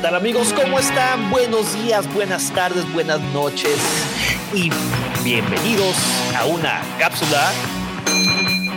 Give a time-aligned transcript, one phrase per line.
[0.00, 0.54] tal amigos?
[0.54, 1.30] ¿Cómo están?
[1.30, 3.76] Buenos días, buenas tardes, buenas noches
[4.54, 4.70] y
[5.22, 5.96] bienvenidos
[6.38, 7.52] a una cápsula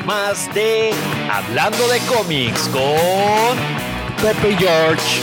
[0.06, 0.92] más de
[1.32, 3.56] Hablando de cómics con
[4.22, 5.22] Pepe George.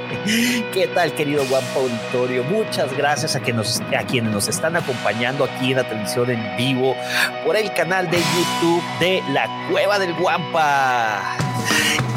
[0.72, 2.42] ¿Qué tal, querido Guampa Auditorio?
[2.44, 6.56] Muchas gracias a, que nos, a quienes nos están acompañando aquí en la televisión en
[6.56, 6.96] vivo
[7.44, 11.36] por el canal de YouTube de La Cueva del Guampa.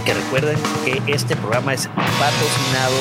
[0.05, 2.97] Que recuerden que este programa es patrocinado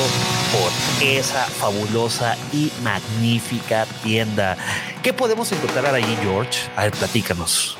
[0.51, 4.57] por esa fabulosa y magnífica tienda.
[5.01, 6.69] ¿Qué podemos encontrar ahí, George?
[6.75, 7.77] A ver, platícanos.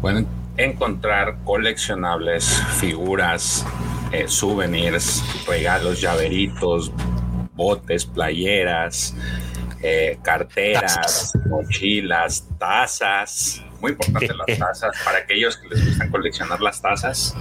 [0.00, 3.66] Pueden encontrar coleccionables, figuras,
[4.14, 6.92] eh, souvenirs, regalos, llaveritos,
[7.54, 9.14] botes, playeras,
[9.82, 11.32] eh, carteras, Tazas.
[11.46, 13.62] mochilas, tazas.
[13.80, 17.34] Muy importante las tazas para aquellos que les gustan coleccionar las tazas.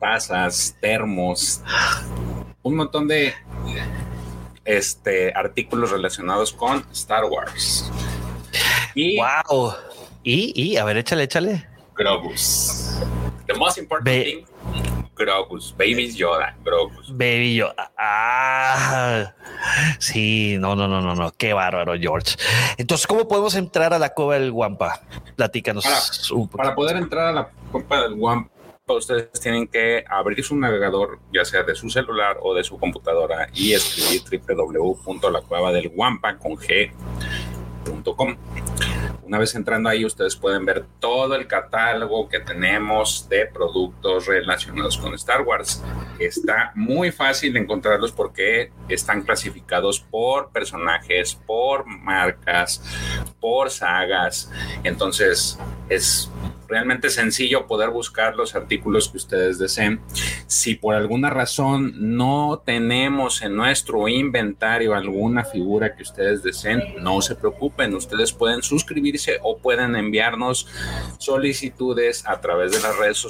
[0.00, 1.62] Tazas, termos,
[2.62, 3.34] un montón de
[4.64, 7.90] este, artículos relacionados con Star Wars.
[8.94, 9.74] Y ¡Wow!
[10.22, 11.66] Y, y, a ver, échale, échale.
[11.96, 12.98] Grogus.
[13.46, 15.74] The most important Be- thing, Grogus.
[15.76, 17.10] Baby's Yoda, Grogus.
[17.16, 17.72] Baby, yo.
[17.98, 19.34] Ah,
[19.98, 21.32] sí, no, no, no, no, no.
[21.32, 22.36] Qué bárbaro, George.
[22.76, 25.00] Entonces, ¿cómo podemos entrar a la cueva del Guampa?
[25.36, 25.84] Platícanos
[26.56, 28.50] Para- poder entrar a la copa del Wampa,
[28.86, 33.48] ustedes tienen que abrir su navegador, ya sea de su celular o de su computadora,
[33.52, 36.90] y escribir www.lacuevadelguampa con G.
[39.28, 44.96] Una vez entrando ahí, ustedes pueden ver todo el catálogo que tenemos de productos relacionados
[44.96, 45.84] con Star Wars.
[46.18, 52.82] Está muy fácil encontrarlos porque están clasificados por personajes, por marcas,
[53.38, 54.50] por sagas.
[54.82, 55.58] Entonces,
[55.90, 56.30] es
[56.68, 60.00] realmente sencillo poder buscar los artículos que ustedes deseen.
[60.46, 67.20] Si por alguna razón no tenemos en nuestro inventario alguna figura que ustedes deseen, no
[67.22, 70.66] se preocupen, ustedes pueden suscribirse o pueden enviarnos
[71.18, 73.24] solicitudes a través de las redes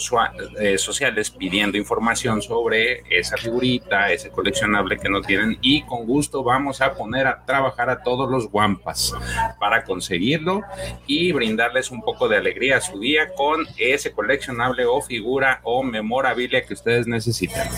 [0.58, 6.42] eh, sociales pidiendo información sobre esa figurita, ese coleccionable que no tienen y con gusto
[6.42, 9.14] vamos a poner a trabajar a todos los guampas
[9.60, 10.62] para conseguirlo
[11.06, 15.82] y brindarles un poco de alegría a su día con ese coleccionable o figura o
[15.82, 17.68] memorabilia que ustedes necesiten.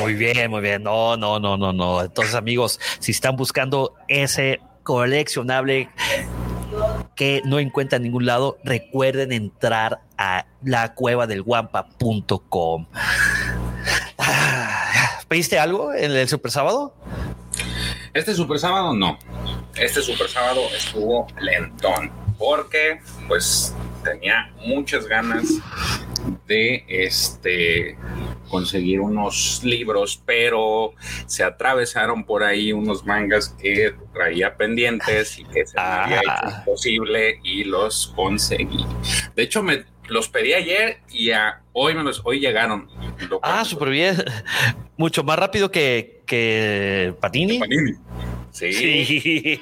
[0.00, 0.82] Muy bien, muy bien.
[0.82, 2.02] No, no, no, no, no.
[2.02, 5.88] Entonces, amigos, si están buscando ese coleccionable
[7.14, 12.86] que no encuentran en ningún lado, recuerden entrar a lacuevadelguampa.com.
[14.18, 16.94] Ah, ¿Pediste algo en el Super Sábado?
[18.18, 19.18] Este super sábado no.
[19.76, 25.44] Este super sábado estuvo lentón porque pues tenía muchas ganas
[26.46, 27.96] de este
[28.48, 30.94] conseguir unos libros, pero
[31.26, 36.40] se atravesaron por ahí unos mangas que traía pendientes y que se me había Ah.
[36.46, 38.84] hecho imposible y los conseguí.
[39.36, 42.88] De hecho, me los pedí ayer y a- hoy me los hoy llegaron.
[43.28, 44.16] Lo Ah, súper bien.
[44.96, 47.60] Mucho más rápido que, que Patini.
[48.58, 48.72] Sí.
[48.72, 49.60] Sí.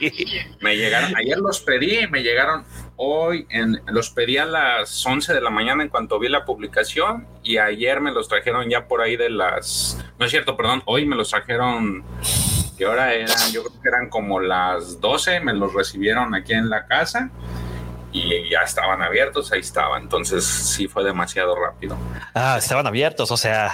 [0.61, 2.65] Me llegaron, ayer los pedí me llegaron
[2.97, 7.27] hoy, en, los pedí a las 11 de la mañana en cuanto vi la publicación
[7.43, 11.05] y ayer me los trajeron ya por ahí de las, no es cierto, perdón, hoy
[11.05, 12.05] me los trajeron,
[12.79, 13.37] ¿qué hora eran?
[13.53, 17.31] Yo creo que eran como las 12, me los recibieron aquí en la casa
[18.23, 21.97] y ya estaban abiertos, ahí estaban, entonces sí fue demasiado rápido.
[22.35, 23.73] Ah, estaban abiertos, o sea,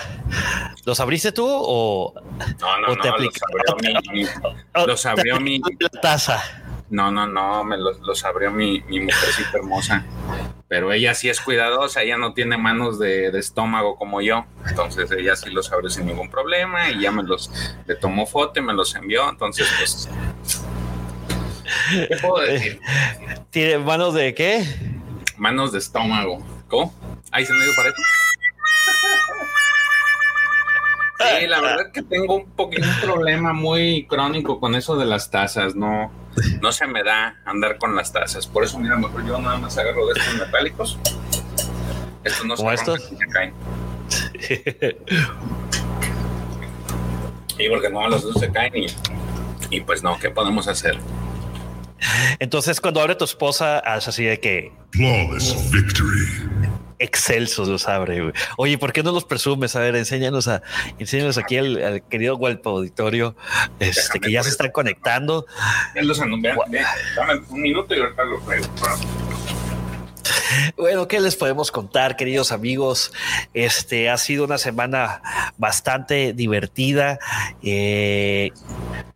[0.85, 2.15] ¿los abriste tú o,
[2.61, 4.27] No, no, O te no, los aplica- abrió mi,
[4.87, 5.61] los abrió mi,
[6.03, 6.43] taza?
[6.91, 10.05] No, no, no, me los, los abrió mi, mi mujercita hermosa.
[10.69, 14.45] Pero ella sí es cuidadosa, ella no tiene manos de, de estómago como yo.
[14.67, 17.51] Entonces ella sí los abrió sin ningún problema y ya me los
[17.87, 19.29] le tomó foto y me los envió.
[19.29, 20.09] Entonces, pues.
[21.91, 22.81] ¿Qué puedo decir?
[23.51, 24.65] ¿Tiene manos de qué?
[25.37, 26.39] Manos de estómago.
[26.69, 26.95] ¿Cómo?
[27.31, 28.03] ¿Hay sonido para eso?
[31.19, 35.31] Sí, la verdad que tengo un poquito un problema muy crónico con eso de las
[35.31, 36.11] tazas, no,
[36.61, 38.47] no se me da andar con las tazas.
[38.47, 40.99] Por eso, mira, mejor yo nada más agarro de estos metálicos.
[42.25, 43.03] Estos no se estos?
[43.03, 43.55] se caen.
[47.59, 48.87] y porque no, los dos se caen y,
[49.71, 50.99] y pues no, ¿qué podemos hacer?
[52.39, 54.73] Entonces, cuando abre tu esposa, es así de que.
[54.91, 56.27] Flawless victory.
[56.99, 58.33] Excelsos los abre.
[58.57, 59.75] Oye, ¿por qué no los presumes?
[59.75, 60.63] A ver, enséñanos a,
[60.99, 63.35] enséñanos aquí al, querido Walpo Auditorio,
[63.81, 65.47] este, que ya se están conectando.
[65.95, 68.67] dame un minuto y ahorita lo traigo.
[70.77, 73.13] Bueno, ¿qué les podemos contar, queridos amigos?
[73.55, 75.23] Este ha sido una semana
[75.59, 77.19] bastante divertida
[77.63, 78.51] eh,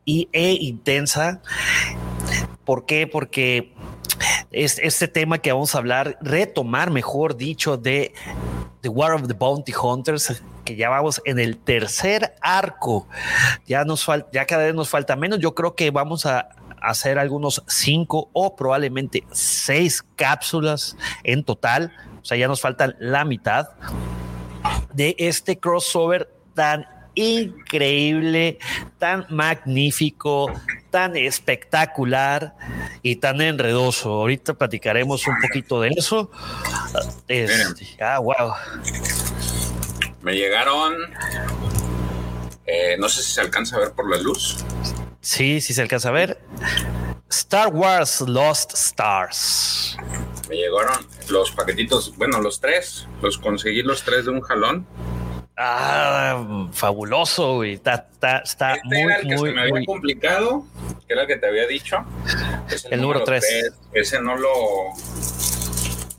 [0.04, 1.40] y, e intensa.
[2.66, 3.06] ¿Por qué?
[3.06, 3.72] Porque
[4.50, 8.12] es este tema que vamos a hablar, retomar, mejor dicho, de
[8.80, 13.06] The War of the Bounty Hunters, que ya vamos en el tercer arco.
[13.66, 15.38] Ya nos falta, ya cada vez nos falta menos.
[15.38, 16.48] Yo creo que vamos a
[16.82, 21.92] hacer algunos cinco o probablemente seis cápsulas en total.
[22.20, 23.68] O sea, ya nos faltan la mitad
[24.92, 26.84] de este crossover tan
[27.16, 28.58] increíble,
[28.98, 30.52] tan magnífico,
[30.90, 32.54] tan espectacular
[33.02, 34.10] y tan enredoso.
[34.10, 36.30] Ahorita platicaremos un poquito de eso.
[37.26, 38.52] Este, ah, wow.
[40.22, 40.94] Me llegaron,
[42.66, 44.64] eh, no sé si se alcanza a ver por la luz.
[45.20, 46.40] Sí, sí se alcanza a ver.
[47.30, 49.96] Star Wars Lost Stars.
[50.48, 54.86] Me llegaron los paquetitos, bueno, los tres, los conseguí los tres de un jalón.
[55.58, 58.08] Ah, fabuloso, y Está,
[58.44, 60.66] está, este muy, era el que se me había complicado,
[61.06, 62.04] que era el que te había dicho.
[62.90, 63.72] el, número 3.
[63.92, 64.50] Ese no lo.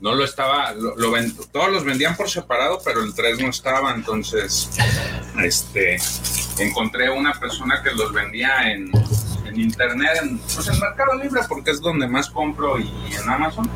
[0.00, 0.72] No lo estaba.
[0.72, 0.96] Lo,
[1.52, 3.94] todos los vendían por separado, pero el 3 no estaba.
[3.94, 4.70] Entonces,
[5.42, 5.98] este.
[6.58, 8.90] Encontré una persona que los vendía en,
[9.46, 13.70] en internet, en, pues en Mercado Libre, porque es donde más compro y en Amazon.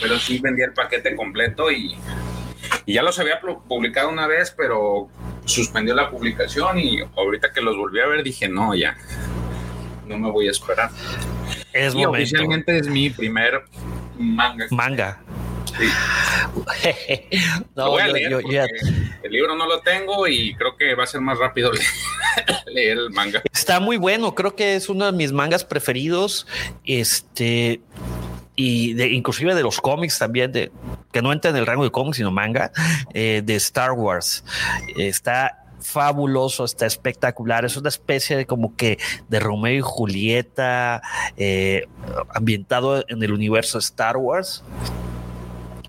[0.00, 1.94] Pero sí vendía el paquete completo y
[2.86, 5.08] y ya los había publicado una vez, pero
[5.44, 8.96] suspendió la publicación y ahorita que los volví a ver dije, no, ya,
[10.06, 10.90] no me voy a esperar.
[11.72, 13.62] Es y oficialmente es mi primer
[14.18, 14.66] manga.
[14.70, 15.20] Manga.
[15.76, 15.86] Sí.
[17.74, 18.64] no, yo,
[19.22, 21.72] El libro no lo tengo y creo que va a ser más rápido
[22.66, 23.42] leer el manga.
[23.52, 26.46] Está muy bueno, creo que es uno de mis mangas preferidos.
[26.84, 27.80] Este,
[28.56, 30.70] y de, inclusive de los cómics también, de,
[31.12, 32.72] que no entra en el rango de cómics, sino manga,
[33.12, 34.44] eh, de Star Wars.
[34.96, 37.64] Está fabuloso, está espectacular.
[37.64, 38.98] Es una especie de como que
[39.28, 41.02] de Romeo y Julieta,
[41.36, 41.86] eh,
[42.30, 44.64] ambientado en el universo Star Wars.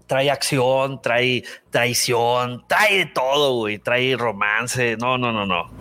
[0.07, 3.79] Trae acción, trae traición, trae de todo, güey.
[3.79, 4.97] Trae romance.
[4.97, 5.71] No, no, no, no.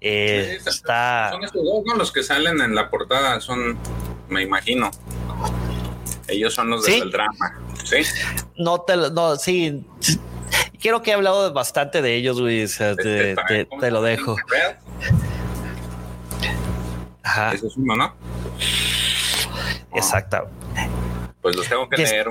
[0.00, 1.30] Eh, está.
[1.30, 3.78] Son estos dos, Los que salen en la portada son,
[4.28, 4.90] me imagino.
[6.32, 7.60] Ellos son los del drama.
[7.84, 7.96] Sí.
[8.56, 9.84] No te no, sí.
[10.80, 12.66] Quiero que he hablado bastante de ellos, güey.
[12.66, 13.36] te,
[13.80, 14.36] te, lo dejo.
[17.22, 17.52] Ajá.
[17.52, 18.14] Eso es uno, ¿no?
[19.94, 20.48] Exacto.
[21.40, 22.26] Pues los tengo que leer.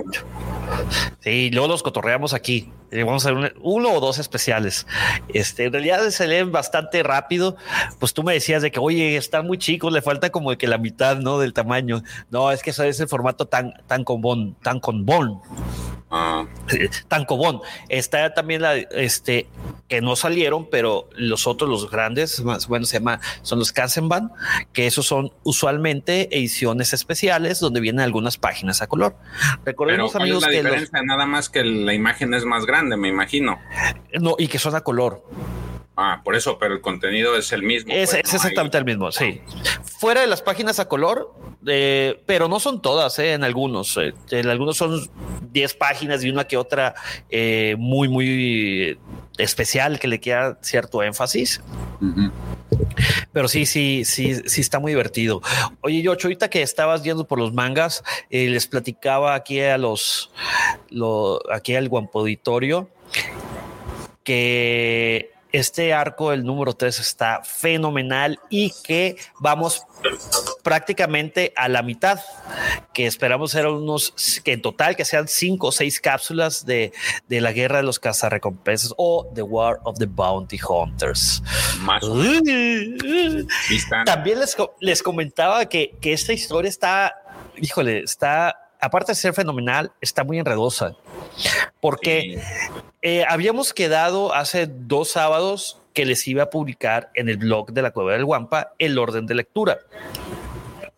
[1.20, 2.72] Sí, luego los cotorreamos aquí.
[2.92, 4.86] Eh, vamos a hacer uno o dos especiales.
[5.34, 7.56] Este, en realidad se leen bastante rápido.
[8.00, 10.78] Pues tú me decías de que, oye, están muy chicos, le falta como que la
[10.78, 11.40] mitad, ¿no?
[11.40, 12.04] Del tamaño.
[12.30, 15.42] No, es que eso es el formato tan, tan con bon, tan con bon.
[16.14, 16.46] Ah.
[17.08, 17.62] Tancobón.
[17.88, 19.48] Está también la, este,
[19.88, 24.32] que no salieron, pero los otros, los grandes, más bueno, se llama, son los Kansenban,
[24.74, 29.16] que esos son usualmente ediciones especiales donde vienen algunas páginas a color.
[29.64, 33.60] Recordemos, amigos, que nada más que la imagen es más grande, me imagino.
[34.20, 35.24] No, y que son a color.
[35.98, 37.94] Ah, por eso, pero el contenido es el mismo.
[37.94, 39.42] Es, pues, exactamente el mismo, sí.
[40.00, 41.34] Fuera de las páginas a color,
[41.68, 43.98] eh, pero no son todas, eh, en algunos.
[43.98, 45.00] Eh, en algunos son
[45.52, 46.96] 10 páginas y una que otra
[47.78, 48.98] muy, muy
[49.38, 51.62] especial que le queda cierto énfasis.
[53.32, 55.42] Pero sí, sí, sí, sí está muy divertido.
[55.82, 60.32] Oye, yo, ahorita que estabas yendo por los mangas, les platicaba aquí a los,
[61.52, 62.90] aquí al Guampoditorio
[64.24, 69.84] que este arco, el número 3, está fenomenal y que vamos
[70.64, 72.20] prácticamente a la mitad,
[72.94, 76.92] que esperamos ser unos, que en total que sean cinco o seis cápsulas de,
[77.28, 81.44] la guerra de los cazarrecompensas o The War of the Bounty Hunters.
[84.06, 87.16] También les, les comentaba que, que esta historia está,
[87.58, 90.96] híjole, está aparte de ser fenomenal, está muy enredosa.
[91.80, 92.42] Porque
[93.02, 97.82] eh, habíamos quedado hace dos sábados que les iba a publicar en el blog de
[97.82, 99.78] la Cueva del Guampa el orden de lectura.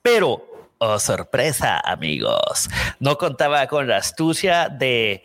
[0.01, 0.49] Pero
[0.85, 2.67] Oh, sorpresa, amigos.
[2.99, 5.23] No contaba con la astucia de,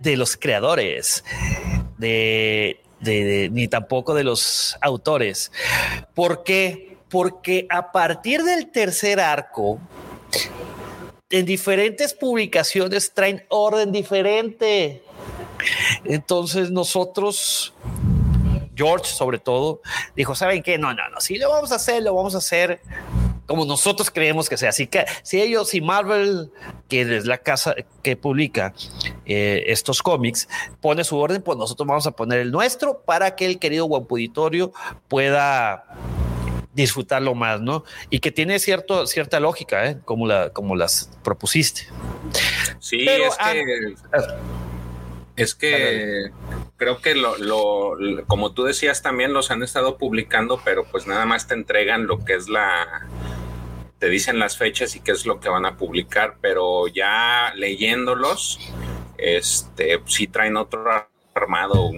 [0.00, 1.22] de los creadores,
[1.98, 5.52] de, de- ni tampoco de los autores.
[6.14, 6.96] ¿Por qué?
[7.08, 9.78] Porque a partir del tercer arco,
[11.38, 15.02] en diferentes publicaciones traen orden diferente.
[16.04, 17.74] Entonces nosotros,
[18.74, 19.80] George sobre todo,
[20.14, 20.78] dijo, ¿saben qué?
[20.78, 22.80] No, no, no, si lo vamos a hacer, lo vamos a hacer
[23.46, 24.70] como nosotros creemos que sea.
[24.70, 26.50] Así que si ellos, si Marvel,
[26.88, 28.74] que es la casa que publica
[29.24, 30.48] eh, estos cómics,
[30.80, 34.72] pone su orden, pues nosotros vamos a poner el nuestro para que el querido Guapuditorio
[35.08, 35.84] pueda
[36.76, 37.82] disfrutarlo más, ¿no?
[38.10, 39.98] Y que tiene cierto, cierta lógica, ¿eh?
[40.04, 41.88] como, la, como las propusiste.
[42.78, 43.94] Sí, Pero, es que.
[45.36, 46.30] Es que
[46.78, 51.06] creo que lo, lo- lo- como tú decías también los han estado publicando, pero pues
[51.06, 53.06] nada más te entregan lo que es la,
[53.98, 58.58] te dicen las fechas y qué es lo que van a publicar, pero ya leyéndolos,
[59.18, 60.84] este, sí traen otro
[61.34, 61.90] armado.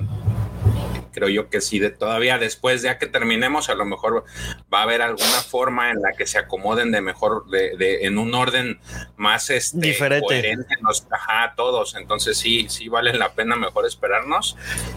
[1.19, 4.25] Creo yo que sí, de todavía después, ya que terminemos, a lo mejor
[4.73, 8.19] va a haber alguna forma en la que se acomoden de mejor, de, de- en
[8.19, 8.79] un orden
[9.17, 10.25] más este, Diferente.
[10.25, 11.97] coherente, nos, ajá, todos.
[11.97, 14.57] Entonces sí, sí vale la pena mejor esperarnos.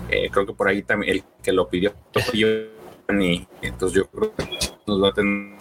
[0.09, 1.95] Eh, creo que por ahí también el que lo pidió
[3.19, 4.43] y entonces yo creo que
[4.85, 5.57] nos va a tener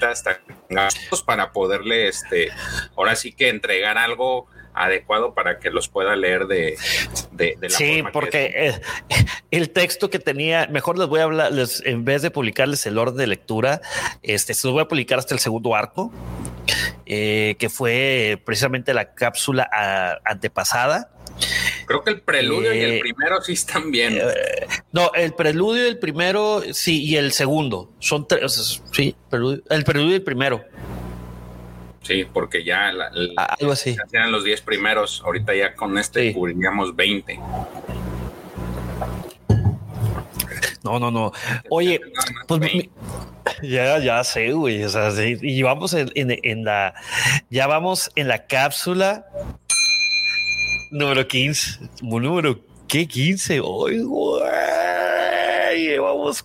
[0.00, 2.48] hasta gastos para poderle, este,
[2.96, 6.76] ahora sí que entregar algo adecuado para que los pueda leer de,
[7.32, 8.80] de, de la Sí, forma que porque eh,
[9.50, 12.98] el texto que tenía, mejor les voy a hablar, les- en vez de publicarles el
[12.98, 13.80] orden de lectura,
[14.22, 16.12] este, se los voy a publicar hasta el segundo arco,
[17.06, 21.10] eh, que fue precisamente la cápsula ah, antepasada.
[21.86, 24.20] Creo que el preludio y Eh, el primero sí están bien.
[24.92, 27.92] No, el preludio y el primero, sí, y el segundo.
[28.00, 30.62] Son tres, sí, preludio- el preludio y el primero.
[32.02, 33.94] sí, porque ya la- la- Ah, algo así.
[33.94, 35.20] ya eran los 10 primeros.
[35.24, 36.34] Ahorita ya con este Sí.
[36.34, 37.38] cubriríamos 20.
[40.88, 41.32] No, no, no.
[41.68, 42.76] Oye, Nada más pues 20.
[43.62, 44.82] mi- ya, ya sé, güey.
[44.84, 46.94] O sea, sí, y vamos en, en- en la,
[47.50, 49.26] ya vamos en la cápsula
[50.90, 51.78] número 15.
[52.02, 53.60] Número, ¿qué 15?
[53.62, 55.98] Hoy, güey.
[55.98, 56.44] Vamos.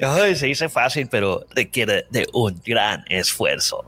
[0.00, 3.84] Ay, se dice fácil, pero requiere de un gran esfuerzo.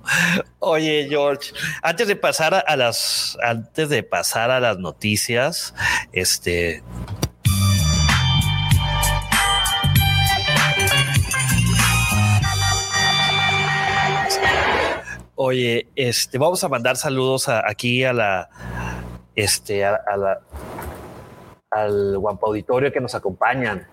[0.59, 5.73] Oye, George, antes de pasar a las, antes de pasar a las noticias,
[6.13, 6.83] este,
[15.37, 18.49] Oye, este, vamos a mandar saludos a- aquí a la,
[19.35, 20.40] este, a, a la,
[21.71, 23.87] al Guampa Auditorio que nos acompañan,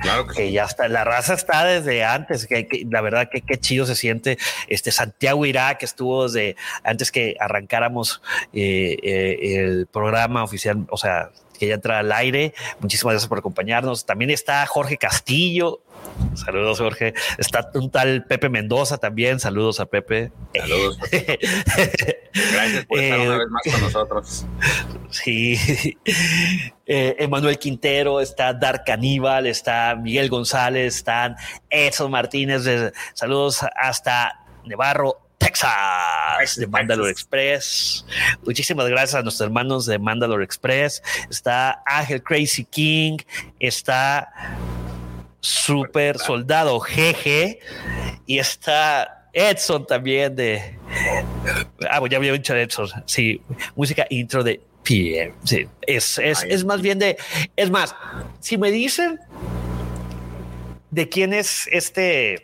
[0.00, 3.40] Claro que que ya está, la raza está desde antes, que, que la verdad que
[3.40, 4.38] qué chido se siente.
[4.68, 8.22] Este Santiago Irá, que estuvo desde antes que arrancáramos
[8.52, 12.54] eh, eh, el programa oficial, o sea, que ya entra al aire.
[12.80, 14.04] Muchísimas gracias por acompañarnos.
[14.06, 15.80] También está Jorge Castillo.
[16.34, 17.14] Saludos, Jorge.
[17.38, 19.40] Está un tal Pepe Mendoza también.
[19.40, 20.32] Saludos a Pepe.
[20.54, 20.98] Saludos.
[21.10, 24.46] Gracias por estar Eh, una vez más con nosotros.
[25.10, 25.96] Sí.
[26.88, 31.34] Eh, Emanuel Quintero, está Dark Caníbal, está Miguel González, están
[31.70, 32.62] Edson Martínez.
[33.14, 38.04] saludos hasta Nevarro, Texas, de Mandalore Express.
[38.44, 41.02] Muchísimas gracias a nuestros hermanos de Mandalore Express.
[41.30, 43.18] Está Ángel Crazy King,
[43.58, 44.28] está
[45.40, 47.58] Super Soldado GG
[48.26, 50.76] y está Edson también de
[51.90, 52.88] Ah, ya había dicho Edson.
[53.06, 53.40] Sí,
[53.74, 55.34] música intro de PM.
[55.44, 57.16] Sí, es, es, es más bien de.
[57.56, 57.94] Es más,
[58.40, 59.18] si me dicen
[60.90, 62.34] de quién es este.
[62.34, 62.42] e-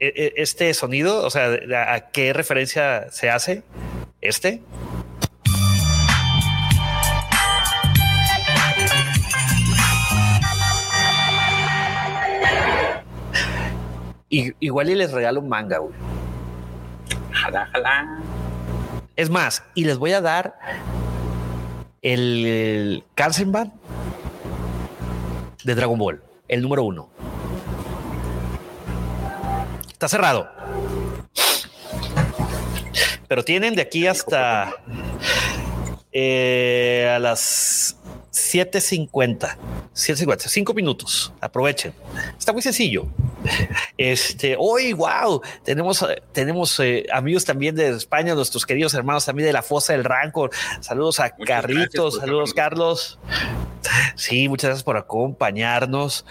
[0.00, 1.50] e- Este sonido, o sea,
[1.88, 3.62] a qué referencia se hace
[4.20, 4.62] este.
[14.32, 15.92] Y, igual y les regalo un manga, güey.
[17.32, 18.18] Jala, jala.
[19.14, 20.58] Es más, y les voy a dar
[22.00, 23.74] el, el Kansenban
[25.64, 27.10] de Dragon Ball, el número uno.
[29.92, 30.48] Está cerrado.
[33.28, 34.72] Pero tienen de aquí hasta
[36.10, 37.98] eh, a las
[38.32, 39.56] 7.50.
[39.94, 41.32] 7.50, cinco minutos.
[41.40, 41.92] Aprovechen.
[42.38, 43.06] Está muy sencillo.
[43.98, 49.52] Este, hoy, wow, tenemos, tenemos eh, amigos también de España, nuestros queridos hermanos también de
[49.52, 50.50] la Fosa del Rancor.
[50.80, 53.18] Saludos a Muchas por saludos Carlos.
[54.14, 56.24] Sí, muchas gracias por acompañarnos.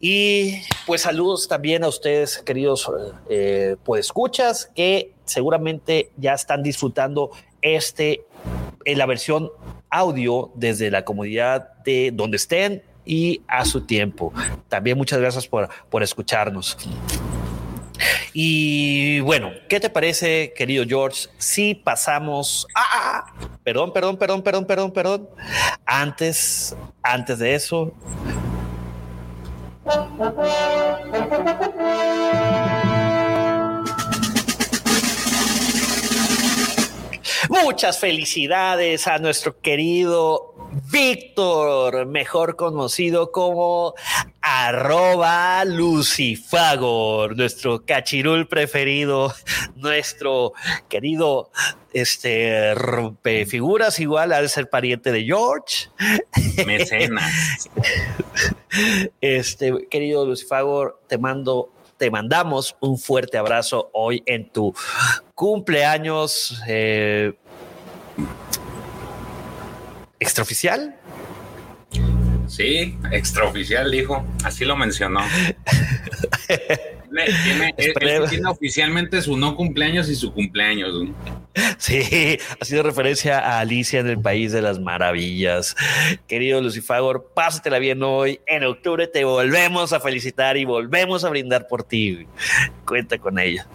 [0.00, 2.90] Y pues saludos también a ustedes, queridos
[3.28, 8.24] eh, pues escuchas, que seguramente ya están disfrutando este
[8.84, 9.50] en la versión
[9.90, 14.32] audio desde la comodidad de donde estén y a su tiempo.
[14.68, 16.76] También muchas gracias por, por escucharnos.
[18.32, 23.32] Y bueno, ¿qué te parece, querido George, si pasamos a...
[23.62, 25.28] perdón, perdón, perdón, perdón, perdón, perdón.
[25.84, 27.92] Antes, antes de eso...
[37.52, 40.54] Muchas felicidades a nuestro querido
[40.90, 43.92] Víctor, mejor conocido como
[44.40, 49.34] arroba Lucifagor, nuestro cachirul preferido,
[49.76, 50.54] nuestro
[50.88, 51.50] querido
[51.92, 52.72] este
[53.44, 55.90] figuras igual al ser pariente de George.
[56.66, 57.68] Mecenas.
[59.20, 61.70] Este querido Lucifagor, te mando
[62.02, 64.74] te mandamos un fuerte abrazo hoy en tu
[65.36, 67.34] cumpleaños eh,
[70.18, 70.96] extraoficial.
[72.46, 75.20] Sí, extraoficial dijo, así lo mencionó.
[77.44, 81.08] tiene, tiene, oficialmente su no cumpleaños y su cumpleaños.
[81.78, 85.76] Sí, ha sido referencia a Alicia en el País de las Maravillas.
[86.26, 88.40] Querido Lucifagor, pásatela bien hoy.
[88.46, 92.26] En octubre te volvemos a felicitar y volvemos a brindar por ti.
[92.84, 93.66] Cuenta con ella.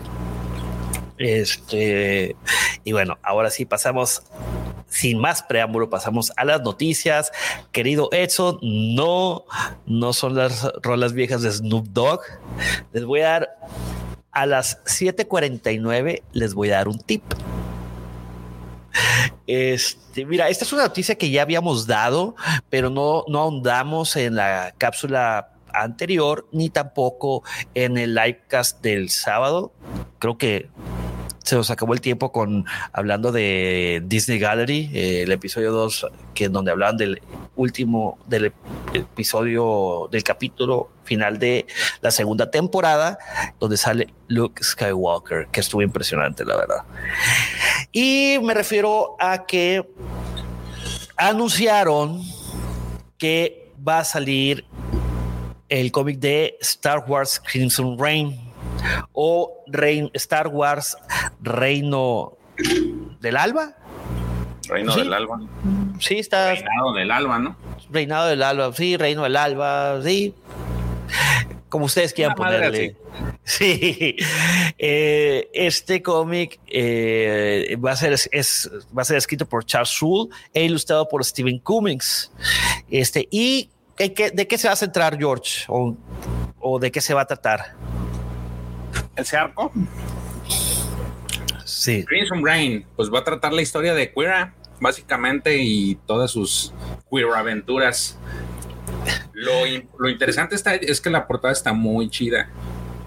[1.17, 2.35] Este,
[2.83, 4.23] y bueno, ahora sí pasamos
[4.87, 7.31] sin más preámbulo, pasamos a las noticias.
[7.71, 9.45] Querido Edson, no,
[9.85, 12.21] no son las rolas viejas de Snoop Dogg.
[12.93, 13.57] Les voy a dar
[14.31, 17.23] a las 7:49, les voy a dar un tip.
[19.45, 22.35] Este, mira, esta es una noticia que ya habíamos dado,
[22.69, 29.71] pero no, no ahondamos en la cápsula anterior ni tampoco en el livecast del sábado.
[30.19, 30.69] Creo que
[31.47, 36.45] se nos acabó el tiempo con hablando de Disney Gallery, eh, el episodio 2, que
[36.45, 37.21] es donde hablaban del
[37.55, 38.51] último del
[38.93, 41.65] episodio del capítulo final de
[42.01, 43.17] la segunda temporada,
[43.61, 46.83] donde sale Luke Skywalker, que estuvo impresionante, la verdad.
[47.93, 49.89] Y me refiero a que
[51.15, 52.23] anunciaron
[53.17, 54.65] que va a salir
[55.69, 58.47] el cómic de Star Wars Crimson Reign
[59.13, 59.63] o
[60.13, 60.97] Star Wars
[61.41, 62.37] Reino
[63.19, 63.75] del Alba.
[64.67, 65.39] Reino del Alba.
[65.99, 66.53] Sí, está.
[66.53, 67.55] Reinado del Alba, ¿no?
[67.89, 70.33] Reinado del Alba, sí, Reino del Alba, sí.
[71.69, 72.95] Como ustedes quieran ponerle.
[73.43, 74.17] Sí,
[74.77, 80.29] eh, este cómic eh, va, a ser, es, va a ser escrito por Charles Soule
[80.53, 82.29] e ilustrado por Stephen Cummings.
[82.91, 85.63] Este, ¿Y de qué se va a centrar George?
[85.69, 85.95] ¿O,
[86.59, 87.73] o de qué se va a tratar?
[89.17, 89.71] ese arco.
[91.77, 92.03] Sí.
[92.05, 96.73] Crimson Rain, pues va a tratar la historia de Queera, básicamente, y todas sus
[97.11, 98.17] queer aventuras.
[99.33, 102.49] Lo, interesante está, es que la portada está muy chida.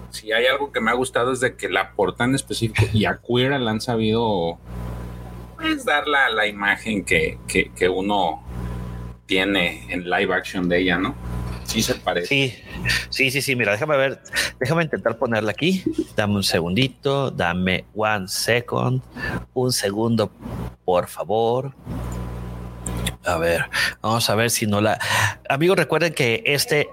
[0.09, 3.03] Si hay algo que me ha gustado es de que la portada en específico y
[3.03, 4.57] a Queera le han sabido
[5.57, 8.41] pues, dar la, la imagen que, que uno
[9.25, 11.13] tiene en live action de ella, ¿no?
[12.25, 12.53] Sí
[13.09, 13.55] sí, sí, sí.
[13.55, 14.21] Mira, déjame ver,
[14.59, 15.83] déjame intentar ponerla aquí.
[16.15, 19.01] Dame un segundito, dame one second,
[19.53, 20.31] un segundo,
[20.85, 21.73] por favor.
[23.23, 23.65] A ver,
[24.01, 24.99] vamos a ver si no la...
[25.47, 26.89] Amigos, recuerden que este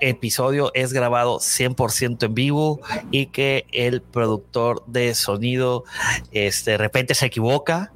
[0.00, 5.84] episodio es grabado 100% en vivo y que el productor de sonido
[6.32, 7.92] este, de repente se equivoca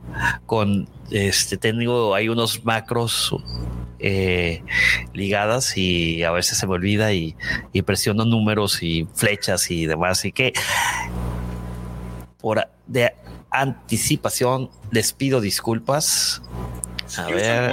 [0.46, 3.34] con, este, tengo ahí unos macros
[3.98, 4.62] eh,
[5.12, 7.36] ligadas y a veces se me olvida y,
[7.72, 10.18] y presiono números y flechas y demás.
[10.18, 10.54] Así que
[12.38, 13.14] por de
[13.50, 16.42] anticipación les pido disculpas
[17.18, 17.72] a ver.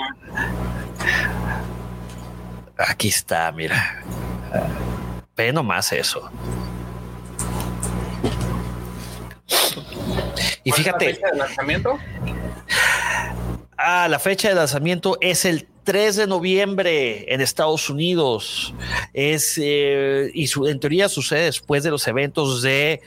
[2.77, 4.04] Aquí está, mira.
[5.36, 6.30] Ve nomás eso.
[10.63, 11.06] Y fíjate.
[11.06, 11.99] la fecha de lanzamiento?
[13.77, 18.73] Ah, la fecha de lanzamiento es el 3 de noviembre en Estados Unidos.
[19.13, 23.01] Es, eh, y su, en teoría sucede después de los eventos de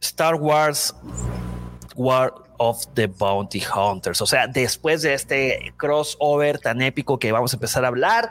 [0.00, 0.94] Star Wars
[1.96, 4.20] War of the Bounty Hunters.
[4.20, 8.30] O sea, después de este crossover tan épico que vamos a empezar a hablar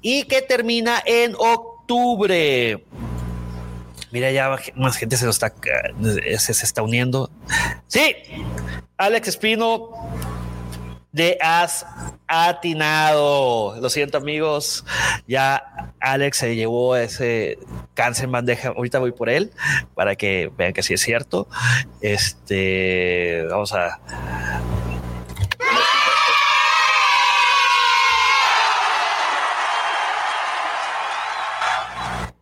[0.00, 2.84] y que termina en octubre.
[4.10, 5.52] Mira, ya más gente se, está,
[6.38, 7.30] se, se está uniendo.
[7.86, 8.14] Sí,
[8.98, 9.90] Alex Espino
[11.12, 11.86] de has
[12.26, 13.76] atinado.
[13.80, 14.84] Lo siento, amigos.
[15.26, 17.58] Ya Alex se llevó ese
[17.94, 18.70] cáncer bandeja.
[18.70, 19.52] Ahorita voy por él
[19.94, 21.48] para que vean que sí es cierto.
[22.00, 24.00] Este, vamos a.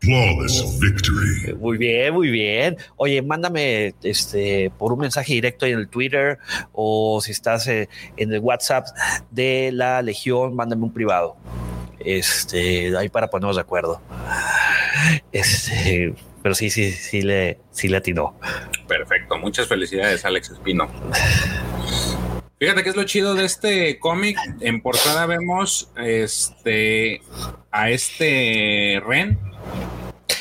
[0.01, 1.55] Flawless victory.
[1.59, 2.77] Muy bien, muy bien.
[2.97, 6.39] Oye, mándame este por un mensaje directo en el Twitter
[6.73, 8.87] o si estás eh, en el WhatsApp
[9.31, 11.37] de la Legión, mándame un privado.
[11.99, 14.01] Este, ahí para ponernos de acuerdo.
[15.33, 18.39] Este, pero sí, sí, sí le, sí le atinó.
[18.89, 19.39] Perfecto.
[19.39, 20.89] Muchas felicidades, Alex Espino.
[22.59, 24.39] Fíjate que es lo chido de este cómic.
[24.61, 27.23] En portada vemos este
[27.71, 29.39] a este Ren.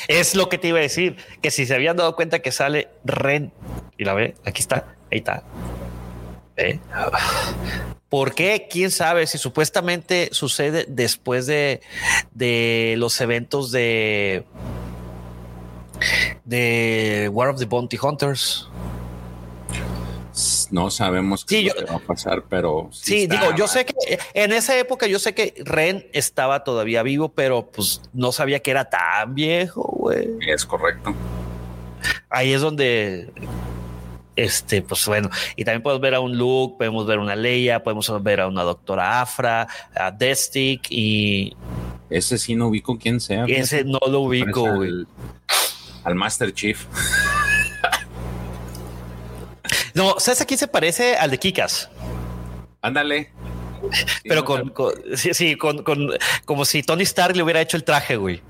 [0.08, 2.88] Es lo que te iba a decir, que si se habían dado cuenta que sale
[3.04, 3.52] Ren
[3.96, 5.44] y la ve, aquí está, ahí está.
[6.56, 6.78] ¿Eh?
[8.08, 8.66] ¿Por qué?
[8.68, 9.26] ¿Quién sabe?
[9.26, 11.80] Si supuestamente sucede después de,
[12.32, 14.44] de los eventos de
[16.44, 18.68] de War of the Bounty Hunters.
[20.70, 23.94] No sabemos qué Sí, yo- va a pasar, pero Sí, digo, yo sé que
[24.34, 28.70] en esa época yo sé que Ren estaba todavía vivo, pero pues no sabía que
[28.70, 30.28] era tan viejo, güey.
[30.46, 31.14] es correcto.
[32.28, 33.32] Ahí es donde
[34.36, 37.82] este, pues bueno, y también podemos ver a un Luke, podemos ver a una Leia,
[37.82, 41.54] podemos ver a una doctora Afra, a Destic y
[42.08, 43.44] Ese sí no ubico quién sea.
[43.46, 44.88] ese no lo ubico, güey.
[44.90, 45.08] al,
[46.04, 46.86] al Master Chief.
[49.94, 51.16] No, ¿sabes a quién se parece?
[51.16, 51.88] Al de Kikas.
[52.82, 53.32] Ándale.
[54.24, 54.72] Pero con,
[55.16, 56.10] sí, sí, con, con-
[56.44, 58.42] como si Tony Stark le hubiera hecho el traje, güey.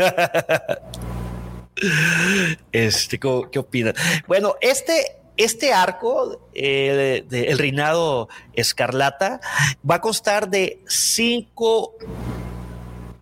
[2.73, 3.95] Este, ¿cómo- ¿qué opinas?
[4.27, 9.41] Bueno, este, este arco eh, de, de El Reinado Escarlata
[9.89, 11.95] va a constar de cinco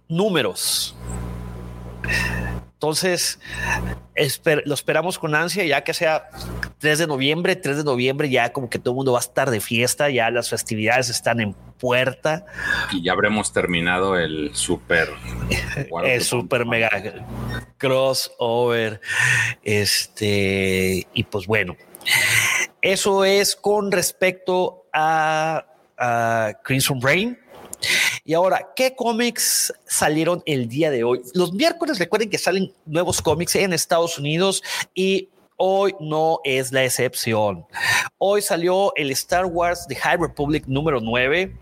[0.09, 0.95] números.
[2.75, 3.39] Entonces,
[4.15, 6.29] esper- lo esperamos con ansia, ya que sea
[6.85, 9.49] 3 de noviembre, 3 de noviembre, ya como que todo el mundo va a estar
[9.49, 12.45] de fiesta, ya las festividades están en puerta,
[12.93, 15.09] Y ya habremos terminado el super.
[16.05, 16.91] El super mega
[17.79, 19.01] crossover.
[19.63, 21.75] Este, y pues bueno,
[22.83, 25.65] eso es con respecto a,
[25.97, 27.39] a Crimson Rain.
[28.27, 31.23] Y ahora, ¿qué cómics salieron el día de hoy?
[31.33, 34.63] Los miércoles recuerden que salen nuevos cómics en Estados Unidos
[34.95, 37.67] y hoy no es la excepción.
[38.19, 41.57] Hoy salió el Star Wars The High Republic número 9.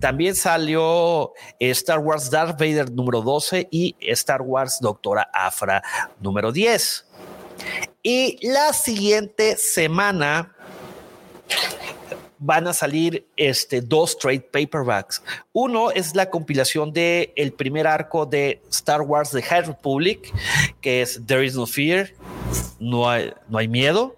[0.00, 5.82] También salió Star Wars Darth Vader número 12 y Star Wars Doctora Afra
[6.20, 7.06] número 10.
[8.02, 10.54] Y la siguiente semana
[12.38, 15.22] van a salir este, dos trade paperbacks.
[15.52, 20.30] Uno es la compilación del el primer arco de Star Wars The High Republic,
[20.82, 22.10] que es There is no fear,
[22.78, 24.16] no hay, no hay miedo.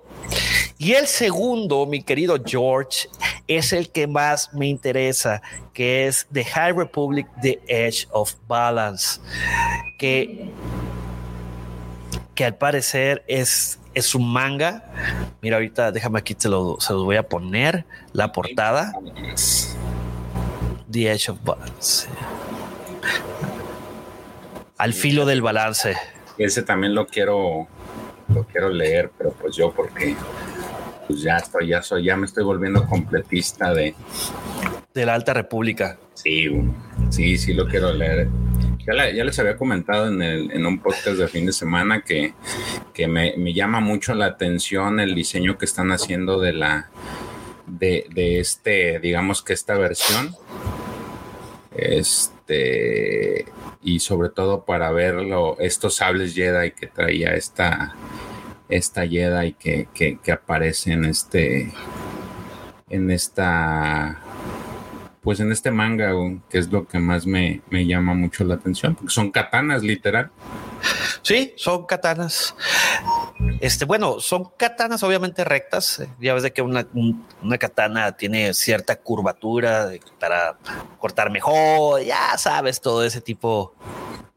[0.79, 3.09] Y el segundo, mi querido George,
[3.49, 5.40] es el que más me interesa,
[5.72, 9.20] que es The High Republic, The Edge of Balance,
[9.99, 10.51] que,
[12.35, 14.85] que al parecer es, es un manga.
[15.40, 18.92] Mira, ahorita déjame aquí, te lo, se los voy a poner, la portada,
[20.90, 22.09] The Edge of Balance.
[24.77, 25.96] Al filo del balance.
[26.37, 27.66] Ese también lo quiero,
[28.34, 30.14] lo quiero leer, pero pues yo porque
[31.06, 33.94] pues ya estoy, ya soy, ya me estoy volviendo completista de
[34.94, 35.98] de la Alta República.
[36.14, 36.48] sí,
[37.10, 38.28] sí, sí lo quiero leer.
[38.86, 42.02] Ya, la- ya les había comentado en, el, en un podcast de fin de semana
[42.02, 42.32] que,
[42.94, 46.88] que me, me llama mucho la atención el diseño que están haciendo de la
[47.66, 50.34] de, de este, digamos que esta versión.
[51.74, 53.46] Este
[53.82, 57.94] y sobre todo para verlo, estos sables Jedi que traía esta
[58.68, 61.72] esta Jedi que, que, que aparece en este
[62.88, 64.20] en esta
[65.22, 66.12] pues en este manga
[66.48, 70.31] que es lo que más me, me llama mucho la atención porque son katanas literal
[71.22, 72.55] Sí, son katanas.
[73.61, 76.00] Este, bueno, son katanas obviamente rectas.
[76.20, 80.57] Ya ves de que una, un- una katana tiene cierta curvatura para
[81.00, 82.02] cortar mejor.
[82.02, 83.74] Ya sabes todo ese tipo.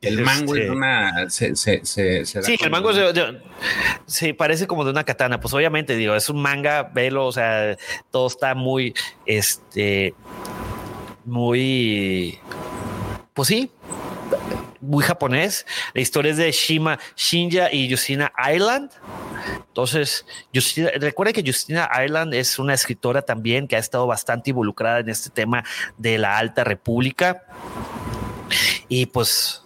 [0.01, 3.13] El mango Este, es una se, se, se- se da Sí, el mango es de-
[3.13, 3.41] de-
[4.05, 5.39] sí, parece como de una katana.
[5.39, 7.75] Pues obviamente, digo, es un manga, velo, o sea,
[8.11, 8.93] todo está muy,
[9.25, 10.13] este,
[11.25, 12.39] muy,
[13.33, 13.71] pues sí,
[14.81, 15.65] muy japonés.
[15.93, 18.91] La historia es de Shima, Shinja y Justina Island.
[19.67, 24.99] Entonces, Justina, recuerden que Justina Ireland es una escritora también que ha estado bastante involucrada
[24.99, 25.63] en este tema
[25.97, 27.43] de la Alta República.
[28.87, 29.63] Y pues,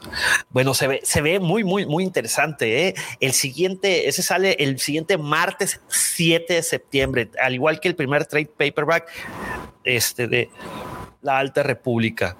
[0.49, 2.87] bueno, se ve, se ve muy, muy, muy interesante.
[2.87, 2.95] ¿eh?
[3.19, 8.25] El siguiente, ese sale el siguiente martes 7 de septiembre, al igual que el primer
[8.25, 9.09] trade paperback
[9.83, 10.49] este, de
[11.21, 12.35] la Alta República.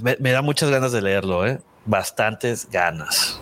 [0.00, 1.60] Me, me da muchas ganas de leerlo, ¿eh?
[1.84, 3.40] bastantes ganas.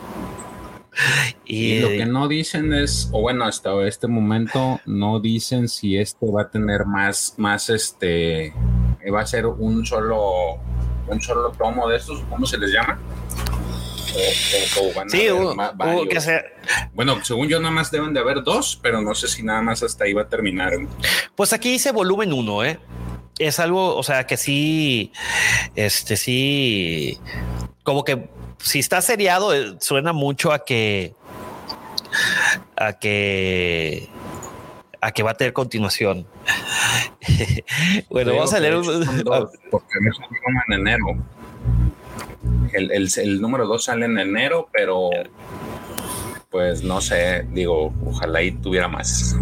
[1.44, 6.26] Y, lo que no dicen es, o bueno, hasta este momento no dicen si este
[6.26, 8.52] va a tener más, más este,
[9.08, 10.56] va a ser un solo,
[11.06, 12.98] un solo tomo de estos, ¿cómo se les llama?
[15.08, 15.28] sí,
[16.08, 16.44] que.
[16.94, 19.82] Bueno, según yo, nada más deben de haber dos, pero no sé si nada más
[19.82, 20.72] hasta ahí va a terminar.
[21.34, 22.78] Pues aquí dice volumen uno, ¿eh?
[23.38, 25.12] Es algo, o sea, que sí,
[25.74, 27.18] este sí,
[27.82, 31.14] como que si está seriado, eh, suena mucho a que
[32.76, 34.08] a que
[35.00, 36.26] a que va a tener continuación.
[38.10, 38.84] bueno, vamos a leer un...
[39.70, 39.98] porque
[40.68, 41.06] en enero.
[42.72, 45.10] El, el, el número 2 sale en enero, pero
[46.50, 49.36] pues no sé, digo, ojalá y tuviera más.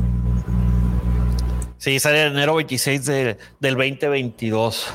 [1.79, 4.93] Sí, sale en enero 26 del 2022.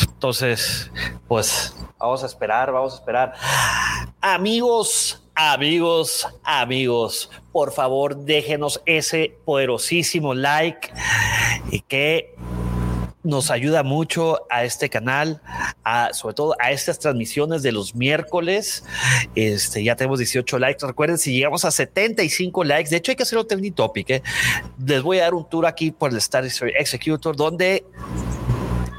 [0.00, 0.90] Entonces,
[1.28, 3.34] pues vamos a esperar, vamos a esperar.
[4.20, 10.90] Amigos, amigos, amigos, por favor déjenos ese poderosísimo like
[11.70, 12.34] y que
[13.22, 15.40] nos ayuda mucho a este canal,
[15.84, 18.82] a, sobre todo a estas transmisiones de los miércoles.
[19.36, 20.84] Este, ya tenemos 18 likes.
[20.84, 24.10] Recuerden, si llegamos a 75 likes, de hecho hay que hacer un topic.
[24.10, 24.22] ¿eh?
[24.84, 27.84] Les voy a dar un tour aquí por el Star Executor, donde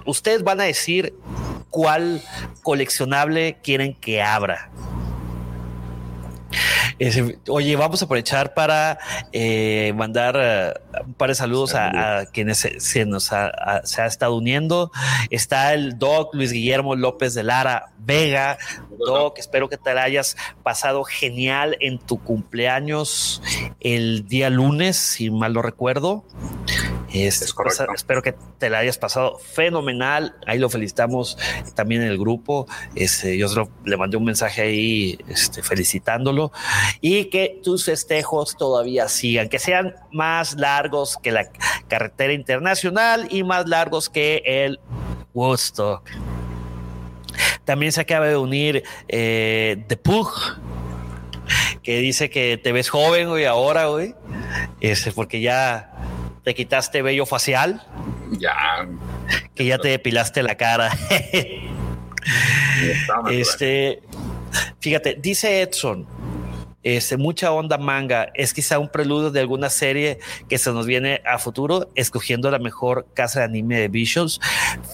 [0.06, 1.14] ustedes van a decir
[1.70, 2.22] cuál
[2.62, 4.72] coleccionable quieren que abra
[7.48, 9.00] oye, vamos a aprovechar para
[9.32, 10.74] eh, mandar eh,
[11.06, 14.92] un par de saludos a, quienes se, nos ha, se ha estado uniendo.
[15.30, 18.58] Está el Doc Luis Guillermo López de Lara Vega.
[19.06, 23.42] Doc, espero que te la hayas pasado genial en tu cumpleaños
[23.80, 26.26] el día lunes, si mal no recuerdo.
[27.14, 30.36] Este, pues, espero que te la hayas pasado fenomenal.
[30.46, 31.38] Ahí lo felicitamos
[31.76, 32.68] también en el grupo.
[32.96, 33.48] Este, yo
[33.84, 36.52] le mandé un mensaje ahí este, felicitándolo
[37.02, 41.50] y que tus festejos todavía sigan, que sean más largos que la
[41.88, 44.80] carretera internacional y más largos que el
[45.34, 46.08] Woodstock.
[47.66, 50.32] También se acaba de unir eh, The Pug
[51.84, 54.14] que dice que te ves joven, hoy ahora, güey.
[54.82, 55.92] Este, porque ya
[56.44, 57.82] te quitaste vello facial.
[58.40, 58.88] Ya.
[59.56, 60.92] Que ya te depilaste la cara.
[63.32, 64.02] este,
[64.80, 66.08] fíjate, dice Edson,
[66.82, 71.22] este, mucha onda manga, es quizá un preludio de alguna serie que se nos viene
[71.26, 74.40] a futuro, escogiendo la mejor casa de anime de Visions.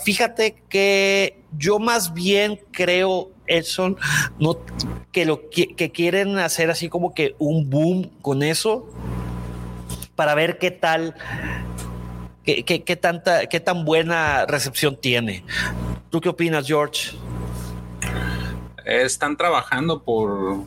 [0.03, 3.97] Fíjate que yo más bien creo, Edson,
[4.39, 4.57] no,
[5.11, 8.87] que lo que quieren hacer así como que un boom con eso
[10.15, 11.15] para ver qué tal,
[12.43, 15.43] qué, qué, tanta, qué tan buena recepción tiene.
[16.09, 17.11] ¿Tú qué opinas, George?
[18.85, 20.63] Están trabajando por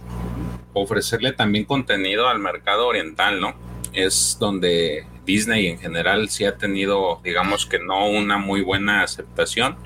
[0.74, 3.54] ofrecerle también contenido al mercado oriental, ¿no?
[3.92, 9.76] Es donde Disney en general sí ha tenido, digamos que no una muy buena aceptación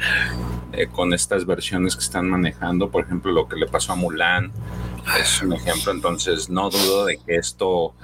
[0.73, 4.53] eh, con estas versiones que están manejando, por ejemplo, lo que le pasó a Mulan
[5.21, 7.95] es un ejemplo, entonces no dudo de que esto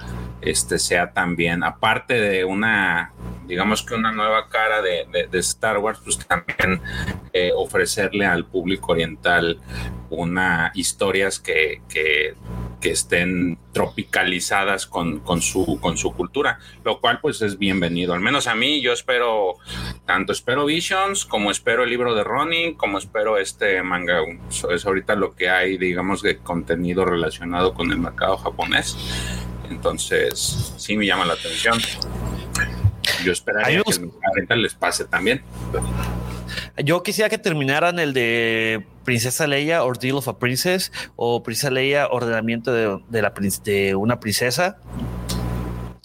[0.41, 3.11] este, sea también, aparte de una,
[3.47, 6.81] digamos que una nueva cara de, Star Wars, pues también
[7.33, 9.59] eh, ofrecerle al público oriental
[10.09, 12.35] una historias que, que,
[12.81, 18.13] estén tropicalizadas con, con, su, con su cultura, lo cual pues es bienvenido.
[18.13, 19.55] Al menos a mí, yo espero,
[20.05, 24.21] tanto espero Visions, como espero el libro de Ronnie, como espero este manga.
[24.49, 28.97] es ahorita lo que hay, digamos, de contenido relacionado con el mercado japonés.
[29.69, 31.79] Entonces, sí me llama la atención.
[33.23, 35.41] Yo esperaría que ahorita les pase también.
[36.77, 42.07] Yo quisiera que terminaran el de Princesa Leia, Ordeal of a Princess, o Princesa Leia,
[42.07, 44.77] Ordenamiento de, la, de una princesa.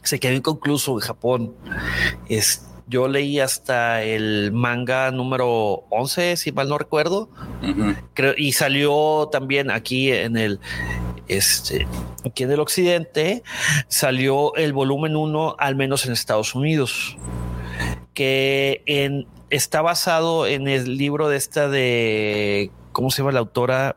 [0.03, 1.55] Se quedó inconcluso en Japón.
[2.29, 7.31] Es, yo leí hasta el manga número 11, si mal no recuerdo.
[8.15, 10.61] Creo, y salió también aquí en el
[11.29, 11.87] este,
[12.25, 13.43] aquí en el occidente
[13.89, 17.17] salió el volumen 1, al menos en Estados Unidos,
[18.13, 23.97] que en, está basado en el libro de esta de, ¿cómo se llama la autora?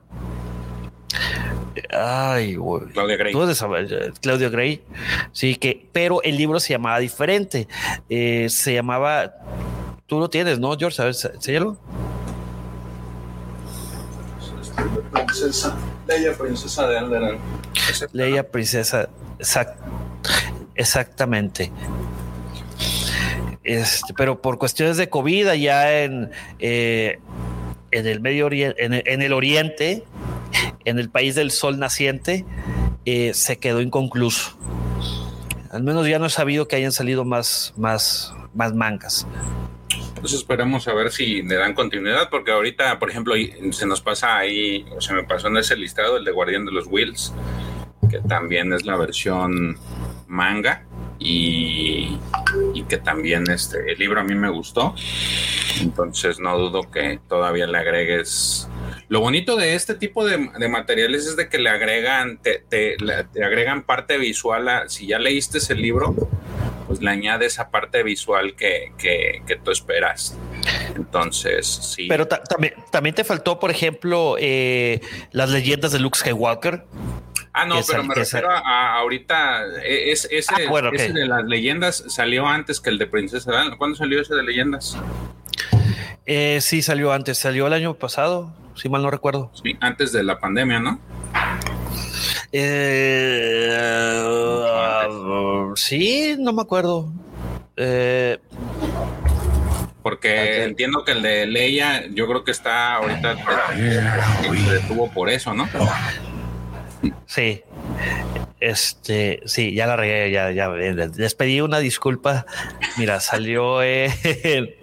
[1.92, 2.58] Ay,
[2.94, 3.34] Claudia Gray.
[4.22, 4.82] Claudia Gray.
[5.32, 7.68] Sí, que, pero el libro se llamaba diferente.
[8.10, 9.34] Eh, se llamaba,
[10.06, 10.98] tú lo tienes, ¿no, George?
[10.98, 11.30] ¿Sabes?
[15.12, 15.76] Princesa,
[16.08, 17.38] Leia, princesa de Alderaan.
[18.14, 19.10] Leia, princesa,
[20.76, 21.72] exactamente.
[23.64, 27.20] Este, pero por cuestiones de COVID allá en, eh,
[27.92, 30.06] en el Medio Oriente, en, el Oriente,
[30.86, 32.46] en el país del sol naciente,
[33.06, 34.58] eh, se quedó inconcluso.
[35.70, 39.28] Al menos ya no he sabido que hayan salido más, más, más mangas.
[40.20, 43.36] Pues esperamos a ver si le dan continuidad, porque ahorita, por ejemplo,
[43.72, 46.72] se nos pasa ahí, o se me pasó en ese listado el de Guardián de
[46.72, 47.34] los Wheels,
[48.10, 49.78] que también es la versión
[50.28, 50.86] manga
[51.20, 52.18] y,
[52.88, 54.96] que también este, el libro a mí me gustó.
[55.82, 58.70] Entonces no dudo que todavía le agregues.
[59.10, 62.98] Lo bonito de este tipo de, materiales es de que le agregan, te, te,
[63.44, 66.16] agregan parte visual a, si ya leíste ese libro,
[66.88, 68.92] pues le añade esa parte visual que,
[69.64, 70.38] tú esperas.
[70.96, 72.08] Entonces, sí.
[72.08, 76.86] Pero también, también te faltó, por ejemplo, eh, las leyendas de Luke Skywalker.
[77.54, 79.66] Ah, no, pero me refiero a, ahorita.
[79.84, 83.78] E, es, ese, ah, ese de las leyendas salió antes que el de Princesa Dan.
[83.78, 84.98] ¿Cuándo salió ese de leyendas?
[86.26, 87.38] Eh, sí, salió antes.
[87.38, 89.52] Salió el año pasado, si mal no recuerdo.
[89.62, 91.00] Sí, antes de la pandemia, ¿no?
[92.60, 93.78] Eh,
[95.76, 97.12] sí, no me acuerdo.
[97.76, 98.40] Eh,
[100.02, 105.54] porque entiendo que el de Leia, yo creo que está ahorita se detuvo por eso,
[105.54, 105.68] ¿no?
[107.26, 107.62] Sí.
[108.60, 112.46] Este, sí, ya la regué, ya, ya les pedí una disculpa.
[112.98, 114.74] Mira, salió en.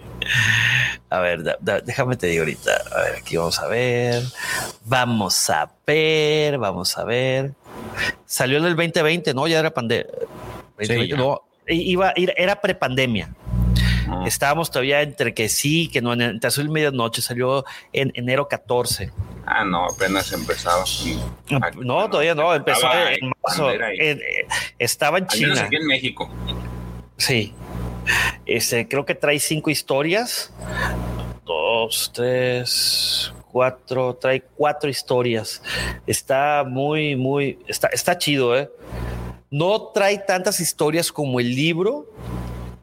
[1.10, 2.72] A ver, déjame te digo ahorita.
[2.94, 4.22] A ver, aquí vamos a ver.
[4.84, 7.52] Vamos a ver, vamos a ver.
[8.26, 10.06] Salió en el 2020, no, ya era pandemia.
[11.16, 13.30] no, iba, era prepandemia.
[14.26, 19.10] Estábamos todavía entre que sí, que no, entre azul y medianoche salió en enero 14.
[19.46, 20.84] Ah, no, apenas empezaba.
[21.76, 23.70] No, todavía no, empezó en marzo.
[23.70, 24.46] Eh,
[24.78, 25.62] estaba en China.
[25.62, 26.30] Aquí en México.
[27.16, 27.52] Sí.
[28.46, 30.52] Este, creo que trae cinco historias.
[31.44, 35.62] Dos, tres, cuatro, trae cuatro historias.
[36.08, 38.68] Está muy, muy, está, está chido, ¿eh?
[39.48, 42.10] No trae tantas historias como el libro,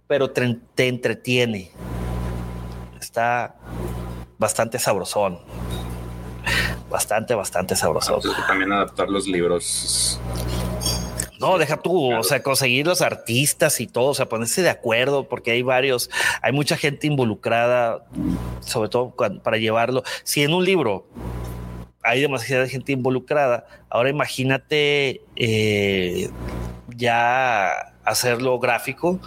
[0.08, 1.72] pero te, entretiene.
[3.02, 3.54] Está
[4.38, 5.40] bastante sabrosón.
[6.90, 8.22] Bastante, bastante sabrosón.
[8.48, 10.22] también adaptar los libros.
[11.42, 15.28] No, deja tú, o sea, conseguir los artistas y todo, o sea, ponerse de acuerdo,
[15.28, 16.12] porque hay varios,
[16.44, 18.06] hay mucha gente involucrada,
[18.60, 20.04] sobre todo para llevarlo.
[20.24, 21.08] Si en un libro
[22.04, 26.30] hay demasiada gente involucrada, ahora imagínate eh,
[26.96, 27.72] ya
[28.06, 29.20] hacerlo gráfico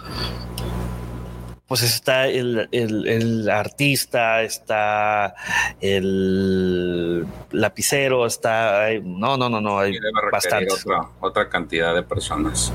[1.67, 5.35] pues está el, artista, está
[5.81, 8.87] el lapicero, está...
[9.03, 9.97] No, no, no, no, hay
[10.31, 10.73] bastante.
[11.19, 12.71] Otra, cantidad de personas.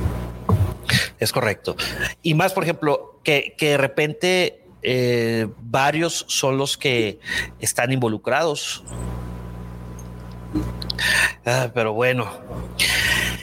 [1.20, 1.76] Es correcto.
[2.22, 7.20] Y más, por ejemplo, que, de repente eh, varios son los que
[7.61, 8.83] están involucrados.
[11.46, 12.29] Ah, pero bueno.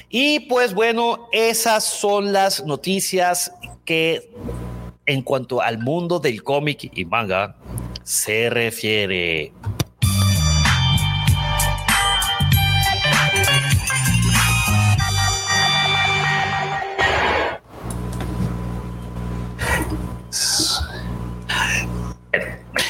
[0.09, 3.51] Y pues bueno, esas son las noticias
[3.85, 4.29] que
[5.07, 7.55] en cuanto al mundo del cómic y manga
[8.03, 9.53] se refiere.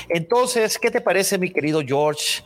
[0.10, 2.42] Entonces, ¿qué te parece, mi querido George?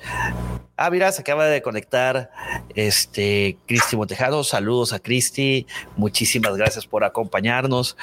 [0.83, 2.31] Ah, mira, se acaba de conectar
[2.73, 4.43] este Cristi Montejado.
[4.43, 5.67] Saludos a Cristi.
[5.95, 7.95] Muchísimas gracias por acompañarnos.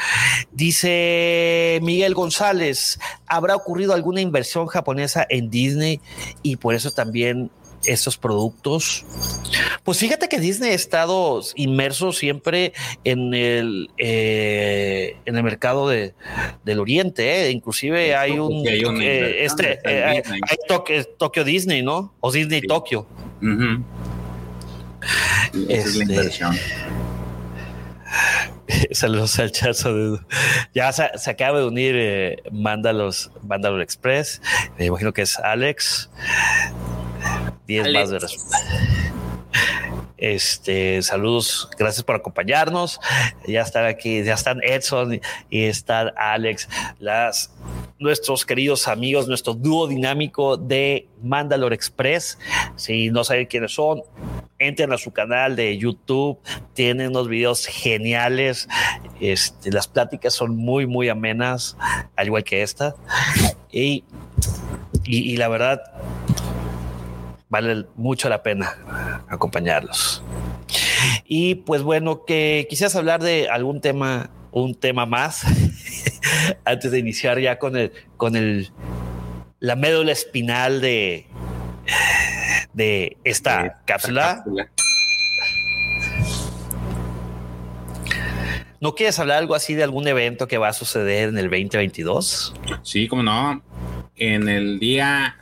[0.53, 6.01] Dice Miguel González, ¿habrá ocurrido alguna inversión japonesa en Disney
[6.45, 7.51] y por eso también
[7.85, 9.05] estos productos?
[9.85, 12.73] Pues fíjate que Disney ha estado inmerso siempre
[13.05, 16.15] en el eh, en el mercado de,
[16.65, 17.51] del Oriente, ¿eh?
[17.51, 20.23] inclusive hay un, eh, este hay,
[21.19, 22.15] Tokio, Disney, ¿no?
[22.21, 23.07] O Disney Tokio.
[25.69, 26.57] es la este, inversión.
[28.93, 30.21] Saludos al chazo.
[30.75, 33.31] Ya se, acaba de unir eh, Mándalos,
[33.81, 34.43] Express.
[34.79, 36.11] Me imagino que es Alex.
[37.69, 38.19] 10 más de
[40.17, 42.99] Este, saludos, gracias por acompañarnos.
[43.47, 46.67] Ya están aquí, ya están Edson y está Alex,
[46.99, 47.53] las
[47.99, 52.39] nuestros queridos amigos, nuestro dúo dinámico de Mandalore Express.
[52.77, 54.03] Si no saben quiénes son,
[54.59, 56.39] entren a su canal de YouTube,
[56.73, 58.67] tienen unos videos geniales.
[59.21, 61.77] Este, las pláticas son muy, muy amenas,
[62.17, 62.95] al igual que esta.
[63.71, 64.05] y,
[65.05, 65.83] y la verdad,
[67.49, 70.23] vale mucho la pena acompañarlos.
[71.25, 75.43] Y pues bueno, que quisieras hablar de algún tema, un tema más
[76.65, 78.71] antes de iniciar ya con el, con el,
[79.61, 81.27] la médula espinal de,
[82.73, 84.45] de esta cápsula.
[88.81, 92.55] ¿No quieres hablar algo así de algún evento que va a suceder en el 2022?
[92.83, 93.61] Sí, como no.
[94.15, 95.37] En el día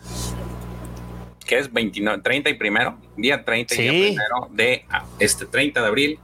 [1.46, 5.86] que es 29, 30 y primero, día 30 y primero de ah, este 30 de
[5.86, 6.18] abril.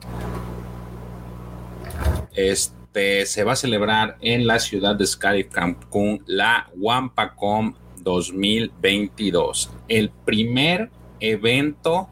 [2.34, 9.70] Este se va a celebrar en la ciudad de Sky Cancún la Wampacom 2022.
[9.88, 12.08] El primer evento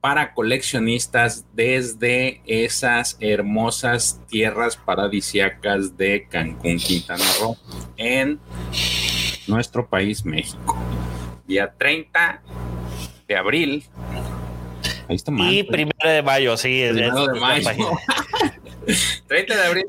[0.00, 7.56] para coleccionistas desde esas hermosas tierras paradisiacas de Cancún, Quintana Roo,
[7.96, 8.38] en
[9.48, 10.76] nuestro país, México.
[11.46, 12.42] Día 30
[13.28, 13.84] de abril.
[15.08, 15.72] Ahí está mal, y pues.
[15.72, 16.84] primero de mayo, sí.
[16.90, 17.90] Primero de mayo.
[19.28, 19.84] 30 de abril.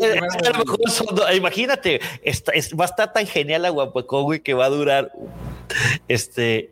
[1.36, 2.02] imagínate,
[2.80, 5.12] va a estar tan genial la Guapacón, güey, que va a durar
[6.08, 6.72] este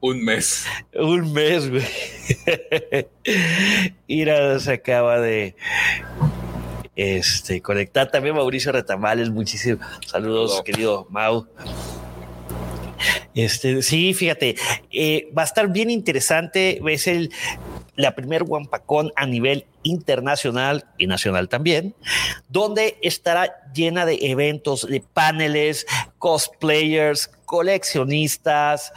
[0.00, 0.66] un mes.
[0.94, 1.86] Un mes, güey.
[4.06, 5.56] Ira se acaba de
[6.94, 9.30] este, conectar también Mauricio Retamales.
[9.30, 11.48] Muchísimos saludos, querido Mau.
[13.34, 14.56] Este, sí, fíjate,
[14.90, 16.80] eh, va a estar bien interesante.
[16.86, 17.30] Es el,
[17.96, 21.94] la primer Wampacón a nivel internacional y nacional también,
[22.48, 25.86] donde estará llena de eventos, de paneles,
[26.18, 28.92] cosplayers, coleccionistas,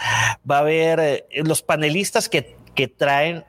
[0.50, 3.44] va a haber eh, los panelistas que, que traen,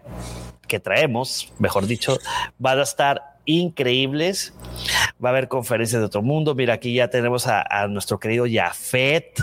[0.68, 2.18] que traemos, mejor dicho,
[2.58, 4.54] van a estar increíbles.
[5.22, 6.54] Va a haber conferencias de otro mundo.
[6.54, 9.42] Mira, aquí ya tenemos a, nuestro querido Jafet.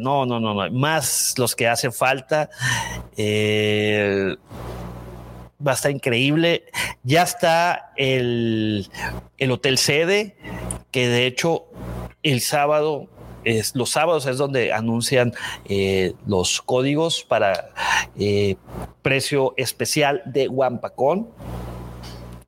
[0.00, 0.70] No, no, no, no.
[0.70, 2.50] Más los que hacen falta.
[3.16, 4.36] Eh,
[5.66, 6.64] va a estar increíble.
[7.02, 8.88] Ya está el,
[9.38, 10.36] el hotel sede,
[10.90, 11.66] que de hecho
[12.22, 13.08] el sábado
[13.44, 15.32] es, los sábados es donde anuncian
[15.66, 17.70] eh, los códigos para
[18.18, 18.56] eh,
[19.02, 21.28] precio especial de Wampacón.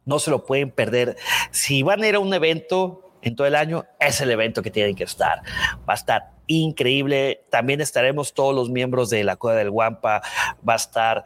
[0.07, 1.17] No se lo pueden perder.
[1.51, 4.71] Si van a ir a un evento en todo el año, es el evento que
[4.71, 5.43] tienen que estar.
[5.89, 7.45] Va a estar increíble.
[7.51, 10.23] También estaremos todos los miembros de la Cueva del Guampa.
[10.67, 11.25] Va a estar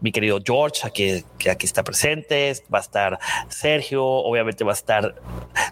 [0.00, 2.54] mi querido George, aquí, que aquí está presente.
[2.72, 3.18] Va a estar
[3.48, 4.04] Sergio.
[4.04, 5.16] Obviamente va a estar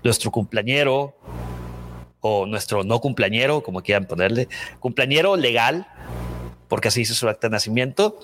[0.02, 1.16] nuestro cumpleañero
[2.20, 4.48] o nuestro no cumpleañero, como quieran ponerle,
[4.80, 5.86] cumpleañero legal,
[6.68, 8.18] porque así hizo su acta de nacimiento.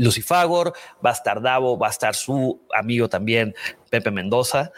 [0.00, 0.72] Lucifagor,
[1.04, 3.54] va a estar Davo, va a estar su amigo también,
[3.90, 4.72] Pepe Mendoza.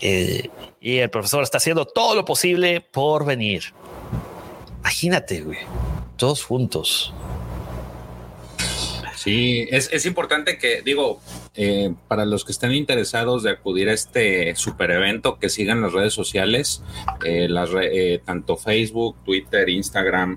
[0.00, 0.48] Eh,
[0.80, 3.64] y el profesor está haciendo todo lo posible por venir.
[4.80, 5.58] Imagínate, güey,
[6.16, 7.12] todos juntos.
[9.16, 11.20] Sí, es, importante que, digo,
[11.54, 15.92] eh, para los que estén interesados de acudir a este super evento, que sigan las
[15.92, 16.82] redes sociales,
[17.24, 20.36] eh, tanto Facebook, Twitter, Instagram,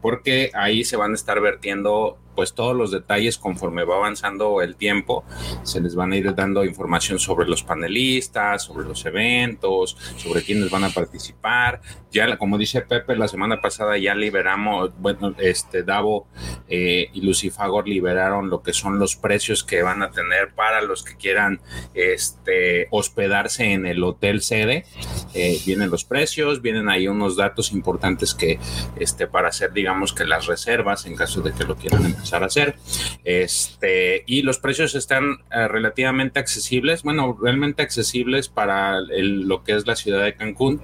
[0.00, 4.76] porque ahí se van a estar vertiendo pues todos los detalles conforme va avanzando el
[4.76, 5.24] tiempo,
[5.64, 10.70] se les van a ir dando información sobre los panelistas, sobre los eventos, sobre quiénes
[10.70, 11.80] van a participar.
[12.12, 16.28] Ya, como dice Pepe, la semana pasada ya liberamos, bueno, este Davo
[16.68, 21.02] eh, y Lucifagor liberaron lo que son los precios que van a tener para los
[21.02, 21.60] que quieran
[21.94, 24.86] este, hospedarse en el hotel sede.
[25.34, 28.60] Eh, vienen los precios, vienen ahí unos datos importantes que,
[28.94, 32.46] este, para hacer, digamos que las reservas en caso de que lo quieran empezar a
[32.46, 32.76] hacer.
[33.24, 39.86] Este, y los precios están eh, relativamente accesibles, bueno, realmente accesibles para lo que es
[39.86, 40.80] la ciudad de Cancún.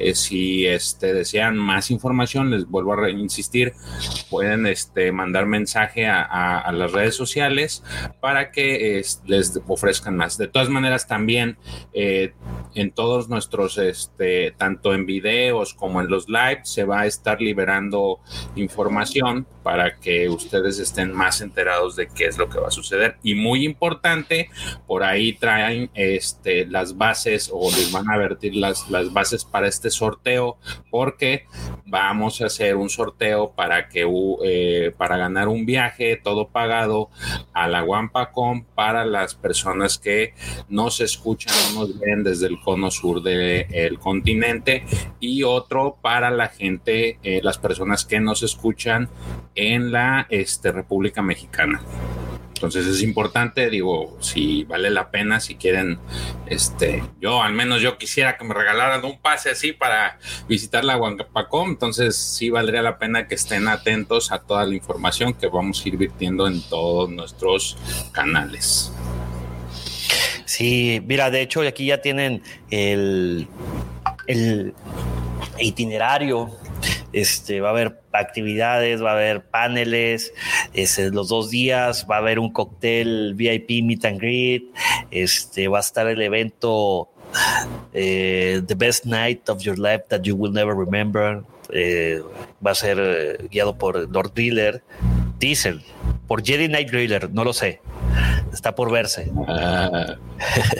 [0.00, 3.72] Eh, si este, desean más información, les vuelvo a insistir,
[4.30, 7.82] pueden este, mandar mensaje a, las redes sociales
[8.20, 10.38] para que les ofrezcan más.
[10.38, 11.56] De todas maneras, también
[11.92, 12.34] eh,
[12.74, 17.40] en todos nuestros, este, tanto en videos como en los live, se va a estar
[17.40, 18.20] liberando
[18.54, 23.16] información para que ustedes estén más enterados de qué es lo que va a suceder.
[23.22, 24.50] Y muy importante,
[24.86, 25.90] por ahí traen
[26.68, 30.58] las bases o les van a vertir las, las bases para este sorteo,
[30.90, 31.46] porque
[31.86, 34.06] vamos a hacer un sorteo para que
[34.44, 37.10] eh, para ganar un viaje todo pagado
[37.52, 40.34] a la Wampacom para las personas que
[40.68, 44.84] nos escuchan o nos ven desde el cono sur del continente
[45.20, 49.08] y otro para la gente, eh, las personas que nos escuchan
[49.54, 51.80] en la este, República Mexicana.
[52.58, 56.00] Entonces es importante, digo, si vale la pena, si quieren,
[56.46, 60.96] este, yo al menos yo quisiera que me regalaran un pase así para visitar la
[60.96, 65.84] Huancapacom, entonces sí valdría la pena que estén atentos a toda la información que vamos
[65.84, 67.76] a ir virtiendo en todos nuestros
[68.10, 68.92] canales.
[70.44, 73.46] Sí, mira, de hecho aquí ya tienen el,
[74.26, 74.74] el
[75.60, 76.50] itinerario
[77.12, 80.32] este, va a haber actividades, va a haber paneles,
[80.74, 84.64] este, los dos días, va a haber un cóctel VIP meet and greet,
[85.10, 87.10] este, va a estar el evento
[87.92, 91.42] eh, The Best Night of Your Life That You Will Never Remember.
[91.70, 92.22] Eh,
[92.64, 94.82] va a ser eh, guiado por Lord Driller,
[95.38, 95.82] Diesel,
[96.26, 97.80] por Jedi Night Driller, no lo sé.
[98.52, 99.30] Está por verse.
[99.46, 100.16] Ah.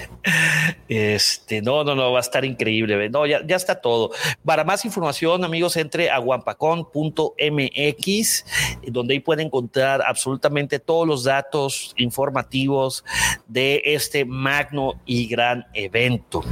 [0.88, 3.08] este, no, no, no, va a estar increíble.
[3.10, 4.10] No, ya, ya está todo.
[4.44, 8.44] Para más información, amigos, entre a guampacón.mx,
[8.88, 13.04] donde ahí pueden encontrar absolutamente todos los datos informativos
[13.46, 16.42] de este magno y gran evento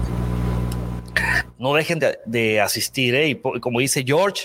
[1.58, 3.14] no dejen de, asistir.
[3.14, 3.28] ¿eh?
[3.28, 4.44] Y como dice George,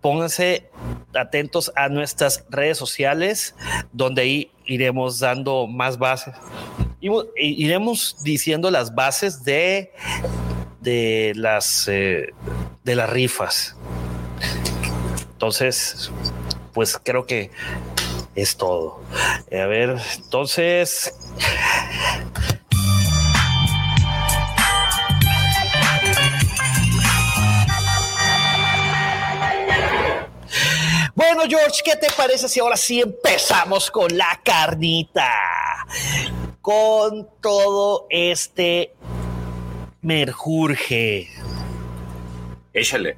[0.00, 0.70] pónganse
[1.14, 3.54] atentos a nuestras redes sociales,
[3.92, 6.34] donde ahí iremos dando más bases.
[7.36, 9.92] Iremos diciendo las bases de,
[10.80, 12.32] de, las, eh,
[12.84, 13.76] de las rifas.
[15.32, 16.12] Entonces,
[16.72, 17.50] pues creo que
[18.34, 19.00] es todo.
[19.50, 21.14] A ver, entonces
[31.48, 35.30] George, ¿qué te parece si ahora sí empezamos con la carnita?
[36.60, 38.94] Con todo este
[40.02, 41.28] merjurje.
[42.74, 43.16] Échale.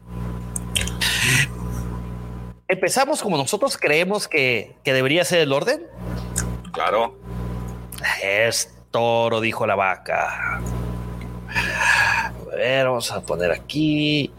[2.69, 5.89] ¿Empezamos como nosotros creemos que, que debería ser el orden?
[6.73, 7.19] Claro.
[8.23, 10.61] Es toro, dijo la vaca.
[11.49, 14.33] A ver, vamos a poner aquí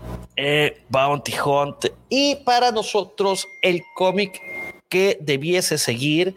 [0.44, 1.86] eh, Bounty Hunt.
[2.10, 4.42] Y para nosotros, el cómic
[4.90, 6.36] que debiese seguir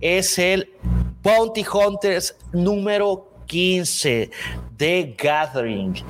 [0.00, 0.72] es el
[1.22, 4.30] Bounty Hunters número 15
[4.78, 6.02] de Gathering.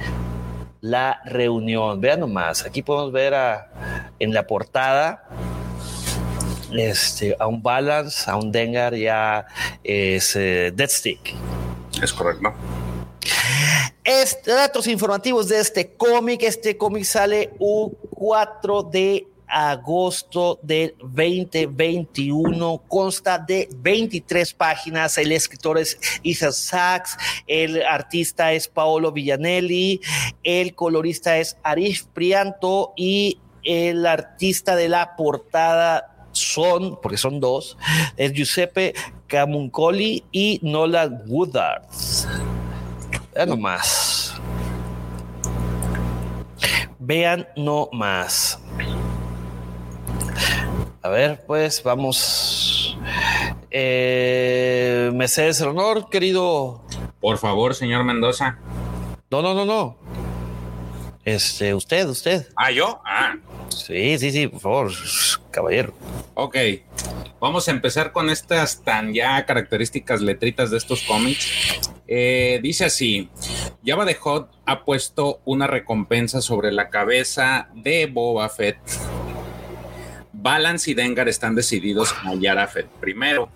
[0.80, 2.00] La reunión.
[2.00, 3.34] Vean nomás, aquí podemos ver
[4.20, 5.28] en la portada
[6.72, 9.46] este, a un Balance, a un Dengar y a
[9.82, 11.34] ese Dead Stick.
[12.00, 12.52] Es correcto.
[14.04, 16.42] Este, datos informativos de este cómic.
[16.42, 22.82] Este cómic sale un 4 de agosto del 2021.
[22.88, 25.18] Consta de 23 páginas.
[25.18, 27.16] El escritor es Ethan Sachs.
[27.46, 30.00] El artista es Paolo Villanelli.
[30.42, 32.94] El colorista es Arif Prianto.
[32.96, 37.76] Y el artista de la portada son, porque son dos,
[38.16, 38.94] es Giuseppe
[39.28, 41.82] Camuncoli y Nolan Woodard.
[43.34, 44.34] Vean nomás.
[46.98, 48.60] Vean no más.
[51.02, 52.96] A ver, pues vamos.
[53.70, 56.82] Eh, el honor, querido.
[57.20, 58.58] Por favor, señor Mendoza.
[59.30, 59.96] No, no, no, no.
[61.24, 62.48] Este, usted, usted.
[62.56, 63.00] Ah, yo.
[63.04, 63.36] Ah.
[63.68, 64.92] Sí, sí, sí, por favor,
[65.50, 65.94] caballero.
[66.34, 66.56] Ok.
[67.38, 71.80] Vamos a empezar con estas tan ya características letritas de estos cómics.
[72.08, 73.30] Eh, dice así:
[73.84, 78.78] Java de Hot ha puesto una recompensa sobre la cabeza de Boba Fett.
[80.32, 83.48] Balance y Dengar están decididos a hallar a Fett primero.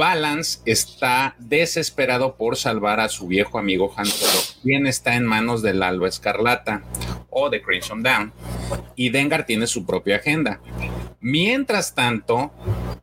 [0.00, 4.06] Balance está desesperado por salvar a su viejo amigo Han
[4.62, 6.82] quien está en manos del Alba Escarlata
[7.28, 8.32] o de Crimson Down,
[8.96, 10.58] y Dengar tiene su propia agenda.
[11.20, 12.50] Mientras tanto,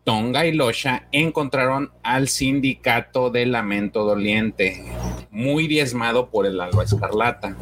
[0.06, 4.84] Tonga y Losha encontraron al sindicato de Lamento Doliente,
[5.30, 7.56] muy diezmado por el Alba Escarlata.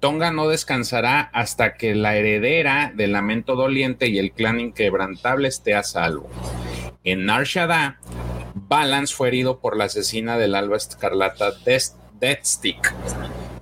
[0.00, 5.76] Tonga no descansará hasta que la heredera del Lamento Doliente y el clan inquebrantable esté
[5.76, 6.28] a salvo.
[7.06, 7.46] En Nar
[8.54, 11.52] Balance fue herido por la asesina del Alba Escarlata
[12.18, 12.92] Deathstick.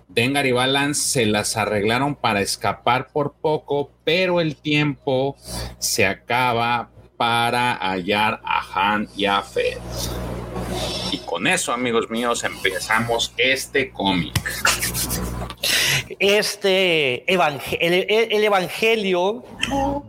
[0.09, 5.37] Dengar y Balance se las arreglaron para escapar por poco, pero el tiempo
[5.79, 6.89] se acaba
[7.19, 9.77] para hallar a Han y a Fed.
[11.13, 14.41] Y con eso, amigos míos, empezamos este cómic.
[16.19, 19.45] Este el evangelio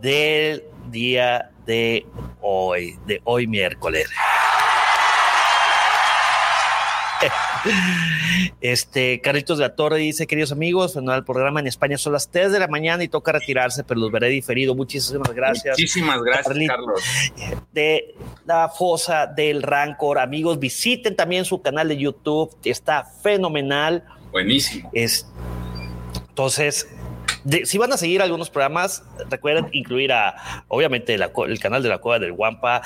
[0.00, 2.06] del día de
[2.46, 4.08] hoy, de hoy miércoles.
[8.60, 12.52] Este, Carlitos de la Torre dice, queridos amigos, el programa en España son las 3
[12.52, 14.74] de la mañana y toca retirarse, pero los veré diferido.
[14.74, 15.74] Muchísimas gracias.
[15.78, 17.02] Muchísimas gracias, Carlos.
[17.72, 20.18] De la fosa del Rancor.
[20.18, 24.04] Amigos, visiten también su canal de YouTube, está fenomenal.
[24.30, 24.90] Buenísimo.
[24.92, 25.26] Es,
[26.28, 26.88] entonces,
[27.64, 32.18] si van a seguir algunos programas, recuerden incluir a, obviamente, el canal de la Cueva
[32.18, 32.82] del Guampa,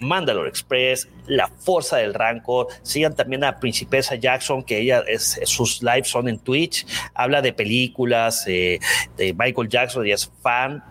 [0.00, 2.68] Mandalore Express, La Fuerza del Rancor.
[2.82, 6.86] Sigan también a Principesa Jackson, que ella es, sus lives son en Twitch.
[7.14, 8.78] Habla de películas eh,
[9.16, 10.82] de Michael Jackson, y es fan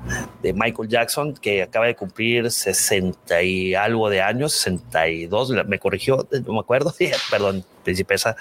[0.42, 6.28] de Michael Jackson, que acaba de cumplir 60 y algo de años, 62, me corrigió,
[6.46, 6.94] no me acuerdo,
[7.32, 8.36] perdón, Principesa.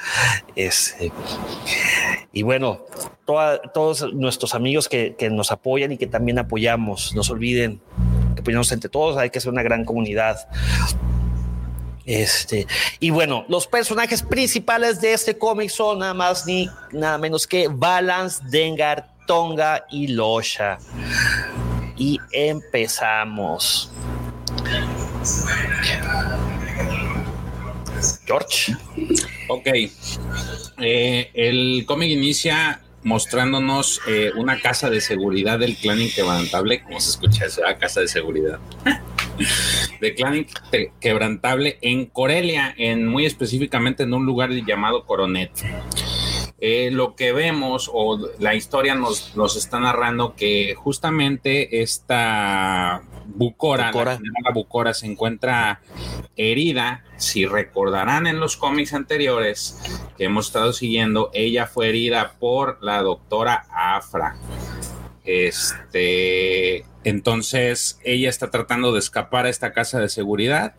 [0.55, 1.11] Es, eh,
[2.32, 2.84] y bueno,
[3.26, 7.80] todos nuestros amigos que, nos apoyan y que también apoyamos, no se olviden
[8.34, 10.49] que apoyamos entre todos, hay que ser una gran comunidad.
[12.05, 12.66] Este,
[12.99, 17.68] y bueno, los personajes principales de este cómic son nada más ni nada menos que
[17.68, 20.78] Balance, Dengar, Tonga y Losha.
[21.97, 23.93] Y empezamos.
[28.26, 28.74] George.
[29.49, 29.68] Ok.
[30.78, 37.11] Eh, el cómic inicia mostrándonos eh, una casa de seguridad del clan inquebrantable, como se
[37.11, 38.59] escucha eso, la casa de seguridad.
[40.01, 45.51] de clan inquebrantable en Corelia, en muy específicamente en un lugar llamado Coronet.
[46.65, 53.91] Eh, lo que vemos o la historia nos, nos, está narrando que justamente esta Bucora,
[53.91, 55.81] La, Bucora se encuentra
[56.37, 57.03] herida.
[57.17, 59.77] Si recordarán en los cómics anteriores
[60.17, 64.37] que hemos estado siguiendo, ella fue herida por la doctora Afra.
[65.25, 70.77] Este, entonces ella está tratando de escapar a esta casa de seguridad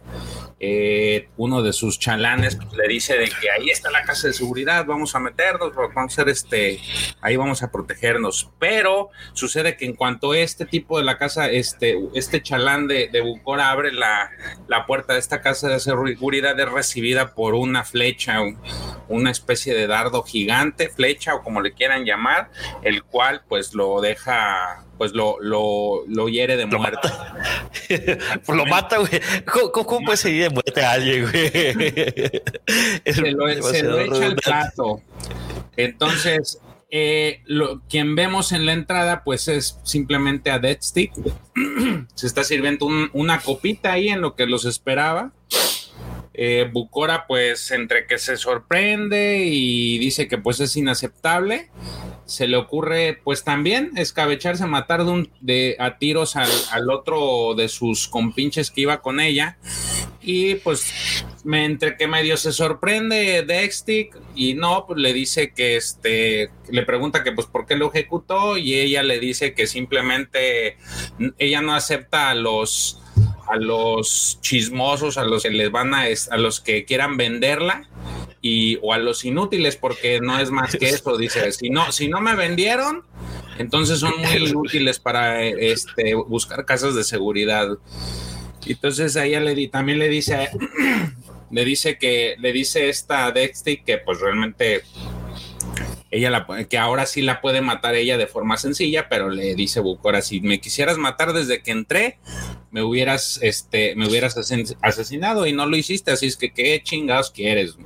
[0.65, 4.33] eh, uno de sus chalanes pues, le dice de que ahí está la casa de
[4.33, 6.79] seguridad, vamos a meternos, vamos a hacer este,
[7.19, 8.49] ahí vamos a protegernos.
[8.59, 13.19] Pero sucede que en cuanto este tipo de la casa, este, este chalán de, de
[13.19, 14.31] Bucora abre la,
[14.69, 18.39] la, puerta de esta casa de seguridad, es recibida por una flecha,
[19.09, 22.49] una especie de dardo gigante, flecha o como le quieran llamar,
[22.83, 27.09] el cual pues lo deja pues lo, lo, lo hiere de muerte.
[28.45, 29.19] Pues lo mata, güey.
[29.73, 31.51] ¿Cómo, puede seguir de muerte a alguien, güey?
[33.13, 35.01] Se lo, echa al plato.
[35.75, 41.11] Entonces, eh, lo, quien vemos en la entrada, pues es simplemente a Dead Stick.
[42.15, 45.33] Se está sirviendo una copita ahí en lo que los esperaba.
[46.33, 51.69] Eh, Bucora, pues entre que se sorprende y dice que pues es inaceptable,
[52.25, 57.67] se le ocurre pues también escabecharse, matar de, un, de a tiros al, otro de
[57.69, 59.57] sus compinches que iba con ella.
[60.21, 65.75] Y pues me, entre que medio se sorprende Dextic y no, pues le dice que
[65.75, 70.77] este, le pregunta que pues por qué lo ejecutó y ella le dice que simplemente
[71.37, 72.99] ella no acepta a los
[73.47, 77.89] a los chismosos, a los que les van a, a los que quieran venderla
[78.43, 82.09] y o a los inútiles porque no es más que eso, dice, si no si
[82.09, 83.03] no me vendieron,
[83.57, 87.69] entonces son muy inútiles para este buscar casas de seguridad.
[88.67, 90.49] Entonces a ella le también le dice
[91.51, 94.83] le dice que le dice esta Dexty que pues realmente
[96.11, 99.79] ella la, que ahora sí la puede matar ella de forma sencilla, pero le dice
[99.79, 102.19] Bucora, si me quisieras matar desde que entré,
[102.69, 104.37] me hubieras, este, me hubieras
[104.81, 107.77] asesinado y no lo hiciste, así es que qué chingados quieres.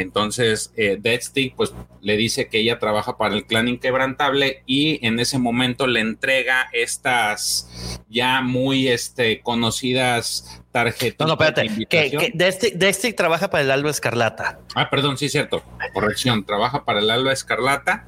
[0.00, 5.18] Entonces, eh, Deadstick pues le dice que ella trabaja para el clan inquebrantable y en
[5.20, 11.26] ese momento le entrega estas ya muy este, conocidas tarjetas.
[11.26, 14.60] No, no, espérate, que, Deadstick, trabaja para el Alba Escarlata.
[14.74, 15.62] Ah, perdón, sí, cierto.
[15.92, 18.06] Corrección, trabaja para el Alba Escarlata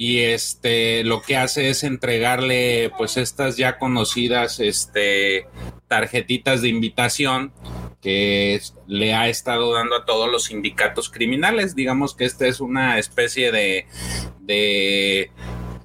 [0.00, 5.46] y este lo que hace es entregarle pues estas ya conocidas este
[5.88, 7.52] tarjetitas de invitación
[8.00, 11.74] que le ha estado dando a todos los sindicatos criminales.
[11.74, 13.86] Digamos que esta es una especie de,
[14.40, 15.30] de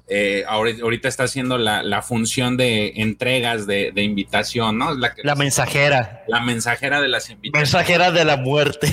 [0.08, 4.94] eh, ahorita, está haciendo la, función de entregas de, invitación, ¿no?
[4.94, 6.24] La, la, mensajera.
[6.28, 7.72] La mensajera de las invitaciones.
[7.72, 8.88] Mensajera de la muerte.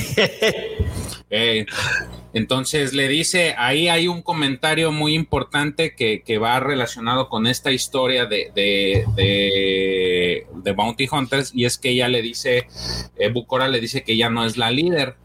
[1.36, 1.66] Eh,
[2.34, 8.28] entonces le dice, ahí hay un comentario muy importante que, va relacionado con esta historia
[8.28, 12.68] de, de, de, Bounty Hunters y es que ella le dice,
[13.18, 15.16] eh, Bucora le dice que ella no es la líder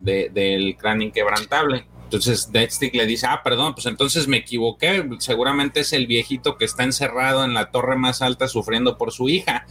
[0.00, 1.84] del clan inquebrantable.
[2.12, 6.66] Entonces Deadstick le dice, ah, perdón, pues entonces me equivoqué, seguramente es el viejito que
[6.66, 9.64] está encerrado en la torre más alta sufriendo por su hija.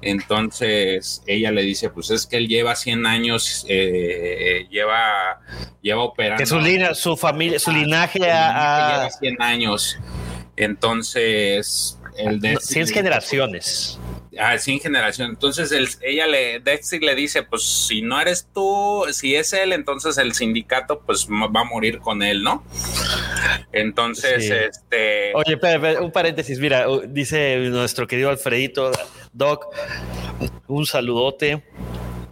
[0.00, 5.40] Entonces ella le dice, pues es que él lleva 100 años, eh, lleva,
[5.82, 6.38] lleva operando.
[6.38, 9.98] Que su, línea, su familia, su linaje a, lleva 100 años.
[10.56, 12.56] Entonces, el de...
[12.60, 13.98] 100 generaciones.
[14.38, 15.30] Ah, sin generación.
[15.30, 20.18] Entonces ella le, Dexter le dice, pues si no eres tú, si es él, entonces
[20.18, 22.64] el sindicato pues va a morir con él, ¿no?
[23.72, 25.32] Entonces, este...
[25.34, 25.58] Oye,
[26.00, 28.90] un paréntesis, mira, dice nuestro querido Alfredito,
[29.32, 29.66] Doc,
[30.66, 31.62] un saludote.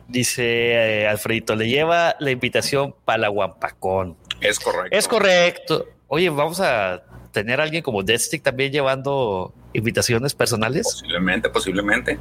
[0.08, 4.16] Dice eh, Alfredito, le lleva la invitación para la Guampacón.
[4.40, 4.96] Es correcto.
[4.96, 5.88] Es correcto.
[6.08, 7.02] Oye, vamos a
[7.32, 10.84] tener a alguien como Deathstick también llevando invitaciones personales?
[10.84, 12.18] Posiblemente, posiblemente.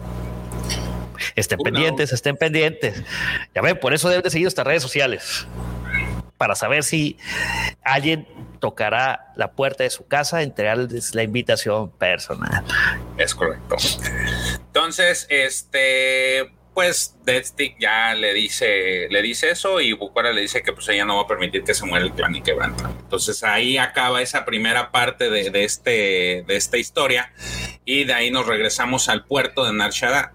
[1.36, 3.04] Estén pendientes, estén pendientes.
[3.54, 5.48] Ya ven, por eso deben de seguir nuestras redes sociales
[6.42, 7.18] para saber si
[7.84, 8.28] alguien
[8.60, 12.64] tocará la puerta de su casa, entregarles la invitación personal.
[13.16, 13.76] Es correcto.
[14.56, 20.72] Entonces, este, pues Deadstick ya le dice, le dice eso y Bukara le dice que
[20.72, 22.90] pues ella no va a permitir que se muera el clan y quebranta.
[23.02, 27.34] Entonces ahí acaba esa primera parte de, este, de esta historia
[27.84, 30.34] y de ahí nos regresamos al puerto de Narshada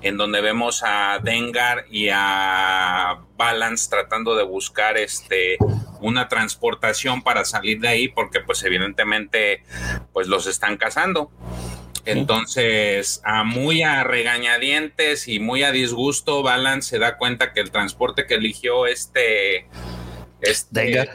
[0.00, 5.56] en donde vemos a Dengar y a Balance tratando de buscar este
[6.00, 9.64] una transportación para salir de ahí porque pues evidentemente
[10.12, 11.30] pues los están cazando.
[12.04, 17.70] Entonces, a muy a regañadientes y muy a disgusto, Balance se da cuenta que el
[17.70, 19.66] transporte que eligió este
[20.44, 21.08] este,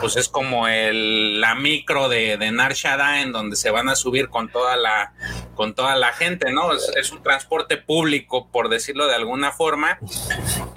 [0.00, 4.28] pues es como el, la micro de, de Narshada en donde se van a subir
[4.28, 5.12] con toda la,
[5.54, 6.72] con toda la gente, ¿no?
[6.72, 9.98] Es, un transporte público, por decirlo de alguna forma,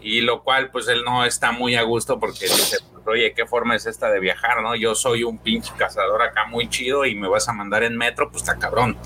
[0.01, 3.75] y lo cual pues él no está muy a gusto porque dice, oye, ¿qué forma
[3.75, 4.75] es esta de viajar, no?
[4.75, 8.29] Yo soy un pinche cazador acá muy chido y me vas a mandar en metro,
[8.29, 8.97] pues está cabrón.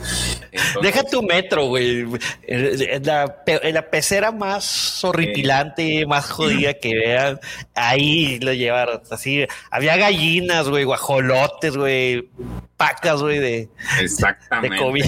[0.81, 2.05] Deja tu metro, güey.
[2.47, 7.39] La, la pecera más horripilante, más jodida que vean,
[7.75, 9.01] ahí lo llevaron.
[9.11, 12.29] Así, había gallinas, güey, guajolotes, güey,
[12.77, 13.69] pacas, güey, de,
[13.99, 14.75] Exactamente.
[14.75, 15.05] de COVID.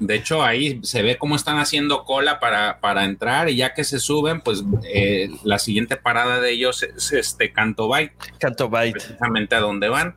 [0.00, 3.84] De hecho, ahí se ve cómo están haciendo cola para, para entrar y ya que
[3.84, 8.14] se suben, pues eh, la siguiente parada de ellos es este Canto Bite.
[8.38, 8.92] Canto Bite.
[8.92, 10.16] Precisamente a donde van.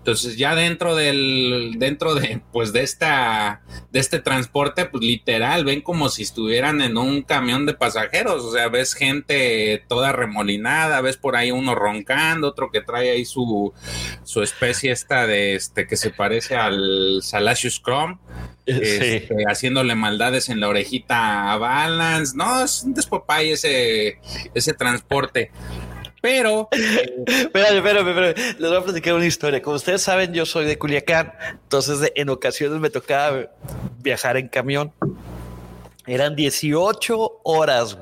[0.00, 3.60] Entonces ya dentro del, dentro de, pues de esta,
[3.92, 8.50] de este transporte, pues literal, ven como si estuvieran en un camión de pasajeros, o
[8.50, 13.74] sea, ves gente toda remolinada, ves por ahí uno roncando, otro que trae ahí su,
[14.24, 18.16] su especie esta de este que se parece al Salacious Chrome,
[18.64, 24.18] este, haciéndole maldades en la orejita a Balance, no, es un despopay ese,
[24.54, 25.50] ese transporte.
[26.20, 26.68] Pero.
[26.72, 28.34] espérame, espérame, espérame.
[28.58, 29.62] Les voy a platicar una historia.
[29.62, 31.32] Como ustedes saben, yo soy de Culiacán.
[31.62, 33.50] Entonces, en ocasiones me tocaba
[33.98, 34.92] viajar en camión.
[36.06, 37.96] Eran 18 horas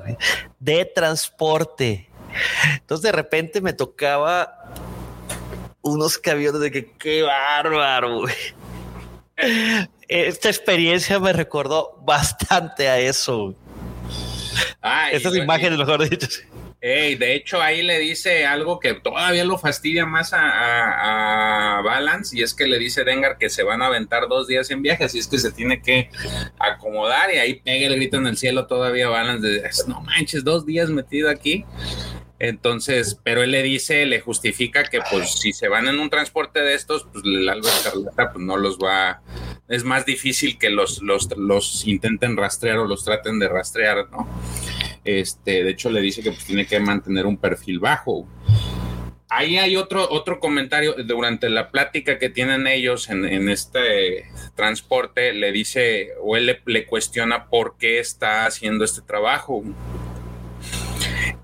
[0.59, 2.09] de transporte.
[2.73, 4.73] Entonces, de repente me tocaba
[5.81, 8.23] unos camiones de que qué bárbaro.
[10.07, 13.55] Esta experiencia me recordó bastante a eso.
[15.11, 16.27] Estas imágenes, mejor dicho
[16.81, 22.53] de hecho, ahí le dice algo que todavía lo fastidia más a, Balance y es
[22.53, 25.27] que le dice Dengar que se van a aventar dos días en viaje, así es
[25.27, 26.09] que se tiene que
[26.59, 30.65] acomodar y ahí pega el grito en el cielo todavía Balance de, no manches, dos
[30.65, 31.65] días metido aquí.
[32.39, 36.61] Entonces, pero él le dice, le justifica que pues si se van en un transporte
[36.61, 39.21] de estos, pues el Alba Escarlata pues no los va,
[39.67, 44.29] es más difícil que los, los, los intenten rastrear o los traten de rastrear, ¿no?
[45.17, 48.27] Este, de hecho, le dice que pues, tiene que mantener un perfil bajo.
[49.27, 55.51] Ahí hay otro, otro comentario durante la plática que tienen ellos en, este transporte, le
[55.51, 59.63] dice o él le, cuestiona por qué está haciendo este trabajo.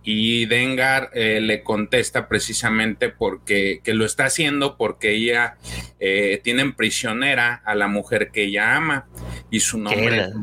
[0.03, 5.57] Y Dengar eh, le contesta precisamente porque que lo está haciendo porque ella
[5.99, 9.07] eh, tiene prisionera a la mujer que ella ama
[9.49, 10.33] y su nombre es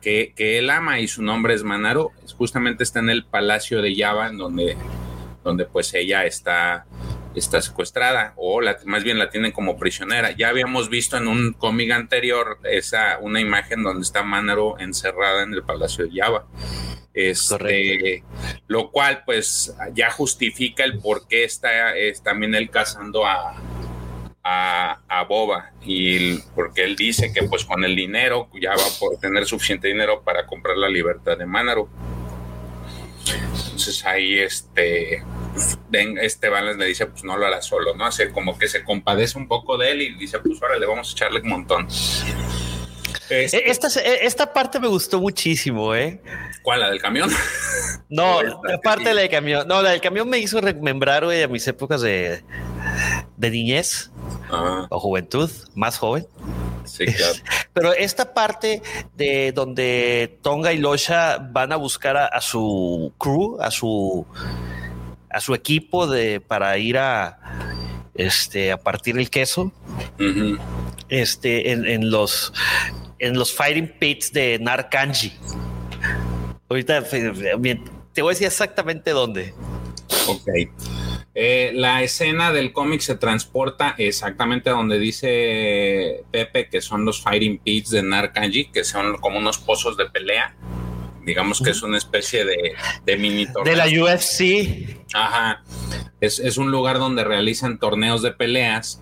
[0.00, 2.12] que, que, él ama y su nombre es Manaro.
[2.36, 4.76] Justamente está en el palacio de Java, en donde,
[5.44, 6.86] donde pues ella está,
[7.34, 10.32] está secuestrada, o la, más bien la tienen como prisionera.
[10.32, 15.54] Ya habíamos visto en un cómic anterior esa, una imagen donde está Manaro encerrada en
[15.54, 16.46] el palacio de Java.
[17.14, 18.24] Este,
[18.66, 23.54] lo cual pues ya justifica el por qué está es, también él cazando a,
[24.42, 29.46] a, Boba y porque él dice que pues con el dinero ya va a tener
[29.46, 31.88] suficiente dinero para comprar la libertad de Manaro.
[33.64, 35.22] Entonces ahí este,
[36.20, 38.06] este Balance le dice pues no lo hará solo, ¿no?
[38.06, 41.08] Hace como que se compadece un poco de él y dice pues ahora le vamos
[41.08, 41.88] a echarle un montón.
[43.30, 46.20] Este- Eh, Esta, se- esta parte me gustó muchísimo, ¿eh?
[46.62, 46.80] ¿Cuál?
[46.80, 47.30] ¿La del camión?
[48.08, 49.66] No, la parte de la del camión.
[49.66, 52.42] No, la del camión me hizo remembrar, güey, a mis épocas de,
[53.36, 54.10] de niñez
[54.50, 56.26] Ah, o juventud, más joven.
[56.84, 57.34] sí, claro.
[57.72, 58.82] Pero esta parte
[59.16, 64.26] de donde Tonga y Losha van a buscar a, a su crew, a su
[65.30, 67.38] a su equipo de para ir a
[68.14, 69.72] este a partir el queso,
[71.08, 72.52] este en, en los
[73.18, 75.32] en los fighting pits de Narkanji.
[76.68, 79.54] Ahorita eh, bien, te voy a decir exactamente dónde.
[80.28, 80.48] Ok.
[81.36, 87.20] Eh, la escena del cómic se transporta exactamente a donde dice Pepe que son los
[87.22, 90.54] fighting pits de Narkanji, que son como unos pozos de pelea.
[91.24, 93.74] Digamos que es una especie de, de mini torneo.
[93.74, 95.04] De la UFC.
[95.14, 95.62] Ajá.
[96.24, 99.00] Es, un lugar donde realizan torneos de peleas.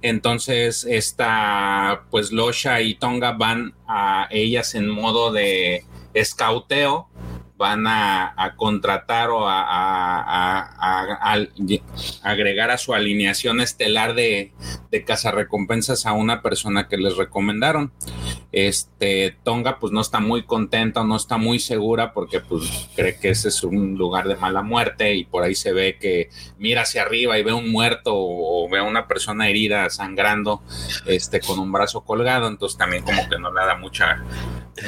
[0.00, 7.08] Entonces, esta, pues Losha y Tonga van a ellas en modo de escauteo.
[7.56, 10.72] Van a, contratar o a
[12.22, 14.52] agregar a su alineación estelar de,
[14.90, 17.92] de cazarrecompensas a una persona que les recomendaron.
[18.52, 23.30] Este Tonga, pues no está muy contenta, no está muy segura porque pues cree que
[23.30, 26.28] ese es un lugar de mala muerte y por ahí se ve que
[26.58, 30.62] mira hacia arriba y ve un muerto o, ve a una persona herida sangrando
[31.06, 34.22] este con un brazo colgado, entonces también como que no le da mucha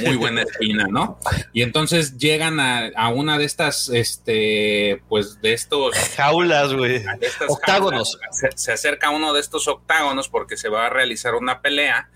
[0.00, 1.18] muy buena espina, ¿no?
[1.52, 7.02] Y entonces llegan a, a una de estas este pues de estos Jaulas, güey.
[7.48, 8.18] Octágonos.
[8.20, 11.60] jaulas, Se, se acerca a uno de estos octágonos porque se va a realizar una
[11.60, 12.08] pelea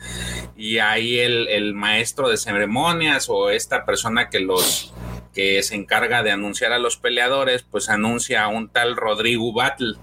[0.57, 4.93] y ahí el, el maestro de ceremonias o esta persona que los
[5.39, 9.95] que se encarga de anunciar a los peleadores, pues anuncia a un tal Rodrigo Battle.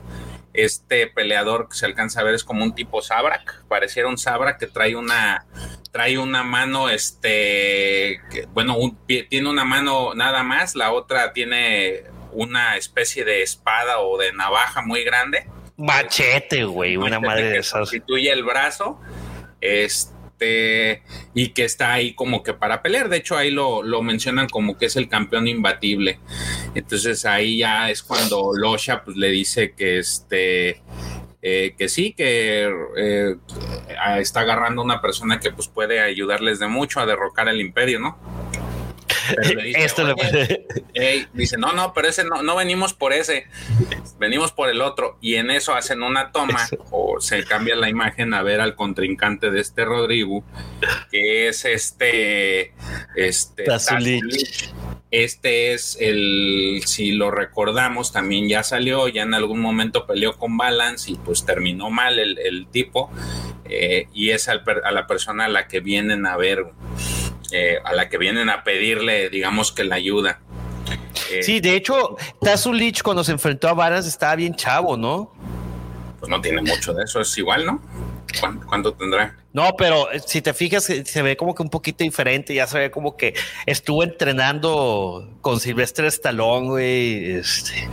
[0.57, 4.59] Este peleador que se alcanza a ver es como un tipo Sabrak, pareciera un Sabrak
[4.59, 5.45] que trae una
[5.91, 12.03] trae una mano, este, que, bueno, un tiene una mano nada más, la otra tiene
[12.33, 15.47] una especie de espada o de navaja muy grande.
[15.77, 16.97] Machete, güey.
[16.97, 17.89] Una madre de esas.
[17.89, 18.99] Constituye el brazo,
[19.61, 23.09] este, y que está ahí como que para pelear.
[23.09, 26.19] De hecho, ahí lo, lo mencionan como que es el campeón imbatible.
[26.73, 30.81] Entonces ahí ya es cuando Losha pues, le dice que este.
[31.41, 32.67] eh, que sí, que
[32.97, 33.35] eh,
[34.19, 38.17] está agarrando una persona que pues puede ayudarles de mucho a derrocar el imperio, ¿no?
[39.35, 42.93] Pero le dice, Esto le "Oye, Ey, dice, no, no, pero ese no, no venimos
[42.93, 43.47] por ese,
[44.19, 45.17] venimos por el otro.
[45.21, 46.77] Y en eso hacen una toma Eso.
[46.91, 50.43] o se cambia la imagen a ver al contrincante de este Rodrigo,
[51.11, 52.73] que es este,
[53.15, 54.73] este Tazulich.
[55.11, 60.57] Este es el, si lo recordamos, también ya salió, ya en algún momento peleó con
[60.57, 63.09] Balance y pues terminó mal el, el tipo.
[63.63, 66.65] eh, y es al a la persona a la que vienen a ver,
[67.51, 70.39] eh, a la que vienen a pedirle, digamos que la ayuda.
[71.31, 75.33] Eh, Sí, de hecho, Tazulich cuando se enfrentó a Varas estaba bien chavo, ¿no?
[76.19, 77.81] Pues no tiene mucho de eso, es igual, ¿no?
[78.39, 79.35] ¿Cuán- ¿Cuánto, tendrá?
[79.53, 82.53] No, pero eh, si te fijas, se ve como que un poquito diferente.
[82.53, 83.33] Ya se ve como que
[83.65, 87.31] estuvo entrenando con Silvestre Stallone, güey.
[87.37, 87.87] Este.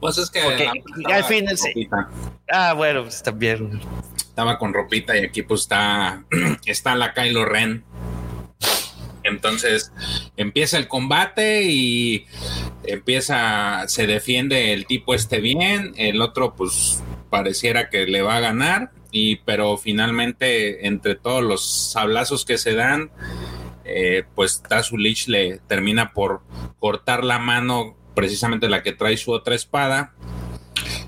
[0.00, 1.68] Pues es que al estaba fin con sí.
[1.68, 2.08] ropita.
[2.50, 3.80] Ah, bueno, pues también.
[4.16, 6.22] estaba con ropita y aquí pues está,
[6.66, 7.84] está la Kylo Ren.
[9.28, 9.92] Entonces
[10.36, 12.26] empieza el combate y
[12.84, 18.40] empieza, se defiende el tipo este bien, el otro pues pareciera que le va a
[18.40, 23.10] ganar, y pero finalmente entre todos los sablazos que se dan,
[23.84, 26.42] eh, pues Tazulich le termina por
[26.78, 30.14] cortar la mano, precisamente la que trae su otra espada,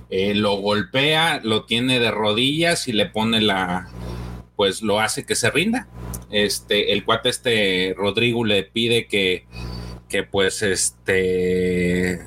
[0.08, 3.88] eh, lo golpea, lo tiene de rodillas y le pone la,
[4.56, 5.88] pues lo hace que se rinda.
[6.30, 9.46] Este, el cuate este Rodrigo le pide que,
[10.08, 12.20] que pues este,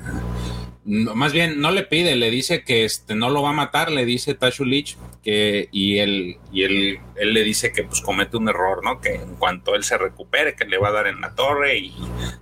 [0.84, 4.04] más bien no le pide, le dice que este no lo va a matar, le
[4.04, 8.84] dice Tashulich que y él y él, él le dice que pues comete un error,
[8.84, 9.00] ¿no?
[9.00, 11.94] Que en cuanto él se recupere que le va a dar en la torre y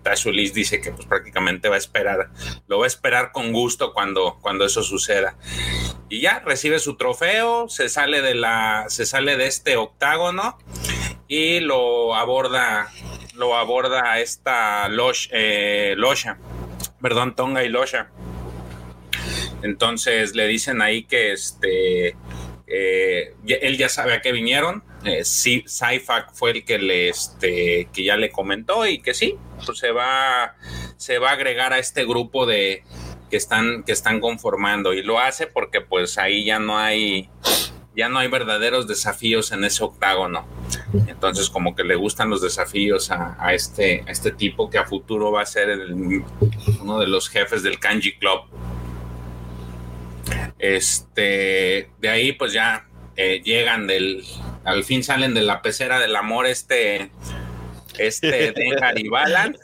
[0.02, 2.30] Tashulich dice que pues prácticamente va a esperar,
[2.66, 5.36] lo va a esperar con gusto cuando cuando eso suceda.
[6.08, 10.58] Y ya recibe su trofeo, se sale de la se sale de este octágono
[11.32, 12.92] y lo aborda
[13.36, 16.36] lo aborda esta Losh, eh, Losha,
[17.00, 18.10] perdón, Tonga y Losha.
[19.62, 22.16] Entonces le dicen ahí que este
[22.66, 24.84] eh, él ya sabe a qué vinieron.
[25.06, 25.64] Eh, sí,
[26.34, 30.56] fue el que le este que ya le comentó y que sí, pues se va
[30.98, 32.84] se va a agregar a este grupo de
[33.30, 37.30] que están que están conformando y lo hace porque pues ahí ya no hay
[37.94, 40.46] ya no hay verdaderos desafíos en ese octágono.
[41.06, 45.42] Entonces, como que le gustan los desafíos a, este, este tipo que a futuro va
[45.42, 45.78] a ser
[46.80, 48.42] uno de los jefes del Kanji Club.
[50.58, 52.86] Este, de ahí, pues ya
[53.16, 54.24] eh, llegan del,
[54.64, 57.10] al fin salen de la pecera del amor este,
[57.98, 59.56] este Dengar y Balan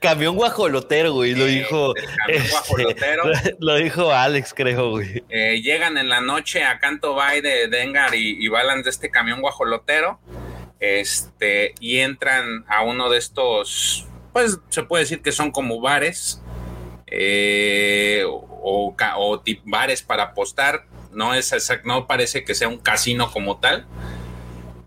[0.00, 1.94] Camión guajolotero, güey, lo dijo.
[1.94, 3.22] Camión este, guajolotero.
[3.60, 5.24] Lo, dijo Alex, creo, güey.
[5.28, 9.10] Eh, llegan en la noche a Canto Bay de Dengar y, y Balan de este
[9.10, 10.20] camión guajolotero.
[10.78, 16.42] Este, y entran a uno de estos, pues se puede decir que son como bares.
[17.06, 20.86] Eh, o, o, bares para apostar.
[21.12, 21.54] No es
[21.84, 23.86] no parece que sea un casino como tal.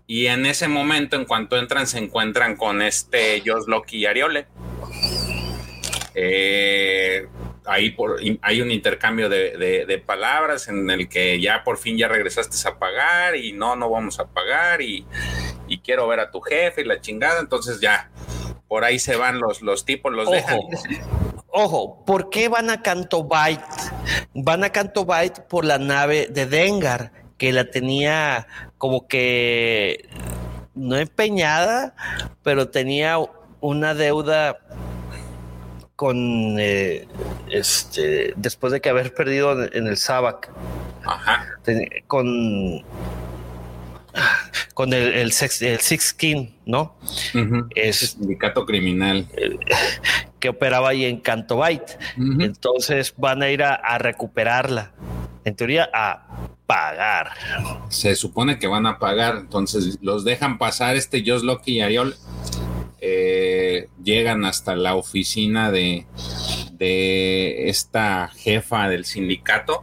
[0.06, 4.46] Y en ese momento, en cuanto entran, se encuentran con este Josh Loki y Ariole.
[6.18, 7.28] Eh,
[7.66, 7.94] ahí
[8.40, 13.36] hay un intercambio de, palabras en el que ya por fin ya regresaste a pagar
[13.36, 15.06] y no, no vamos a pagar y,
[15.84, 17.40] quiero ver a tu jefe y la chingada.
[17.40, 18.10] Entonces ya,
[18.66, 20.60] por ahí se van los, los tipos, los dejan.
[21.48, 23.64] Ojo, ¿por qué van a Canto Byte?
[24.34, 28.46] Van a Canto Byte por la nave de Dengar, que la tenía
[28.78, 30.08] como que
[30.74, 31.94] no empeñada,
[32.42, 33.18] pero tenía
[33.60, 34.58] una deuda
[35.96, 37.08] con eh,
[37.50, 40.50] este después de que haber perdido en el Sabac
[42.06, 42.84] con
[44.74, 46.96] con el, el, Six King, ¿no?
[47.74, 49.26] Es sindicato criminal
[50.40, 51.98] que operaba ahí en Canto Byte.
[52.16, 54.92] Entonces van a ir a, recuperarla.
[55.44, 56.26] En teoría, a
[56.66, 57.30] pagar.
[57.88, 59.36] Se supone que van a pagar.
[59.36, 62.16] Entonces los dejan pasar este Josh Loki y Ariol
[63.00, 66.06] eh, llegan hasta la oficina de,
[66.72, 69.82] de esta jefa del sindicato,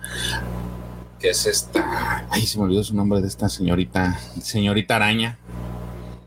[1.19, 5.37] que es esta, ay, se me olvidó su nombre de esta señorita, señorita araña,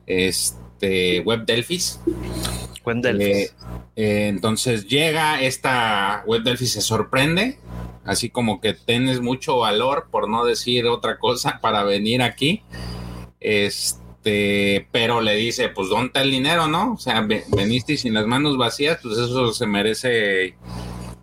[0.06, 2.00] este, Web Delphis.
[2.84, 3.26] Web Delphis.
[3.26, 3.50] Eh,
[3.96, 7.58] eh, entonces llega esta Web Delphis, se sorprende,
[8.04, 12.62] así como que tienes mucho valor, por no decir otra cosa, para venir aquí.
[13.40, 16.94] Este este, pero le dice, pues ¿dónde está el dinero, no?
[16.94, 20.56] O sea, veniste sin las manos vacías, pues eso se merece,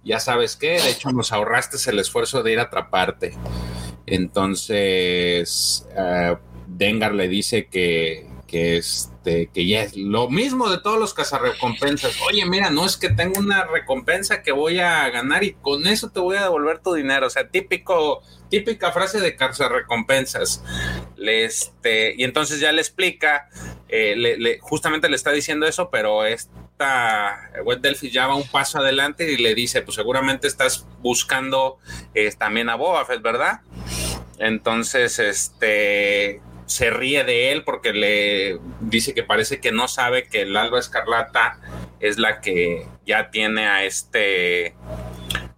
[0.06, 3.34] ya sabes qué, de hecho nos ahorraste el esfuerzo de ir a atraparte.
[4.06, 6.38] Entonces, uh,
[6.68, 11.16] Dengar le dice que, que es este, que ya es lo mismo de todos los
[11.16, 12.22] cazarrecompensas.
[12.30, 16.12] Oye, mira, no es que tengo una recompensa que voy a ganar y con eso
[16.12, 17.26] te voy a devolver tu dinero.
[17.26, 20.64] O sea, típico, típica frase de cazarrecompensas.
[21.16, 23.50] Le, este, y entonces ya le explica,
[23.90, 28.78] eh, le, justamente le está diciendo eso, pero esta web Delphi ya va un paso
[28.78, 31.80] adelante y le dice, pues seguramente estás buscando
[32.14, 33.62] eh, también a Boba Fett, ¿verdad?
[34.38, 36.42] Entonces, este
[36.74, 40.80] se ríe de él porque le dice que parece que no sabe que el Alba
[40.80, 41.60] Escarlata
[42.00, 44.74] es la que ya tiene a este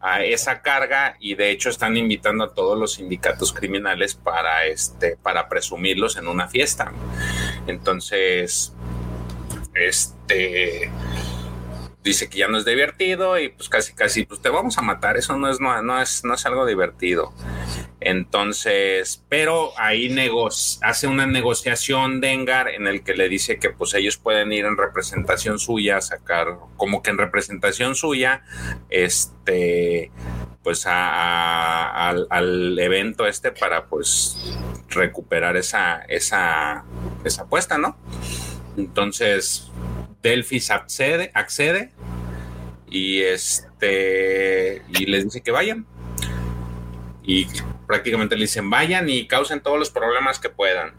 [0.02, 5.16] a esa carga y de hecho están invitando a todos los sindicatos criminales para este
[5.16, 6.92] para presumirlos en una fiesta.
[7.66, 8.74] Entonces
[9.74, 10.92] este
[12.04, 15.16] dice que ya no es divertido y pues casi casi pues te vamos a matar,
[15.16, 17.34] eso no es no, es no es algo divertido.
[18.02, 20.14] Entonces, pero ahí
[20.82, 24.78] hace una negociación Dengar en el que le dice que pues ellos pueden ir en
[24.78, 28.44] representación suya, sacar como que en representación suya,
[28.90, 30.12] este,
[30.64, 32.28] pues al,
[32.80, 34.58] evento este para pues
[34.90, 36.84] recuperar esa, esa,
[37.24, 37.98] esa apuesta, ¿no?
[38.78, 39.72] Entonces,
[40.22, 41.92] Delphis accede, accede
[42.90, 45.88] y este, y les dice que vayan
[47.24, 47.48] y
[47.88, 50.94] prácticamente le dicen vayan y causen todos los problemas que puedan.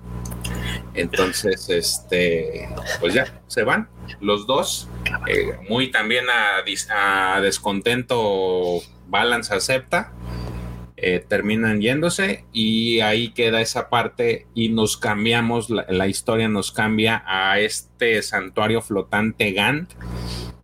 [0.95, 2.69] Entonces, este,
[3.01, 3.89] pues ya, se van
[4.21, 4.89] los dos.
[5.27, 10.13] Eh, muy también a, descontento, Balance acepta.
[10.99, 16.73] Eh, terminan yéndose y ahí queda esa parte y nos cambiamos, la, la historia nos
[16.73, 19.93] cambia a este santuario flotante Gant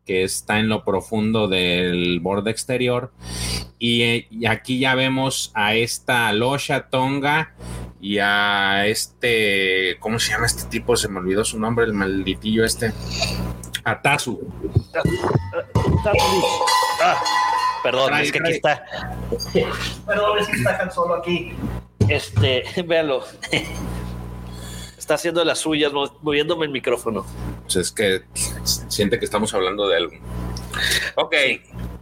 [0.07, 3.13] que está en lo profundo del borde exterior.
[3.79, 7.55] Y, aquí ya vemos a esta Losha Tonga
[8.01, 10.97] y a este, ¿cómo se llama este tipo?
[10.97, 12.93] Se me olvidó su nombre, el malditillo este.
[13.85, 14.41] Atazu.
[17.03, 17.21] Ah,
[17.83, 18.85] perdón, es que aquí está.
[20.07, 21.53] Perdón, es que está solo aquí.
[22.09, 23.25] Este, véalo
[25.13, 27.27] está haciendo las suyas, moviéndome el micrófono.
[27.65, 28.23] Pues es que
[28.89, 30.13] siente que estamos hablando de algo.
[31.17, 31.35] Ok,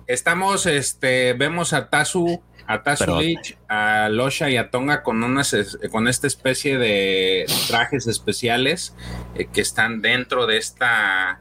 [0.07, 5.57] estamos, este, vemos a Tazu a Tazulich, a Losha y a Tonga con, unas,
[5.91, 8.95] con esta especie de trajes especiales
[9.35, 11.41] eh, que están dentro de esta,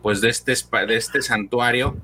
[0.00, 0.54] pues de este,
[0.86, 1.96] de este santuario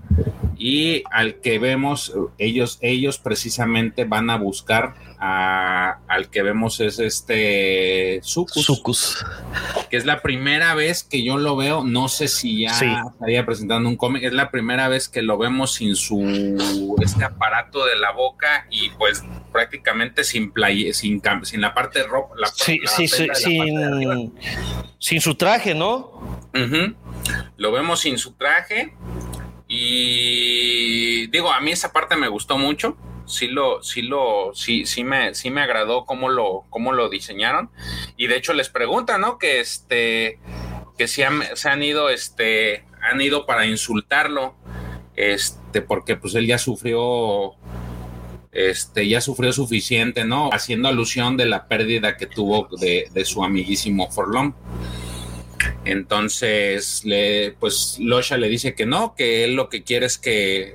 [0.69, 6.99] y al que vemos, ellos, ellos precisamente van a buscar a, al que vemos es
[6.99, 9.25] este Sucus,
[9.89, 12.73] que es la primera vez que yo lo veo, no sé si ya
[13.12, 17.87] estaría presentando un cómic, es la primera vez que lo vemos sin su este aparato
[17.87, 22.81] de la boca y pues prácticamente sin play, sin, sin la parte de ropa, sí,
[22.87, 24.35] sí, sin,
[24.99, 26.41] sin su traje, ¿no?
[27.57, 28.97] Lo vemos sin su traje
[29.79, 32.97] y digo, a mí esa parte me gustó mucho.
[33.27, 37.70] Sí lo, sí lo, sí, sí me, sí me agradó cómo lo, cómo lo diseñaron.
[38.16, 39.37] Y de hecho les preguntan, ¿no?
[39.39, 40.39] Que este,
[40.97, 41.22] que si
[41.55, 44.55] se han ido, este, han ido para insultarlo,
[45.14, 47.55] este, porque pues él ya sufrió,
[48.53, 50.49] este, ya sufrió suficiente, ¿no?
[50.53, 54.55] Haciendo alusión de la pérdida que tuvo de, de su amiguísimo Forlón.
[55.85, 60.75] Entonces, le, pues Losha le dice que no, que él lo que quiere es que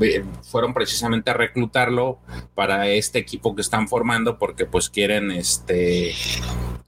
[0.00, 2.18] eh, fueron precisamente a reclutarlo
[2.54, 6.14] para este equipo que están formando porque pues quieren, este,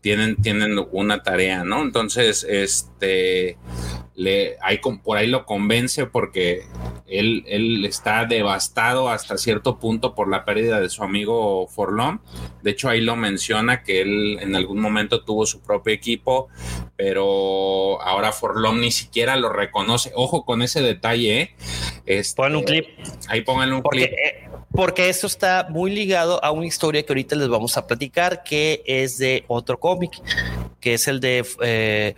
[0.01, 1.83] tienen, tienen una tarea, ¿no?
[1.83, 3.57] Entonces, este,
[4.21, 4.59] le,
[5.03, 6.65] por ahí lo convence porque
[7.07, 12.21] él, él, está devastado hasta cierto punto por la pérdida de su amigo Forlón.
[12.63, 16.49] De hecho, ahí lo menciona que él en algún momento tuvo su propio equipo,
[16.97, 20.13] pero ahora Forlón ni siquiera lo reconoce.
[20.15, 21.41] Ojo con ese detalle.
[21.41, 21.55] ¿eh?
[22.05, 22.89] Este, un clip.
[23.29, 24.13] Ahí pongan un clip.
[24.13, 28.45] Eh, porque esto está muy ligado a una historia que ahorita les vamos a platicar,
[28.45, 30.13] que es de otro cómic,
[30.81, 32.15] que es el de eh,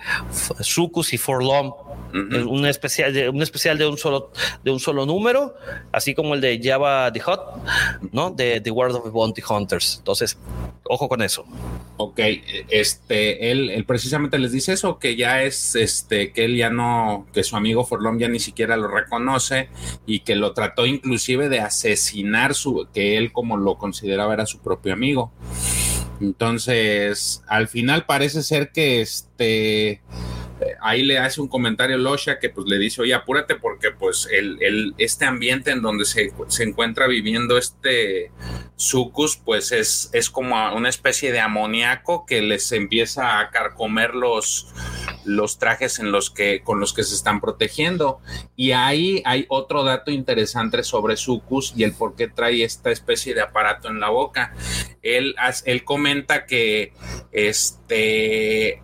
[0.61, 1.73] Sucus y Forlom
[2.13, 4.31] un especial de un especial de un solo
[4.63, 5.55] de un solo número,
[5.93, 7.41] así como el de Java the Hot,
[8.13, 8.31] ¿no?
[8.31, 9.97] De The World of the Bounty Hunters.
[9.99, 10.39] Entonces,
[10.85, 11.47] ojo con eso.
[11.97, 12.21] Ok,
[12.69, 17.45] este, él, precisamente les dice eso, que ya es, este, que él ya no, que
[17.45, 19.69] su amigo Forlom ya ni siquiera lo reconoce
[20.07, 24.59] y que lo trató inclusive de asesinar su, que él como lo consideraba era su
[24.59, 25.33] propio amigo.
[26.23, 30.01] Entonces, al final parece ser que este
[30.81, 34.95] ahí le hace un comentario Losha que pues le dice, oye, apúrate porque pues el,
[34.99, 38.31] este ambiente en donde se, encuentra viviendo este
[38.77, 44.73] sucus pues es, es como una especie de amoníaco que les empieza a carcomer los,
[45.25, 48.21] los trajes en los que, con los que se están protegiendo.
[48.57, 53.35] Y ahí hay otro dato interesante sobre sucus y el por qué trae esta especie
[53.35, 54.55] de aparato en la boca.
[55.03, 55.35] Él,
[55.65, 56.93] él comenta que
[57.33, 58.81] este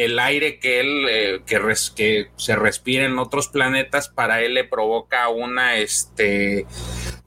[0.00, 1.60] el aire que él eh, que,
[1.94, 6.66] que, se respira en otros planetas para él le provoca una este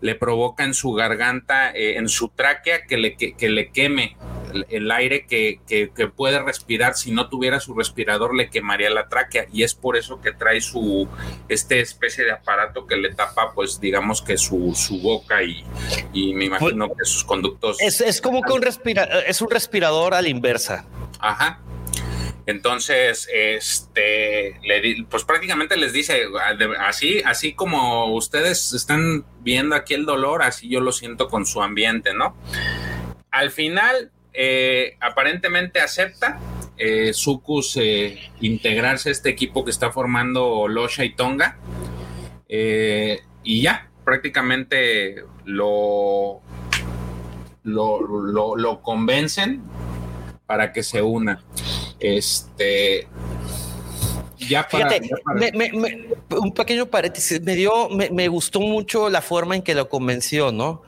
[0.02, 4.18] le provoca en su garganta eh, en su tráquea que le, que, le queme
[4.70, 6.96] el, aire que, que, puede respirar.
[6.96, 9.48] Si no tuviera su respirador le quemaría la tráquea.
[9.52, 11.08] Y es por eso que trae su
[11.48, 15.64] este especie de aparato que le tapa pues digamos que su, su boca y,
[16.12, 20.14] y me imagino que sus conductos es, es como que un respira es un respirador
[20.14, 20.86] a la inversa.
[21.20, 21.62] Ajá
[22.46, 24.60] entonces, este,
[25.10, 26.24] pues prácticamente les dice,
[26.80, 31.62] así, así como ustedes están viendo aquí el dolor, así yo lo siento con su
[31.62, 32.36] ambiente, ¿no?
[33.32, 36.40] Al final, eh, aparentemente acepta
[36.78, 41.58] eh, Sucus eh, integrarse a este equipo que está formando Losha y Tonga.
[42.50, 46.42] Eh, y ya, prácticamente lo,
[47.64, 49.62] lo, lo convencen
[50.46, 51.44] para que se una.
[52.00, 53.08] Este.
[54.50, 54.90] Ya para,
[56.38, 60.82] un pequeño paréntesis, me dio, me, gustó mucho la forma en que lo convenció, ¿no?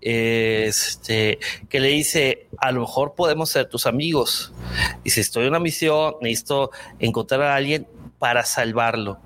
[0.00, 1.38] Este,
[1.68, 4.52] que le dice, a lo mejor podemos ser tus amigos.
[5.04, 7.86] Y si estoy en una misión, necesito encontrar a alguien
[8.18, 9.18] para salvarlo.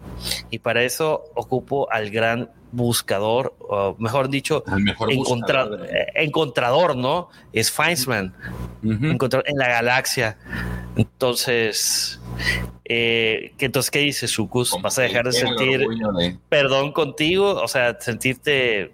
[0.50, 7.28] Y para eso ocupo al gran buscador, o mejor dicho, eh, encontrador, ¿no?
[7.52, 8.34] Es Feynman,
[8.82, 10.36] en la galaxia.
[10.96, 12.20] Entonces,
[12.84, 14.76] eh, entonces, ¿qué dices, Sucus?
[14.82, 15.86] ¿Vas a dejar de sentir
[16.48, 17.54] perdón contigo?
[17.62, 18.92] O sea, sentirte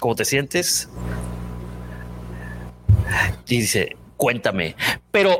[0.00, 0.88] como te sientes.
[3.46, 4.74] dice, cuéntame.
[5.10, 5.38] Pero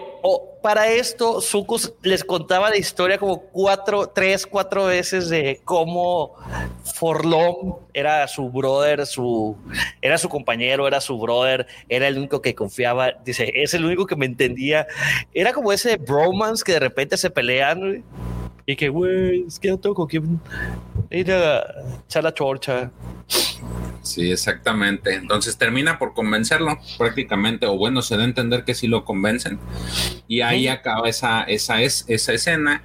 [0.63, 6.37] para esto, Sucus les contaba la historia como cuatro, tres, cuatro veces de cómo
[6.95, 9.57] Forlom era su brother, su,
[10.01, 13.13] era su compañero, era su brother, era el único que confiaba.
[13.25, 14.87] Dice, es el único que me entendía.
[15.35, 18.05] Era como ese bromance que de repente se pelean
[18.67, 20.41] y que, güey, es que no tengo con quién
[21.11, 21.65] ir a
[22.05, 22.91] echar la chorcha.
[24.03, 25.15] Sí, exactamente.
[25.15, 29.59] Entonces termina por convencerlo prácticamente, o bueno, se da a entender que sí lo convencen.
[30.27, 32.83] Y ahí acaba esa, esa, es, esa escena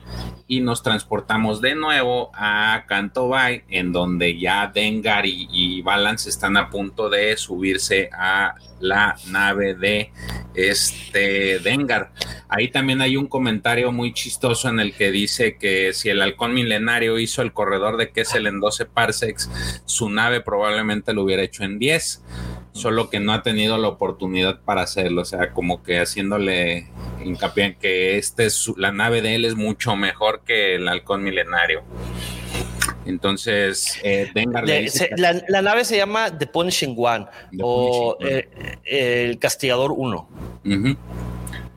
[0.47, 6.29] y nos transportamos de nuevo a Canto Bay, en donde ya Dengar y, y Balance
[6.29, 10.11] están a punto de subirse a la nave de
[10.53, 12.11] este Dengar.
[12.49, 16.53] Ahí también hay un comentario muy chistoso en el que dice que si el halcón
[16.53, 19.49] milenario hizo el corredor de Kessel en 12 parsecs,
[19.85, 22.23] su nave probablemente lo hubiera hecho en 10,
[22.71, 26.87] solo que no ha tenido la oportunidad para hacerlo, o sea, como que haciéndole
[27.23, 31.23] hincapié en que este es, la nave de él es mucho mejor que el halcón
[31.23, 31.83] milenario.
[33.07, 34.29] Entonces, eh,
[35.15, 37.25] la, nave se llama The Punishing One
[37.61, 38.49] o eh,
[38.83, 40.29] el Castigador 1.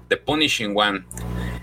[0.08, 1.04] The Punishing One.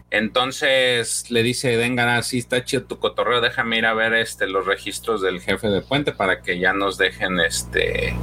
[0.10, 4.48] Entonces le dice Dengar, así ah, está chido tu cotorreo, déjame ir a ver este,
[4.48, 8.16] los registros del jefe de puente para que ya nos dejen este,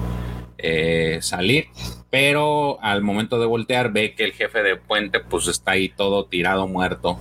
[0.57, 1.67] eh, salir.
[2.09, 6.25] Pero al momento de voltear ve que el jefe de puente pues está ahí todo
[6.25, 7.19] tirado muerto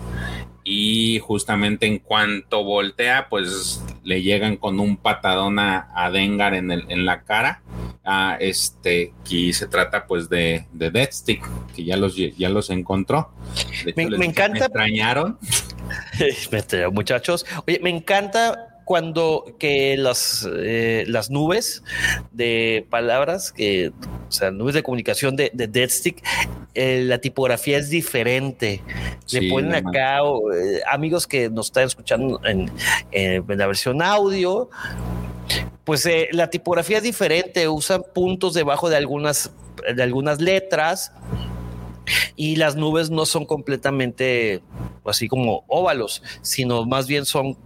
[0.63, 6.85] y justamente en cuanto voltea, pues le llegan con un patadón a, Dengar en, el,
[6.89, 7.61] en la cara.
[8.05, 11.41] A este, que se trata pues de, de Deathstick,
[11.73, 13.31] que ya los, ya los encontró.
[13.95, 14.59] me, encanta.
[14.59, 15.39] Me extrañaron.
[16.91, 17.45] muchachos.
[17.65, 21.83] Oye, me encanta cuando que las, eh, las nubes
[22.31, 23.91] de palabras, que,
[24.27, 26.23] o sea, nubes de comunicación de, de Deadstick,
[26.75, 28.81] eh, la tipografía es diferente.
[29.31, 32.71] Le ponen acá eh, amigos que nos están escuchando en,
[33.47, 34.69] la versión audio.
[35.83, 39.51] Pues la tipografía es diferente, usan puntos debajo de algunas,
[39.93, 41.11] de algunas letras
[42.35, 44.61] y las nubes no son completamente
[45.05, 47.57] así como óvalos, sino más bien son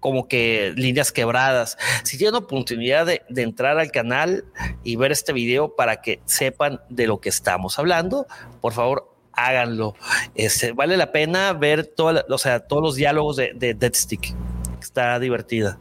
[0.00, 1.78] como que líneas quebradas.
[2.02, 4.44] Si tienen oportunidad de, entrar al canal
[4.82, 8.26] y ver este video para que sepan de lo que estamos hablando,
[8.60, 9.94] por favor háganlo.
[10.34, 14.34] Este, vale la pena ver todo, o sea, todos los diálogos de, de Dead Stick.
[14.80, 15.78] Está divertida.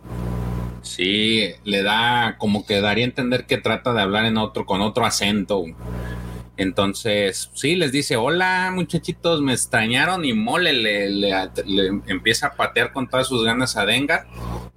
[0.82, 4.82] Sí, le da como que daría a entender que trata de hablar en otro, con
[4.82, 5.64] otro acento.
[6.60, 11.50] Entonces, sí, les dice, hola muchachitos, me extrañaron y mole, le,
[12.08, 14.28] empieza a patear con todas sus ganas a Dengar.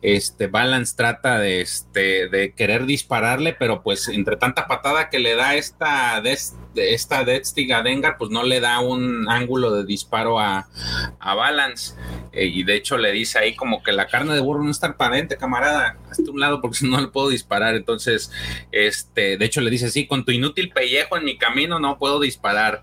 [0.00, 5.34] Este, Balance trata de, este, de querer dispararle, pero pues entre tanta patada que le
[5.34, 6.38] da esta, de,
[6.74, 10.68] esta Deathstick a Dengar, pues no le da un ángulo de disparo a,
[11.18, 11.94] a Balance.
[12.32, 14.80] Eh, y de hecho le dice ahí como que la carne de burro no es
[14.80, 17.74] transparente, camarada, hasta un lado porque si no le puedo disparar.
[17.74, 18.30] Entonces,
[18.70, 22.20] este, de hecho le dice, sí, con tu inútil pellejo en mi camino no puedo
[22.20, 22.82] disparar.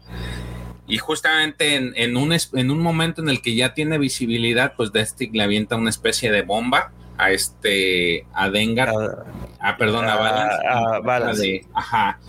[0.88, 5.36] Y justamente en, un, en un momento en el que ya tiene visibilidad, pues Destic
[5.36, 9.24] le avienta una especie de bomba a este, a Dengar, ah,
[9.60, 11.66] ah perdón, a, a Balance.
[11.74, 12.20] ajá.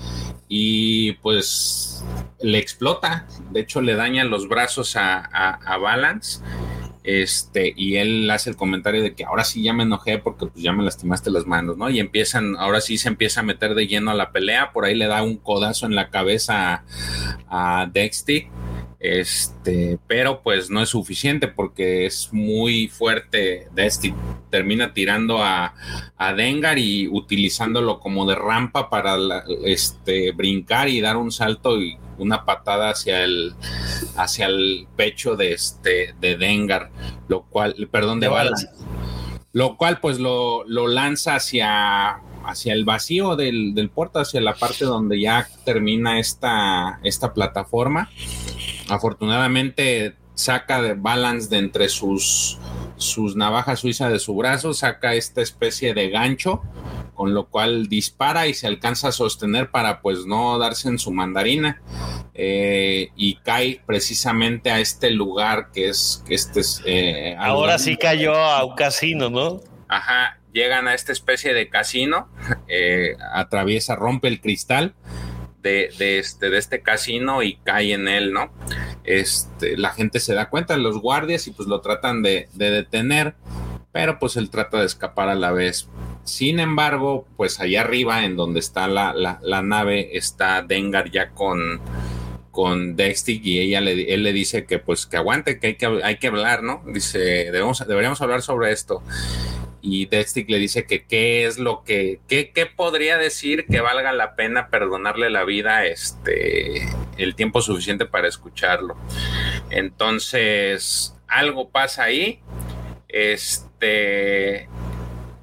[0.49, 2.05] Y pues
[2.41, 6.41] le explota, de hecho le daña los brazos a, a Balance
[7.03, 10.63] este, y él hace el comentario de que ahora sí ya me enojé porque pues
[10.63, 11.89] ya me lastimaste las manos, ¿no?
[11.89, 14.95] Y empiezan, ahora sí se empieza a meter de lleno a la pelea, por ahí
[14.95, 16.85] le da un codazo en la cabeza
[17.49, 17.87] a, a
[19.01, 24.15] este, pero pues no es suficiente porque es muy fuerte Dexty,
[24.51, 25.75] termina tirando a,
[26.19, 29.17] a Dengar y utilizándolo como de rampa para
[29.65, 33.55] este, brincar y dar un salto y una patada hacia el
[34.17, 36.91] hacia el pecho de este de Dengar,
[37.29, 38.69] lo cual, perdón, de, Balance.
[39.53, 44.55] Lo cual pues lo, lo, lanza hacia hacia el vacío del, del puerto, hacia la
[44.55, 48.11] parte donde ya termina esta, esta plataforma.
[48.91, 52.59] Afortunadamente saca de balance de entre sus,
[52.97, 56.63] sus navajas suizas de su brazo, saca esta especie de gancho
[57.21, 61.13] con lo cual dispara y se alcanza a sostener para pues no darse en su
[61.13, 61.83] mandarina
[62.33, 67.99] eh, y cae precisamente a este lugar que es que este es eh, ahora sí
[67.99, 72.31] cayó a un casino no ajá llegan a esta especie de casino
[72.69, 74.95] eh, atraviesa rompe el cristal
[75.63, 78.53] de, este, de este casino y cae en él, ¿no?
[79.05, 83.35] Este, la gente se da cuenta, los guardias, y pues lo tratan de, de detener,
[83.93, 85.89] pero pues él trata de escapar a la vez.
[86.25, 91.81] Sin embargo, pues allá arriba, en donde está la, la, nave, está Dengar ya con,
[92.51, 95.87] con Dexty y ella le, él le dice que pues que aguante, que hay que,
[96.05, 96.83] hay que hablar, ¿no?
[96.87, 99.03] Dice, debemos, deberíamos hablar sobre esto.
[99.83, 104.13] Y Dexty le dice que qué es lo que, qué, qué podría decir que valga
[104.13, 106.87] la pena perdonarle la vida este,
[107.17, 108.97] el tiempo suficiente para escucharlo.
[109.71, 112.41] Entonces, algo pasa ahí.
[113.09, 114.69] Este,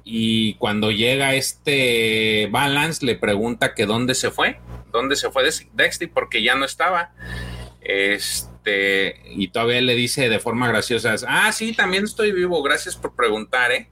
[0.04, 4.58] y cuando llega este Balance le pregunta que dónde se fue,
[4.90, 5.44] dónde se fue
[5.74, 7.12] Dexter porque ya no estaba.
[7.80, 13.14] Este, y todavía le dice de forma graciosa, ah, sí, también estoy vivo, gracias por
[13.14, 13.88] preguntar, ¿eh?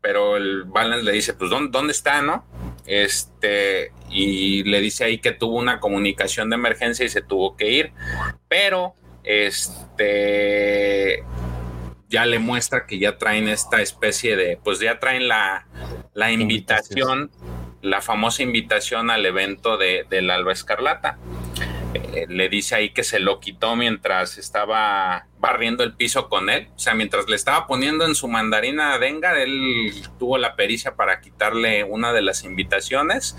[0.00, 2.46] Pero el Balance le dice, pues, ¿dónde, dónde está, no?
[2.86, 7.70] Este, y le dice ahí que tuvo una comunicación de emergencia y se tuvo que
[7.70, 7.92] ir,
[8.48, 8.94] pero,
[9.24, 11.24] este,
[12.08, 15.66] ya le muestra que ya traen esta especie de, pues ya traen la,
[16.14, 17.30] la invitación,
[17.82, 21.18] la famosa invitación al evento de, del Alba Escarlata.
[21.94, 26.68] Eh, le dice ahí que se lo quitó mientras estaba barriendo el piso con él.
[26.76, 30.96] O sea, mientras le estaba poniendo en su mandarina a Dengar, él tuvo la pericia
[30.96, 33.36] para quitarle una de las invitaciones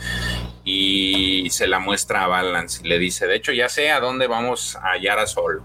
[0.63, 4.27] y se la muestra a Balance y le dice, de hecho ya sé a dónde
[4.27, 5.61] vamos a hallar a Sol.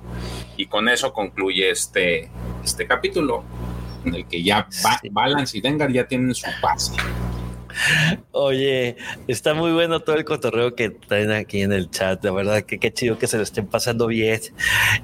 [0.57, 2.31] Y con eso concluye este,
[2.63, 3.45] este capítulo
[4.05, 4.69] en el que ya
[5.11, 6.93] Balance y Dengar ya tienen su paz.
[8.33, 8.97] Oye,
[9.29, 12.25] está muy bueno todo el cotorreo que traen aquí en el chat.
[12.25, 14.41] La verdad que qué chido que se lo estén pasando bien.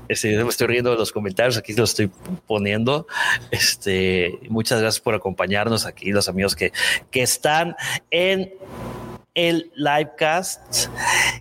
[0.08, 2.10] Este, me estoy riendo de los comentarios, aquí lo estoy
[2.46, 3.06] poniendo.
[3.50, 6.72] Este, muchas gracias por acompañarnos aquí, los amigos que,
[7.10, 7.76] que están
[8.10, 8.52] en
[9.34, 10.88] el livecast.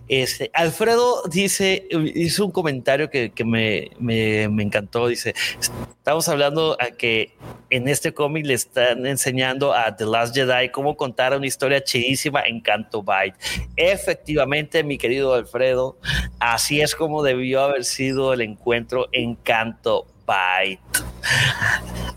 [0.08, 5.06] Este, Alfredo dice, hizo un comentario que, me, me, encantó.
[5.06, 7.36] Dice: Estamos hablando a que
[7.70, 12.42] en este cómic le están enseñando a The Last Jedi cómo contar una historia chidísima
[12.42, 13.36] en Canto Byte.
[13.76, 15.96] Efectivamente, mi querido Alfredo,
[16.38, 20.80] así es como debió haber sido el encuentro en Canto Byte.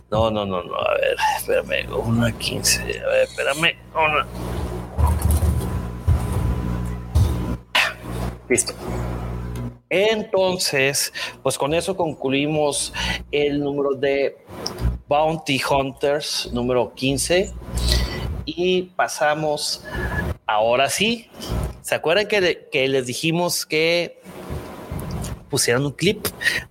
[0.09, 0.75] No, no, no, no.
[0.75, 1.91] A ver, espérame.
[1.91, 2.81] Una 15.
[2.81, 3.75] A ver, espérame.
[3.95, 4.62] Una.
[8.49, 8.73] Listo.
[9.89, 11.13] Entonces,
[11.43, 12.93] pues con eso concluimos
[13.31, 14.37] el número de
[15.07, 17.53] Bounty Hunters número 15
[18.45, 19.85] y pasamos
[20.47, 21.29] ahora sí.
[21.81, 24.19] ¿Se acuerdan que, les dijimos que
[25.49, 26.25] pusieran un clip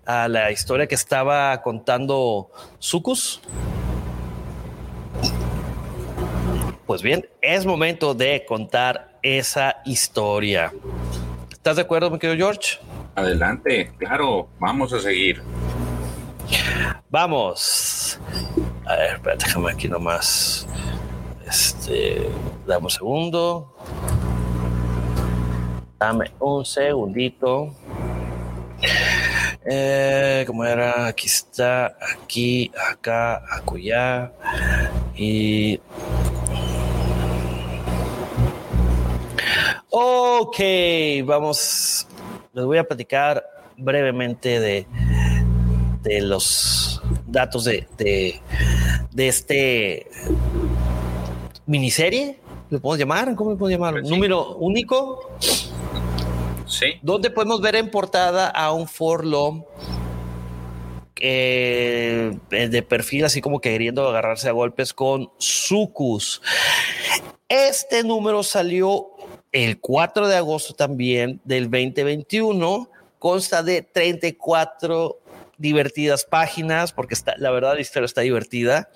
[0.05, 3.41] a la historia que estaba contando Sucus?
[6.87, 10.73] Pues bien, es momento de contar esa historia.
[11.63, 12.81] ¿Estás de acuerdo, mi querido George?
[13.15, 15.41] Adelante, claro, vamos a seguir.
[17.09, 18.19] Vamos.
[18.85, 20.67] A ver, espérate, déjame aquí nomás.
[21.47, 22.29] Este,
[22.67, 23.77] dame un segundo.
[26.01, 27.77] Dame un segundito.
[29.65, 31.07] Eh, ¿Cómo era?
[31.07, 34.33] Aquí está, aquí, acá, acullá.
[35.15, 35.79] Y
[39.91, 40.59] Ok,
[41.25, 42.07] vamos.
[42.53, 43.45] Les voy a platicar
[43.77, 44.87] brevemente de,
[46.03, 50.09] de los datos de, de, este
[51.67, 52.39] miniserie.
[52.71, 53.35] ¿Lo podemos llamar?
[53.35, 54.01] ¿Cómo lo podemos llamar?
[54.01, 55.31] Pues Número único.
[56.67, 56.87] Sí.
[57.03, 59.67] Donde podemos ver en portada a un Forlo
[61.25, 66.43] eh, de perfil, así como queriendo agarrarse a golpes con Sucus.
[67.49, 69.12] Este número salió
[69.53, 75.19] el 4 de agosto también del 2021 consta de 34
[75.59, 78.91] divertidas páginas, porque está, la verdad la historia está divertida.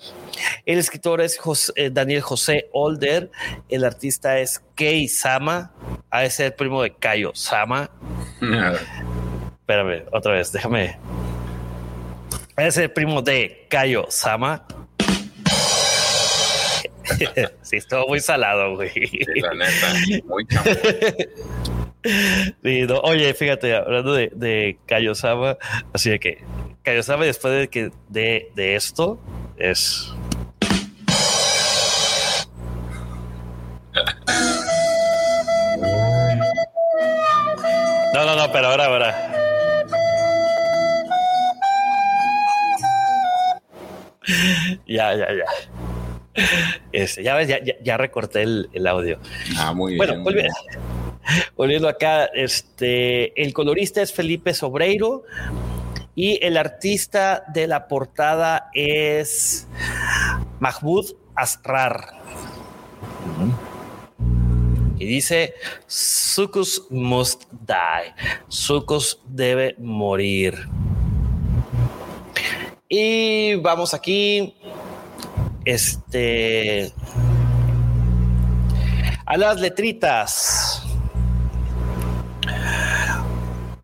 [0.65, 1.39] El escritor es
[1.75, 3.31] eh, Daniel José Older,
[3.69, 5.71] el artista es Kei Sama,
[6.09, 7.89] a ese primo de Kayo Sama.
[9.61, 10.99] Espérame, otra vez, déjame.
[12.57, 14.65] Es el primo de Kayo Sama.
[17.61, 18.89] sí, estuvo muy salado, güey.
[18.89, 19.93] Sí, la neta,
[20.25, 20.45] muy
[22.63, 25.57] sí, oye, fíjate, hablando de, de Kayosama,
[25.93, 26.43] así de que
[26.83, 29.19] Kayosama después de que de, de esto
[29.57, 30.13] es
[38.17, 39.37] No, no, no, pero ahora, ahora.
[44.87, 45.45] Ya, ya, ya.
[46.91, 47.49] Este, ya ves,
[47.83, 49.19] ya, recorté el, audio.
[49.57, 50.23] Ah, muy bien.
[50.23, 50.47] Bueno,
[51.55, 55.23] volviendo, acá, este, el colorista es Felipe Sobreiro
[56.15, 59.67] y el artista de la portada es
[60.59, 62.13] Mahmoud Asrar.
[64.99, 65.53] Y dice,
[65.85, 68.13] Sucus must die.
[68.47, 70.67] Sucus debe morir.
[72.89, 74.55] Y vamos aquí
[75.67, 76.93] este.
[79.25, 80.81] A las letritas.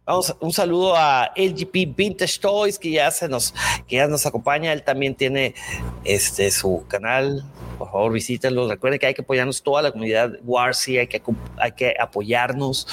[0.06, 3.54] Vamos, un saludo a LGP Vintage Toys que ya se nos,
[3.88, 4.72] que ya nos acompaña.
[4.72, 5.56] Él también tiene
[6.06, 7.44] este, su canal.
[7.78, 8.70] Por favor, visítenlo.
[8.70, 11.22] Recuerden que hay que apoyarnos toda la comunidad Warsi, hay que,
[11.58, 12.88] hay que apoyarnos.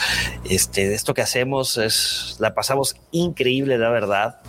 [0.48, 4.40] Este, esto que hacemos es, la pasamos increíble, la verdad.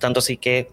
[0.00, 0.68] Tanto así que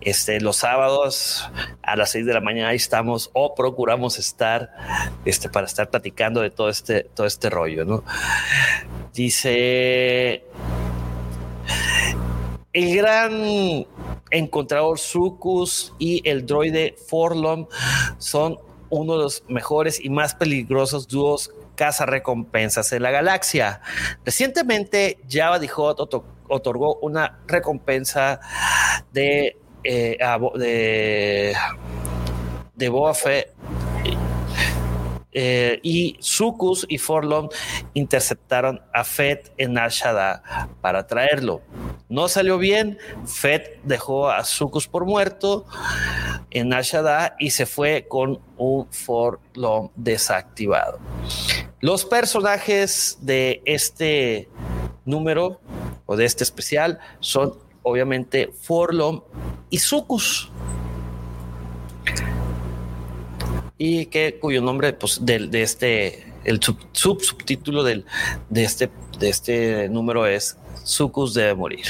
[0.00, 1.50] este, los sábados
[1.82, 4.70] a las 6 de la mañana estamos o procuramos estar
[5.24, 7.84] este, para estar platicando de todo este, todo este rollo.
[7.84, 8.04] ¿no?
[9.12, 10.44] Dice
[12.72, 13.86] el gran
[14.30, 17.66] encontrador Sucus y el droide Forlom
[18.18, 23.80] son uno de los mejores y más peligrosos dúos caza recompensas en la galaxia.
[24.24, 25.68] Recientemente Java the
[26.50, 28.40] otorgó una recompensa
[29.12, 30.18] de, eh,
[30.56, 31.54] de,
[32.74, 33.14] de Boba
[35.32, 37.48] eh, y Sucus y Forlom
[37.94, 39.92] interceptaron a Fed en Al
[40.80, 41.62] para traerlo.
[42.08, 45.66] No salió bien, Fed dejó a Sucus por muerto
[46.50, 46.84] en Al
[47.38, 50.98] y se fue con un Forlom desactivado.
[51.78, 54.48] Los personajes de este
[55.04, 55.60] número
[56.10, 57.54] o de este especial son
[57.84, 59.20] obviamente Forlom
[59.70, 60.50] y Sucus
[63.78, 68.06] y que cuyo nombre pues, de, de este el sub, subtítulo del,
[68.48, 71.86] de, este, de este número es Sucus debe morir.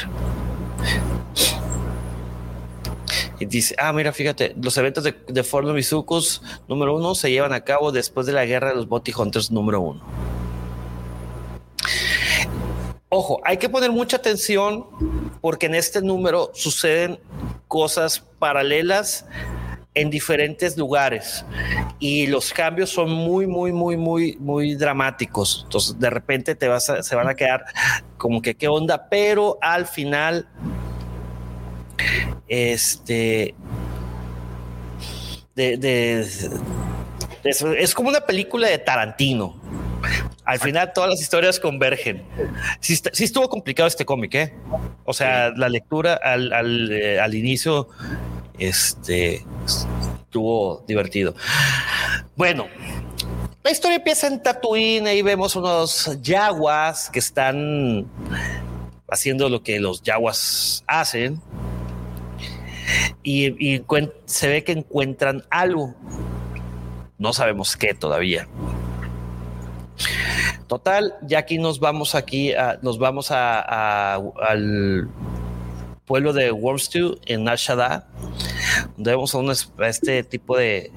[3.39, 7.31] Y dice, ah, mira, fíjate, los eventos de, de Forlom y Sucus número uno se
[7.31, 10.03] llevan a cabo después de la guerra de los Bounty Hunters número uno.
[13.11, 14.87] Ojo, hay que poner mucha atención
[15.41, 17.19] porque en este número suceden
[17.67, 19.27] cosas paralelas
[19.95, 21.45] en diferentes lugares
[21.99, 25.63] y los cambios son muy, muy, muy, muy, muy dramáticos.
[25.65, 27.65] Entonces, de repente te vas a, se van a quedar
[28.17, 30.49] como que qué onda, pero al final,
[32.47, 33.57] este,
[35.57, 36.25] de,
[37.45, 39.61] es, como una película de Tarantino.
[40.51, 42.25] Al final todas las historias convergen.
[42.81, 44.53] Sí, estuvo complicado este cómic, ¿eh?
[45.05, 47.89] O sea, la lectura al, al, eh, al inicio
[48.59, 49.45] este
[50.25, 51.37] estuvo divertido.
[52.35, 52.67] Bueno,
[53.63, 58.09] la historia empieza en Tatooine y vemos unos yaguas que están
[59.09, 61.41] haciendo lo que los yaguas hacen
[63.23, 63.83] y,
[64.25, 65.95] se ve que encuentran algo.
[67.19, 68.49] No sabemos qué todavía.
[70.67, 72.53] Total, ya aquí nos vamos aquí,
[72.83, 75.09] nos vamos a, al
[76.05, 78.09] pueblo de Wormstew en Ashada,
[78.97, 80.93] donde vemos a, este tipo de,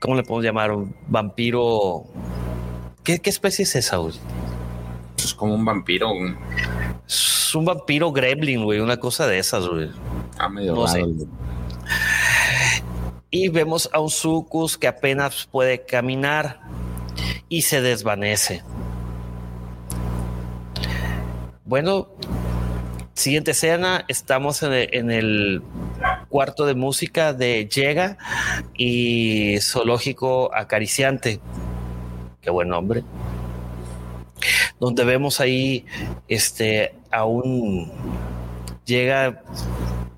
[0.00, 0.72] ¿cómo le podemos llamar?
[0.72, 2.04] Un vampiro.
[3.04, 3.98] ¿Qué, especie es esa?
[5.16, 6.10] Es como un vampiro.
[7.06, 9.90] Es un vampiro gremlin, güey, una cosa de esas, güey.
[10.38, 10.74] Ah, medio
[13.30, 16.60] Y vemos a un Sucus que apenas puede caminar
[17.50, 18.62] y se desvanece.
[21.66, 22.08] Bueno,
[23.20, 25.62] Siguiente escena, estamos en el,
[26.30, 28.16] cuarto de música de Llega
[28.74, 31.38] y Zoológico Acariciante.
[32.40, 33.04] Qué buen nombre.
[34.78, 35.84] Donde vemos ahí
[36.28, 37.92] este, a un
[38.86, 39.42] llega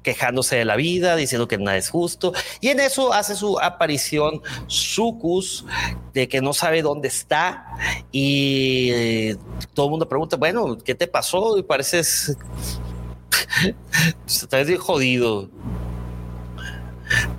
[0.02, 2.32] quejándose de la vida, diciendo que nada es justo.
[2.60, 5.64] Y en eso hace su aparición Sucus,
[6.12, 7.66] de que no sabe dónde está.
[8.10, 9.36] Y eh,
[9.74, 11.56] todo el mundo pregunta, bueno, ¿qué te pasó?
[11.58, 12.36] Y pareces
[14.26, 15.48] Está bien jodido.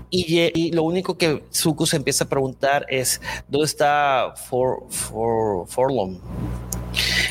[0.09, 6.19] Y, lo único que Suku se empieza a preguntar es: ¿dónde está For, For, Forlom?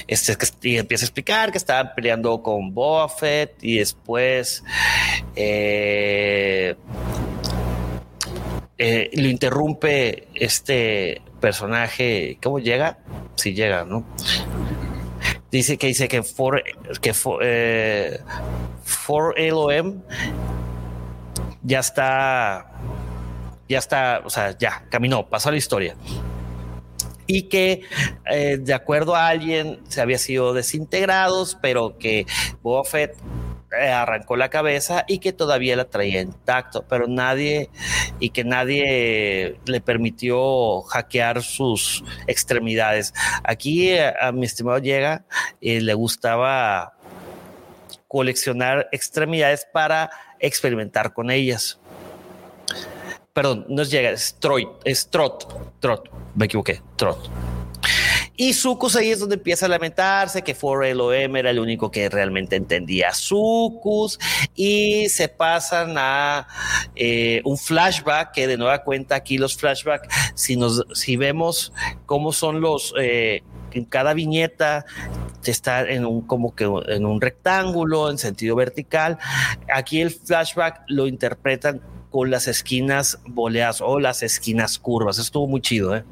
[0.07, 4.65] Este, y empieza a explicar que estaba peleando con Buffett y después
[5.37, 6.77] eh,
[8.79, 12.39] eh, lo interrumpe este personaje.
[12.43, 12.99] ¿Cómo llega?
[13.37, 14.05] Si llega, ¿no?
[15.51, 16.63] dice que dice que for
[17.03, 18.19] que for, eh,
[18.83, 20.01] for LOM
[21.63, 22.73] ya está
[23.69, 25.97] ya está, o sea, ya caminó, pasó la historia.
[27.27, 27.83] Y que
[28.31, 32.27] eh, de acuerdo a alguien se había sido desintegrados, pero que
[32.63, 33.17] Buffett
[33.79, 37.71] eh, arrancó la cabeza y que todavía la traía intacto, pero nadie
[38.21, 43.15] y que nadie le permitió hackear sus extremidades.
[43.45, 45.25] Aquí eh, a, mi estimado llega
[45.61, 46.95] le gustaba
[48.09, 51.81] coleccionar extremidades para experimentar con ellas.
[53.33, 57.31] Perdón, no es llega, es Troy, es Trot, Trot, me equivoqué, Trot.
[58.37, 62.11] Y Sucus ahí es donde empieza a lamentarse que For LOM era el único que
[62.11, 64.19] realmente entendía a Sucus
[64.55, 66.47] y se pasan a
[66.95, 71.73] eh, un flashback que de nueva cuenta aquí los flashbacks, si, nos, si vemos
[72.05, 72.93] cómo son los...
[73.01, 73.43] Eh,
[73.75, 74.85] en cada viñeta
[75.43, 79.17] está en un como que en un rectángulo en sentido vertical.
[79.73, 81.81] Aquí el flashback lo interpretan
[82.13, 85.19] con las esquinas boleadas o las esquinas curvas.
[85.19, 86.05] Estuvo muy chido, ¿eh?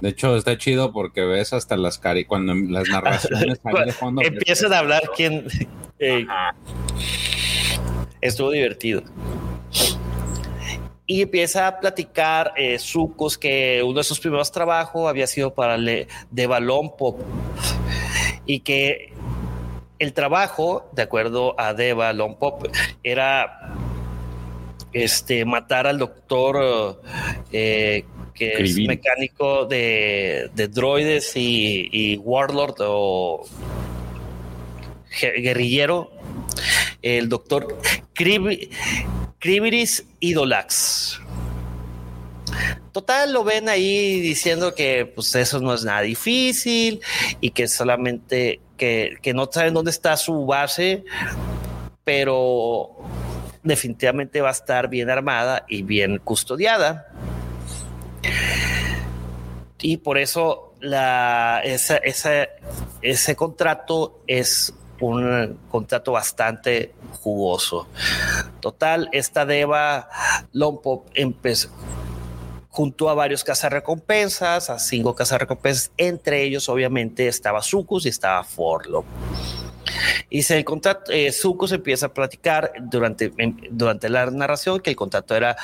[0.00, 4.22] De hecho, está chido porque ves hasta las cari cuando las narraciones de fondo.
[4.22, 5.46] Empiezan a hablar quién.
[5.98, 6.26] Eh,
[8.20, 9.02] estuvo divertido.
[11.06, 15.76] Y empieza a platicar eh, Sucos que uno de sus primeros trabajos había sido para
[15.76, 17.20] le, de balón pop
[18.46, 19.12] y que
[19.98, 22.66] el trabajo, de acuerdo a Deva Pop,
[23.04, 23.72] era
[24.92, 27.00] este, matar al doctor
[27.52, 28.04] eh,
[28.34, 33.46] que es mecánico de, droides y, warlord o
[35.20, 36.10] guerrillero,
[37.02, 37.78] el doctor
[39.38, 41.20] Kribiris Idolax.
[42.92, 47.00] Total, lo ven ahí diciendo que pues eso no es nada difícil
[47.40, 51.04] y que solamente que, que no saben dónde está su base,
[52.04, 52.98] pero
[53.62, 57.08] definitivamente va a estar bien armada y bien custodiada.
[59.80, 60.74] Y por eso
[61.62, 67.88] ese contrato es un contrato bastante jugoso.
[68.60, 70.08] Total, esta Deva
[70.52, 71.70] Lompo empezó
[72.72, 79.04] junto a varios cazarrecompensas, a cinco cazarrecompensas, entre ellos obviamente estaba Sucus y estaba Forlo.
[80.30, 83.32] Y se el contrato, eh, Sucus empieza a platicar durante,
[83.70, 85.56] durante la narración que el contrato era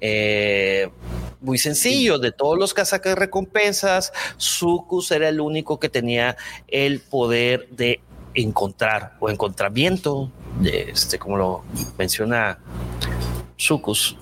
[0.00, 0.88] eh,
[1.40, 2.18] muy sencillo.
[2.18, 6.36] De todos los casacas recompensas, Sucus era el único que tenía
[6.68, 8.00] el poder de
[8.34, 10.30] encontrar o encontramiento,
[10.60, 11.64] de este, como lo
[11.98, 12.58] menciona
[13.56, 14.16] Sucus.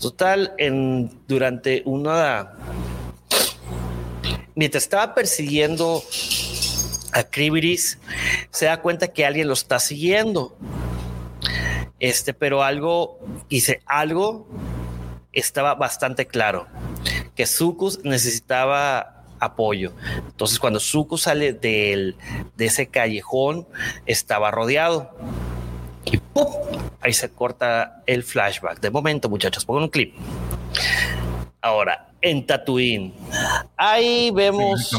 [0.00, 2.52] Total, en, durante una.
[4.54, 6.02] Mientras estaba persiguiendo
[7.12, 7.98] a Kribiris
[8.50, 10.56] se da cuenta que alguien lo está siguiendo.
[11.98, 13.18] Este, pero algo,
[13.48, 14.48] dice, algo
[15.32, 16.66] estaba bastante claro,
[17.34, 19.92] que Sucus necesitaba apoyo.
[20.26, 22.16] Entonces, cuando Sucus sale del,
[22.56, 23.66] de ese callejón,
[24.06, 25.14] estaba rodeado.
[26.04, 26.20] Y.
[27.00, 28.80] Ahí se corta el flashback.
[28.80, 30.14] De momento, muchachos, pongan un clip.
[31.62, 33.14] Ahora, en Tatooine,
[33.76, 34.92] ahí vemos.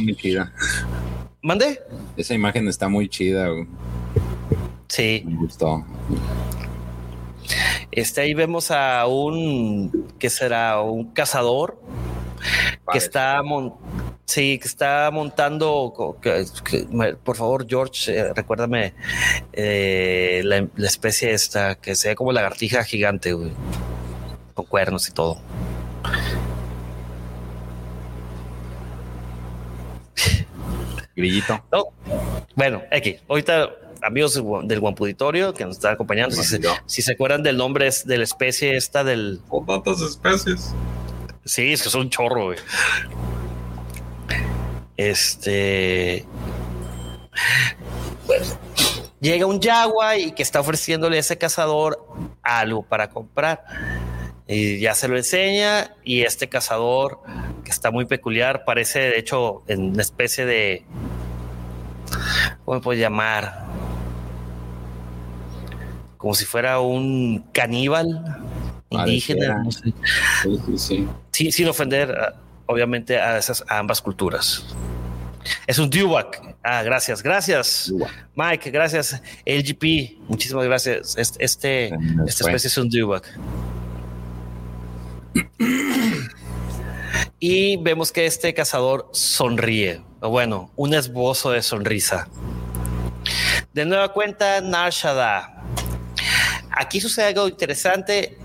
[1.41, 1.81] ¿Mande?
[2.17, 3.47] Esa imagen está muy chida.
[4.87, 5.23] Sí.
[5.25, 5.83] Me gustó.
[7.91, 10.81] Este, ahí vemos a un, que será?
[10.81, 11.81] Un cazador
[12.91, 13.41] que está,
[14.25, 16.17] sí, que está montando,
[17.23, 18.93] por favor, George, eh, recuérdame
[19.53, 23.33] eh, la, especie esta, que sea como lagartija gigante,
[24.53, 25.39] con cuernos y todo.
[31.21, 31.61] Grillito.
[32.55, 33.69] Bueno, aquí, ahorita
[34.01, 38.75] amigos del Guampuditorio que nos están acompañando, si se, acuerdan del nombre de la especie
[38.75, 39.41] esta del...
[39.47, 40.73] Con tantas especies.
[41.45, 42.53] Sí, es que son un chorro,
[44.97, 46.25] Este...
[49.19, 52.03] llega un yagua y que está ofreciéndole a ese cazador
[52.41, 53.63] algo para comprar.
[54.47, 57.19] Y ya se lo enseña y este cazador
[57.63, 60.85] que está muy peculiar parece de hecho en una especie de
[62.65, 63.65] ¿cómo me puedo llamar?
[66.17, 68.37] Como si fuera un caníbal
[68.89, 69.63] indígena,
[71.31, 72.35] sí, sin ofender
[72.67, 74.65] obviamente a esas ambas culturas.
[75.65, 76.55] Es un Dewback.
[76.63, 77.91] Ah, gracias, gracias.
[78.35, 79.21] Mike, gracias.
[79.45, 81.15] LGP, muchísimas gracias.
[81.17, 81.85] Este, este
[82.27, 83.39] esta especie es un Dewback.
[87.39, 92.27] y vemos que este cazador sonríe, bueno, un esbozo de sonrisa.
[93.73, 95.63] De nueva cuenta, Narshada.
[96.71, 98.37] Aquí sucede algo interesante.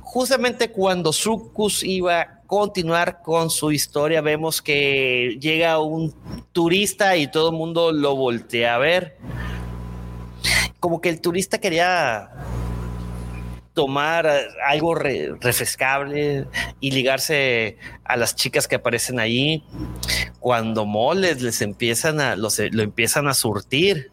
[0.00, 6.14] Justamente cuando Sucus iba a continuar con su historia, vemos que llega un
[6.52, 9.18] turista y todo el mundo lo voltea a ver.
[10.80, 12.30] Como que el turista quería
[13.78, 14.28] tomar
[14.66, 16.48] algo refrescable
[16.80, 19.62] y ligarse a las chicas que aparecen ahí.
[20.40, 24.10] Cuando moles les empiezan a los, lo empiezan a surtir,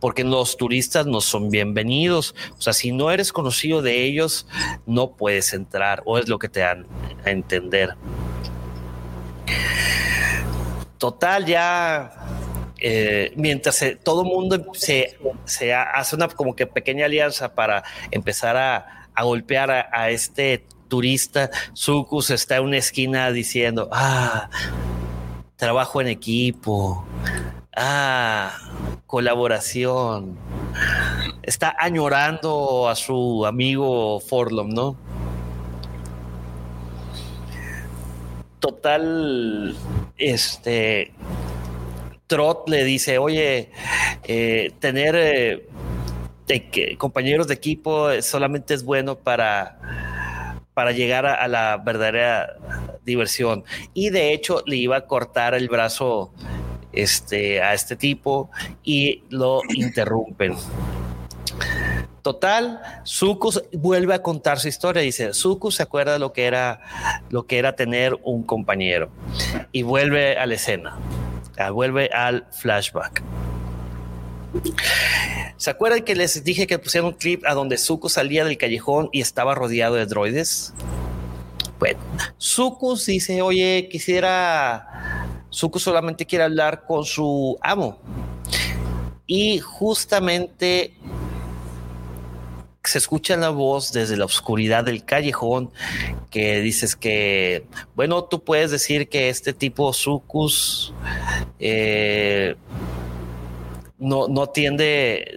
[0.00, 2.34] porque los turistas no son bienvenidos.
[2.56, 4.46] O sea, si no eres conocido de ellos,
[4.86, 6.86] no puedes entrar, o es lo que te dan
[7.26, 7.90] a entender.
[10.96, 12.35] total, ya
[12.88, 17.82] eh, mientras todo el mundo se, se, hace una como que pequeña alianza para
[18.12, 24.48] empezar a, golpear a, a, este turista, Sucus está en una esquina diciendo, ah,
[25.56, 27.04] trabajo en equipo,
[27.76, 28.56] ah,
[29.06, 30.38] colaboración.
[31.42, 34.96] Está añorando a su amigo Forlom, ¿no?
[38.60, 39.76] Total,
[40.16, 41.12] este,
[42.26, 43.70] Trot le dice, oye,
[44.24, 52.56] eh, tener eh, compañeros de equipo solamente es bueno para, para llegar a, la verdadera
[53.04, 53.64] diversión.
[53.94, 56.32] Y de hecho le iba a cortar el brazo
[56.92, 58.50] este, a este tipo
[58.82, 60.54] y lo interrumpen.
[62.22, 65.00] Total, Sucus vuelve a contar su historia.
[65.00, 66.80] Dice, Sucus se acuerda lo que era,
[67.30, 69.10] lo que era tener un compañero
[69.70, 70.98] y vuelve a la escena,
[71.70, 73.22] vuelve al flashback.
[75.56, 79.08] ¿Se acuerdan que les dije que pusieron un clip a donde Sucus salía del callejón
[79.12, 80.72] y estaba rodeado de droides?
[81.78, 81.98] Bueno,
[82.38, 87.98] Sucus dice, oye, quisiera, Sucus solamente quiere hablar con su amo.
[89.26, 90.94] Y justamente
[92.90, 95.70] se escucha la voz desde la oscuridad del callejón
[96.30, 100.94] que dices que, bueno, tú puedes decir que este tipo Sucus
[101.58, 102.56] eh,
[103.98, 105.34] no, no tiende,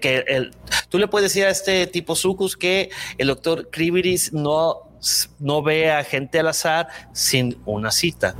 [0.00, 0.52] que el,
[0.88, 4.90] tú le puedes decir a este tipo Sucus que el doctor Kribiris no,
[5.38, 8.34] no ve a gente al azar sin una cita.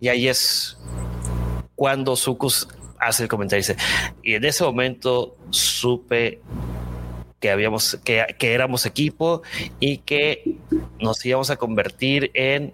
[0.00, 0.78] Y ahí es
[1.74, 3.60] cuando Sucus hace el comentario.
[3.60, 3.76] Dice,
[4.22, 6.40] y en ese momento supe
[7.40, 9.42] que habíamos, que, que, éramos equipo
[9.80, 10.56] y que
[11.00, 12.72] nos íbamos a convertir en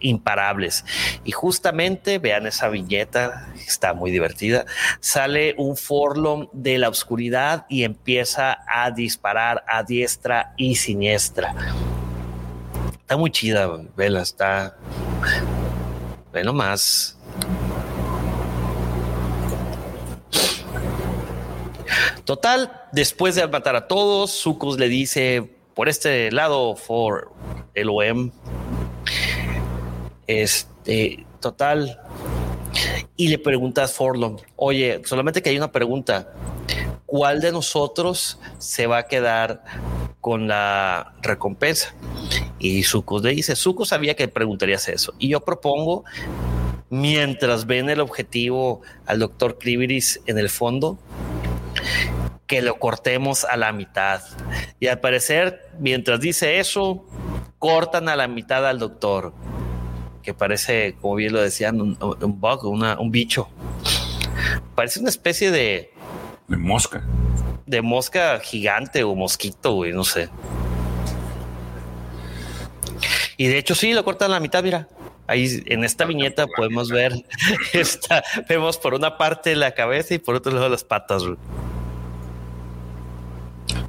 [0.00, 0.84] imparables.
[1.24, 4.66] Y justamente, vean esa viñeta, está muy divertida,
[5.00, 11.54] sale un Forlom de la oscuridad y empieza a disparar a diestra y siniestra.
[13.08, 14.76] Está muy chida, vela, está.
[16.30, 17.17] Bueno, más.
[22.24, 27.30] Total, después de matar a todos, Sucus le dice por este lado, for
[27.72, 28.32] el OM.
[30.26, 32.00] Este, total.
[33.16, 33.88] Y le pregunta a
[34.56, 36.32] oye, solamente que hay una pregunta.
[37.06, 39.62] ¿Cuál de nosotros se va a quedar
[40.20, 41.94] con la recompensa?
[42.58, 45.14] Y Sucus le dice, Sucus sabía que preguntarías eso.
[45.20, 46.04] Y yo propongo,
[46.90, 50.98] mientras ven el objetivo al doctor Kribiris en el fondo,
[52.46, 54.22] que lo cortemos a la mitad.
[54.80, 57.06] Y al parecer, mientras dice eso,
[57.58, 59.34] cortan a la mitad al doctor,
[60.22, 63.48] que parece, como bien lo decían, un, un bug, una, un bicho.
[64.74, 65.92] Parece una especie de...
[66.48, 67.04] De mosca.
[67.66, 70.30] De mosca gigante o mosquito, güey, no sé.
[73.36, 74.88] Y de hecho sí, lo cortan a la mitad, mira.
[75.26, 77.12] Ahí en esta viñeta podemos ver,
[77.74, 81.22] esta, vemos por una parte la cabeza y por otro lado las patas.
[81.24, 81.36] Güey.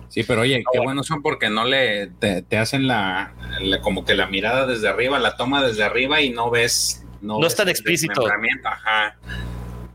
[0.10, 4.06] Sí, pero oye, qué buenos son porque no le te, te hacen la, la, como
[4.06, 7.06] que la mirada desde arriba, la toma desde arriba y no ves.
[7.22, 8.26] No, no es tan explícito.
[8.64, 9.18] Ajá.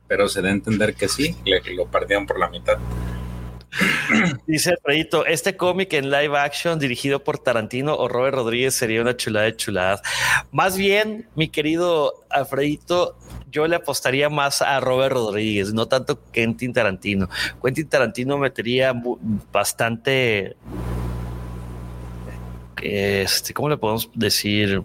[0.07, 2.79] Pero se da a entender que sí, le, lo perdieron por la mitad.
[4.47, 9.17] Dice Alfredito, este cómic en live action dirigido por Tarantino o Robert Rodríguez sería una
[9.17, 10.03] chulada de chuladas.
[10.53, 13.17] Más bien, mi querido Alfredito,
[13.51, 17.29] yo le apostaría más a Robert Rodríguez, no tanto Quentin Tarantino.
[17.63, 18.95] Quentin Tarantino metería
[19.53, 20.57] bastante,
[22.83, 24.83] este, ¿cómo le podemos decir?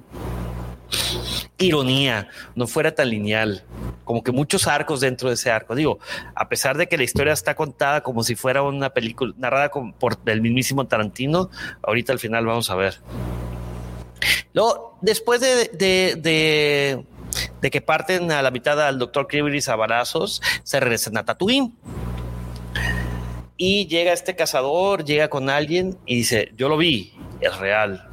[1.57, 3.64] Ironía, no fuera tan lineal,
[4.03, 5.76] como que muchos arcos dentro de ese arco.
[5.76, 5.99] Digo,
[6.36, 10.18] a pesar de que la historia está contada como si fuera una película narrada por
[10.26, 11.49] el mismísimo Tarantino,
[11.84, 12.99] ahorita al final vamos a ver.
[14.53, 17.06] Luego, después de,
[17.61, 21.74] que parten a la mitad al doctor Kribiris a balazos, se regresan a Tatooine.
[23.57, 28.10] Y llega este cazador, llega con alguien y dice, yo lo vi, es real.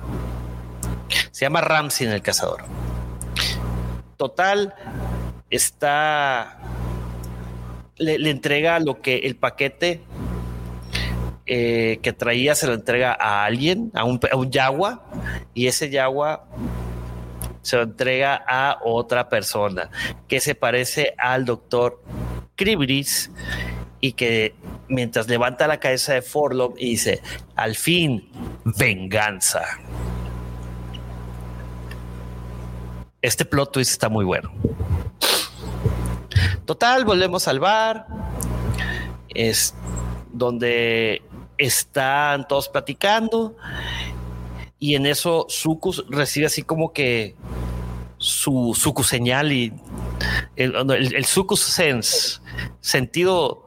[1.36, 2.64] Se llama Ramsey en el cazador.
[4.16, 4.74] Total,
[5.50, 6.56] está.
[7.98, 10.00] Le, entrega lo que el paquete
[11.44, 14.18] eh, que traía se lo entrega a alguien, a un,
[14.50, 15.04] yagua,
[15.52, 16.46] y ese yagua
[17.60, 19.90] se lo entrega a otra persona
[20.28, 22.02] que se parece al doctor
[22.54, 23.30] Kribris
[24.00, 24.54] y que
[24.88, 27.20] mientras levanta la cabeza de Forlom y dice,
[27.56, 28.26] al fin,
[28.64, 29.66] venganza.
[33.26, 34.52] Este plot twist está muy bueno.
[36.64, 38.06] Total, volvemos al bar.
[39.34, 39.74] Es
[40.32, 41.22] donde
[41.58, 43.56] están todos platicando.
[44.78, 47.34] Y en eso Sucus recibe así como que
[48.18, 49.72] su Sucus señal y
[50.54, 52.40] el, el, Sucus sense,
[52.80, 53.66] sentido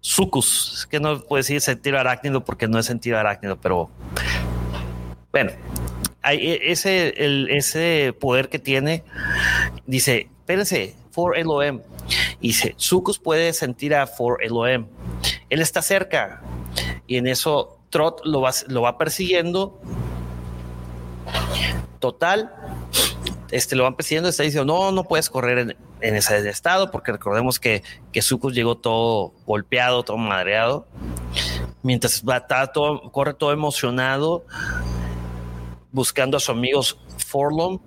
[0.00, 3.90] Sucus, es que no puedo decir sentido arácnido porque no es sentido arácnido, pero
[5.32, 5.50] bueno,
[6.32, 9.04] e, ese, el, poder que tiene,
[9.86, 11.80] dice, espérense, for Elohim.
[12.40, 14.86] Dice, Sucus puede sentir a for Elohim.
[15.48, 16.42] Él está cerca.
[17.06, 19.80] Y en eso Trot lo va, persiguiendo.
[22.00, 22.52] Total,
[23.50, 27.58] este lo van persiguiendo, está diciendo, no, no puedes correr en, ese estado, porque recordemos
[27.58, 27.82] que,
[28.12, 28.20] que
[28.52, 30.86] llegó todo golpeado, todo madreado.
[31.82, 34.44] Mientras va, todo, corre todo emocionado,
[35.94, 37.78] buscando a sus amigos Forlom,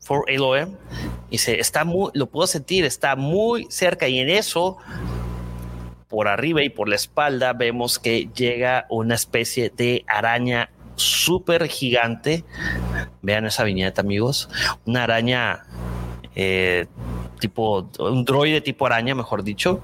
[0.00, 0.76] For Elohim,
[1.30, 4.76] y se está muy, lo puedo sentir, está muy cerca, y en eso,
[6.08, 12.44] por arriba y por la espalda, vemos que llega una especie de araña súper gigante.
[13.22, 14.48] Vean esa viñeta, amigos.
[14.84, 15.64] Una araña
[16.36, 16.86] eh,
[17.40, 19.80] tipo, un droide tipo araña, mejor dicho.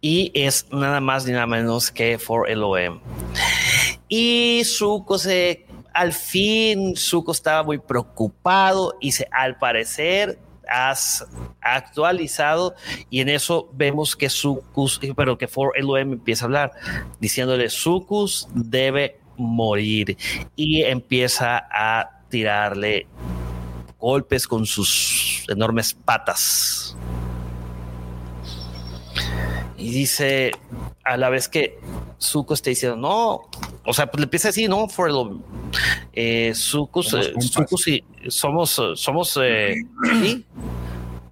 [0.00, 3.00] Y es nada más ni nada menos que For Elohim.
[4.08, 11.26] Y Zuko se, al fin, Zuko estaba muy preocupado y se, al parecer has
[11.60, 12.74] actualizado
[13.10, 16.72] y en eso vemos que Sucus, pero que For LOM empieza a hablar
[17.20, 20.16] diciéndole Sucus debe morir
[20.56, 23.06] y empieza a tirarle
[23.98, 26.96] golpes con sus enormes patas.
[29.76, 30.52] Y dice
[31.04, 31.78] a la vez que
[32.20, 33.42] Zuko está diciendo, no,
[33.84, 34.88] o sea, pues le empieza así, ¿no?
[34.88, 35.40] For lo,
[36.12, 39.74] eh, somos, eh, somos, somos, eh,
[40.22, 40.44] ¿sí?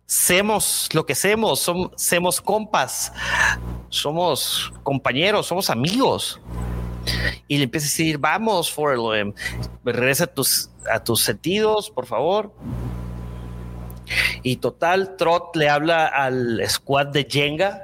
[0.07, 3.13] Semos lo que semos, somos, semos compas,
[3.89, 6.41] somos compañeros, somos amigos.
[7.49, 8.99] Y le empieza a decir, vamos, For
[9.85, 12.53] regresa a tus, a tus sentidos, por favor.
[14.43, 17.83] Y total, Trot le habla al squad de Jenga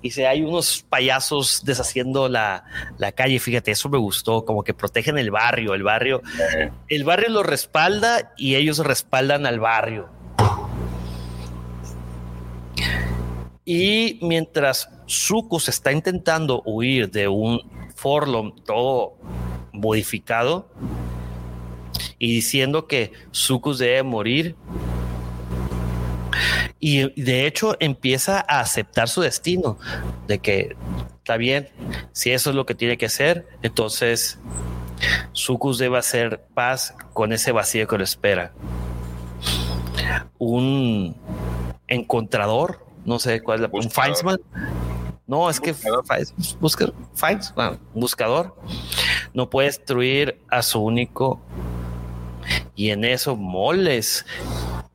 [0.00, 2.64] y dice, hay unos payasos deshaciendo la,
[2.98, 6.22] la, calle, fíjate, eso me gustó, como que protegen el barrio, el barrio,
[6.88, 10.08] el barrio lo respalda y ellos respaldan al barrio.
[13.64, 17.60] Y mientras Sucus está intentando huir de un
[17.94, 19.18] Forlom todo
[19.72, 20.70] modificado
[22.18, 24.56] y diciendo que Sucus debe morir,
[26.80, 29.78] y de hecho empieza a aceptar su destino,
[30.26, 30.76] de que
[31.18, 31.68] está bien,
[32.12, 34.38] si eso es lo que tiene que ser, entonces
[35.32, 38.52] Sucus debe hacer paz con ese vacío que lo espera.
[40.38, 41.16] Un
[41.86, 43.70] encontrador, no sé cuál es la...
[43.72, 44.38] Un Feinsman.
[45.26, 45.74] No, es que
[46.58, 46.94] buscar,
[47.92, 48.56] buscador
[49.34, 51.38] no puede destruir a su único
[52.74, 54.24] y en eso moles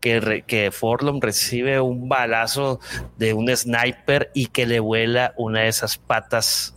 [0.03, 2.81] que, que Forlom recibe un balazo
[3.15, 6.75] de un sniper y que le vuela una de esas patas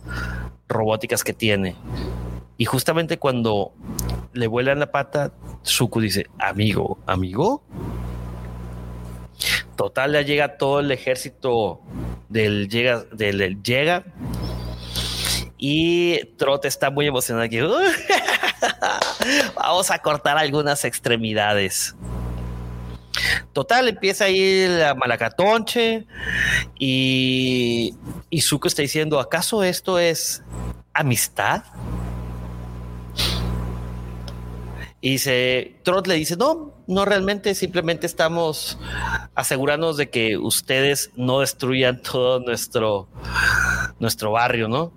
[0.69, 1.75] robóticas que tiene.
[2.57, 3.73] Y justamente cuando
[4.31, 7.61] le vuela la pata, Suku dice, amigo, amigo.
[9.75, 11.81] Total, ya llega todo el ejército
[12.29, 14.05] del llega, del, llega.
[15.57, 17.59] Y Trot está muy emocionado aquí.
[19.55, 21.93] Vamos a cortar algunas extremidades.
[23.53, 26.05] Total, empieza ahí la malacatonche
[26.79, 27.93] y,
[28.39, 30.43] Zuko está diciendo, ¿acaso esto es
[30.93, 31.63] amistad?
[34.99, 38.79] Y se, Trot le dice, no, no realmente, simplemente estamos
[39.35, 43.07] asegurándonos de que ustedes no destruyan todo nuestro,
[43.99, 44.91] nuestro barrio, ¿no?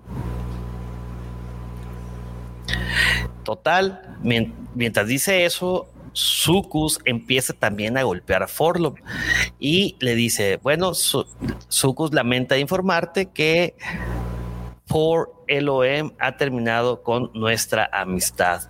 [3.43, 8.95] Total, mientras dice eso, Sucus empieza también a golpear a Forlom
[9.59, 13.75] y le dice, bueno, Sucus lamenta informarte que
[14.85, 18.63] For LOM ha terminado con nuestra amistad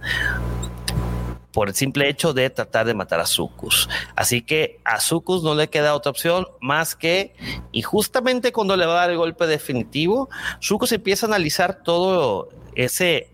[1.51, 3.89] por el simple hecho de tratar de matar a Sucus.
[4.15, 7.33] Así que a Sucus no le queda otra opción más que,
[7.71, 12.49] y justamente cuando le va a dar el golpe definitivo, Sucus empieza a analizar todo
[12.75, 13.29] ese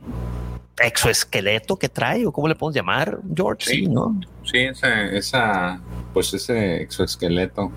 [0.80, 4.20] exoesqueleto que trae, o cómo le podemos llamar, George, sí, ¿no?
[4.44, 5.82] Sí, esa,
[6.14, 7.72] pues ese exoesqueleto.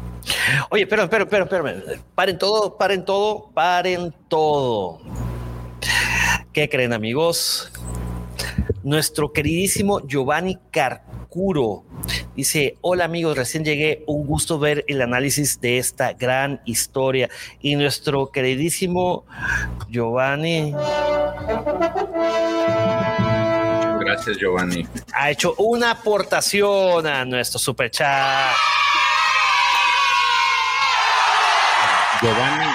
[0.71, 1.65] Oye, pero, pero, pero, pero,
[2.15, 5.01] paren todo, paren todo, paren todo.
[6.53, 7.73] ¿Qué creen, amigos?
[8.83, 10.59] Nuestro queridísimo Giovanni
[12.35, 17.31] Dice, hola amigos, recién llegué, un gusto ver el análisis de esta gran historia.
[17.61, 19.25] Y nuestro queridísimo
[19.89, 20.75] Giovanni.
[24.01, 24.87] Gracias, Giovanni.
[25.15, 28.53] Ha hecho una aportación a nuestro super chat.
[32.21, 32.67] Giovanni,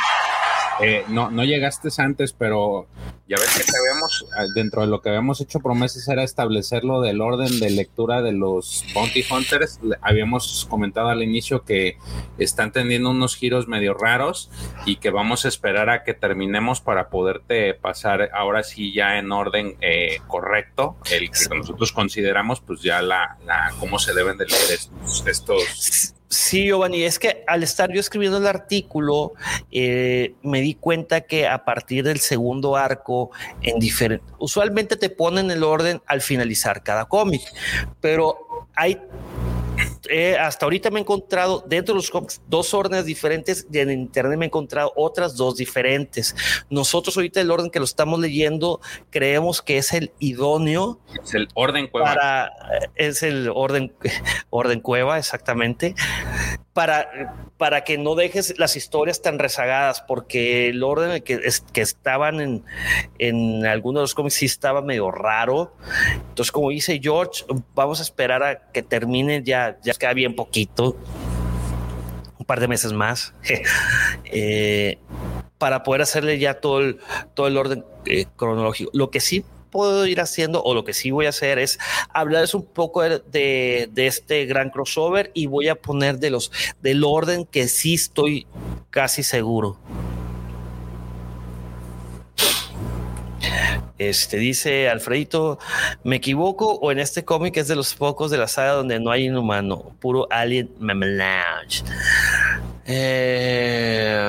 [0.82, 2.88] eh, no, no llegaste antes, pero
[3.28, 6.84] ya ves que te habíamos, eh, dentro de lo que habíamos hecho promesas era establecer
[6.84, 9.80] lo del orden de lectura de los Bounty Hunters.
[10.02, 11.98] Habíamos comentado al inicio que
[12.38, 14.50] están teniendo unos giros medio raros
[14.86, 19.32] y que vamos a esperar a que terminemos para poderte pasar ahora sí ya en
[19.32, 23.38] orden eh, correcto, el que nosotros consideramos pues ya la
[23.80, 28.40] cómo se deben de leer estos, estos Sí, Giovanni, es que al estar yo escribiendo
[28.40, 29.36] el artículo,
[29.72, 33.32] eh, me di cuenta que a partir del segundo arco,
[33.62, 37.42] en diferente, usualmente te ponen el orden al finalizar cada cómic,
[38.02, 39.00] pero hay
[40.10, 43.92] eh, hasta ahorita me he encontrado dentro de los cómics dos órdenes diferentes y en
[43.92, 46.36] internet me he encontrado otras dos diferentes.
[46.70, 51.00] Nosotros ahorita el orden que lo estamos leyendo creemos que es el idóneo.
[51.24, 52.08] Es el orden cueva.
[52.08, 52.52] Para,
[52.96, 53.94] es el orden,
[54.50, 55.96] orden cueva, exactamente
[56.76, 61.40] para, para que no dejes las historias tan rezagadas, porque el orden que,
[61.72, 62.66] que estaban en,
[63.18, 65.74] en algunos de los cómics sí estaba medio raro.
[66.12, 70.98] Entonces, como dice George, vamos a esperar a que termine ya, ya queda bien poquito,
[72.38, 73.34] un par de meses más,
[74.26, 74.98] eh,
[75.58, 77.00] para poder hacerle ya todo el,
[77.34, 78.92] todo el orden eh, cronológico.
[78.94, 81.80] Lo que sí puedo ir haciendo o lo que sí voy a hacer es
[82.14, 86.50] hablarles un poco de, de, este gran crossover y voy a poner de los
[86.82, 88.48] del orden que sí estoy
[88.90, 89.78] casi seguro.
[93.98, 95.58] Este dice Alfredito,
[96.04, 99.10] ¿me equivoco o en este cómic es de los pocos de la saga donde no
[99.10, 101.82] hay inhumano, puro alien melange?
[102.86, 104.20] Eh,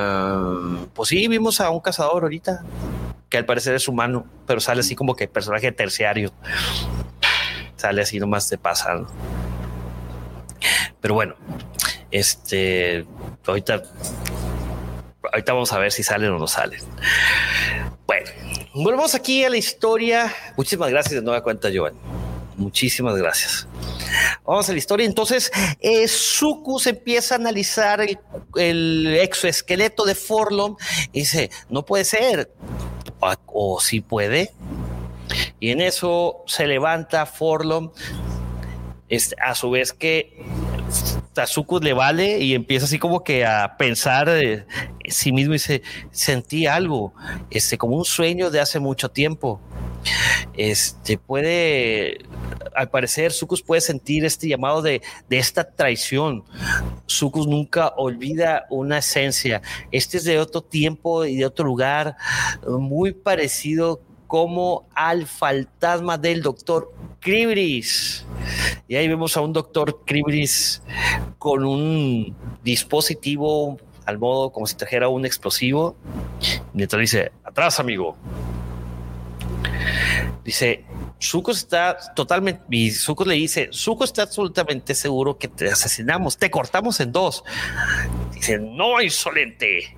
[0.94, 2.64] pues sí, vimos a un cazador ahorita
[3.28, 6.32] que al parecer es humano, pero sale así como que personaje terciario.
[7.76, 9.04] Sale así nomás de pasar.
[11.00, 11.34] Pero bueno,
[12.10, 13.04] este
[13.46, 13.82] ahorita,
[15.32, 16.80] ahorita vamos a ver si salen o no salen.
[18.06, 18.30] Bueno,
[18.74, 20.32] volvemos aquí a la historia.
[20.56, 21.94] Muchísimas gracias de nueva cuenta, Joan.
[22.56, 23.66] Muchísimas gracias.
[24.44, 25.04] Vamos a la historia.
[25.04, 25.50] Entonces,
[25.80, 28.18] eh, Sucus empieza a analizar el,
[28.54, 30.76] el exoesqueleto de Forlom
[31.12, 32.50] y dice: No puede ser
[33.46, 34.52] o, si puede.
[35.60, 37.90] Y en eso se levanta Forlom,
[39.08, 40.44] este, a su vez que
[41.32, 44.64] Tazuku le vale y empieza así como que a pensar de
[45.08, 47.12] sí mismo y dice, sentí algo,
[47.50, 49.60] este, como un sueño de hace mucho tiempo.
[50.54, 52.18] Este puede,
[52.74, 56.44] al parecer, Sucus puede sentir este llamado de, de esta traición.
[57.06, 59.60] Sucus nunca olvida una esencia.
[59.92, 62.16] Este es de otro tiempo y de otro lugar,
[62.66, 66.92] muy parecido como al fantasma del doctor
[67.26, 68.24] Cribris.
[68.86, 70.80] Y ahí vemos a un doctor Cribris
[71.38, 75.96] con un dispositivo al modo como si trajera un explosivo.
[76.72, 78.16] Mientras dice, atrás amigo.
[80.44, 80.84] Dice,
[81.20, 86.48] Zuko está totalmente, y Zuko le dice, Zuko está absolutamente seguro que te asesinamos, te
[86.48, 87.42] cortamos en dos.
[88.32, 89.96] Dice, no, insolente.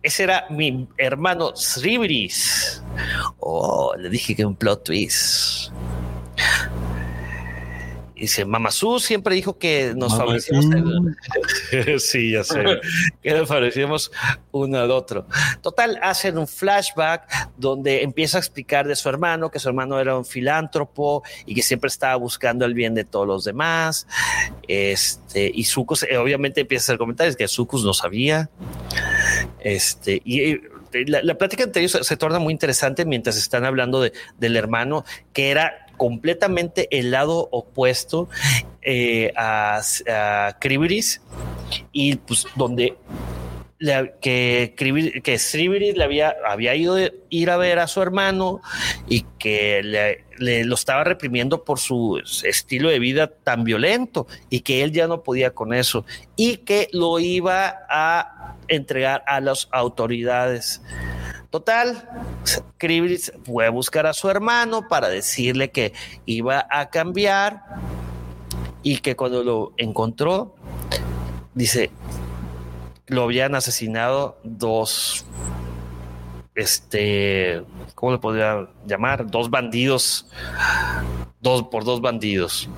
[0.00, 2.84] Ese era mi hermano Sribris.
[3.40, 5.72] Oh, le dije que un plot twist.
[8.22, 10.66] Dice, Mamazú siempre dijo que nos favorecíamos.
[11.98, 12.62] sí, ya sé.
[13.20, 14.12] que nos favorecíamos
[14.52, 15.26] uno al otro.
[15.60, 20.16] Total, hacen un flashback donde empieza a explicar de su hermano, que su hermano era
[20.16, 24.06] un filántropo y que siempre estaba buscando el bien de todos los demás.
[24.68, 28.50] Este, y Sucus, obviamente empieza a hacer comentarios que Sucus no sabía.
[29.58, 30.60] Este, y
[31.08, 35.04] la, la, plática anterior se, se, torna muy interesante mientras están hablando de, del hermano
[35.32, 38.28] que era completamente el lado opuesto
[38.82, 40.56] eh, a, a
[41.92, 42.96] y pues donde
[43.82, 44.74] le, que,
[45.24, 46.96] que Sriviris le había, había ido
[47.30, 48.60] ir a ver a su hermano
[49.08, 54.84] y que le, lo estaba reprimiendo por su estilo de vida tan violento y que
[54.84, 56.04] él ya no podía con eso
[56.36, 60.80] y que lo iba a entregar a las autoridades.
[61.50, 62.08] Total,
[62.78, 65.92] Kribris fue a buscar a su hermano para decirle que
[66.24, 67.64] iba a cambiar
[68.84, 70.54] y que cuando lo encontró,
[71.54, 71.90] dice,
[73.12, 75.24] lo habían asesinado dos,
[76.54, 77.62] este,
[77.94, 79.30] ¿cómo le podría llamar?
[79.30, 80.26] Dos bandidos,
[81.40, 82.68] dos por dos bandidos.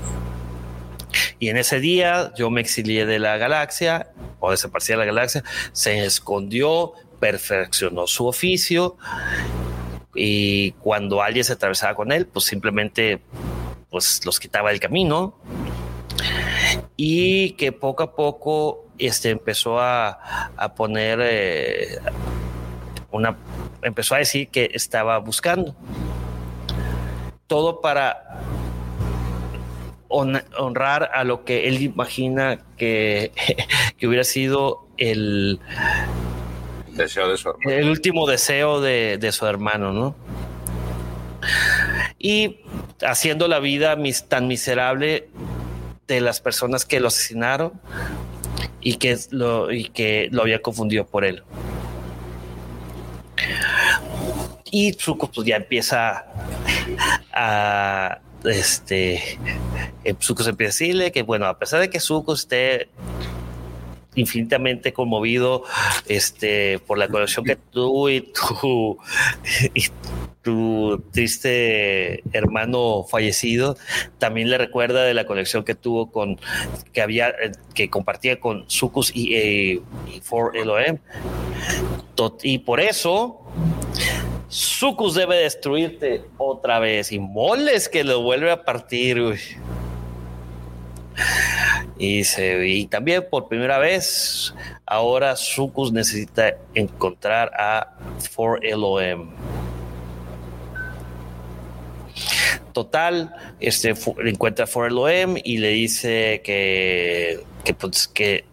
[1.38, 5.44] Y en ese día yo me exilié de la galaxia o desaparecí de la galaxia,
[5.72, 8.96] se escondió, perfeccionó su oficio
[10.14, 13.20] y cuando alguien se atravesaba con él, pues simplemente
[13.90, 15.38] pues los quitaba del camino
[16.96, 21.98] y que poco a poco este, empezó a, a poner eh,
[23.10, 23.36] una,
[23.82, 25.74] empezó a decir que estaba buscando
[27.46, 28.40] todo para
[30.08, 33.32] honrar a lo que él imagina que,
[33.96, 35.60] que hubiera sido el
[36.88, 37.70] deseo de su hermano.
[37.70, 40.14] El último deseo de, de su hermano, ¿no?
[42.18, 42.60] Y
[43.02, 45.28] haciendo la vida mis, tan miserable
[46.06, 47.72] de las personas que lo asesinaron
[48.84, 51.42] y que lo, y que lo había confundido por él.
[54.70, 56.26] Y Zuko pues ya empieza
[57.32, 59.38] a este
[60.20, 62.90] Zuko se empieza a decirle que bueno, a pesar de que Zuko esté
[64.14, 65.64] infinitamente conmovido
[66.06, 68.98] este, por la conexión que tú y tu,
[69.74, 69.86] y
[70.42, 73.76] tu triste hermano fallecido
[74.18, 76.38] también le recuerda de la conexión que tuvo con
[76.92, 79.80] que había eh, que compartía con Sucus y, eh,
[80.14, 80.98] y For Elohim
[82.42, 83.40] y por eso
[84.48, 89.36] Sucus debe destruirte otra vez y moles que lo vuelve a partir.
[92.04, 94.54] Y, también por primera vez,
[94.86, 97.96] ahora Sucus necesita encontrar a
[98.30, 99.30] For Elohim.
[102.72, 103.94] Total, este
[104.24, 107.44] encuentra a For Elohim y le dice que,
[107.78, 108.44] pues, que,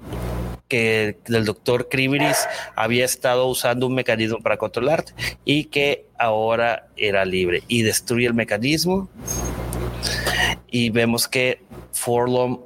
[0.70, 2.48] el doctor Kribiris
[2.78, 5.14] había estado usando un mecanismo para controlarte
[5.44, 9.10] y que ahora era libre y destruye el mecanismo
[10.72, 11.62] y vemos que
[11.92, 12.62] Forlom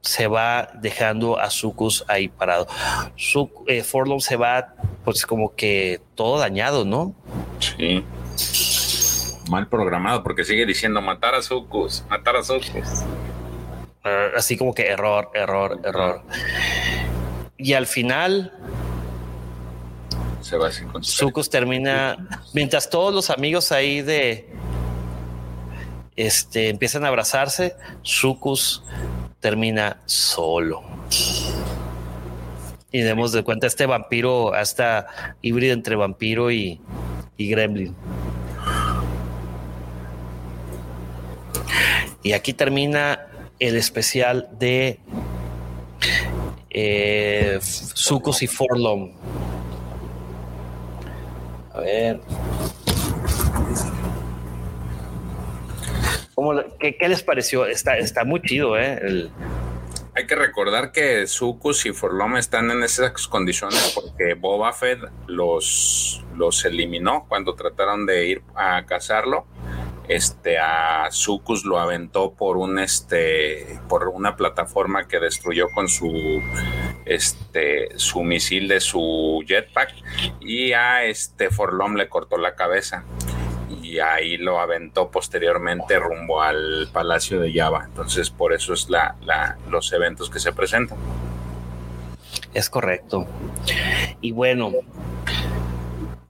[0.00, 2.66] se va dejando a Sucus ahí parado.
[3.16, 4.74] Su, eh, Forlom se va
[5.04, 7.14] pues como que todo dañado, ¿no?
[7.60, 8.04] Sí.
[9.48, 13.04] Mal programado porque sigue diciendo matar a Sucus, matar a Sucus.
[14.04, 16.22] Uh, así como que error, error, error.
[17.56, 18.52] Y al final
[20.42, 24.50] se va sin Sucus termina mientras todos los amigos ahí de
[26.16, 28.82] este, empiezan a abrazarse, Sucus
[29.40, 30.82] termina solo.
[32.90, 36.80] Y demos de cuenta este vampiro, hasta híbrido entre vampiro y,
[37.36, 37.94] y gremlin.
[42.22, 43.26] Y aquí termina
[43.58, 44.98] el especial de
[46.70, 47.60] eh,
[48.40, 49.12] y Forlom.
[51.72, 52.20] A ver.
[56.78, 57.66] Qué, les pareció?
[57.66, 59.30] Está, está muy chido, ¿eh?
[60.16, 66.24] Hay que recordar que Sucus y Forlom están en esas condiciones porque Boba Fett los,
[66.36, 69.46] los eliminó cuando trataron de ir a cazarlo.
[70.06, 76.42] Este a Sucus lo aventó por un este por una plataforma que destruyó con su
[77.06, 79.94] este su misil de su jetpack
[80.40, 83.04] y a este Forlom le cortó la cabeza
[83.94, 87.84] y ahí lo aventó posteriormente rumbo al Palacio de Java.
[87.84, 89.14] Entonces, por eso es la,
[89.70, 90.98] los eventos que se presentan.
[92.52, 93.24] Es correcto.
[94.20, 94.72] Y bueno,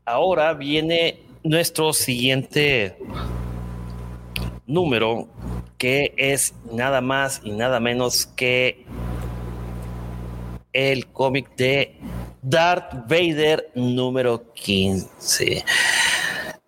[0.04, 2.98] ahora viene nuestro siguiente
[4.66, 5.26] número,
[5.78, 8.84] que es nada más y nada menos que
[10.74, 11.96] el cómic de
[12.42, 15.64] Darth Vader número 15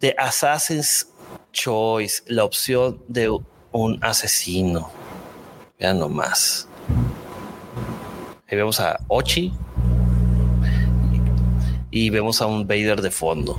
[0.01, 1.09] de Assassin's
[1.52, 3.31] Choice, la opción de
[3.73, 4.90] un asesino.
[5.78, 6.68] Vean nomás.
[8.48, 9.52] Ahí vemos a Ochi
[11.90, 13.56] y vemos a un Vader de fondo.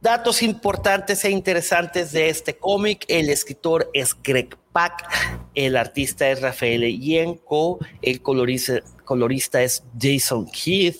[0.00, 3.04] Datos importantes e interesantes de este cómic.
[3.08, 5.08] El escritor es Greg Pak,
[5.54, 10.98] el artista es Rafael Yenko, el colorista, colorista es Jason Keith,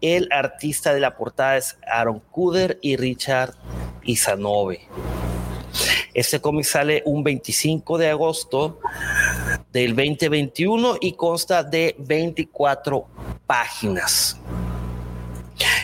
[0.00, 3.54] el artista de la portada es Aaron Kuder y Richard
[4.02, 4.80] Isanove.
[6.12, 8.80] Este cómic sale un 25 de agosto
[9.72, 13.06] del 2021 y consta de 24
[13.46, 14.40] páginas.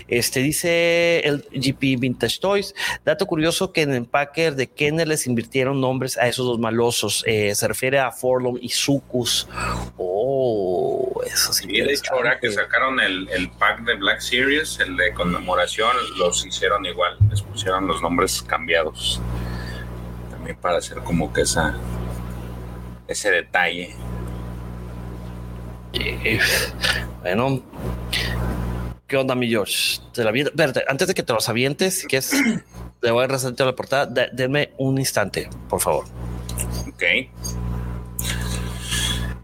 [0.08, 2.74] Este dice el GP Vintage Toys.
[3.04, 7.22] Dato curioso que en el Packer de Kenner les invirtieron nombres a esos dos malosos.
[7.26, 9.48] Eh, se refiere a Forlom y Sucus.
[9.96, 11.66] Oh, eso sí.
[11.68, 15.90] Y de hecho, ahora que sacaron el, el, pack de Black Series, el de conmemoración,
[16.18, 17.16] los hicieron igual.
[17.30, 19.20] Les pusieron los nombres cambiados.
[20.30, 21.78] También para hacer como que esa
[23.10, 23.94] ese detalle.
[27.22, 27.60] bueno,
[29.10, 30.00] ¿qué onda, mi George?
[30.14, 30.32] Te la
[30.88, 32.32] antes de que te los avientes, que es,
[33.02, 36.04] le voy a resaltar la portada, denme un instante, por favor.
[36.88, 37.02] Ok.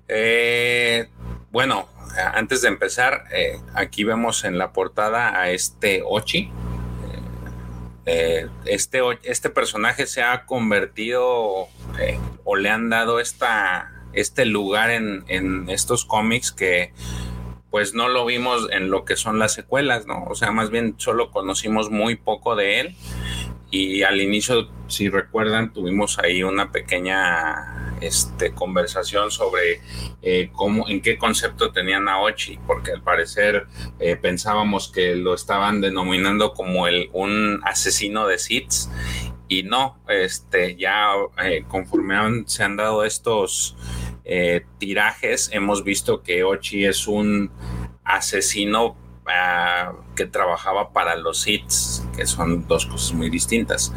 [0.07, 1.09] Eh,
[1.51, 1.89] bueno,
[2.33, 6.49] antes de empezar, eh, aquí vemos en la portada a este Ochi.
[8.07, 11.67] Eh, este, este personaje se ha convertido
[12.45, 16.93] o le han dado esta, este lugar en, en estos cómics que
[17.77, 20.25] pues no lo vimos en lo que son las secuelas, ¿no?
[20.25, 22.97] O sea, más bien solo conocimos muy poco de él
[23.71, 29.83] y al inicio, si recuerdan, tuvimos ahí una pequeña este, conversación sobre
[30.23, 33.67] eh, cómo, en qué concepto tenían a Ochi, porque al parecer
[34.01, 38.89] eh, pensábamos que lo estaban denominando como el, un asesino de Siths
[39.49, 41.11] y no, este, ya
[41.45, 42.17] eh, conforme
[42.47, 43.77] se han dado estos
[44.79, 47.51] tirajes, hemos visto que Ochi es un
[48.05, 48.97] asesino
[50.15, 53.93] que trabajaba para los hits, que son dos cosas muy distintas.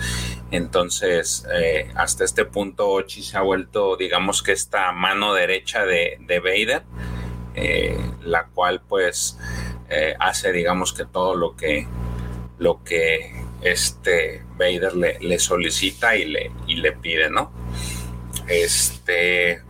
[0.51, 6.17] Entonces, eh, hasta este punto, Ochi se ha vuelto, digamos que esta mano derecha de,
[6.21, 6.83] de Vader,
[7.53, 9.37] eh, la cual pues
[9.89, 11.87] eh, hace, digamos que todo lo que,
[12.57, 17.51] lo que este Vader le, le solicita y le, y le pide, ¿no?
[18.47, 19.61] Este,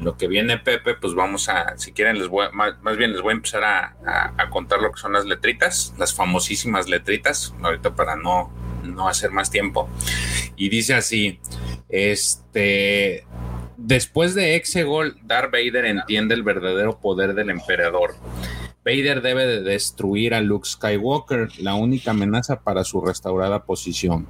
[0.00, 3.32] lo que viene Pepe, pues vamos a, si quieren, les voy, más, bien les voy
[3.32, 8.52] a empezar a, contar lo que son las letritas, las famosísimas letritas, ahorita para no,
[8.84, 9.88] no hacer más tiempo.
[10.56, 11.40] Y dice así,
[11.88, 13.26] este,
[13.76, 18.14] después de Exegol, Darth Vader entiende el verdadero poder del emperador.
[18.88, 24.26] Vader debe de destruir a Luke Skywalker, la única amenaza para su restaurada posición.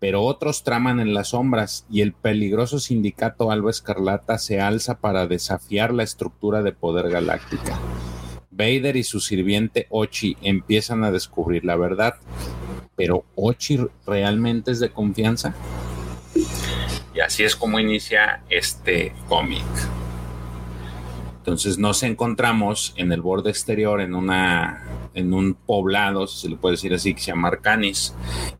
[0.00, 5.28] Pero otros traman en las sombras y el peligroso sindicato Alba Escarlata se alza para
[5.28, 7.78] desafiar la estructura de poder galáctica.
[8.50, 12.16] Vader y su sirviente Ochi empiezan a descubrir la verdad.
[12.96, 15.54] Pero Ochi realmente es de confianza.
[17.14, 19.62] Y así es como inicia este cómic.
[21.42, 26.56] Entonces nos encontramos en el borde exterior, en una en un poblado, si se le
[26.56, 28.14] puede decir así, que se llama Arcanis,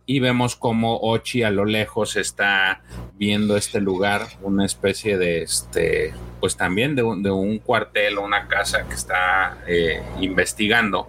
[0.07, 2.83] y vemos como Ochi a lo lejos está
[3.15, 8.25] viendo este lugar, una especie de este, pues también de un, de un cuartel o
[8.25, 11.09] una casa que está eh, investigando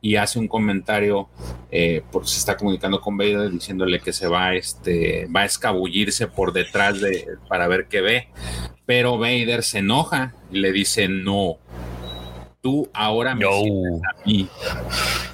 [0.00, 1.28] y hace un comentario,
[1.70, 6.26] eh, porque se está comunicando con Vader diciéndole que se va, este, va a escabullirse
[6.26, 8.28] por detrás de, para ver qué ve
[8.86, 11.58] pero Vader se enoja y le dice, no,
[12.66, 14.48] tú ahora me a mí.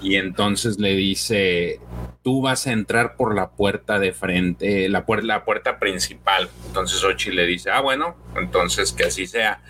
[0.03, 1.81] Y entonces le dice,
[2.23, 6.51] tú vas a entrar por la puerta de frente, la, puerta, la puerta principal.
[6.67, 9.63] Entonces Ochi le dice, ah, bueno, entonces que así sea.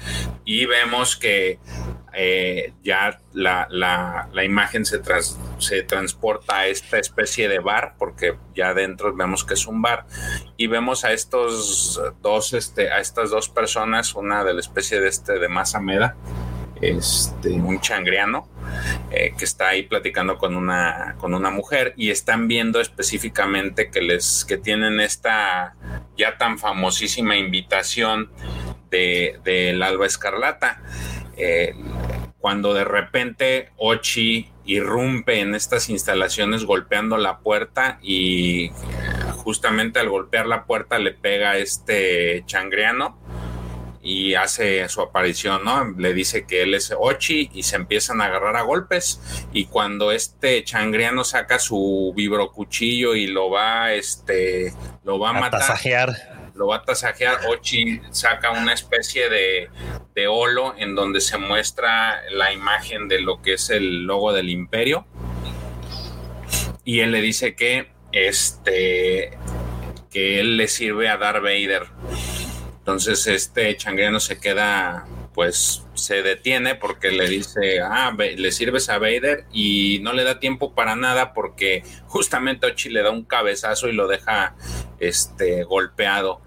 [0.44, 1.60] Y vemos que
[2.14, 5.00] eh, ya la, la, imagen se,
[5.58, 10.04] se transporta a esta especie de bar, porque ya adentro vemos que es un bar,
[10.56, 15.06] y vemos a estos dos, este, a estas dos personas, una de la especie de
[15.06, 16.16] este de Masameda,
[16.82, 18.48] este, un changriano,
[19.12, 24.02] eh, que está ahí platicando con una, con una mujer y están viendo específicamente que
[24.02, 25.76] les que tienen esta
[26.16, 28.30] ya tan famosísima invitación
[28.90, 30.82] del de, Alba Escarlata.
[31.36, 31.74] Eh,
[32.38, 38.72] cuando de repente Ochi irrumpe en estas instalaciones golpeando la puerta y
[39.36, 43.21] justamente al golpear la puerta le pega este changriano
[44.02, 45.94] y hace su aparición, ¿no?
[45.96, 49.20] Le dice que él es Ochi y se empiezan a agarrar a golpes
[49.52, 54.74] y cuando este changriano saca su vibrocuchillo y lo va, este,
[55.04, 55.60] lo va a, matar
[56.54, 57.40] lo va a tasajear.
[57.48, 59.70] Ochi saca una especie de,
[60.14, 64.50] de holo en donde se muestra la imagen de lo que es el logo del
[64.50, 65.06] imperio.
[66.84, 69.38] Y él le dice que este
[70.10, 71.86] que él le sirve a Darth Vader.
[72.82, 78.98] Entonces este changriano se queda pues se detiene porque le dice, ah, le sirves a
[78.98, 83.88] Vader y no le da tiempo para nada porque justamente Ochi le da un cabezazo
[83.88, 84.56] y lo deja
[84.98, 86.42] este, golpeado.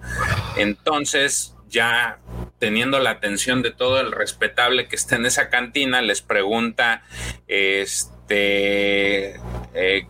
[0.58, 2.20] Entonces, ya
[2.60, 7.04] teniendo la atención de todo el respetable que está en esa cantina, les pregunta,
[7.48, 9.38] este, eh,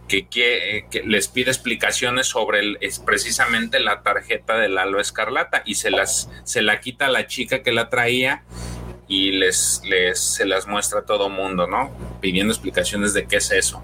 [0.07, 6.29] que, les pide explicaciones sobre es precisamente la tarjeta del Alba Escarlata y se las
[6.43, 8.43] se la quita a la chica que la traía
[9.07, 11.91] y les, les se las muestra a todo mundo, ¿no?
[12.21, 13.83] Pidiendo explicaciones de qué es eso.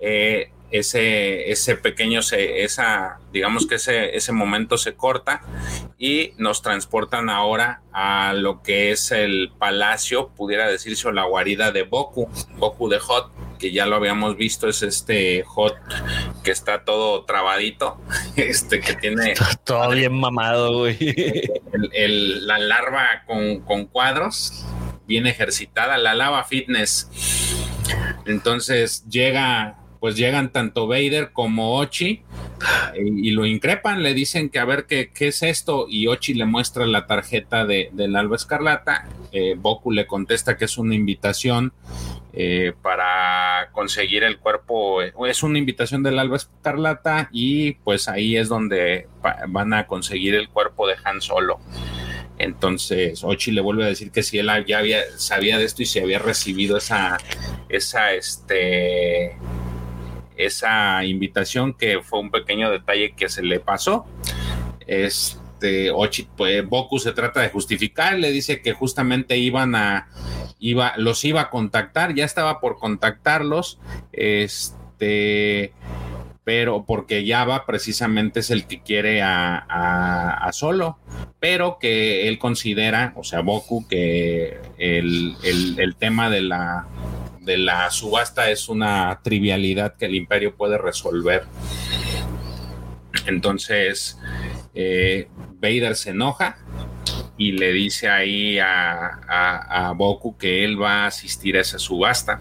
[0.00, 5.42] Eh, ese, ese pequeño, se, esa, digamos que ese, ese momento se corta
[5.98, 11.72] y nos transportan ahora a lo que es el palacio, pudiera decirse, o la guarida
[11.72, 15.76] de Boku, Boku de Hot, que ya lo habíamos visto, es este Hot
[16.44, 18.00] que está todo trabadito,
[18.36, 19.34] este que tiene...
[19.64, 20.98] Todo bien mamado, güey.
[21.72, 24.64] la larva con, con cuadros,
[25.06, 27.08] bien ejercitada, la lava fitness.
[28.26, 32.22] Entonces llega pues llegan tanto Vader como Ochi
[32.96, 36.44] y, lo increpan, le dicen que a ver qué, qué, es esto y Ochi le
[36.44, 41.72] muestra la tarjeta de, del Alba Escarlata, eh, Boku le contesta que es una invitación
[42.32, 48.48] eh, para conseguir el cuerpo, es una invitación del Alba Escarlata y pues ahí es
[48.48, 49.08] donde
[49.48, 51.58] van a conseguir el cuerpo de Han Solo.
[52.38, 55.86] Entonces, Ochi le vuelve a decir que si él ya había, sabía de esto y
[55.86, 57.18] si había recibido esa,
[57.68, 59.36] esa, este,
[60.38, 64.06] esa invitación que fue un pequeño detalle que se le pasó.
[64.86, 70.08] Este Ochi, pues Boku se trata de justificar, le dice que justamente iban a,
[70.60, 73.80] iba, los iba a contactar, ya estaba por contactarlos,
[74.12, 75.72] este,
[76.44, 80.98] pero porque Java precisamente es el que quiere a, a, Solo,
[81.40, 86.86] pero que él considera, o sea, Boku, que el, el tema de la
[87.48, 91.44] de la subasta es una trivialidad que el imperio puede resolver.
[93.26, 94.18] Entonces,
[94.74, 96.58] eh, Vader se enoja
[97.38, 102.38] y le dice ahí a, Boku que él va a asistir a esa subasta.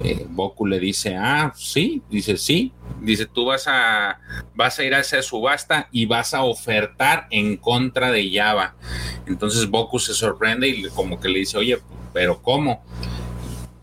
[0.00, 4.20] Eh, Boku le dice, ah, sí, dice, sí, dice, tú vas a,
[4.54, 8.74] vas a ir a esa subasta y vas a ofertar en contra de Java.
[9.26, 11.78] Entonces Boku se sorprende y como que le dice, oye,
[12.12, 12.84] pero ¿cómo?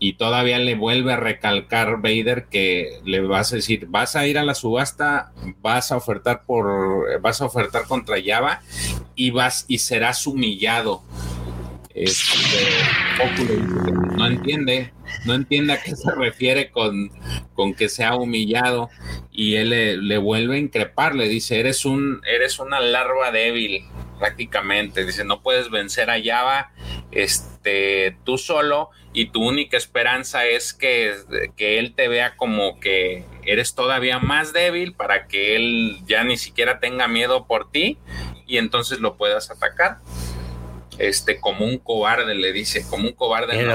[0.02, 4.36] Y todavía le vuelve a recalcar Vader que le vas a decir, vas a ir
[4.36, 5.30] a la subasta,
[5.60, 8.62] vas a ofertar por, vas a ofertar contra Java
[9.14, 11.04] y vas y serás humillado.
[11.94, 12.18] Este,
[14.16, 14.92] no entiende,
[15.26, 17.10] no entiende a qué se refiere con,
[17.54, 18.88] con que sea humillado
[19.30, 23.84] y él le, le, vuelve a increpar, le dice, eres un, eres una larva débil,
[24.18, 26.72] prácticamente, dice, no puedes vencer a Java,
[27.10, 31.14] este, tú solo y tu única esperanza es que,
[31.56, 36.36] que, él te vea como que eres todavía más débil para que él ya ni
[36.36, 37.98] siquiera tenga miedo por ti
[38.46, 39.98] y entonces lo puedas atacar.
[41.02, 43.66] Este, como un cobarde, le dice, como un cobarde.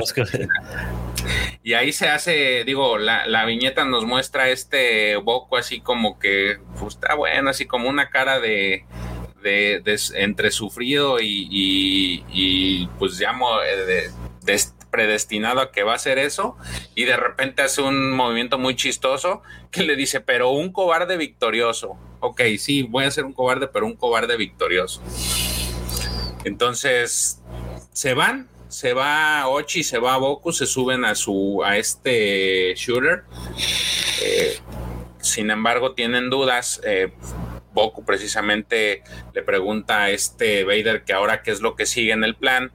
[1.62, 6.96] y ahí se hace, digo, la, viñeta nos muestra este Boco así como que, pues
[6.96, 8.86] está bueno, así como una cara de,
[9.44, 14.10] de, entre sufrido y, y, pues llamo de,
[14.44, 14.60] de,
[14.90, 16.56] predestinado a que va a hacer eso
[16.96, 21.98] y de repente hace un movimiento muy chistoso que le dice, pero un cobarde victorioso.
[22.22, 25.02] Ok, sí, voy a ser un cobarde, pero un cobarde victorioso.
[26.48, 27.42] Entonces,
[27.94, 33.24] se van, se va Ochi, se va Boku, se suben a su a este shooter.
[34.24, 34.58] Eh,
[35.20, 36.82] sin embargo, tienen dudas.
[36.86, 37.12] Eh,
[37.74, 39.04] Boku precisamente
[39.34, 42.72] le pregunta a este Vader que ahora qué es lo que sigue en el plan.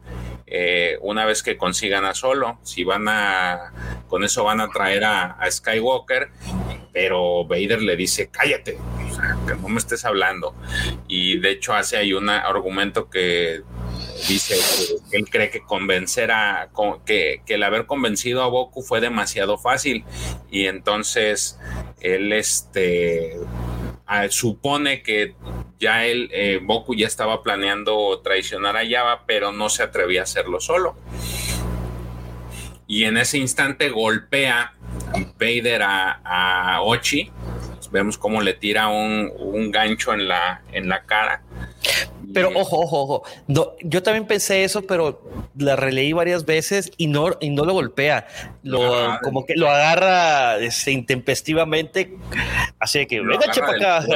[0.46, 3.72] Eh, una vez que consigan a Solo, si van a,
[4.06, 6.28] con eso van a traer a, Skywalker,
[6.92, 8.76] pero Vader le dice, cállate,
[9.46, 10.54] que no me estés hablando.
[11.08, 13.62] Y de hecho hace ahí un argumento que
[14.28, 14.56] dice
[15.10, 16.70] que él cree que convencer a,
[17.04, 20.04] que, el haber convencido a Boku fue demasiado fácil
[20.50, 21.58] y entonces
[22.00, 23.38] él este
[24.28, 25.34] supone que
[25.78, 30.24] ya él, eh, Boku ya estaba planeando traicionar a Java, pero no se atrevía a
[30.24, 30.96] hacerlo solo.
[32.86, 34.74] Y en ese instante golpea
[35.38, 37.30] Vader a, Ochi.
[37.92, 41.42] Vemos cómo le tira un, un gancho en la, en la cara
[42.32, 43.22] pero ojo, ojo, ojo.
[43.46, 45.22] No, yo también pensé eso, pero
[45.56, 48.26] la releí varias veces y no, y no lo golpea.
[48.62, 52.16] Lo, como que lo agarra este, intempestivamente.
[52.78, 54.06] Así que venga, para acá.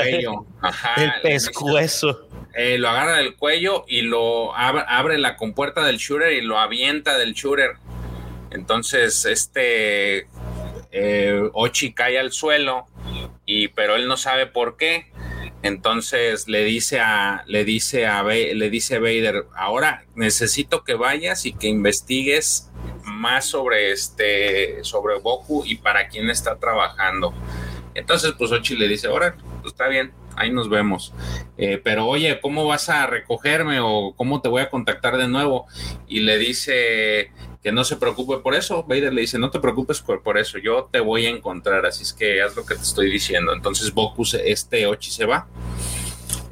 [0.97, 2.28] el pescuezo.
[2.55, 7.19] Eh, lo agarra del cuello y lo abre, la compuerta del shooter y lo avienta
[7.19, 7.73] del shooter.
[8.51, 10.27] Entonces, este
[10.90, 12.86] eh, Ochi cae al suelo,
[13.47, 15.06] y, pero él no sabe por qué
[15.62, 21.52] entonces le dice a le dice a le dice Vader, "Ahora necesito que vayas y
[21.52, 22.70] que investigues
[23.05, 27.35] más sobre este sobre Goku y para quién está trabajando."
[27.94, 31.12] Entonces pues Ochi le dice, "Ahora, pues está bien, ahí nos vemos.
[31.58, 35.66] Eh, pero oye, ¿cómo vas a recogerme o cómo te voy a contactar de nuevo?
[36.06, 37.32] Y le dice
[37.62, 38.84] que no se preocupe por eso.
[38.84, 42.12] Vader le dice, no te preocupes por, eso, yo te voy a encontrar, así es
[42.12, 43.52] que haz lo que te estoy diciendo.
[43.52, 45.48] Entonces Boku, este Ochi se va,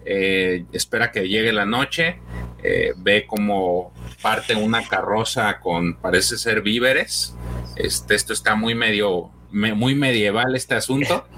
[0.04, 2.18] eh, espera que llegue la noche,
[2.62, 3.92] eh, ve como
[4.22, 7.34] parte una carroza con, parece ser víveres.
[7.76, 11.26] Este, esto está muy medio muy medieval este asunto.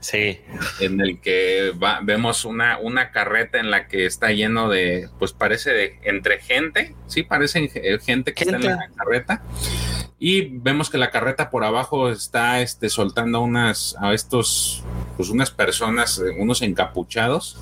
[0.00, 0.40] Sí.
[0.80, 1.72] En el que
[2.02, 6.94] vemos una, una carreta en la que está lleno de, pues parece de entre gente,
[7.06, 7.68] sí, parece
[8.00, 9.42] gente que está en la carreta.
[10.18, 14.84] Y vemos que la carreta por abajo está este, soltando unas, a estos,
[15.16, 17.58] pues unas personas, unos encapuchados.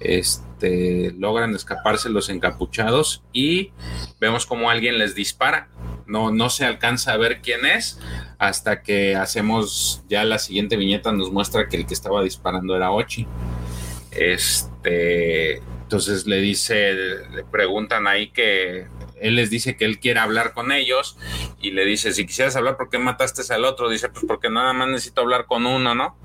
[0.00, 3.72] Este, logran escaparse los encapuchados y
[4.20, 5.68] vemos como alguien les dispara
[6.08, 8.00] no, no se alcanza a ver quién es
[8.38, 12.90] hasta que hacemos ya la siguiente viñeta nos muestra que el que estaba disparando era
[12.90, 13.26] Ochi.
[14.10, 18.86] Este, entonces le dice, le preguntan ahí que
[19.20, 21.16] él les dice que él quiere hablar con ellos
[21.60, 23.88] y le dice, si quisieras hablar, ¿por qué mataste al otro?
[23.88, 26.16] Dice, pues porque nada más necesito hablar con uno, ¿no?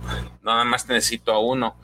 [0.44, 1.76] Nada más necesito a uno.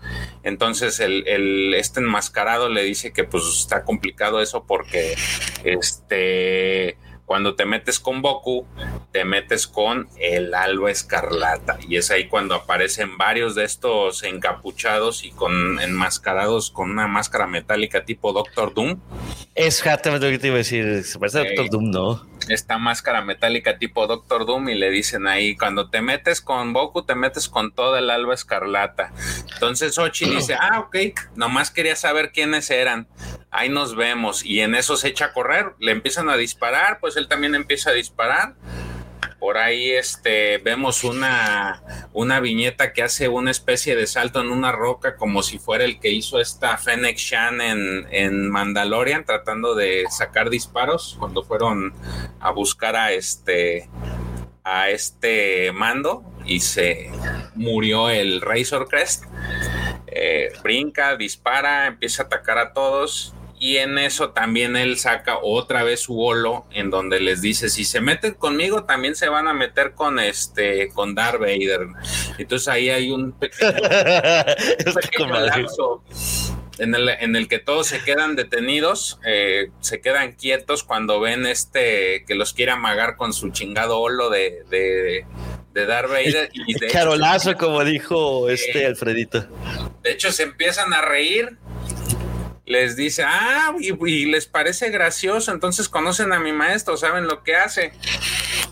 [0.43, 5.15] Entonces el, el, este enmascarado le dice que pues está complicado eso porque
[5.63, 6.97] este
[7.29, 8.65] cuando te metes con Boku,
[9.11, 11.77] te metes con el Alba Escarlata.
[11.87, 17.45] Y es ahí cuando aparecen varios de estos encapuchados y con enmascarados con una máscara
[17.45, 18.99] metálica tipo Doctor Doom.
[19.53, 21.03] Es exactamente lo que te iba a decir.
[21.03, 22.27] Se parece a Doctor Doom, ¿no?
[22.47, 27.03] Esta máscara metálica tipo Doctor Doom y le dicen ahí, cuando te metes con Boku,
[27.03, 29.13] te metes con toda el Alba Escarlata.
[29.53, 30.95] Entonces Ochi dice, ah, ok,
[31.35, 33.07] nomás quería saber quiénes eran.
[33.51, 34.45] Ahí nos vemos.
[34.45, 37.89] Y en eso se echa a correr, le empiezan a disparar, pues él también empieza
[37.89, 38.55] a disparar.
[39.39, 41.81] Por ahí este, vemos una,
[42.11, 45.99] una viñeta que hace una especie de salto en una roca como si fuera el
[46.01, 51.93] que hizo esta Fennec Shan en, en Mandalorian tratando de sacar disparos cuando fueron
[52.41, 53.89] a buscar a este
[54.65, 57.09] a este mando y se
[57.55, 59.23] murió el Razor Crest.
[60.07, 65.83] Eh, brinca, dispara, empieza a atacar a todos y en eso también él saca otra
[65.83, 69.53] vez su holo en donde les dice si se meten conmigo también se van a
[69.53, 71.87] meter con este con Darth Vader
[72.37, 73.71] entonces ahí hay un pequeño,
[75.45, 76.03] lapso
[76.77, 81.45] en el, en el que todos se quedan detenidos eh, se quedan quietos cuando ven
[81.45, 85.25] este que los quiere amagar con su chingado holo de, de
[85.73, 89.45] de Darth Vader y de Carolazo, como dijo este Alfredito.
[90.01, 91.57] De hecho, se empiezan a reír
[92.69, 97.55] les dice, ah, y, les parece gracioso, entonces conocen a mi maestro, saben lo que
[97.55, 97.93] hace.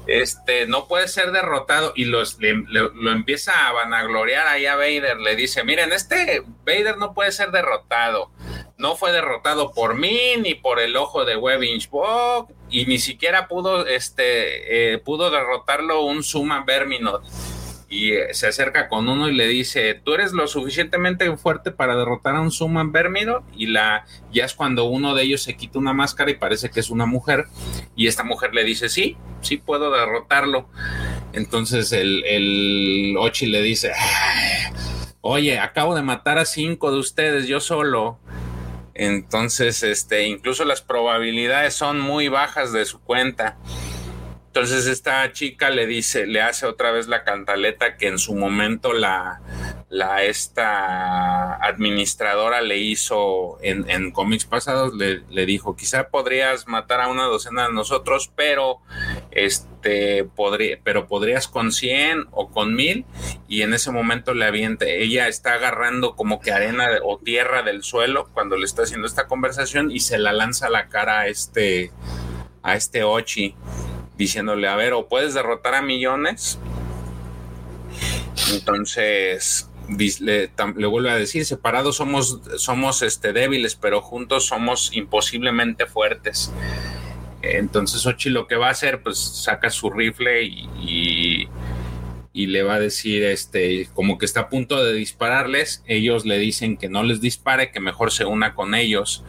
[0.06, 5.36] Este, no puede ser derrotado y los, lo empieza a vanagloriar ahí a Vader, le
[5.36, 8.32] dice, miren, este Vader no puede ser derrotado,
[8.78, 13.48] no fue derrotado por mí, ni por el ojo de Webbing Bog, y ni siquiera
[13.48, 17.24] pudo, este, eh, pudo derrotarlo un Suma Verminot
[17.90, 21.96] y eh, se acerca con uno y le dice, tú eres lo suficientemente fuerte para
[21.96, 25.80] derrotar a un Suman Vermido y la ya es cuando uno de ellos se quita
[25.80, 27.46] una máscara y parece que es una mujer
[27.96, 30.70] y esta mujer le dice, sí, sí puedo derrotarlo.
[31.34, 33.94] Entonces el, el Ochi le dice,
[35.22, 38.20] oye, acabo de matar a cinco de ustedes yo solo.
[39.00, 43.58] Entonces, este, incluso las probabilidades son muy bajas de su cuenta.
[44.58, 48.92] Entonces esta chica le dice, le hace otra vez la cantaleta que en su momento
[48.92, 49.40] la,
[49.88, 57.08] la esta administradora le hizo en, en cómics pasados, le, dijo, quizá podrías matar a
[57.08, 58.80] una docena de nosotros, pero
[59.30, 63.06] este podría, pero podrías con 100 o con 1000
[63.48, 67.84] y en ese momento le aviente, ella está agarrando como que arena o tierra del
[67.84, 71.28] suelo cuando le está haciendo esta conversación y se la lanza a la cara a
[71.28, 71.92] este
[72.64, 73.56] a este Ochi
[74.18, 76.60] diciéndole, a ver, o puedes derrotar a millones.
[78.54, 79.70] Entonces,
[80.20, 80.50] le,
[80.88, 86.52] vuelve a decir, separados somos, somos este, débiles, pero juntos somos imposiblemente fuertes.
[87.42, 91.48] Entonces Ochi lo que va a hacer, pues saca su rifle y,
[92.34, 96.38] y, le va a decir, este, como que está a punto de dispararles, ellos le
[96.40, 99.24] dicen que no les dispare, que mejor se una con ellos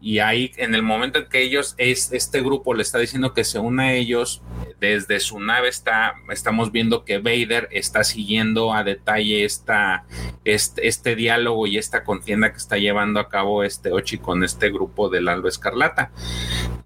[0.00, 3.44] y ahí en el momento en que ellos, es, este grupo le está diciendo que
[3.44, 4.42] se una a ellos,
[4.80, 10.04] desde su nave está, estamos viendo que Vader está siguiendo a detalle esta,
[10.44, 14.70] este, este diálogo y esta contienda que está llevando a cabo este Ochi con este
[14.70, 16.10] grupo del Alba Escarlata.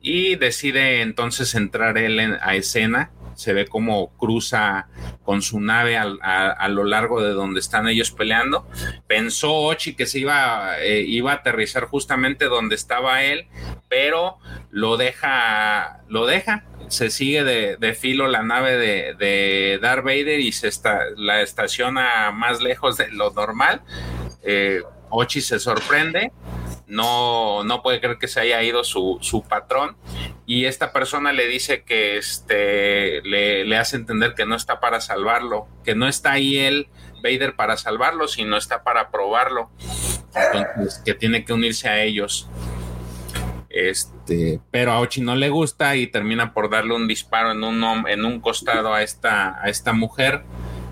[0.01, 4.88] Y decide entonces entrar él a escena se ve como cruza
[5.22, 8.66] con su nave a, lo largo de donde están ellos peleando.
[9.06, 13.46] Pensó Ochi que se iba, eh, iba a aterrizar justamente donde estaba él,
[13.88, 14.38] pero
[14.70, 16.64] lo deja, lo deja.
[16.88, 22.30] Se sigue de, filo la nave de, de, Darth Vader y se está, la estaciona
[22.32, 23.82] más lejos de lo normal.
[24.42, 26.32] Eh, Ochi se sorprende
[26.86, 29.96] no, no puede creer que se haya ido su, su patrón.
[30.46, 35.00] Y esta persona le dice que este, le, le, hace entender que no está para
[35.00, 36.88] salvarlo, que no está ahí él,
[37.22, 39.70] Vader, para salvarlo, sino está para probarlo,
[40.52, 42.48] entonces que tiene que unirse a ellos.
[43.68, 48.08] Este, pero a Ochi no le gusta y termina por darle un disparo en un,
[48.08, 50.44] en un costado a esta, a esta mujer,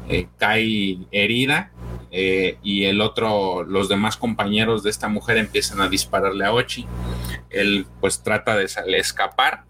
[0.08, 1.70] eh, cae herida
[2.16, 6.86] eh, y el otro, los demás compañeros de esta mujer empiezan a dispararle a Ochi.
[7.50, 8.66] Él pues trata de
[8.96, 9.64] escapar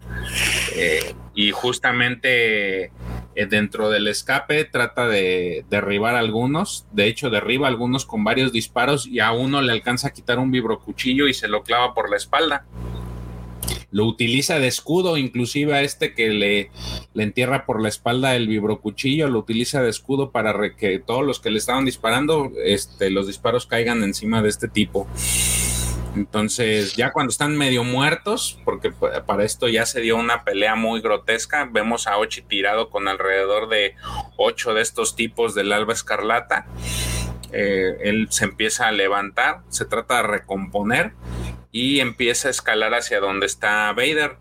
[0.75, 2.91] eh, y justamente
[3.33, 9.07] eh, dentro del escape trata de derribar algunos, de hecho derriba algunos con varios disparos
[9.07, 12.17] y a uno le alcanza a quitar un vibrocuchillo y se lo clava por la
[12.17, 12.67] espalda
[13.91, 16.71] lo utiliza de escudo, inclusive a este que le,
[17.13, 21.39] le entierra por la espalda el vibrocuchillo, lo utiliza de escudo para que todos los
[21.39, 25.07] que le estaban disparando, este, los disparos caigan encima de este tipo.
[26.15, 31.01] Entonces, ya cuando están medio muertos, porque para esto ya se dio una pelea muy
[31.01, 33.95] grotesca, vemos a Ochi tirado con alrededor de
[34.37, 36.67] ocho de estos tipos del alba escarlata.
[37.51, 41.13] Eh, él se empieza a levantar, se trata de recomponer
[41.75, 44.37] y empieza a escalar hacia donde está Vader.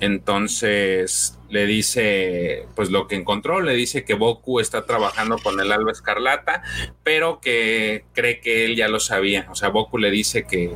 [0.00, 5.70] Entonces le dice, pues lo que encontró, le dice que Boku está trabajando con el
[5.70, 6.64] Alba Escarlata,
[7.04, 9.46] pero que cree que él ya lo sabía.
[9.48, 10.72] O sea, Boku le dice que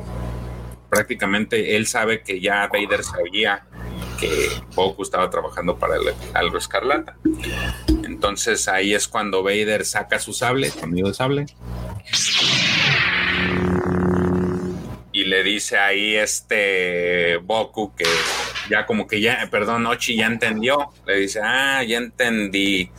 [0.89, 3.65] prácticamente él sabe que ya Vader sabía
[4.21, 6.03] que Boku estaba trabajando para el
[6.35, 7.17] Alba Escarlata.
[8.05, 11.45] Entonces ahí es cuando Vader saca su sable, conmigo de sable
[15.23, 18.05] y le dice ahí este Boku que
[18.69, 22.91] ya como que ya, perdón, Ochi ya entendió, le dice, ah, ya entendí,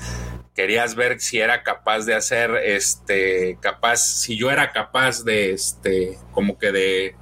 [0.54, 6.18] querías ver si era capaz de hacer, este, capaz, si yo era capaz de, este,
[6.32, 7.16] como que de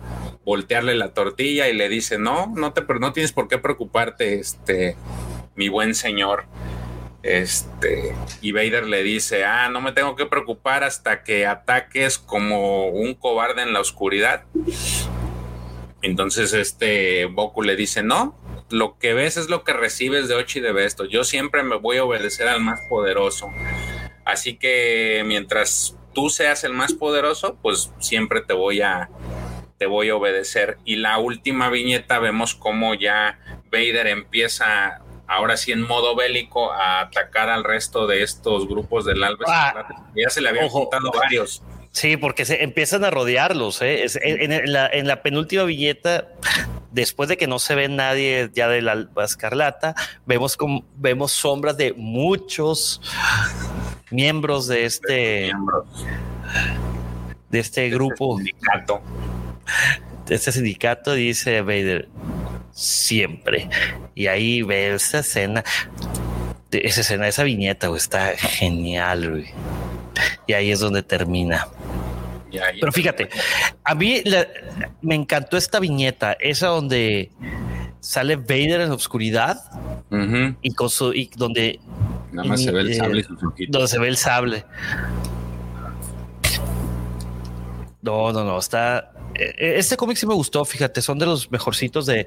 [0.44, 4.96] voltearle la tortilla y le dice, no, no te, no tienes por qué preocuparte, este,
[5.56, 6.46] mi buen señor.
[7.22, 12.88] Este, y Vader le dice, ah, no me tengo que preocupar hasta que ataques como
[12.88, 14.44] un cobarde en la oscuridad.
[16.02, 18.36] Entonces este Boku le dice, no,
[18.70, 21.04] lo que ves es lo que recibes de Ochi de Besto.
[21.04, 23.48] Yo siempre me voy a obedecer al más poderoso.
[24.24, 29.08] Así que mientras tú seas el más poderoso, pues siempre te voy a
[29.78, 30.78] te voy a obedecer.
[30.84, 33.38] Y la última viñeta vemos cómo ya
[33.70, 39.22] Vader empieza ahora sí en modo bélico a atacar al resto de estos grupos del
[39.22, 41.62] Alba ah, Ya se le habían juntado varios.
[41.92, 43.82] Sí, porque se empiezan a rodearlos.
[43.82, 44.06] ¿eh?
[44.22, 46.28] en, la, penúltima viñeta,
[46.90, 49.94] después de que no se ve nadie ya del Alba Escarlata,
[50.24, 53.02] vemos, como, vemos sombras de muchos
[54.10, 55.52] miembros de este,
[57.50, 58.38] de este, grupo.
[58.38, 59.02] sindicato.
[60.26, 62.08] De este sindicato, dice Vader
[62.72, 63.68] siempre.
[64.14, 65.64] Y ahí ve esa escena,
[66.70, 69.46] esa escena, esa viñeta, está genial, güey.
[70.46, 71.68] Y ahí es donde termina.
[72.80, 73.28] Pero fíjate,
[73.84, 74.22] a mí
[75.00, 77.30] me encantó esta viñeta, esa donde
[78.00, 79.58] sale Vader en la oscuridad
[80.60, 81.80] y con su y donde
[82.32, 83.26] nada más se ve el sable
[83.68, 84.64] donde se ve el sable.
[88.02, 92.06] No, no, no, está eh, este cómic sí me gustó, fíjate, son de los mejorcitos
[92.06, 92.26] de,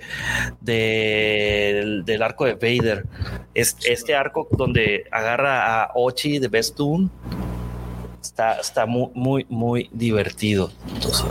[0.61, 3.05] del arco de Vader.
[3.53, 7.09] este arco donde agarra a Ochi de Best Doom
[8.21, 10.71] está, está muy, muy, muy divertido.
[10.93, 11.25] Entonces,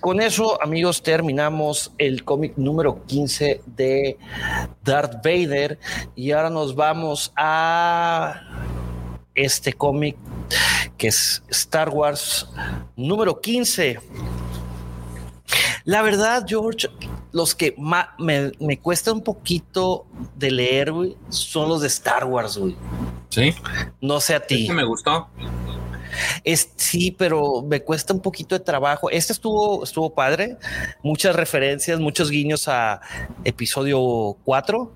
[0.00, 4.16] con eso, amigos, terminamos el cómic número 15 de
[4.84, 5.78] Darth Vader
[6.14, 8.42] y ahora nos vamos a
[9.34, 10.16] este cómic
[10.96, 12.48] que es Star Wars
[12.96, 13.98] número 15.
[15.84, 16.88] La verdad, George,
[17.32, 20.06] los que me, me, cuesta un poquito
[20.36, 20.92] de leer,
[21.28, 22.76] son los de Star Wars, güey.
[23.30, 23.54] Sí.
[24.00, 24.70] No sé a ti.
[24.70, 25.28] me gustó.
[26.44, 29.10] Es, sí, pero me cuesta un poquito de trabajo.
[29.10, 30.56] Este estuvo, estuvo padre.
[31.02, 33.00] Muchas referencias, muchos guiños a
[33.44, 34.92] episodio 4.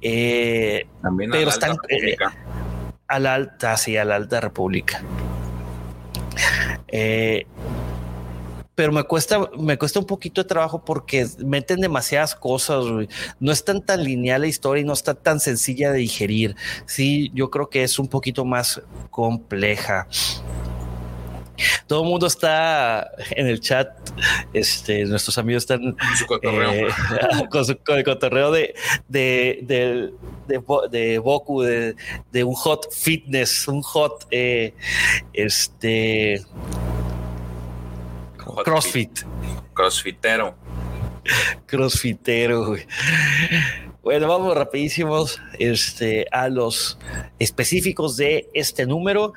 [0.00, 2.16] Eh, También pero a la están eh,
[3.08, 5.02] a la alta, sí, a la alta república.
[6.88, 7.46] Eh,
[8.78, 12.84] pero me cuesta, me cuesta un poquito de trabajo porque meten demasiadas cosas.
[13.40, 16.54] No es tan, tan lineal la historia y no está tan sencilla de digerir.
[16.86, 18.80] Sí, yo creo que es un poquito más
[19.10, 20.06] compleja.
[21.88, 23.88] Todo el mundo está en el chat.
[24.52, 25.96] Este, nuestros amigos están
[26.42, 26.86] eh,
[27.50, 28.76] con, el cotorreo de,
[29.08, 30.12] de, de,
[30.88, 34.72] de, Boku, de, un hot fitness, un hot eh,
[35.32, 36.44] este
[38.64, 39.24] crossfit.
[39.74, 40.54] Crossfitero.
[41.66, 42.76] Crossfitero,
[44.08, 46.98] bueno, vamos rapidísimos este, a los
[47.38, 49.34] específicos de este número.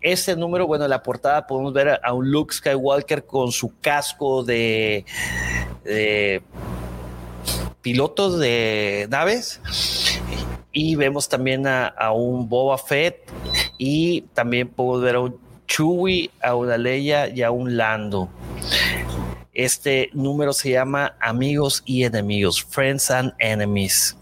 [0.00, 4.42] Este número, bueno, en la portada podemos ver a un Luke Skywalker con su casco
[4.42, 5.04] de,
[5.84, 6.42] de
[7.82, 9.60] pilotos de naves.
[10.72, 13.30] Y vemos también a, a, un Boba Fett
[13.76, 16.54] y también podemos ver a un Chewie, a
[17.28, 18.28] y a un Lando.
[19.52, 24.16] Este número se llama Amigos y Enemigos, Friends and Enemies.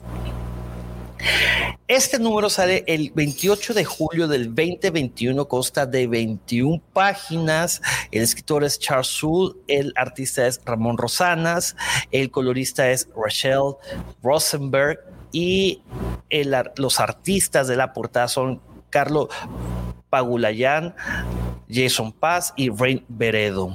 [1.89, 7.81] Este número sale el 28 de julio del 2021, consta de 21 páginas.
[8.11, 11.77] El escritor es Charles Soule, el artista es Ramón Rosanas,
[12.11, 13.75] el colorista es Rachel
[14.23, 15.01] Rosenberg
[15.33, 15.83] y
[16.77, 18.61] los artistas de la portada son
[18.91, 19.29] Carlos
[20.13, 20.95] Pagulayan,
[21.71, 23.75] Jason Paz y Rain Veredo.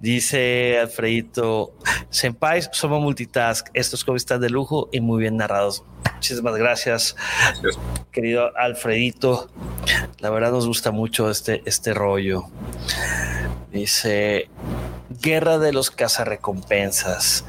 [0.00, 1.74] Dice Alfredito,
[2.10, 3.68] Senpais, somos multitask.
[3.74, 5.84] Estos cómics están de lujo y muy bien narrados.
[6.14, 7.16] Muchísimas gracias,
[8.10, 9.50] querido Alfredito.
[10.20, 12.44] La verdad nos gusta mucho este, este rollo.
[13.70, 14.48] Dice,
[15.20, 17.44] Guerra de los cazarrecompensas,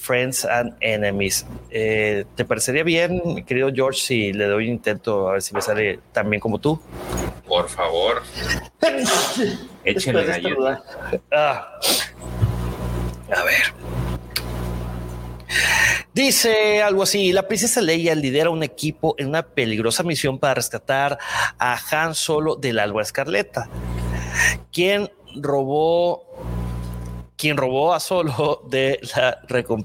[0.00, 1.46] Friends and Enemies.
[1.70, 5.54] Eh, ¿Te parecería bien, mi querido George, si le doy un intento a ver si
[5.54, 6.80] me sale tan bien como tú?
[7.46, 8.22] Por favor.
[9.84, 10.82] Échenle ayuda.
[11.32, 11.78] Ah.
[13.34, 13.74] A ver.
[16.12, 21.18] Dice algo así, la princesa Leia lidera un equipo en una peligrosa misión para rescatar
[21.58, 23.68] a Han Solo del Alba Escarleta,
[24.72, 26.53] quien robó
[27.44, 29.38] quien robó a Solo de la,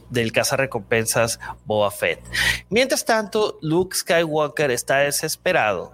[0.10, 2.22] del caza recompensas Boba Fett.
[2.70, 5.92] Mientras tanto, Luke Skywalker está desesperado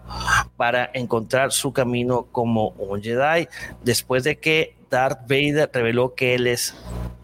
[0.57, 3.47] para encontrar su camino como un Jedi
[3.83, 6.75] después de que Darth Vader reveló que él es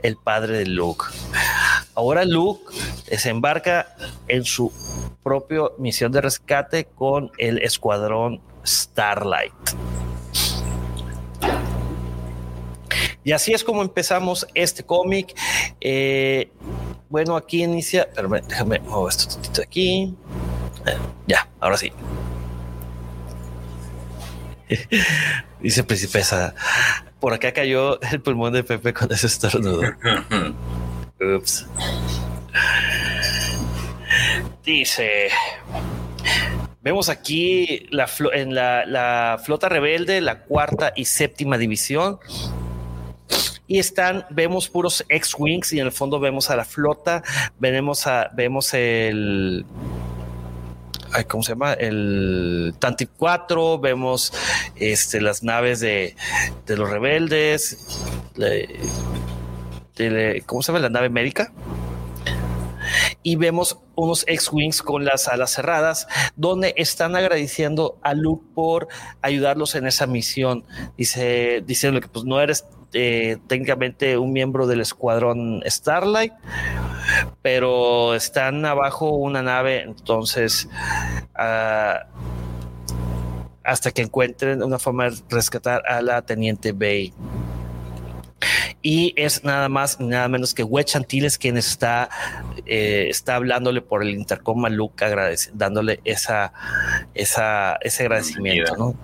[0.01, 1.05] el padre de Luke.
[1.93, 2.73] Ahora Luke
[3.11, 3.95] desembarca
[4.27, 4.73] en su
[5.21, 9.53] propia misión de rescate con el escuadrón Starlight.
[13.23, 15.35] Y así es como empezamos este cómic.
[15.79, 16.49] Eh,
[17.09, 18.09] bueno, aquí inicia.
[18.15, 20.15] Pero déjame mover esto tantito aquí.
[20.85, 21.91] Eh, ya, ahora sí.
[25.59, 26.55] Dice Principesa.
[27.19, 29.81] Por acá cayó el pulmón de Pepe con ese estornudo.
[31.37, 31.67] Ups.
[34.63, 35.29] Dice.
[36.81, 42.19] Vemos aquí la en la, la, flota rebelde, la cuarta y séptima división,
[43.71, 47.23] y están, vemos puros X-Wings y en el fondo vemos a la flota,
[47.57, 49.65] vemos, a, vemos el...
[51.29, 51.71] ¿Cómo se llama?
[51.71, 54.33] El Tanti 4, vemos
[54.75, 56.17] este, las naves de,
[56.67, 57.77] los rebeldes,
[60.45, 60.79] ¿cómo se llama?
[60.79, 61.53] La nave médica
[63.23, 68.87] y vemos unos X-Wings con las alas cerradas, donde están agradeciendo a Luke por
[69.21, 70.65] ayudarlos en esa misión.
[70.97, 76.33] Dice, diciendo que pues no eres eh, técnicamente un miembro del escuadrón Starlight,
[77.41, 80.67] pero están abajo una nave, entonces
[81.35, 82.07] ah,
[83.63, 87.13] hasta que encuentren una forma de rescatar a la teniente Bay
[88.81, 92.09] y es nada más nada menos que Antilles quien está,
[92.65, 95.05] eh, está hablándole por el intercom a Luke,
[95.53, 96.53] dándole esa,
[97.13, 98.75] esa, ese agradecimiento.
[98.75, 98.95] ¿no?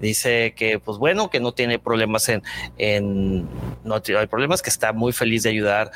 [0.00, 2.42] Dice que, pues bueno, que no tiene problemas en,
[2.76, 3.48] en
[3.84, 5.90] no hay problemas, que está muy feliz de ayudar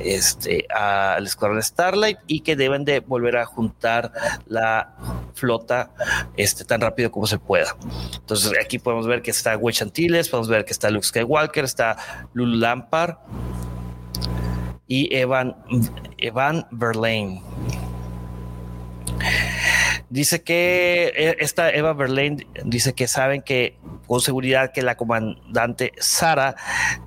[0.00, 4.12] este, al escuadrón Starlight y que deben de volver a juntar
[4.46, 4.96] la
[5.34, 5.92] flota
[6.36, 7.76] este, tan rápido como se pueda.
[8.14, 12.47] Entonces aquí podemos ver que está Antilles, podemos ver que está Luke Skywalker, está Lulu
[12.56, 13.16] Lampard
[14.86, 15.56] y Evan,
[16.16, 17.42] Evan Verlaine.
[20.10, 23.76] Dice que eh, esta Eva Verlaine dice que saben que
[24.06, 26.56] con seguridad que la comandante Sara,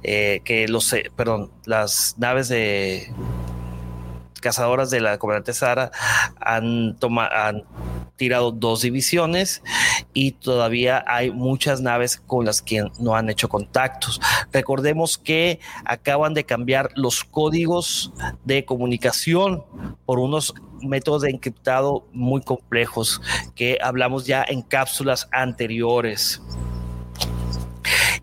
[0.03, 3.11] eh, que los, eh, perdón, las naves de
[4.39, 5.91] cazadoras de la comandante Sara
[6.39, 7.65] han tomado,
[8.21, 9.63] tirado dos divisiones
[10.13, 14.21] y todavía hay muchas naves con las que no han hecho contactos.
[14.53, 18.13] Recordemos que acaban de cambiar los códigos
[18.45, 19.63] de comunicación
[20.05, 20.53] por unos
[20.83, 23.23] métodos de encriptado muy complejos
[23.55, 26.43] que hablamos ya en cápsulas anteriores.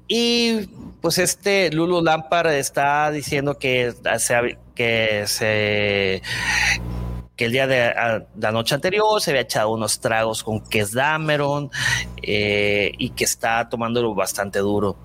[0.07, 0.69] Y
[1.01, 6.23] pues este Lulu Lampard está diciendo que se, que se
[7.39, 7.95] que el día de
[8.37, 11.71] la noche anterior se había echado unos tragos con Kes Dameron
[12.21, 14.97] eh, y que está tomándolo bastante duro.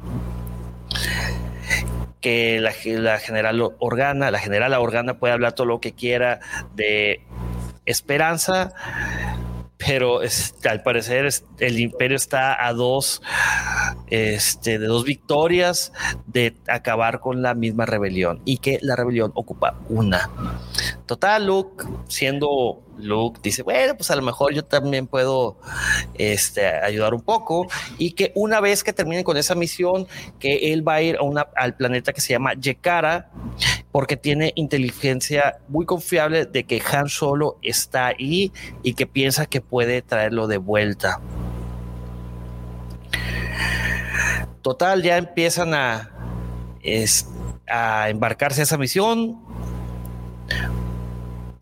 [2.21, 6.39] Que la, general Organa, la general Organa puede hablar todo lo que quiera
[6.73, 7.21] de
[7.85, 8.73] esperanza,
[9.77, 10.21] pero
[10.69, 11.29] al parecer
[11.59, 13.21] el imperio está a dos,
[14.07, 15.91] este, de dos victorias
[16.27, 20.29] de acabar con la misma rebelión y que la rebelión ocupa una.
[21.05, 25.57] Total, Luke, siendo Luke, dice, bueno, pues a lo mejor yo también puedo
[26.13, 27.67] este, ayudar un poco
[27.97, 30.07] y que una vez que terminen con esa misión,
[30.39, 33.31] que él va a ir a una, al planeta que se llama Yekara,
[33.93, 38.51] porque tiene inteligencia muy confiable de que Han Solo está ahí
[38.81, 41.21] y que piensa que puede traerlo de vuelta.
[44.63, 46.09] Total, ya empiezan a,
[47.67, 49.39] a embarcarse a esa misión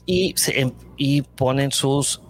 [0.06, 2.22] y, se, y ponen sus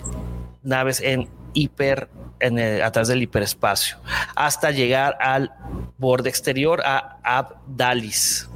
[0.64, 2.10] naves en hiper
[2.40, 3.98] en el, a través del hiperespacio
[4.36, 5.52] hasta llegar al
[6.00, 8.50] borde exterior a Abdalis.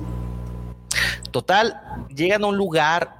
[1.36, 1.82] Total,
[2.16, 3.18] llegan a un lugar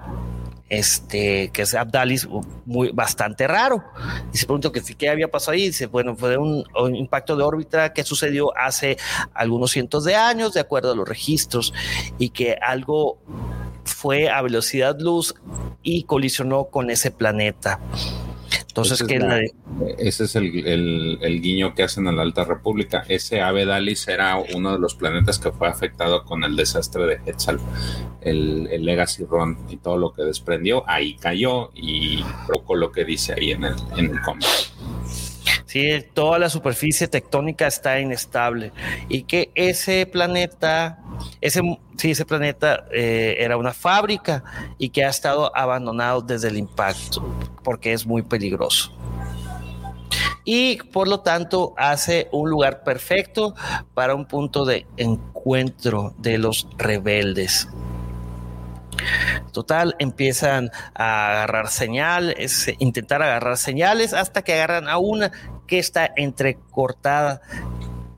[0.70, 2.26] este, que es Abdalis,
[2.64, 3.84] muy, bastante raro.
[4.32, 5.66] Y se preguntó que qué había pasado ahí.
[5.66, 8.96] Dice, bueno, fue un, un, impacto de órbita que sucedió hace
[9.34, 11.74] algunos cientos de años, de acuerdo a los registros,
[12.18, 13.18] y que algo
[13.84, 15.36] fue a velocidad luz
[15.84, 17.82] y colisionó con ese planeta.
[18.76, 19.42] Entonces, ese, que es, la,
[20.00, 23.06] ese es el, el, el, guiño que hacen en la Alta República.
[23.08, 27.58] Ese Dalis era uno de los planetas que fue afectado con el desastre de Hetzal,
[28.20, 30.84] el, el Legacy Run y todo lo que desprendió.
[30.90, 34.46] Ahí cayó y provocó lo que dice ahí en el, en el cómic.
[35.66, 38.72] Sí, toda la superficie tectónica está inestable
[39.10, 41.00] y que ese planeta,
[41.42, 41.62] ese,
[41.98, 44.44] sí, ese planeta eh, era una fábrica
[44.78, 47.26] y que ha estado abandonado desde el impacto
[47.64, 48.96] porque es muy peligroso.
[50.44, 53.56] Y por lo tanto hace un lugar perfecto
[53.96, 57.68] para un punto de encuentro de los rebeldes.
[59.52, 65.32] Total, empiezan a agarrar señales, intentar agarrar señales hasta que agarran a una
[65.68, 67.42] que está entrecortada.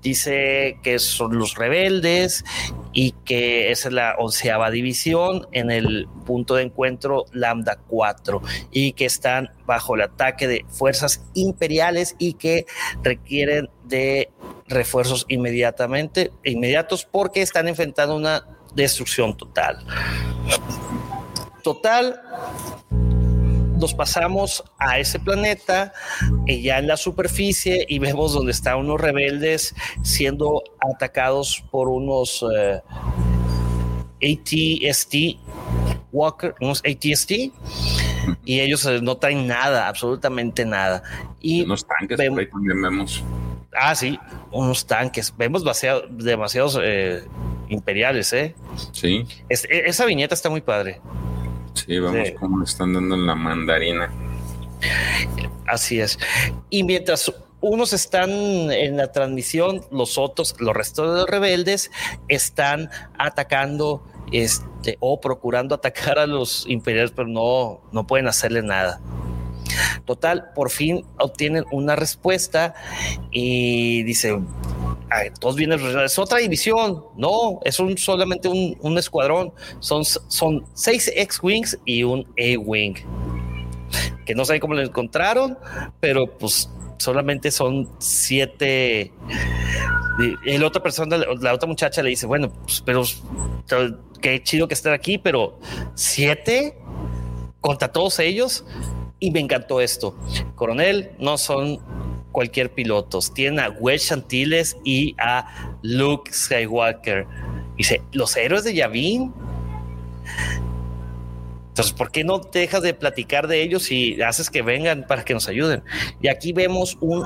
[0.02, 2.46] Dice que son los rebeldes
[2.94, 9.06] y que es la onceava división en el punto de encuentro Lambda 4 y que
[9.06, 12.66] están bajo el ataque de fuerzas imperiales y que
[13.04, 14.32] requieren de
[14.68, 18.46] refuerzos inmediatamente, inmediatos porque están enfrentando una
[18.76, 19.86] destrucción total.
[21.64, 22.22] Total,
[23.80, 25.94] nos pasamos a ese planeta
[26.46, 32.42] y ya en la superficie y vemos donde están unos rebeldes siendo atacados por unos
[32.44, 32.82] uh,
[34.22, 35.16] ATST
[36.12, 37.32] Walker, unos ATST
[38.46, 41.04] y ellos uh, no traen nada, absolutamente nada.
[41.40, 43.24] Y unos tanques vemos, ahí también vemos.
[43.74, 44.20] Ah, sí,
[44.52, 45.34] unos tanques.
[45.38, 47.24] Vemos demasiado, demasiados eh,
[47.70, 48.56] imperiales, ¿eh?
[48.92, 49.26] Sí.
[49.50, 51.00] Es, esa viñeta está muy padre.
[51.86, 52.34] Sí, vemos sí.
[52.34, 54.12] cómo están dando en la mandarina.
[55.66, 56.18] Así es.
[56.70, 57.32] Y mientras
[57.62, 61.92] unos están en la transmisión, los otros, los restos de los rebeldes,
[62.28, 69.02] están atacando este, o procurando atacar a los imperiales, pero no, no pueden hacerle nada.
[70.06, 72.74] Total, por fin obtienen una respuesta
[73.32, 74.40] y dice,
[75.40, 81.80] todos vienen, es otra división, no, es un, solamente un, escuadrón, son, son seis X-Wings
[81.86, 82.96] y un A-Wing,
[84.26, 85.58] que no saben cómo lo encontraron,
[86.00, 89.14] pero pues solamente son siete.
[90.46, 93.04] Y la otra persona, la otra muchacha le dice, bueno, pues, pero
[94.22, 95.60] qué chido que estén aquí, pero
[95.96, 96.78] siete
[97.62, 98.66] contra todos ellos.
[99.20, 100.16] Y me encantó esto.
[100.56, 101.80] Coronel, no son
[102.32, 103.20] cualquier piloto.
[103.34, 107.26] Tienen a Wedge Antilles y a Luke Skywalker.
[107.78, 109.34] Dice, los héroes de Yavin.
[111.70, 115.34] Entonces, ¿por qué no dejas de platicar de ellos y haces que vengan para que
[115.34, 115.84] nos ayuden?
[116.22, 117.26] Y aquí vemos un,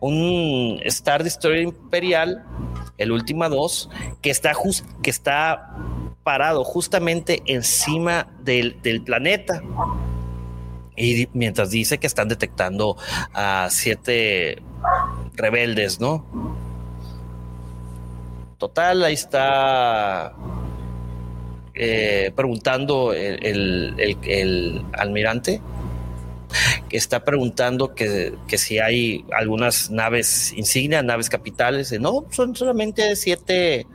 [0.00, 2.42] un Star Destroyer Imperial,
[2.96, 3.90] el última dos,
[4.22, 5.74] que está, just, que está
[6.22, 9.62] parado justamente encima del, del planeta
[11.00, 12.96] Y mientras dice que están detectando
[13.32, 14.62] a siete
[15.34, 16.26] rebeldes, ¿no?
[18.58, 20.34] Total, ahí está
[21.74, 25.62] eh, preguntando el, almirante
[26.90, 31.98] que está preguntando que, que, si hay algunas naves insignias, naves capitales.
[31.98, 33.86] No, son solamente siete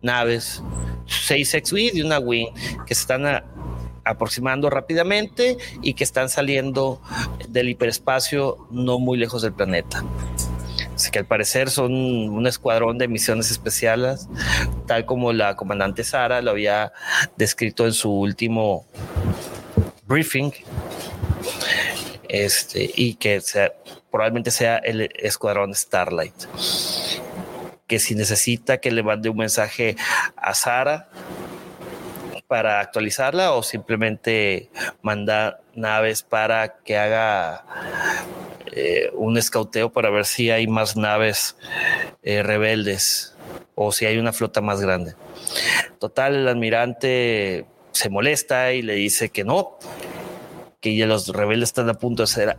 [0.00, 0.62] naves,
[1.06, 2.48] seis X-Wing y una Wing,
[2.86, 3.26] que están
[4.06, 7.02] aproximando rápidamente y que están saliendo
[7.48, 10.04] del hiperespacio no muy lejos del planeta.
[10.94, 14.28] Así que al parecer son un escuadrón de misiones especiales,
[14.86, 16.92] tal como la comandante Sara lo había
[17.36, 18.86] descrito en su último
[20.06, 20.52] briefing.
[22.28, 23.72] Este, y que sea,
[24.10, 26.34] probablemente sea el escuadrón Starlight.
[27.86, 29.96] Que si necesita que le mande un mensaje
[30.34, 31.08] a Sara
[32.46, 34.70] para actualizarla o simplemente
[35.02, 37.64] mandar naves para que haga
[38.72, 41.56] eh, un escauteo para ver si hay más naves
[42.22, 43.34] eh, rebeldes
[43.74, 45.14] o si hay una flota más grande.
[45.98, 49.78] Total, el almirante se molesta y le dice que no,
[50.80, 52.56] que ya los rebeldes están a punto de ser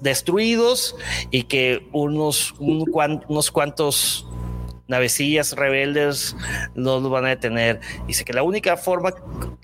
[0.00, 0.96] destruidos
[1.30, 4.26] y que unos, unos cuantos
[4.88, 6.36] navecillas rebeldes
[6.74, 7.80] no los van a detener.
[8.06, 9.14] Dice que la única forma,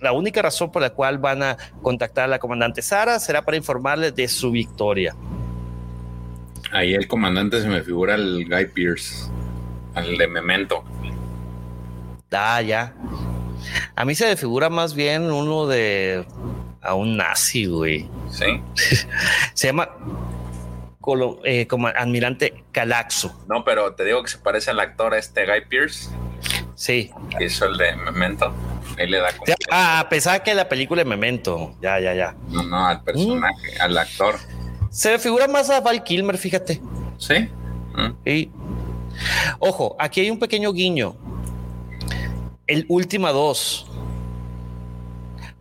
[0.01, 3.57] la única razón por la cual van a contactar a la comandante Sara será para
[3.57, 5.15] informarles de su victoria.
[6.73, 9.31] Ahí el comandante se me figura el Guy Pierce,
[9.95, 10.85] el de Memento.
[12.31, 12.95] Ah, ya.
[13.95, 16.25] A mí se me figura más bien uno de
[16.81, 18.09] a un nazi, güey.
[18.31, 18.61] Sí.
[19.55, 19.91] se llama
[21.45, 23.35] eh, como Almirante Calaxo.
[23.49, 26.11] No, pero te digo que se parece al actor este Guy Pierce.
[26.75, 27.11] Sí.
[27.37, 28.53] Que hizo el de Memento.
[28.99, 29.53] Ahí le da como.
[29.71, 31.75] Ah, pensaba que la película de Memento.
[31.81, 32.35] Ya, ya, ya.
[32.49, 34.37] No, no, al personaje, al actor.
[34.91, 36.81] Se me figura más a Val Kilmer, fíjate.
[37.19, 37.49] Sí.
[38.25, 38.51] Y
[39.59, 41.17] ojo, aquí hay un pequeño guiño.
[42.67, 43.87] El Última 2.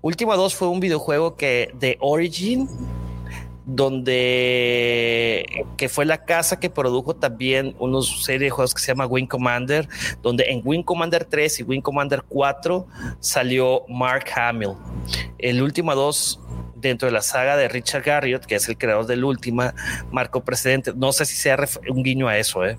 [0.01, 2.67] Última 2 fue un videojuego que de Origin
[3.75, 9.05] donde que fue la casa que produjo también unos serie de juegos que se llama
[9.05, 9.87] Wing Commander,
[10.21, 12.87] donde en Wing Commander 3 y Wing Commander 4
[13.19, 14.73] salió Mark Hamill.
[15.37, 16.39] El último dos
[16.75, 19.73] dentro de la saga de Richard Garriott, que es el creador del última,
[20.11, 20.93] marcó precedente.
[20.95, 21.57] No sé si sea
[21.89, 22.77] un guiño a eso, ¿eh?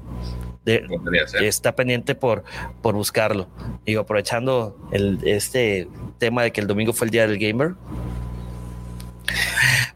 [1.41, 2.45] está pendiente por,
[2.83, 3.49] por buscarlo.
[3.85, 5.89] Digo, aprovechando el, este
[6.19, 7.75] tema de que el domingo fue el día del gamer.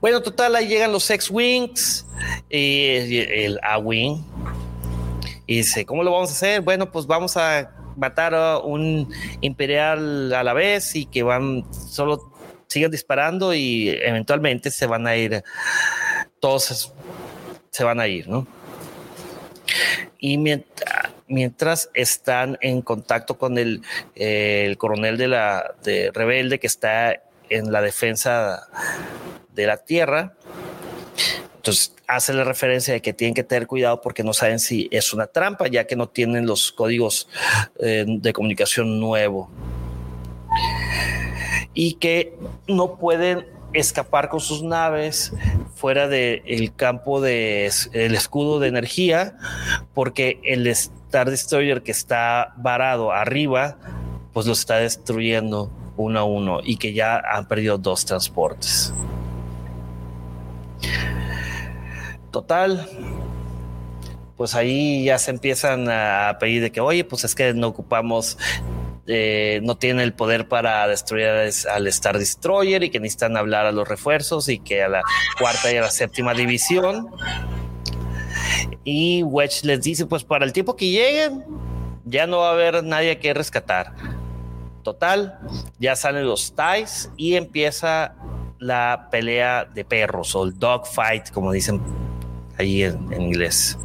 [0.01, 2.07] Bueno, total, ahí llegan los X-Wings
[2.51, 4.23] y el A-Wing.
[5.47, 6.61] Y dice, ¿cómo lo vamos a hacer?
[6.61, 9.09] Bueno, pues vamos a matar a un
[9.41, 12.33] imperial a la vez y que van solo
[12.69, 15.43] sigan disparando y eventualmente se van a ir,
[16.41, 16.93] todos
[17.71, 18.47] se van a ir, ¿no?
[20.19, 20.39] Y
[21.29, 23.83] mientras, están en contacto con el,
[24.15, 28.69] el coronel de la de rebelde que está en la defensa
[29.55, 30.35] de la tierra,
[31.57, 35.13] entonces hace la referencia de que tienen que tener cuidado porque no saben si es
[35.13, 37.29] una trampa, ya que no tienen los códigos
[37.81, 39.51] eh, de comunicación nuevo.
[41.75, 45.33] Y que no pueden escapar con sus naves
[45.75, 49.37] fuera del campo del el escudo de energía
[49.93, 53.77] porque el Star Destroyer que está varado arriba
[54.33, 58.93] pues lo está destruyendo uno a uno y que ya han perdido dos transportes.
[62.31, 62.87] Total,
[64.37, 68.37] pues ahí ya se empiezan a pedir de que, oye, pues es que no ocupamos
[69.09, 73.71] eh, no tiene el poder para destruir al Star Destroyer y que necesitan hablar a
[73.71, 75.03] los refuerzos y que a la
[75.39, 77.09] cuarta y a la séptima división.
[78.83, 81.45] Y Wedge les dice, pues para el tiempo que lleguen,
[82.05, 83.95] ya no va a haber nadie que rescatar.
[84.87, 85.37] Total,
[85.81, 88.15] ya salen los ties y empieza
[88.61, 91.81] la pelea de perros o el dog fight, como dicen
[92.57, 93.77] ahí en inglés.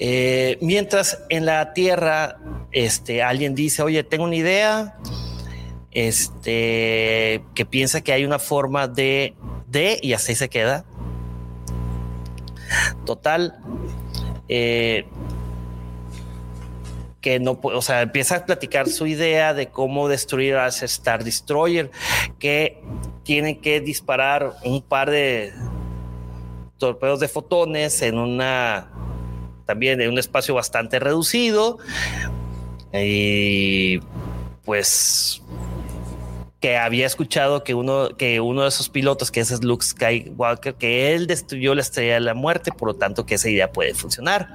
[0.00, 2.38] Eh, mientras en la Tierra,
[2.72, 4.98] este, alguien dice, oye, tengo una idea,
[5.92, 9.36] este, que piensa que hay una forma de,
[9.68, 10.84] de, y así se queda.
[13.06, 13.56] Total,
[14.48, 15.06] eh,
[17.20, 21.90] que no, o sea, empieza a platicar su idea de cómo destruir a Star Destroyer,
[22.38, 22.80] que
[23.24, 25.52] tiene que disparar un par de
[26.78, 28.90] torpedos de fotones en una
[29.66, 31.78] también en un espacio bastante reducido.
[32.92, 34.00] Y
[34.64, 35.42] pues
[36.60, 41.14] que había escuchado que uno, que uno de esos pilotos, que es Luke Skywalker, que
[41.14, 44.48] él destruyó la estrella de la muerte, por lo tanto que esa idea puede funcionar.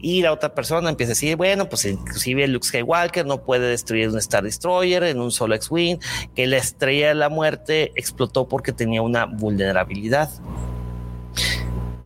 [0.00, 4.08] Y la otra persona empieza a decir, bueno, pues inclusive Luke Skywalker no puede destruir
[4.08, 5.98] un Star Destroyer en un solo X-Wing,
[6.34, 10.30] que la estrella de la muerte explotó porque tenía una vulnerabilidad.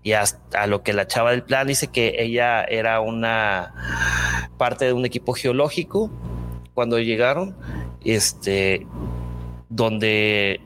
[0.02, 3.74] Y hasta lo que la chava del plan dice que ella era una
[4.58, 6.10] parte de un equipo geológico
[6.74, 7.56] cuando llegaron,
[8.04, 8.86] este,
[9.68, 10.60] donde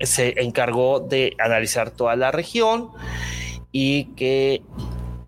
[0.00, 2.90] se encargó de analizar toda la región
[3.72, 4.62] y que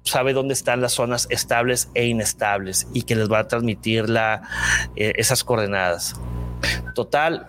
[0.05, 4.07] sabe dónde están las zonas estables e inestables y que les va a transmitir
[4.97, 6.17] eh, esas coordenadas.
[6.95, 7.49] Total,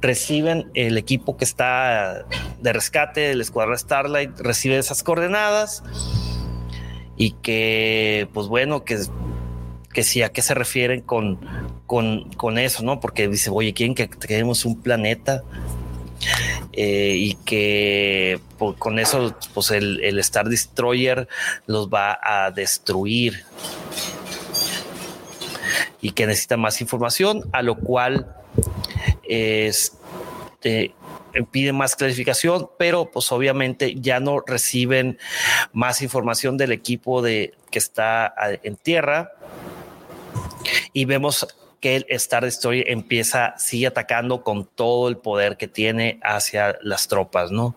[0.00, 2.26] reciben el equipo que está
[2.60, 5.82] de rescate del escuadrón Starlight, recibe esas coordenadas
[7.16, 9.00] y que, pues bueno, que,
[9.92, 11.40] que a qué se refieren con,
[11.86, 13.00] con, con eso, ¿no?
[13.00, 15.42] Porque dice, oye, quieren que tenemos un planeta
[16.72, 21.28] eh, y que pues, con eso pues el, Star Destroyer
[21.66, 23.44] los va a destruir.
[26.00, 28.32] Y que necesita más información, a lo cual
[29.24, 30.94] este,
[31.50, 35.18] pide más clarificación, pero pues obviamente ya no reciben
[35.72, 39.32] más información del equipo de que está en tierra.
[40.92, 41.46] Y vemos
[41.80, 47.08] que el Star Destroyer empieza, sigue atacando con todo el poder que tiene hacia las
[47.08, 47.74] tropas, ¿no?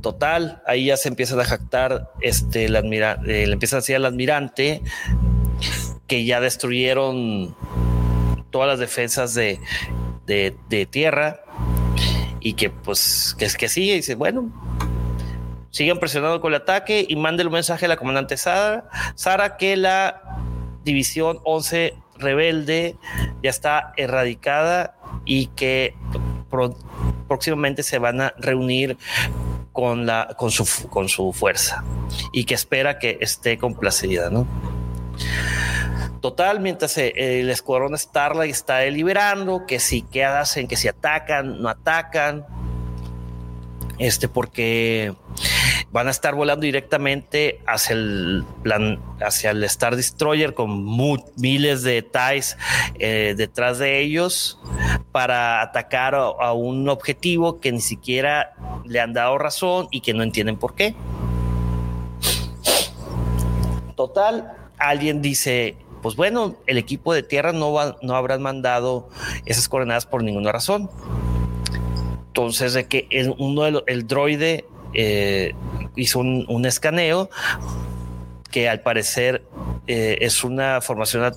[0.00, 4.04] Total, ahí ya se empieza a jactar, este, el eh, le empieza a decir al
[4.04, 4.82] admirante
[6.06, 7.56] que ya destruyeron
[8.50, 9.58] todas las defensas de,
[10.26, 11.40] de, tierra
[12.40, 14.52] y que pues que es que sigue y dice, bueno,
[15.70, 19.76] siguen presionando con el ataque y mande el mensaje a la comandante Sara, Sara que
[19.76, 20.22] la
[20.84, 22.96] División 11 Rebelde
[23.42, 25.94] ya está erradicada y que
[27.26, 28.96] próximamente se van a reunir
[29.72, 31.84] con, la, con, su, con su fuerza
[32.32, 34.46] y que espera que esté complacida, ¿no?
[36.20, 41.68] Total, mientras el escuadrón Starlight está deliberando que si qué hacen, que si atacan, no
[41.68, 42.46] atacan,
[43.98, 45.14] este, porque
[45.94, 50.84] van a estar volando directamente hacia el plan, hacia el Star Destroyer con
[51.36, 52.56] miles de TIEs
[52.98, 54.58] eh, detrás de ellos
[55.12, 60.24] para atacar a, un objetivo que ni siquiera le han dado razón y que no
[60.24, 60.96] entienden por qué.
[63.94, 69.08] Total, alguien dice, pues bueno, el equipo de tierra no, va, no habrán mandado
[69.46, 70.90] esas coordenadas por ninguna razón.
[72.36, 75.54] Entonces, de que el, uno de el droide eh,
[75.94, 77.30] hizo un, escaneo
[78.50, 79.44] que al parecer
[79.86, 81.32] eh, es una formación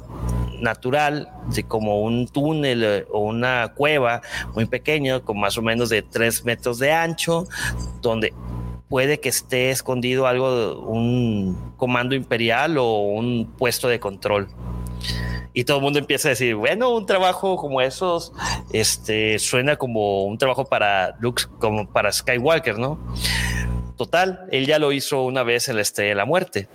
[0.59, 4.24] natural de como un túnel eh, o una cueva
[4.56, 7.45] muy pequeño con más o menos de tres metros de ancho
[8.01, 8.34] donde
[8.90, 14.48] puede que esté escondido algo un comando imperial o un puesto de control
[15.58, 18.32] y todo el mundo empieza a decir, bueno, un trabajo como esos,
[18.72, 23.00] este, suena como un trabajo para Luke, como para Skywalker, ¿no?
[23.98, 26.68] Total, él ya lo hizo una vez en la Muerte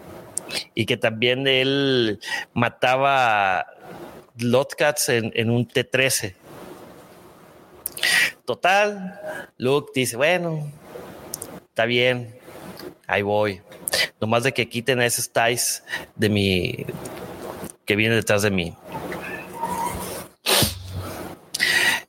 [0.74, 2.18] y que también él
[2.54, 3.66] mataba
[4.38, 6.34] Lotcats en, en un T-13.
[8.44, 9.20] Total,
[9.58, 10.72] Luke dice, bueno,
[11.68, 12.34] está bien,
[13.06, 13.60] ahí voy.
[14.20, 15.84] Nomás de que quiten a esos ties
[16.16, 16.84] de mi
[17.84, 18.74] que viene detrás de mí.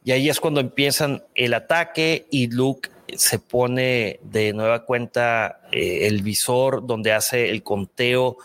[0.05, 6.07] Y ahí es cuando empiezan el ataque y Luke se pone de nueva cuenta eh,
[6.07, 8.37] el visor donde hace el conteo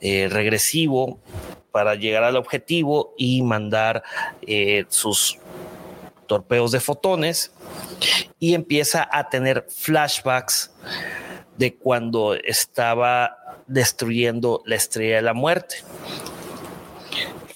[0.00, 1.18] eh, regresivo
[1.70, 4.02] para llegar al objetivo y mandar
[4.42, 5.38] eh, sus
[6.26, 7.52] torpedos de fotones
[8.38, 10.72] y empieza a tener flashbacks
[11.56, 15.76] de cuando estaba destruyendo la estrella de la muerte.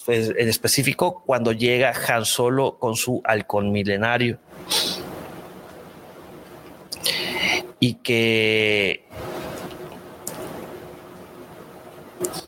[0.05, 4.39] Pues, en específico cuando llega Han Solo con su halcón milenario.
[7.79, 9.05] Y que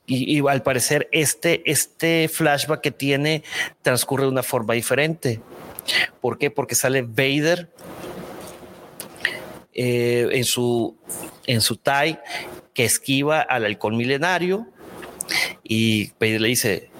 [0.06, 3.42] y, al parecer este, este flashback que tiene
[3.82, 5.40] transcurre de una forma diferente.
[6.20, 6.50] ¿Por qué?
[6.50, 7.68] Porque sale Vader
[9.72, 10.96] eh, en su
[11.46, 12.18] en su TIE
[12.72, 14.66] que esquiva al halcón milenario
[15.62, 16.90] y Vader le dice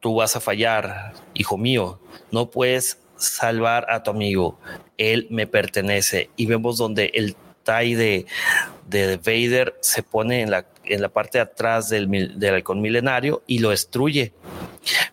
[0.00, 4.58] tú vas a fallar, hijo mío, no puedes salvar a tu amigo,
[4.98, 6.30] él me pertenece.
[6.36, 8.26] Y vemos donde el Tai de,
[8.86, 13.42] de Vader se pone en la, en la parte de atrás del, del halcón milenario
[13.46, 14.32] y lo destruye.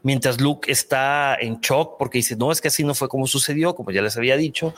[0.03, 3.73] Mientras Luke está en shock porque dice, no, es que así no fue como sucedió,
[3.73, 4.75] como ya les había dicho,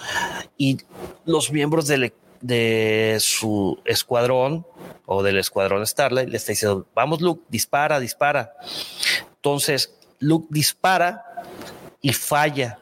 [0.58, 0.78] y
[1.26, 4.66] los miembros del, de su escuadrón
[5.06, 8.54] o del escuadrón Starlight le está diciendo, vamos Luke, dispara, dispara.
[9.46, 11.24] Entonces Luke dispara
[12.02, 12.80] y falla.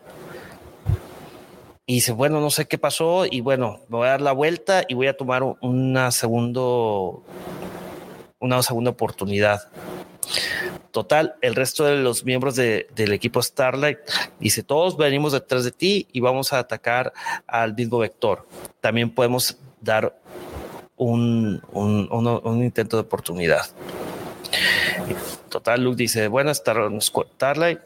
[1.85, 4.85] Y dice, bueno, no sé qué pasó y bueno, me voy a dar la vuelta
[4.88, 7.22] y voy a tomar una segundo
[8.40, 9.67] una segunda oportunidad.
[10.92, 14.00] Total, el resto de los miembros del equipo Starlight
[14.40, 17.11] dice, todos venimos detrás de ti y vamos a atacar
[17.45, 18.48] al mismo vector.
[18.80, 20.17] También podemos dar
[20.95, 23.66] un, un, intento de oportunidad.
[25.53, 27.80] Total, Luke dice, bueno, Starlight,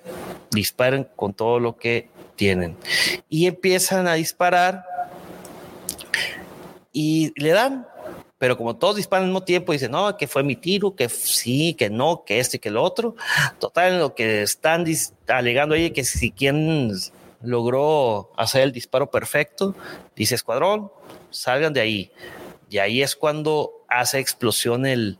[0.51, 2.77] disparen con todo lo que tienen.
[3.27, 4.85] Y empiezan a disparar
[6.93, 7.85] y le dan
[8.37, 11.73] pero como todos disparan al mismo tiempo, dicen, no, que fue mi tiro, que sí,
[11.73, 13.15] que no, que este, que el otro.
[13.59, 14.85] Total, lo que están
[15.27, 16.91] alegando ahí, que si quien
[17.41, 19.75] logró hacer el disparo perfecto,
[20.15, 20.91] dice escuadrón,
[21.31, 22.11] salgan de ahí.
[22.69, 25.17] Y ahí es cuando hace explosión el,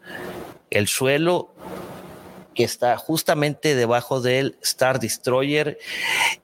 [0.70, 1.50] el suelo
[2.58, 5.78] que está justamente debajo del Star Destroyer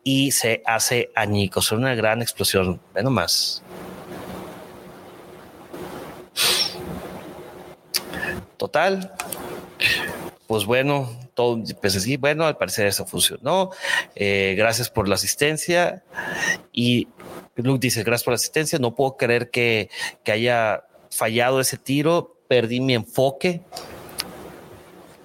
[0.04, 1.72] y se hace añicos.
[1.72, 2.80] Una gran explosión.
[2.94, 3.64] Ve nomás.
[8.58, 9.12] Total,
[10.46, 13.72] pues bueno, todo, pues así, bueno, al parecer eso funcionó.
[14.14, 16.04] Eh, gracias por la asistencia.
[16.72, 17.08] Y
[17.56, 18.78] Luke dice, gracias por la asistencia.
[18.78, 19.90] No puedo creer que,
[20.28, 22.38] haya fallado ese tiro.
[22.48, 23.64] Perdí mi enfoque.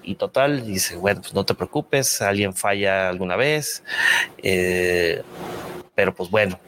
[0.03, 3.83] Y total, dice, bueno, pues no te preocupes, alguien falla alguna vez.
[4.41, 5.21] Eh,
[5.95, 6.59] pero pues bueno,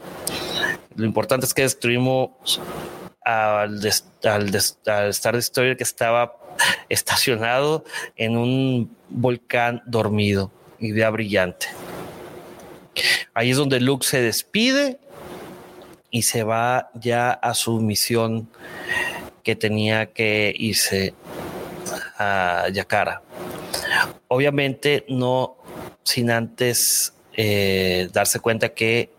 [0.95, 2.61] lo importante es que destruimos
[3.24, 3.80] al,
[4.24, 6.38] al, al Star Destroyer que estaba
[6.90, 7.84] estacionado
[8.16, 11.68] en un volcán dormido, idea brillante.
[13.34, 15.00] Ahí es donde Luke se despide
[16.10, 18.50] y se va ya a su misión
[19.43, 21.14] que tenía que irse
[22.22, 23.22] a Yakara.
[24.27, 25.58] Obviamente no
[26.03, 29.11] sin antes eh, darse cuenta que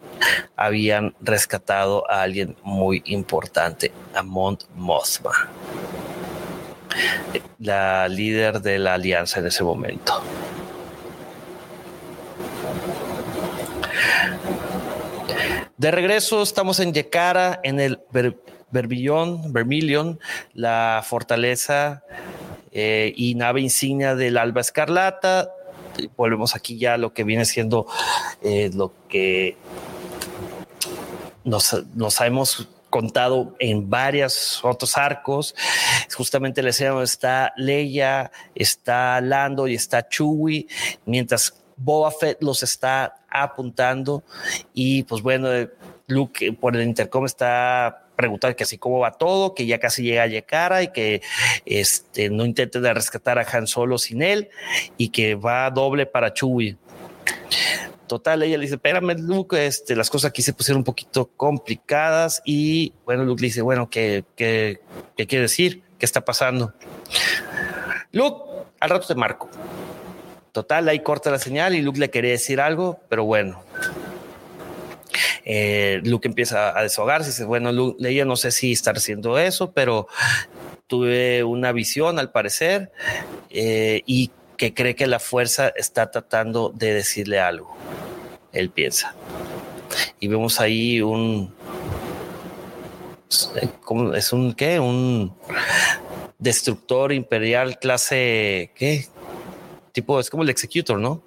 [0.57, 5.51] habían rescatado a alguien muy importante, a Mont Mothma
[7.59, 10.23] la líder de la alianza en ese momento.
[15.77, 18.01] De regreso estamos en Yekara, en el
[18.71, 20.21] Berbillón, Vermilion,
[20.55, 22.05] la fortaleza
[22.73, 25.51] eh, y nave insignia del Alba Escarlata.
[26.17, 27.87] Volvemos aquí ya a lo que viene siendo
[28.43, 29.57] eh, lo que
[31.45, 35.55] nos, nos hemos contado en varios otros arcos.
[36.15, 40.67] Justamente la escena donde está Leia, está Lando y está Chewie,
[41.07, 44.23] mientras Boba Fett los está apuntando
[44.75, 45.49] y pues bueno,
[46.07, 50.25] Luke por el intercom está preguntando que así cómo va todo, que ya casi llega
[50.25, 51.23] a Yekara y que
[51.65, 54.51] este, no intente de rescatar a Han Solo sin él
[54.97, 56.77] y que va doble para Chewie.
[58.07, 62.43] Total, ella le dice, espérame, Luke, este, las cosas aquí se pusieron un poquito complicadas
[62.45, 64.81] y bueno, Luke le dice, bueno, ¿qué, qué,
[65.17, 65.83] qué quiere decir?
[65.99, 66.75] ¿Qué está pasando?
[68.11, 69.49] Luke, al rato te marco.
[70.53, 73.63] Total, ahí corta la señal y Luke le quería decir algo, pero bueno.
[75.45, 79.73] Eh, Luke empieza a desahogarse y dice, bueno, Luke, no sé si está haciendo eso,
[79.73, 80.09] pero
[80.87, 82.93] tuve una visión al parecer
[83.51, 87.77] eh, y que cree que la fuerza está tratando de decirle algo
[88.53, 89.15] él piensa.
[90.21, 91.53] Y vemos ahí un...
[93.83, 94.79] ¿cómo, ¿Es un qué?
[94.79, 95.35] Un
[96.39, 98.71] destructor imperial clase...
[98.75, 99.07] ¿Qué?
[99.93, 101.23] Tipo, es como el Executor, ¿no?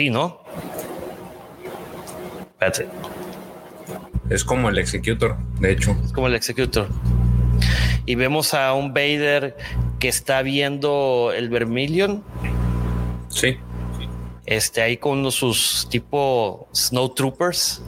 [0.00, 0.40] Sí, ¿no?
[2.52, 2.88] Espérate.
[4.30, 5.94] Es como el Executor, de hecho.
[6.02, 6.88] Es como el Executor.
[8.06, 9.58] Y vemos a un Vader
[9.98, 12.24] que está viendo el Vermilion
[13.28, 13.58] Sí.
[14.46, 17.82] Este, ahí con uno sus tipo Snow Troopers.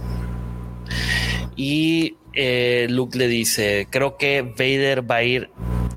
[1.56, 5.50] Y eh, Luke le dice, creo que Vader va a ir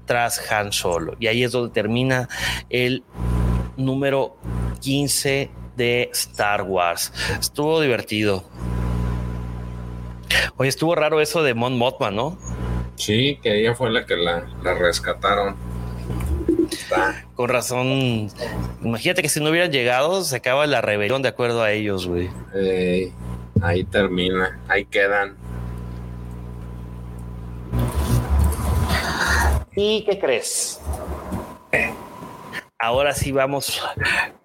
[0.05, 1.17] tras Han Solo.
[1.19, 2.29] Y ahí es donde termina
[2.69, 3.03] el
[3.75, 4.37] número
[4.79, 7.11] 15 de Star Wars.
[7.39, 8.43] Estuvo divertido.
[10.57, 12.37] Oye, estuvo raro eso de Mon Mothma, ¿no?
[12.95, 15.55] Sí, que ella fue la que la, la rescataron.
[17.35, 18.29] Con razón.
[18.81, 22.29] Imagínate que si no hubieran llegado, se acaba la rebelión de acuerdo a ellos, güey.
[23.61, 25.35] ahí termina, ahí quedan.
[29.75, 30.79] ¿Y qué crees?
[32.85, 33.81] Ahora sí vamos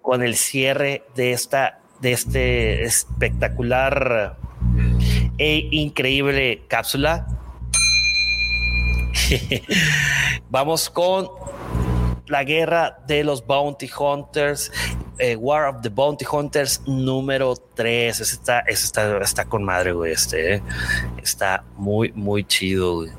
[0.01, 4.35] con el cierre de esta de este espectacular
[5.37, 7.27] e increíble cápsula.
[10.49, 11.29] vamos con
[12.25, 14.71] la guerra de los Bounty Hunters,
[15.19, 18.21] eh, War of the Bounty Hunters número 3.
[18.21, 20.13] Ese está, ese está, está con madre, güey.
[20.13, 20.63] Este eh.
[21.21, 23.11] está muy, muy chido, güey.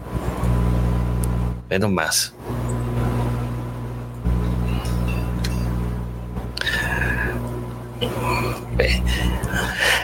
[1.69, 2.35] Ve más.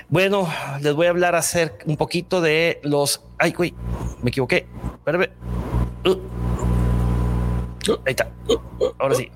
[0.08, 0.48] Bueno,
[0.80, 3.22] les voy a hablar hacer un poquito de los.
[3.38, 3.74] Ay, güey,
[4.22, 4.66] me equivoqué.
[4.94, 5.30] Espérame.
[6.04, 6.16] Uh.
[8.06, 8.30] Ahí está.
[8.98, 9.30] Ahora sí.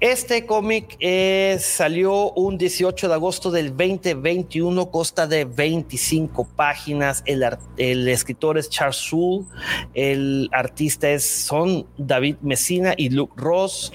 [0.00, 7.22] Este cómic eh, salió un 18 de agosto del 2021, consta de 25 páginas.
[7.24, 7.42] El,
[7.78, 9.46] el escritor es Charles Soule,
[9.94, 13.92] el artista es son David Messina y Luke Ross,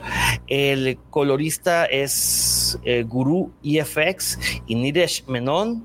[0.47, 5.83] el colorista es eh, Guru EFX y Niresh Menon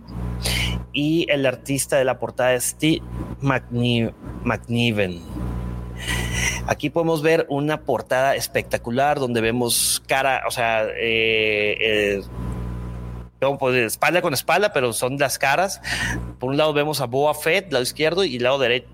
[0.94, 3.02] y el artista de la portada es Steve
[3.42, 5.20] McNiven.
[6.66, 12.22] Aquí podemos ver una portada espectacular donde vemos cara, o sea, eh, eh,
[13.84, 15.80] espalda con espalda, pero son las caras.
[16.38, 18.88] Por un lado vemos a Boa Fett, lado izquierdo, y lado derecho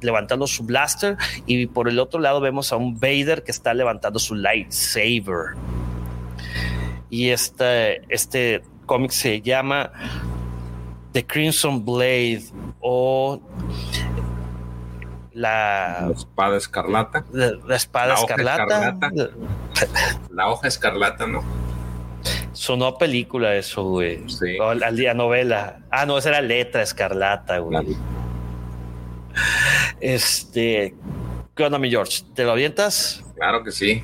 [0.00, 4.18] levantando su blaster, y por el otro lado vemos a un Vader que está levantando
[4.18, 5.56] su lightsaber.
[7.10, 9.90] Y este, este cómic se llama
[11.12, 12.44] The Crimson Blade
[12.80, 13.40] o
[15.38, 17.24] la, espada escarlata.
[17.32, 18.98] La, espada escarlata.
[20.30, 21.44] La hoja escarlata, ¿no?
[22.52, 24.28] Sonó película eso, güey.
[24.28, 24.58] Sí.
[24.58, 25.80] al día novela.
[25.90, 27.96] Ah, no, esa era letra escarlata, güey.
[30.00, 30.94] Este.
[31.54, 32.22] ¿Qué onda, mi George?
[32.34, 33.24] ¿Te lo avientas?
[33.36, 34.02] Claro que sí.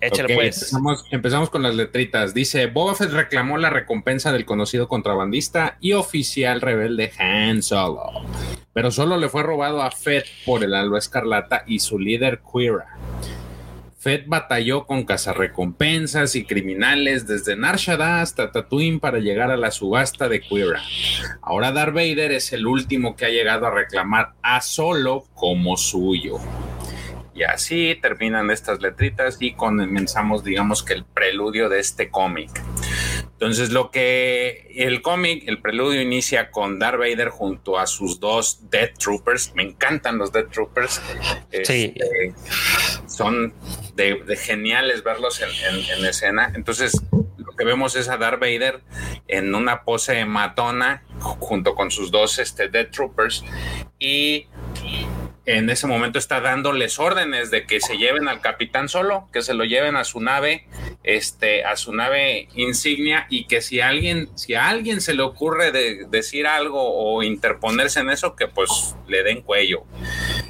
[0.00, 0.56] Échale pues.
[0.56, 2.32] Empezamos, empezamos, con las letritas.
[2.32, 8.24] Dice: Boba Fett reclamó la recompensa del conocido contrabandista y oficial rebelde Han Solo,
[8.72, 12.96] pero solo le fue robado a Fett por el Alba Escarlata y su líder Quira.
[13.98, 20.26] Fett batalló con cazarrecompensas y criminales desde Nar hasta Tatooine para llegar a la subasta
[20.26, 20.80] de Quira.
[21.42, 26.38] Ahora Darth Vader es el último que ha llegado a reclamar a Solo como suyo.
[27.34, 32.50] Y así terminan estas letritas y comenzamos, digamos que el preludio de este cómic.
[33.40, 38.68] Entonces, lo que el cómic, el preludio inicia con Darth Vader junto a sus dos
[38.70, 39.54] Death Troopers.
[39.54, 41.00] Me encantan los Death Troopers.
[41.64, 41.94] Sí.
[41.96, 42.34] Este,
[43.06, 43.54] son
[43.94, 46.52] de, geniales verlos en, escena.
[46.54, 47.00] Entonces,
[47.38, 48.82] lo que vemos es a Darth Vader
[49.26, 53.42] en una pose matona junto con sus dos este, Death Troopers.
[53.98, 54.48] Y
[55.46, 59.54] en ese momento está dándoles órdenes de que se lleven al capitán solo, que se
[59.54, 60.66] lo lleven a su nave,
[61.02, 65.72] este, a su nave insignia y que si alguien, si a alguien se le ocurre
[65.72, 69.84] de decir algo o interponerse en eso, que pues le den cuello.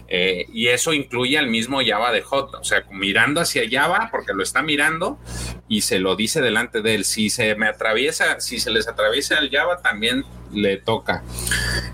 [0.09, 4.33] Eh, y eso incluye al mismo Java de Hot, o sea, mirando hacia Java, porque
[4.35, 5.21] lo está mirando
[5.69, 7.05] y se lo dice delante de él.
[7.05, 11.23] Si se me atraviesa, si se les atraviesa el Java, también le toca.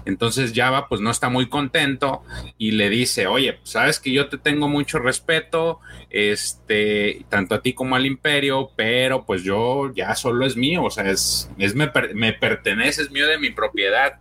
[0.04, 2.22] Entonces Java pues no está muy contento
[2.58, 7.72] y le dice, oye, sabes que yo te tengo mucho respeto, este, tanto a ti
[7.72, 11.90] como al imperio, pero pues yo ya solo es mío, o sea, es, es me,
[12.14, 14.18] me pertenece, es mío de mi propiedad.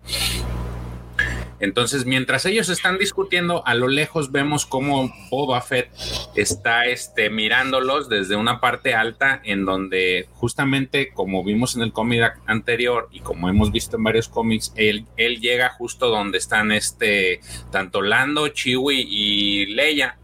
[1.60, 5.90] Entonces, mientras ellos están discutiendo, a lo lejos vemos cómo Boba Fett
[6.36, 12.40] está este, mirándolos desde una parte alta, en donde justamente, como vimos en el cómic
[12.46, 17.40] anterior y como hemos visto en varios cómics, él, él llega justo donde están este,
[17.72, 20.18] tanto Lando, Chewie y Leia.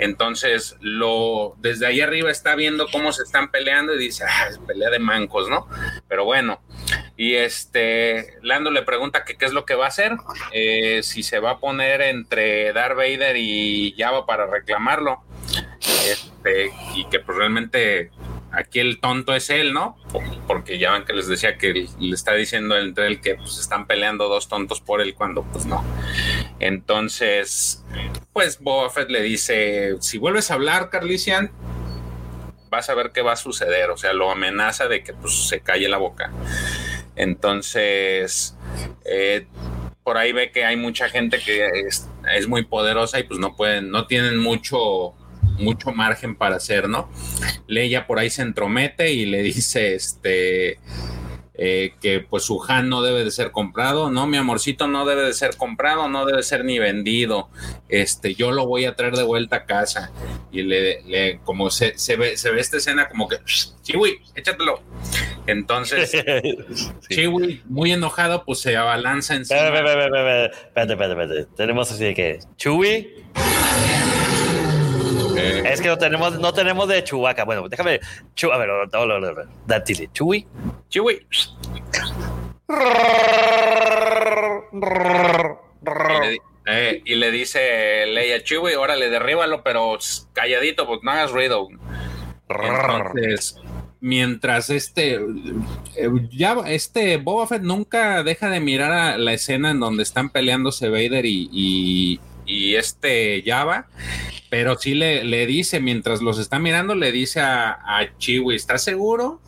[0.00, 4.88] Entonces, lo, desde ahí arriba está viendo cómo se están peleando y dice, ah, pelea
[4.88, 5.68] de mancos, ¿no?
[6.08, 6.62] Pero bueno,
[7.18, 10.12] y este, Lando le pregunta qué es lo que va a hacer,
[10.52, 15.22] eh, si se va a poner entre Darth Vader y Java para reclamarlo,
[16.08, 18.10] este, y que pues realmente
[18.52, 19.96] aquí el tonto es él, ¿no?
[20.46, 23.86] Porque ya ven que les decía que le está diciendo entre él que pues están
[23.86, 25.84] peleando dos tontos por él cuando pues no.
[26.58, 27.84] Entonces,
[28.32, 31.50] pues Boba Fett le dice, si vuelves a hablar, Carlisian,
[32.70, 33.90] vas a ver qué va a suceder.
[33.90, 36.30] O sea, lo amenaza de que pues se calle la boca.
[37.16, 38.56] Entonces,
[39.04, 39.46] eh,
[40.02, 43.56] por ahí ve que hay mucha gente que es, es, muy poderosa y pues no
[43.56, 45.14] pueden, no tienen mucho
[45.60, 47.10] mucho margen para hacer, ¿no?
[47.66, 50.78] Leia por ahí se entromete y le dice, este,
[51.62, 55.24] eh, que pues su Han no debe de ser comprado, no, mi amorcito no debe
[55.24, 57.50] de ser comprado, no debe ser ni vendido,
[57.90, 60.10] este, yo lo voy a traer de vuelta a casa.
[60.50, 63.36] Y le, le como se, se, ve, se ve esta escena como que,
[63.82, 64.80] Chiwi, échatelo.
[65.46, 66.10] Entonces,
[67.10, 73.22] Chiwi, muy enojado, pues se abalanza en Espérate, espérate, espérate, tenemos así de que, Chewie.
[75.40, 77.44] Eh, Es que no tenemos, no tenemos de Chewbacca.
[77.44, 78.00] Bueno, déjame.
[78.34, 78.68] Chu, a ver.
[79.66, 80.08] Dátile.
[80.12, 80.46] Chewie.
[80.88, 81.26] Chiwi.
[85.02, 89.98] Y le, eh, y le dice Leia, Chiwi, órale, derríbalo, pero
[90.32, 91.68] calladito, pues no hagas ruido.
[92.48, 93.56] Entonces,
[94.00, 95.14] mientras este,
[95.96, 100.30] eh, ya este Boba Fett nunca deja de mirar a la escena en donde están
[100.30, 102.20] peleándose Vader y, y-
[102.50, 103.86] y este Java,
[104.48, 109.40] pero sí le, dice, mientras los está mirando, le dice a, a Chewie, ¿estás seguro?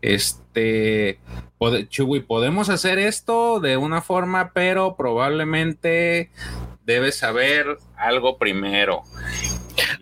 [0.00, 1.18] Este,
[1.58, 6.30] pode- Chewie, podemos hacer esto de una forma, pero probablemente
[6.86, 9.02] debes saber algo primero.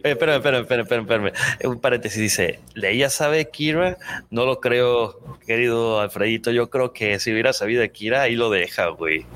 [0.05, 1.33] Espera, espera, espera, espera, espera.
[1.65, 3.99] Un paréntesis dice: ¿Leia sabe Kira?
[4.31, 6.52] No lo creo, querido Alfredito.
[6.52, 9.26] Yo creo que si hubiera sabido Kira, ahí lo deja, güey.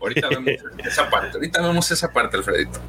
[0.00, 0.48] Ahorita vemos
[0.84, 2.80] esa parte, ahorita vemos esa parte, Alfredito.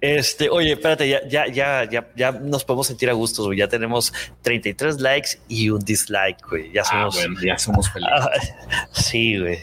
[0.00, 3.58] Este, oye, espérate, ya, ya, ya, ya, ya nos podemos sentir a gusto, güey.
[3.58, 6.72] Ya tenemos 33 likes y un dislike, güey.
[6.72, 7.14] Ya Ah, somos.
[7.16, 8.12] bueno, ya somos felices.
[8.14, 9.58] Ah, sí, güey.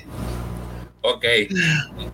[1.01, 1.23] Ok.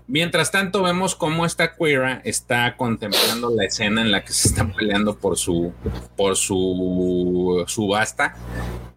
[0.08, 4.72] Mientras tanto, vemos cómo esta Queera está contemplando la escena en la que se están
[4.72, 5.74] peleando por su
[6.16, 8.36] por su subasta.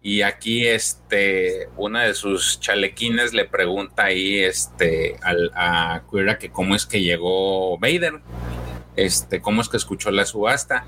[0.07, 6.75] Y aquí, este, una de sus chalequines le pregunta ahí, este, a Queera que cómo
[6.75, 8.21] es que llegó Vader.
[8.95, 10.85] Este, cómo es que escuchó la subasta.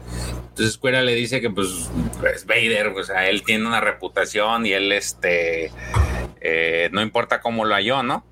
[0.47, 1.89] Entonces Queera le dice que pues
[2.33, 5.73] es Vader, o sea, él tiene una reputación y él, este,
[6.39, 8.23] eh, no importa cómo lo halló, ¿no?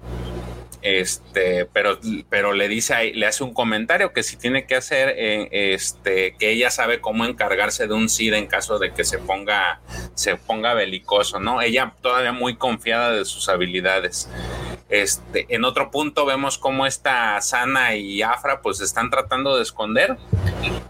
[0.87, 1.99] Este, pero,
[2.29, 6.51] pero le dice, le hace un comentario que si tiene que hacer, eh, este, que
[6.51, 9.81] ella sabe cómo encargarse de un SIDA en caso de que se ponga,
[10.13, 11.61] se ponga belicoso, ¿no?
[11.61, 14.29] Ella todavía muy confiada de sus habilidades.
[14.89, 20.15] Este, en otro punto vemos cómo esta Sana y Afra pues están tratando de esconder,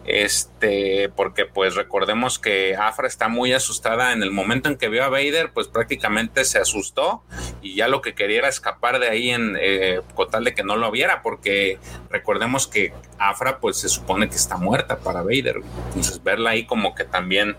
[0.06, 5.04] este, porque pues recordemos que Afra está muy asustada en el momento en que vio
[5.04, 7.24] a Vader, pues prácticamente se asustó
[7.64, 10.64] y ya lo que quería era escapar de ahí en eh, con tal de que
[10.64, 11.80] no lo viera, porque
[12.12, 16.94] recordemos que Afra pues se supone que está muerta para Vader, entonces verla ahí como
[16.94, 17.58] que también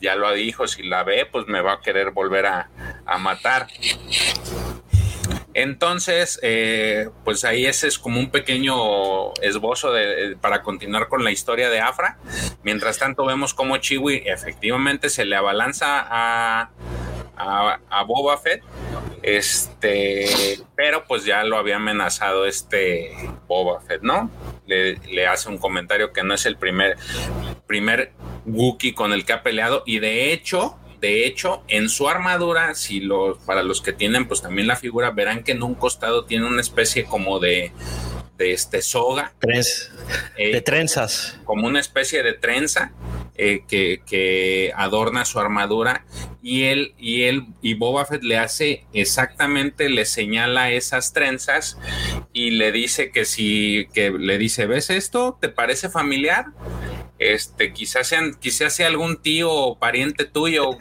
[0.00, 2.68] ya lo dijo, si la ve pues me va a querer volver a
[3.18, 3.66] matar.
[5.54, 11.32] Entonces, eh, pues ahí ese es como un pequeño esbozo de, para continuar con la
[11.32, 12.18] historia de Afra.
[12.62, 16.70] Mientras tanto, vemos cómo Chiwi efectivamente se le abalanza a,
[18.06, 18.62] Boba Fett.
[19.22, 23.12] Este, pero pues ya lo había amenazado este
[23.46, 24.30] Boba Fett, ¿no?
[24.66, 26.96] Le, le hace un comentario que no es el primer,
[27.66, 28.12] primer
[28.46, 29.82] Wookiee con el que ha peleado.
[29.84, 34.42] Y de hecho, de hecho, en su armadura, si los, para los que tienen pues
[34.42, 37.72] también la figura, verán que en un costado tiene una especie como de,
[38.36, 39.32] de este soga.
[39.40, 39.88] Trenz-
[40.36, 41.38] eh, de trenzas.
[41.44, 42.92] como una especie de trenza
[43.34, 46.04] eh, que, que adorna su armadura
[46.42, 51.78] y él y él y Boba Fett le hace exactamente le señala esas trenzas
[52.32, 56.46] y le dice que si que le dice ves esto te parece familiar
[57.20, 60.78] este quizás sean quizás sea algún tío o pariente tuyo.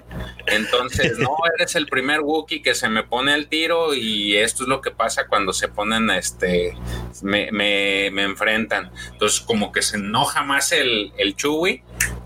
[0.48, 4.70] Entonces no eres el primer Wookiee que se me pone al tiro y esto es
[4.70, 6.76] lo que pasa cuando se ponen este
[7.22, 8.92] me, me, me enfrentan.
[9.12, 11.84] Entonces como que se enoja más el, el Chewie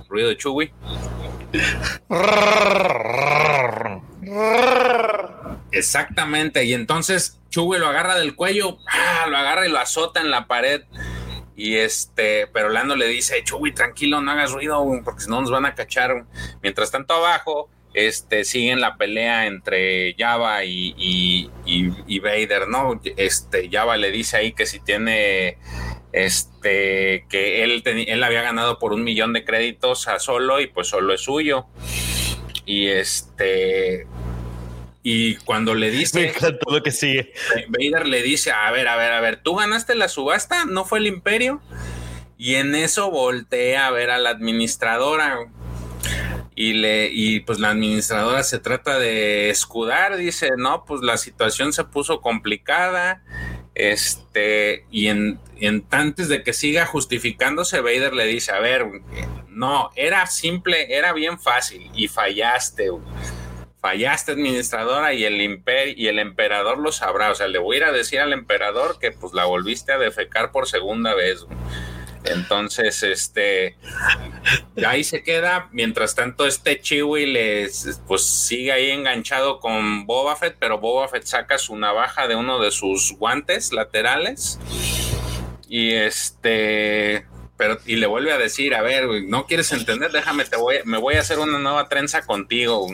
[0.07, 0.71] ruido de Chewie.
[5.71, 8.77] Exactamente, y entonces Chewie lo agarra del cuello,
[9.27, 10.83] lo agarra y lo azota en la pared.
[11.55, 15.51] Y este, pero Lando le dice, Chewie, tranquilo, no hagas ruido, porque si no nos
[15.51, 16.25] van a cachar.
[16.61, 22.99] Mientras tanto abajo, este, siguen la pelea entre Java y, y, y, y Vader, ¿no?
[23.17, 25.59] Este, Java le dice ahí que si tiene,
[26.11, 30.67] este, que él, teni- él había ganado por un millón de créditos a Solo y
[30.67, 31.67] pues Solo es suyo.
[32.65, 34.07] Y este,
[35.03, 37.33] y cuando le Me dice, encantó lo que sigue.
[37.67, 40.65] Vader le dice, a ver, a ver, a ver, ¿tú ganaste la subasta?
[40.65, 41.61] ¿No fue el imperio?
[42.37, 45.37] Y en eso voltea a ver a la administradora.
[46.55, 51.73] Y, le, y pues la administradora se trata de escudar, dice, no, pues la situación
[51.73, 53.23] se puso complicada.
[53.75, 58.85] Este, y en, en antes de que siga justificándose, Vader le dice, a ver,
[59.47, 62.89] no, era simple, era bien fácil y fallaste.
[62.89, 63.03] güey.
[63.83, 67.31] Fallaste administradora y el imper y el emperador lo sabrá.
[67.31, 69.97] O sea, le voy a ir a decir al emperador que pues la volviste a
[69.97, 71.45] defecar por segunda vez.
[72.23, 73.75] Entonces, este,
[74.87, 75.67] ahí se queda.
[75.73, 81.25] Mientras tanto, este Chiwi les, pues sigue ahí enganchado con Boba Fett, pero Boba Fett
[81.25, 84.59] saca su navaja de uno de sus guantes laterales.
[85.67, 87.25] Y este,
[87.57, 90.97] pero y le vuelve a decir, a ver, no quieres entender, déjame, te voy, me
[90.97, 92.87] voy a hacer una nueva trenza contigo.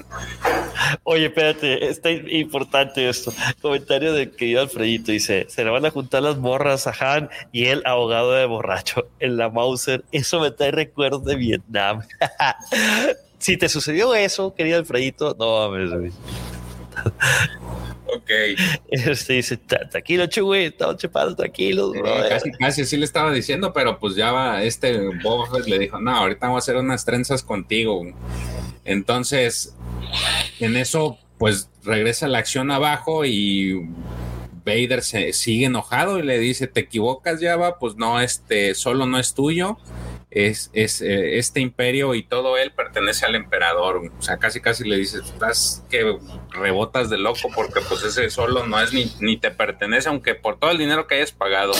[1.03, 3.33] Oye, espérate, está importante esto.
[3.61, 7.65] Comentario de querido Alfredito dice, se le van a juntar las morras a Han y
[7.65, 10.03] él ahogado de borracho en la Mauser.
[10.11, 12.01] Eso me trae recuerdos de Vietnam.
[13.39, 16.13] si te sucedió eso, querido Alfredito, no mames.
[18.15, 18.29] Ok.
[18.89, 21.93] Este dice, tranquilo, Chuy, estamos chupando tranquilos.
[22.27, 26.15] casi, casi así le estaba diciendo, pero pues ya va, este Boba le dijo, no,
[26.15, 28.03] ahorita vamos a hacer unas trenzas contigo.
[28.85, 29.75] Entonces,
[30.59, 33.87] en eso, pues regresa la acción abajo y
[34.65, 39.19] Vader se sigue enojado y le dice, te equivocas, va pues no, este, solo no
[39.19, 39.77] es tuyo
[40.31, 44.11] es, es eh, este imperio y todo él pertenece al emperador.
[44.17, 46.17] O sea, casi casi le dices, estás que
[46.51, 50.59] rebotas de loco porque pues ese solo no es ni, ni te pertenece, aunque por
[50.59, 51.73] todo el dinero que hayas pagado.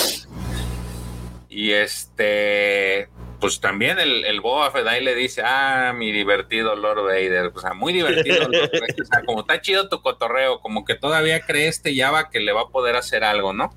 [1.50, 7.03] Y este, pues también el, el Boba Fett ahí le dice, ah, mi divertido Lord
[7.03, 11.42] Vader, o sea, muy divertido, o sea, como está chido tu cotorreo, como que todavía
[11.42, 13.74] cree este Java que le va a poder hacer algo, ¿no?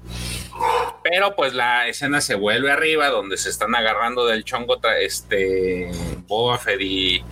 [1.02, 5.90] Pero pues la escena se vuelve arriba, donde se están agarrando del chongo este
[6.26, 7.24] Boba Fett y,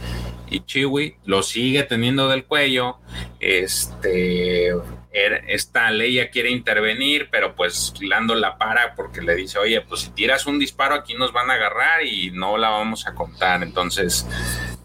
[0.49, 2.99] y Chiwi, lo sigue teniendo del cuello,
[3.41, 4.73] este
[5.13, 10.03] er, esta Leia quiere intervenir, pero pues Lando la para porque le dice, oye, pues
[10.03, 13.63] si tiras un disparo aquí nos van a agarrar y no la vamos a contar.
[13.63, 14.27] Entonces,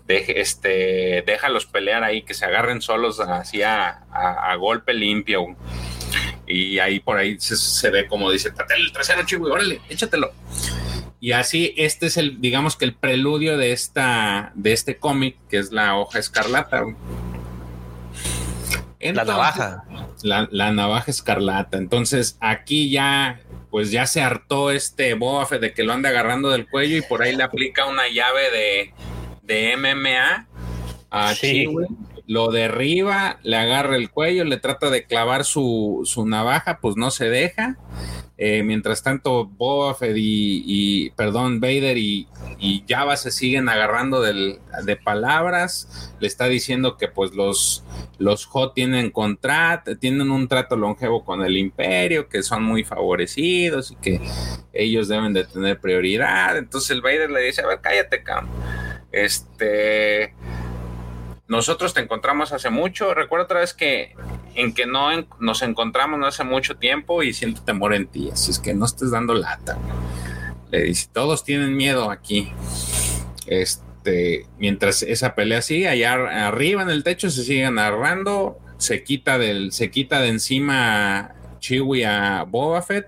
[0.06, 5.56] deje, este, déjalos pelear ahí, que se agarren solos así a, a golpe limpio.
[6.48, 10.32] Y ahí por ahí se, ve como dice, el trasero, chivo, órale, échatelo.
[11.20, 15.58] Y así, este es el, digamos que el preludio de esta, de este cómic, que
[15.58, 16.84] es la hoja escarlata.
[19.00, 19.86] la navaja.
[20.26, 21.78] La, navaja escarlata.
[21.78, 26.68] Entonces, aquí ya, pues ya se hartó este bofe de que lo anda agarrando del
[26.68, 28.94] cuello y por ahí le aplica una llave de,
[29.44, 30.48] de MMA
[31.12, 31.68] a sí
[32.28, 37.12] lo derriba, le agarra el cuello, le trata de clavar su, su navaja, pues no
[37.12, 37.78] se deja.
[38.38, 42.28] Eh, mientras tanto, Boba Fett y, perdón, Vader y,
[42.60, 46.14] y, Java se siguen agarrando de palabras.
[46.20, 47.84] Le está diciendo que pues los,
[48.18, 53.92] los Hot tienen contrato, tienen un trato longevo con el imperio, que son muy favorecidos
[53.92, 54.22] y que
[54.74, 56.58] ellos deben de tener prioridad.
[56.58, 58.48] Entonces el Vader le dice, a ver, cállate, Cam.
[59.12, 60.34] Este
[61.48, 63.14] nosotros te encontramos hace mucho.
[63.14, 64.16] Recuerda otra vez que
[64.56, 65.10] en que no
[65.40, 68.30] nos encontramos no hace mucho tiempo y siento temor en ti.
[68.32, 69.78] Así es que no estés dando lata.
[70.72, 72.52] Le dice, todos tienen miedo aquí.
[73.46, 78.60] Este, mientras esa pelea sigue, allá arriba en el techo se sigue narrando.
[78.78, 83.08] Se quita del, se quita de encima Chiwi a Boba Fett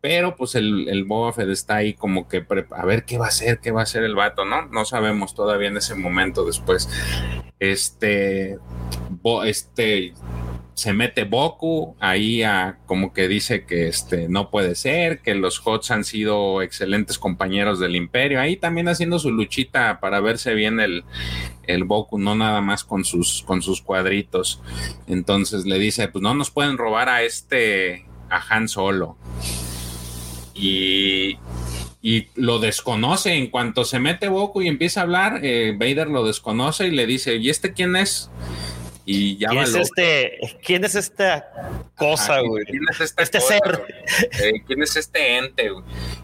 [0.00, 3.60] pero pues el, el Boba está ahí como que a ver qué va a hacer,
[3.60, 4.66] qué va a hacer el vato, ¿no?
[4.66, 6.88] No sabemos todavía en ese momento después.
[7.58, 8.58] Este,
[9.44, 10.14] este,
[10.74, 15.66] se mete Boku ahí a como que dice que este no puede ser, que los
[15.66, 20.78] Hots han sido excelentes compañeros del imperio, ahí también haciendo su luchita para verse bien
[20.80, 21.04] el,
[21.62, 24.60] el Boku, no nada más con sus, con sus cuadritos.
[25.06, 29.16] Entonces le dice, pues no nos pueden robar a este, a Han Solo
[30.56, 31.38] y,
[32.34, 33.34] lo desconoce.
[33.34, 37.06] En cuanto se mete Boku y empieza a hablar, eh, Vader lo desconoce y le
[37.06, 38.30] dice, ¿y este quién es?
[39.08, 40.38] Y ya ¿Quién es este?
[40.64, 41.48] ¿Quién es esta
[41.96, 42.64] cosa, güey?
[42.64, 43.84] ¿Quién es este ser?
[44.40, 45.70] Eh, ¿Quién es este ente,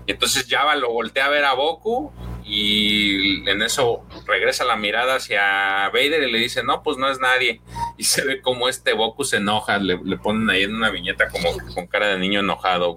[0.07, 2.13] Y entonces Java lo voltea a ver a Boku
[2.45, 7.21] y en eso regresa la mirada hacia Vader y le dice, no, pues no es
[7.21, 7.61] nadie.
[7.99, 11.29] Y se ve como este Boku se enoja, le, le ponen ahí en una viñeta
[11.29, 12.97] como con cara de niño enojado.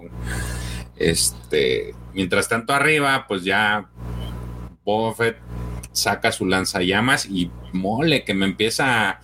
[0.96, 3.88] Este, mientras tanto arriba, pues ya
[4.84, 5.38] Boba Fett
[5.92, 9.20] saca su lanzallamas y mole que me empieza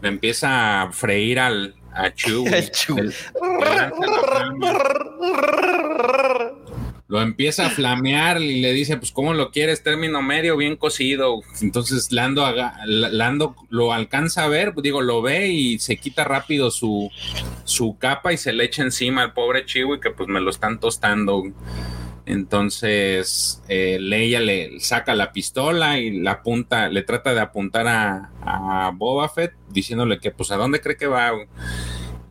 [0.00, 2.44] me empieza a freír al a Chu.
[7.08, 9.82] lo empieza a flamear y le dice, pues, ¿cómo lo quieres?
[9.82, 11.40] Término medio, bien cocido.
[11.60, 12.44] Entonces Lando,
[12.86, 17.10] Lando lo alcanza a ver, digo, lo ve y se quita rápido su,
[17.64, 20.80] su capa y se le echa encima al pobre Chiwi que pues me lo están
[20.80, 21.44] tostando.
[22.26, 28.32] Entonces eh, Leia le saca la pistola y la apunta, le trata de apuntar a,
[28.42, 31.30] a Boba Fett diciéndole que pues a dónde cree que va.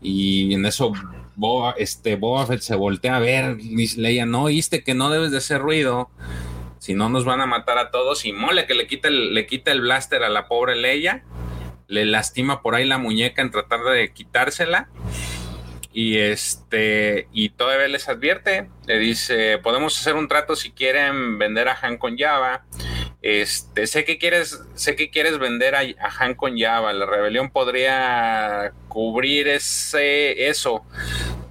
[0.02, 0.92] Y en eso
[1.36, 3.58] Boba, este, Boba Fett se voltea a ver,
[3.98, 6.10] Leia, no oíste que no debes de hacer ruido,
[6.80, 8.26] si no nos van a matar a todos.
[8.26, 11.24] Y mole que le quita el, le quita el blaster a la pobre Leia,
[11.88, 14.90] le lastima por ahí la muñeca en tratar de quitársela
[15.96, 21.70] y este, y todavía les advierte, le dice, podemos hacer un trato si quieren vender
[21.70, 22.66] a Han con Java.
[23.26, 25.82] Este, sé que quieres, sé que quieres vender a,
[26.20, 26.94] Han con Java.
[26.94, 30.86] La rebelión podría cubrir ese, eso.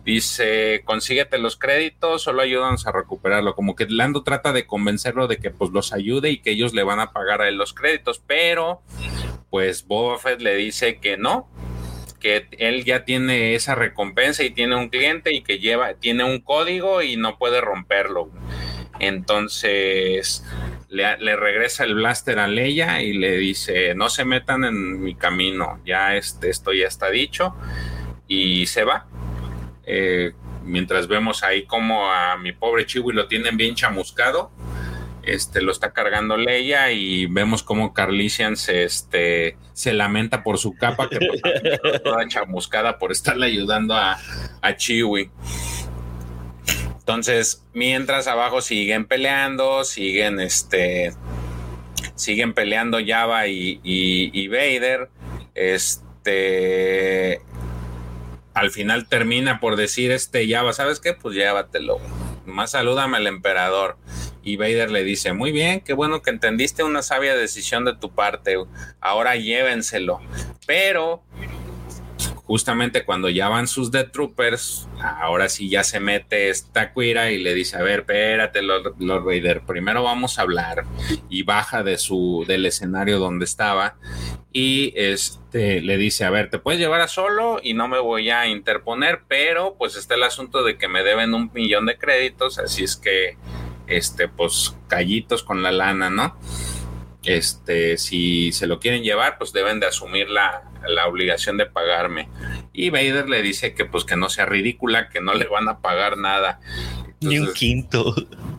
[0.04, 3.56] Dice, consíguete los créditos, solo ayúdanos a recuperarlo.
[3.56, 6.84] Como que Lando trata de convencerlo de que pues los ayude y que ellos le
[6.84, 8.80] van a pagar a él los créditos, pero
[9.50, 11.50] pues Boba Fett le dice que no,
[12.20, 16.38] que él ya tiene esa recompensa y tiene un cliente y que lleva, tiene un
[16.38, 18.30] código y no puede romperlo.
[19.00, 20.44] Entonces
[20.94, 25.80] le, regresa el blaster a Leia y le dice, no se metan en mi camino,
[25.84, 27.54] ya este, esto ya está dicho
[28.28, 29.06] y se va.
[29.86, 30.32] Eh,
[30.64, 34.50] mientras vemos ahí como a mi pobre Chiwi lo tienen bien chamuscado
[35.26, 40.74] este, lo está cargando Leia y vemos como Carlisian se, este, se lamenta por su
[40.76, 44.18] capa, que pues, toda chamuscada por estarle ayudando a,
[44.60, 45.30] a Chiwi.
[47.06, 51.12] Entonces, mientras abajo siguen peleando, siguen este,
[52.14, 55.10] siguen peleando Java y, y, y Vader.
[55.54, 57.42] Este,
[58.54, 61.12] al final termina por decir este Java, ¿sabes qué?
[61.12, 61.98] Pues llévatelo.
[62.46, 63.98] Más salúdame al emperador.
[64.42, 68.14] Y Vader le dice, muy bien, qué bueno que entendiste una sabia decisión de tu
[68.14, 68.56] parte,
[69.02, 70.20] ahora llévenselo.
[70.66, 71.22] Pero
[72.46, 77.38] justamente cuando ya van sus Death Troopers, ahora sí ya se mete esta cuira y
[77.38, 80.84] le dice, a ver, espérate, Lord, Vader, primero vamos a hablar.
[81.30, 83.96] Y baja de su, del escenario donde estaba
[84.52, 88.30] y este, le dice, a ver, te puedes llevar a solo y no me voy
[88.30, 92.58] a interponer, pero pues está el asunto de que me deben un millón de créditos,
[92.58, 93.38] así es que
[93.86, 96.38] este, pues callitos con la lana, ¿no?
[97.22, 100.70] Este, si se lo quieren llevar, pues deben de asumir la,
[101.06, 102.28] obligación de pagarme.
[102.72, 105.80] Y Vader le dice que pues que no sea ridícula, que no le van a
[105.80, 106.60] pagar nada.
[107.20, 108.14] Ni un quinto.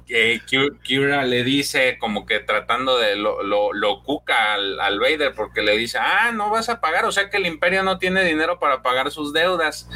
[0.08, 0.42] Que
[0.84, 5.78] Kira le dice como que tratando de lo, lo, cuca al, al, Vader porque le
[5.78, 8.82] dice, ah, no vas a pagar, o sea que el imperio no tiene dinero para
[8.82, 9.90] pagar sus deudas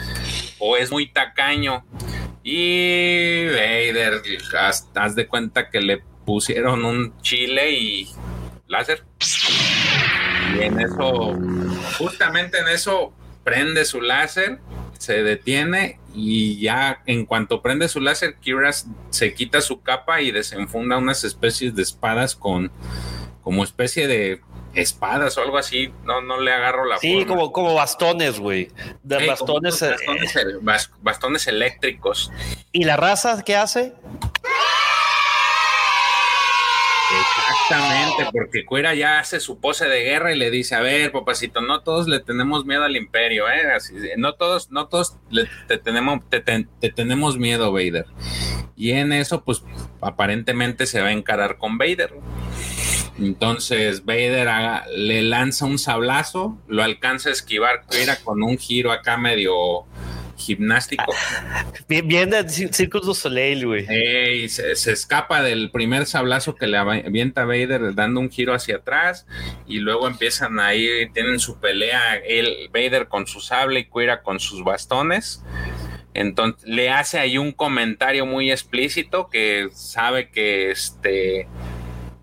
[0.60, 1.86] o es muy tacaño.
[2.44, 4.22] Y Vader,
[4.58, 8.10] haz, de cuenta que le pusieron un chile y
[8.70, 9.04] láser.
[10.56, 11.38] Y en eso,
[11.98, 14.60] justamente en eso, prende su láser,
[14.98, 18.72] se detiene y ya en cuanto prende su láser, Kira
[19.10, 22.72] se quita su capa y desenfunda unas especies de espadas con
[23.42, 24.42] como especie de
[24.76, 28.70] espadas o algo así, no, no le agarro la Sí, como, como bastones, güey.
[29.02, 29.96] De bastones, eh,
[31.02, 32.32] bastones, eléctricos.
[32.72, 33.94] ¿Y la raza qué hace?
[37.70, 41.62] Exactamente, porque Cuera ya hace su pose de guerra y le dice, a ver, papacito,
[41.62, 43.64] no todos le tenemos miedo al imperio, ¿eh?
[44.18, 45.18] no todos, no todos
[45.68, 46.42] te, tenemos, te,
[46.90, 48.06] tenemos miedo, Vader.
[48.76, 49.64] Y en eso, pues,
[50.02, 52.14] aparentemente se va a encarar con Vader.
[53.20, 54.48] Entonces Vader
[54.96, 59.86] le lanza un sablazo, lo alcanza a esquivar Cuera con un giro acá medio
[60.40, 61.14] gimnástico.
[61.88, 63.86] Bien, bien de Circus du Soleil, güey.
[64.50, 69.28] se, escapa del primer sablazo que le avienta Vader dando un giro hacia atrás
[69.68, 74.40] y luego empiezan ahí, tienen su pelea, el Vader con su sable y Cuira con
[74.40, 75.44] sus bastones.
[76.14, 81.48] Entonces le hace ahí un comentario muy explícito que sabe que este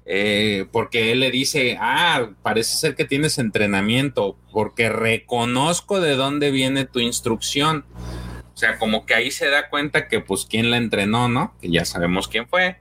[0.09, 6.52] eh, porque él le dice, ah, parece ser que tienes entrenamiento, porque reconozco de dónde
[6.52, 7.85] viene tu instrucción.
[8.55, 11.55] O sea, como que ahí se da cuenta que pues quién la entrenó, ¿no?
[11.60, 12.76] Que ya sabemos quién fue.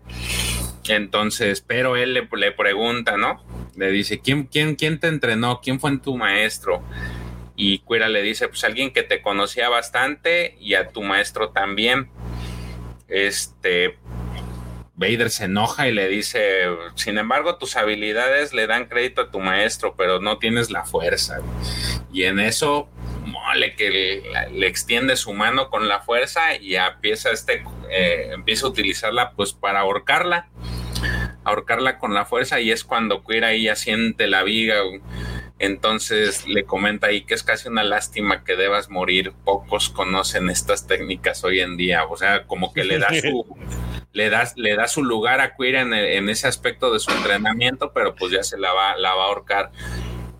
[0.87, 3.43] Entonces, pero él le, pregunta, ¿no?
[3.75, 5.61] Le dice, ¿quién, quién, ¿quién te entrenó?
[5.61, 6.83] ¿Quién fue tu maestro?
[7.55, 12.09] Y Cuira le dice, pues alguien que te conocía bastante y a tu maestro también.
[13.07, 13.97] Este,
[14.97, 19.39] Vader se enoja y le dice, sin embargo, tus habilidades le dan crédito a tu
[19.39, 21.39] maestro, pero no tienes la fuerza.
[22.13, 22.89] Y en eso,
[23.25, 28.69] mole, que le, extiende su mano con la fuerza y empieza, este, eh, empieza a
[28.69, 30.47] utilizarla pues para ahorcarla,
[31.43, 34.77] ahorcarla con la fuerza y es cuando Queer ahí ya siente la viga.
[35.59, 39.33] Entonces le comenta ahí que es casi una lástima que debas morir.
[39.43, 42.05] Pocos conocen estas técnicas hoy en día.
[42.05, 43.45] O sea, como que le da su,
[44.15, 48.15] le da, le da su lugar a Queer en, ese aspecto de su entrenamiento, pero
[48.15, 49.71] pues ya se la va, la va a ahorcar.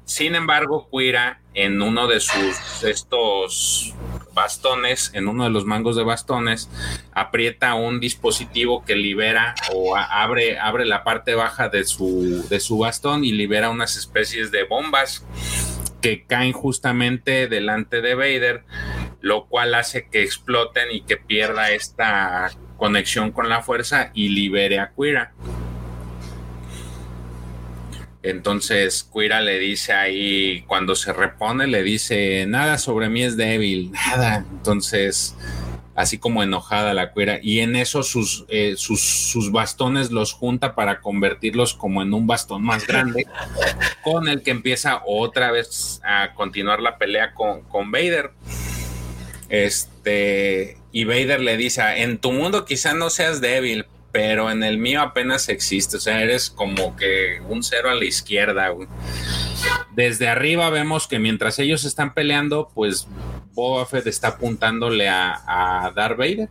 [0.06, 3.94] Sin embargo, Quira en uno de sus estos
[4.34, 6.70] bastones, en uno de los mangos de bastones,
[7.12, 12.78] aprieta un dispositivo que libera o abre, abre la parte baja de su, de su
[12.78, 15.26] bastón y libera unas especies de bombas
[16.02, 18.64] que caen justamente delante de Vader,
[19.20, 24.80] lo cual hace que exploten y que pierda esta conexión con la fuerza y libere
[24.80, 25.34] a Quira.
[28.24, 33.92] Entonces Quira le dice ahí, cuando se repone, le dice, nada sobre mí es débil,
[33.92, 34.44] nada.
[34.52, 35.36] Entonces,
[35.96, 37.40] así como enojada la Quira.
[37.42, 42.26] Y en eso sus, eh, sus, sus, bastones los junta para convertirlos como en un
[42.26, 43.28] bastón más grande,
[44.04, 48.32] con el que empieza otra vez a continuar la pelea con, con Vader.
[49.50, 54.78] Este, y Vader le dice, en tu mundo quizá no seas débil, pero en el
[54.78, 58.74] mío apenas existe, o sea, eres como que un cero a la izquierda.
[59.94, 63.08] Desde arriba vemos que mientras ellos están peleando, pues
[63.54, 66.50] Boba Fett está apuntándole a, a Darth Vader.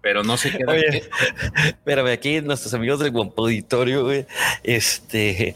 [0.00, 0.72] Pero no se queda.
[0.72, 1.08] Oye,
[1.66, 4.26] espérame, aquí nuestros amigos del Auditorio, güey,
[4.62, 5.54] este,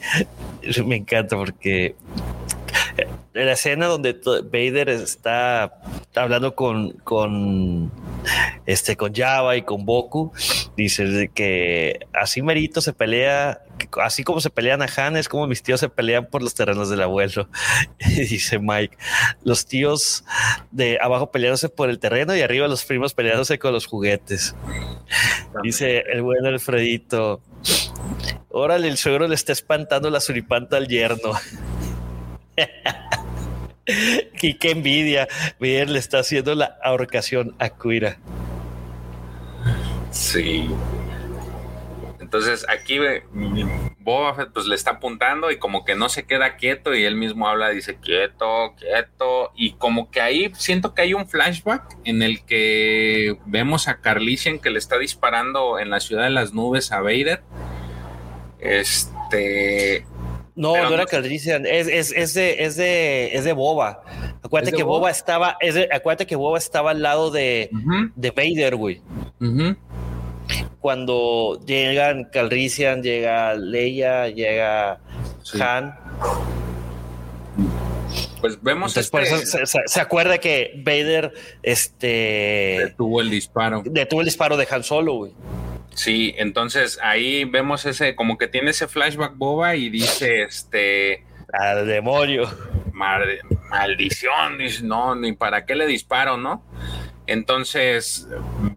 [0.85, 1.95] me encanta porque
[3.33, 5.81] la escena donde Vader está
[6.15, 7.91] hablando con,
[8.67, 10.33] este con Java y con Boku,
[10.77, 13.63] dice que así merito se pelea,
[14.03, 16.91] así como se pelean a Han, es como mis tíos se pelean por los terrenos
[16.91, 17.49] del abuelo.
[17.99, 18.97] Dice Mike,
[19.45, 20.25] los tíos
[20.71, 24.55] de abajo peleándose por el terreno y arriba los primos peleándose con los juguetes.
[25.63, 27.41] Dice el buen Alfredito,
[28.49, 31.33] órale, el suegro le está espantando la suripanta al yerno.
[34.43, 35.29] Y qué envidia.
[35.59, 38.19] Bien, le está haciendo la ahorcación a Cuira.
[40.11, 40.69] Sí.
[42.19, 42.99] Entonces aquí
[43.99, 47.17] Boba Fett pues le está apuntando y como que no se queda quieto y él
[47.17, 52.23] mismo habla, dice quieto, quieto y como que ahí siento que hay un flashback en
[52.23, 56.93] el que vemos a Carlisian que le está disparando en la ciudad de las nubes
[56.93, 57.43] a Vader.
[58.61, 60.07] Este
[60.55, 64.03] no, no era Caldrician, es, es, es, de, es, de, es de Boba.
[64.43, 65.11] Acuérdate que Boba?
[65.11, 67.71] estaba, es acuérdate que Boba estaba al lado de,
[68.17, 69.03] de Vader, güey.
[70.81, 75.01] Cuando llegan Calrissian, llega Leia, llega
[75.61, 75.95] Han.
[78.41, 79.67] Pues vemos Entonces, este...
[79.67, 82.07] se, se, acuerda que Vader este
[82.87, 83.83] detuvo el disparo.
[83.85, 85.33] Detuvo el disparo de Han Solo, güey.
[86.01, 91.27] Sí, entonces ahí vemos ese, como que tiene ese flashback boba y dice, este...
[91.53, 92.49] Al demonio.
[93.69, 96.65] maldición, dice, no, ni para qué le disparo, ¿no?
[97.27, 98.27] Entonces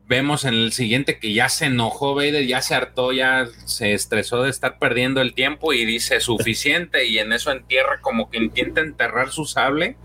[0.05, 4.43] vemos en el siguiente que ya se enojó Vader, ya se hartó, ya se estresó
[4.43, 8.81] de estar perdiendo el tiempo y dice suficiente y en eso entierra como que intenta
[8.81, 9.95] enterrar su sable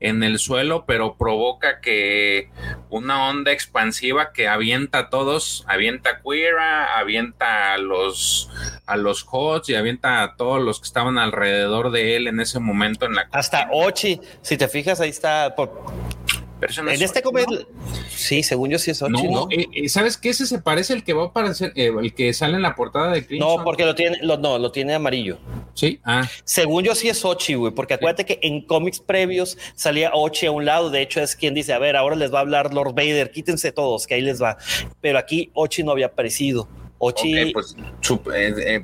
[0.00, 2.50] en el suelo, pero provoca que
[2.90, 8.50] una onda expansiva que avienta a todos, avienta a Queera, avienta a los
[8.86, 12.60] a los Hots y avienta a todos los que estaban alrededor de él en ese
[12.60, 15.70] momento en la hasta Ochi, si te fijas ahí está por
[16.78, 17.46] en este comer,
[18.08, 19.48] sí, según yo sí es Ochi, ¿no?
[19.50, 20.30] Eh, eh, ¿Sabes qué?
[20.30, 23.12] Ese se parece el que va a aparecer, eh, el que sale en la portada
[23.12, 23.58] de Crimson.
[23.58, 25.38] No, porque lo tiene, no, lo tiene amarillo.
[25.74, 26.28] Sí, ah.
[26.44, 30.50] Según yo sí es Ochi, güey, porque acuérdate que en cómics previos salía Ochi a
[30.50, 32.94] un lado, de hecho es quien dice, a ver, ahora les va a hablar Lord
[32.94, 34.56] Vader, quítense todos, que ahí les va.
[35.00, 36.68] Pero aquí Ochi no había aparecido.
[36.98, 37.52] Ochi.
[37.52, 37.76] pues,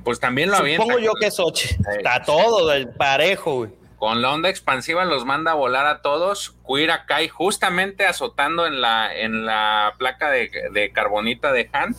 [0.05, 0.77] pues, también lo había.
[0.77, 1.69] Supongo yo que es Ochi.
[1.97, 3.80] Está todo el parejo, güey.
[4.01, 6.57] Con la onda expansiva los manda a volar a todos.
[6.67, 11.95] Quira cae justamente azotando en la, en la placa de, carbonita de Han.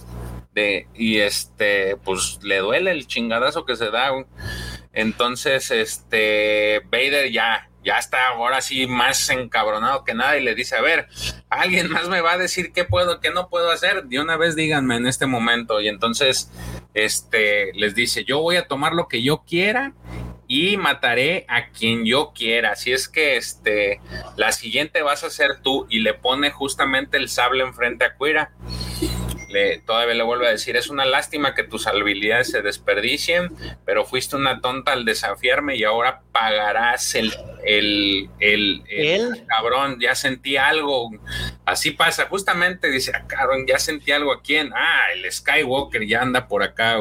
[0.51, 4.09] De, y este, pues le duele el chingadazo que se da.
[4.93, 10.77] Entonces, este, Vader ya, ya está ahora sí más encabronado que nada y le dice,
[10.77, 11.07] a ver,
[11.51, 14.05] alguien más me va a decir qué puedo, qué no puedo hacer.
[14.05, 15.80] De una vez díganme en este momento.
[15.80, 16.51] Y entonces,
[16.95, 19.93] este, les dice, yo voy a tomar lo que yo quiera
[20.51, 22.75] y mataré a quien yo quiera.
[22.75, 24.01] Si es que este,
[24.35, 28.51] la siguiente vas a ser tú y le pone justamente el sable enfrente a Cuira
[29.51, 33.49] le, todavía le vuelvo a decir, es una lástima que tus habilidades se desperdicien,
[33.85, 40.57] pero fuiste una tonta al desafiarme y ahora pagarás el, el, el, cabrón, ya sentí
[40.57, 41.11] algo.
[41.65, 44.71] Así pasa, justamente dice, ah, cabrón, ya sentí algo a quién.
[44.75, 46.97] Ah, el Skywalker ya anda por acá.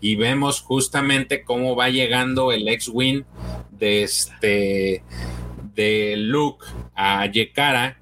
[0.00, 3.24] Y vemos justamente cómo va llegando el ex-win
[3.70, 5.02] de este
[5.74, 7.98] de Luke a Yekara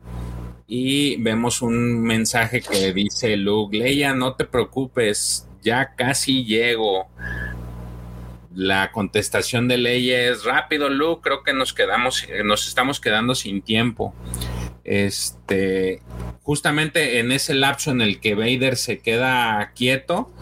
[0.75, 7.09] y vemos un mensaje que dice Luke, Leia, no te preocupes, ya casi llego.
[8.55, 13.61] La contestación de Leia es rápido, Luke, creo que nos quedamos, nos estamos quedando sin
[13.61, 14.15] tiempo.
[14.83, 16.01] Este,
[16.43, 20.33] justamente en ese lapso en el que Vader se queda quieto,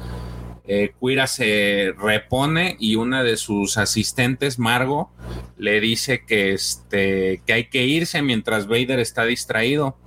[0.72, 5.10] eh, se repone y una de sus asistentes, Margo,
[5.58, 9.98] le dice que, este, que hay que irse mientras Vader está distraído.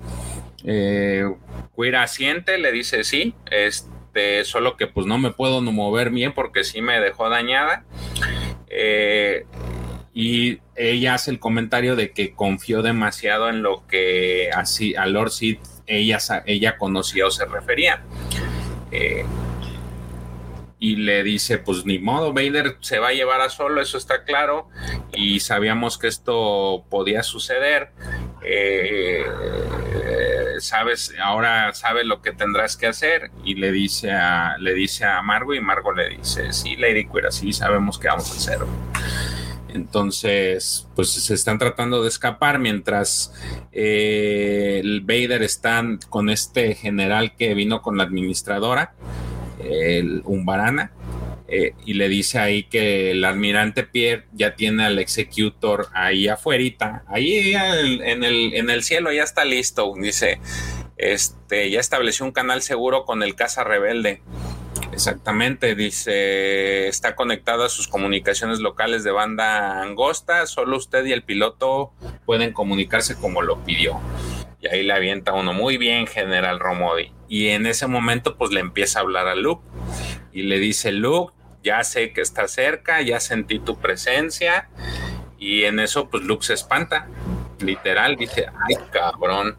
[0.64, 1.26] Eh,
[1.76, 6.64] Quira asiente, le dice sí, este, solo que pues no me puedo mover bien porque
[6.64, 7.84] sí me dejó dañada.
[8.70, 9.46] Eh,
[10.14, 15.32] y ella hace el comentario de que confió demasiado en lo que así a Lord
[15.32, 18.02] Sid ella, ella conocía o se refería.
[18.92, 19.26] Eh,
[20.84, 24.26] y le dice, pues ni modo, Vader se va a llevar a solo, eso está
[24.26, 24.68] claro,
[25.14, 27.92] y sabíamos que esto podía suceder.
[28.44, 29.24] Eh,
[30.60, 35.22] sabes, ahora sabe lo que tendrás que hacer y le dice a, le dice a
[35.22, 38.60] Margo y Margo le dice, sí, Lady Queer, sí sabemos que vamos a hacer.
[39.70, 43.34] Entonces, pues se están tratando de escapar mientras
[43.72, 48.94] eh, el Vader está con este general que vino con la administradora
[49.64, 50.92] el Umbarana,
[51.48, 57.04] eh, y le dice ahí que el almirante Pierre ya tiene al executor ahí afuera,
[57.08, 60.40] ahí en el, en el cielo ya está listo, dice,
[60.98, 64.22] este, ya estableció un canal seguro con el Casa Rebelde.
[64.94, 71.24] Exactamente, dice, está conectado a sus comunicaciones locales de banda angosta, solo usted y el
[71.24, 71.92] piloto
[72.26, 74.00] pueden comunicarse como lo pidió.
[74.64, 77.12] Y ahí le avienta uno, muy bien, General Romodi.
[77.28, 79.68] Y en ese momento, pues le empieza a hablar a Luke
[80.32, 81.34] y le dice, Luke,
[81.64, 84.70] ya sé que está cerca, ya sentí tu presencia.
[85.38, 87.10] Y en eso, pues Luke se espanta,
[87.60, 89.58] literal, dice, ay cabrón,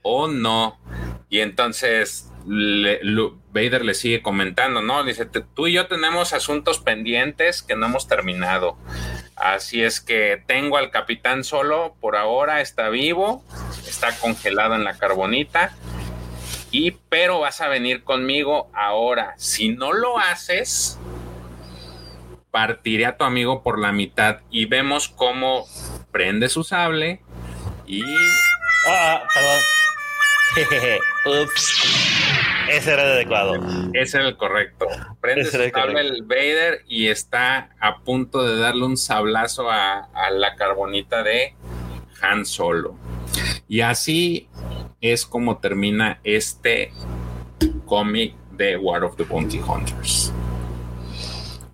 [0.00, 0.80] oh no.
[1.28, 5.04] Y entonces Vader le sigue comentando, ¿no?
[5.04, 8.78] Dice, tú y yo tenemos asuntos pendientes que no hemos terminado.
[9.36, 13.44] Así es que tengo al capitán solo, por ahora está vivo,
[13.86, 15.74] está congelado en la carbonita.
[16.70, 19.34] Y pero vas a venir conmigo ahora.
[19.36, 20.98] Si no lo haces,
[22.50, 25.66] partiré a tu amigo por la mitad y vemos cómo
[26.12, 27.20] prende su sable
[27.86, 28.02] y
[28.88, 29.60] ah, perdón.
[31.42, 31.84] Ups.
[32.70, 33.54] Ese era el adecuado.
[33.92, 34.86] Ese era el correcto.
[35.20, 40.54] Prende su sable el Vader y está a punto de darle un sablazo a, la
[40.56, 41.54] carbonita de
[42.22, 42.96] Han Solo.
[43.68, 44.48] Y así
[45.00, 46.92] es como termina este
[47.84, 50.32] cómic de War of the Bounty Hunters.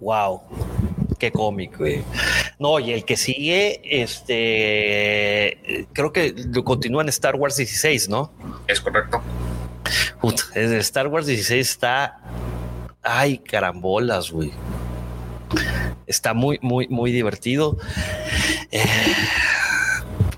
[0.00, 0.42] Wow,
[1.18, 2.02] qué cómic, güey.
[2.60, 8.30] No, y el que sigue, este, creo que continúa en Star Wars 16, ¿no?
[8.68, 9.22] Es correcto.
[10.54, 12.20] Star Wars 16 está.
[13.02, 14.52] Ay, carambolas, güey.
[16.06, 17.78] Está muy, muy, muy divertido.
[18.70, 18.84] Eh,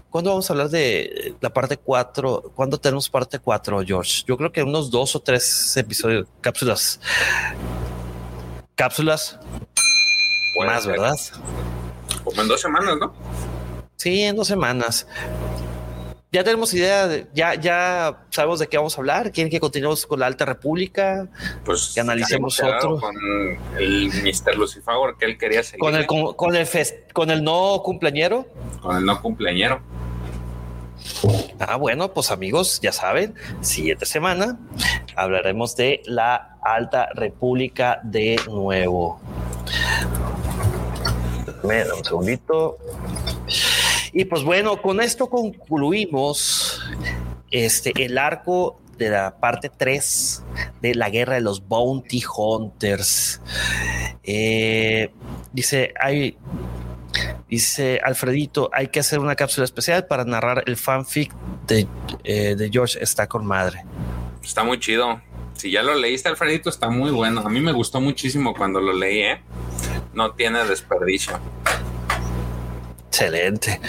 [0.08, 2.52] ¿Cuándo vamos a hablar de la parte 4?
[2.54, 4.22] ¿Cuándo tenemos parte 4, George?
[4.28, 7.00] Yo creo que unos dos o tres episodios, cápsulas.
[8.76, 9.40] Cápsulas.
[10.64, 11.16] más, ¿verdad?
[12.24, 13.14] Como en dos semanas, ¿no?
[13.96, 15.06] Sí, en dos semanas
[16.32, 19.32] ya tenemos idea, de, ya, ya sabemos de qué vamos a hablar.
[19.32, 21.28] ¿Quieren que continuemos con la Alta República?
[21.62, 22.98] Pues que analicemos otro.
[22.98, 23.14] Con
[23.78, 24.56] el Mr.
[24.56, 25.80] Lucifer que él quería seguir.
[25.80, 26.68] Con el, con, el,
[27.12, 28.46] con el no cumpleañero.
[28.80, 29.82] Con el no cumpleañero.
[31.58, 34.58] Ah, bueno, pues amigos, ya saben, siguiente semana
[35.16, 39.20] hablaremos de la Alta República de nuevo.
[41.62, 42.78] Un segundito.
[44.12, 46.80] Y pues bueno, con esto concluimos
[47.50, 50.42] este, el arco de la parte 3
[50.80, 53.40] de la guerra de los Bounty Hunters.
[54.22, 55.10] Eh,
[55.52, 56.36] dice, hay,
[57.48, 61.32] dice Alfredito, hay que hacer una cápsula especial para narrar el fanfic
[61.66, 61.86] de,
[62.24, 63.84] eh, de George está con madre.
[64.42, 65.20] Está muy chido.
[65.54, 67.42] Si ya lo leíste, Alfredito, está muy bueno.
[67.42, 69.42] A mí me gustó muchísimo cuando lo leí, ¿eh?
[70.14, 71.38] No tiene desperdicio.
[73.08, 73.80] Excelente.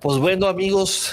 [0.00, 1.12] Pues bueno, amigos,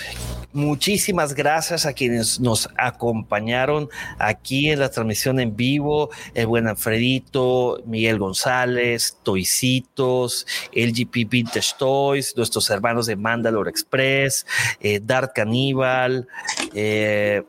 [0.51, 7.83] Muchísimas gracias a quienes nos acompañaron aquí en la transmisión en vivo, el buen Alfredito,
[7.85, 14.47] Miguel González, Toicitos, LGP Vintage Toys, nuestros hermanos de Mandalore Express,
[14.79, 16.27] eh, Dart Caníbal,
[16.73, 17.43] eh,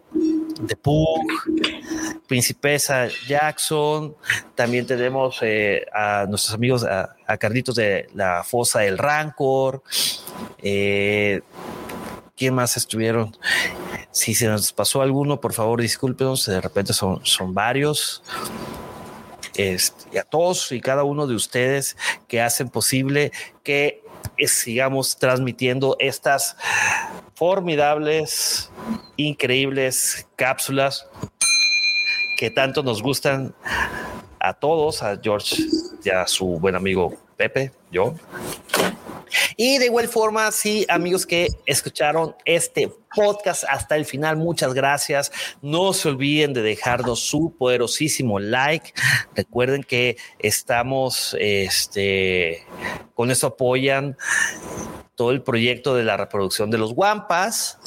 [0.67, 1.23] The Pug,
[2.31, 4.15] Principesa Jackson,
[4.55, 9.83] también tenemos eh, a nuestros amigos, a, Carlitos de la Fosa del Rancor,
[10.63, 11.41] eh,
[12.37, 13.37] ¿Quién más estuvieron?
[14.13, 16.47] Si se nos pasó alguno, por favor, discúlpenos.
[16.47, 18.23] De repente son, son varios.
[19.57, 21.97] Este, y a todos y cada uno de ustedes
[22.29, 23.33] que hacen posible
[23.65, 24.05] que
[24.47, 26.57] sigamos transmitiendo estas
[27.35, 28.71] formidables,
[29.17, 31.09] increíbles cápsulas
[32.41, 33.55] que tanto nos gustan
[34.39, 35.63] a todos, a George
[36.03, 38.15] y a su buen amigo Pepe, yo.
[39.59, 45.31] Y de igual forma, sí, amigos que escucharon este podcast hasta el final, muchas gracias.
[45.61, 48.95] No se olviden de dejarnos su poderosísimo like.
[49.37, 52.65] Recuerden que estamos, este,
[53.15, 54.17] con eso apoyan
[55.15, 57.79] todo el proyecto de la reproducción de los guampas.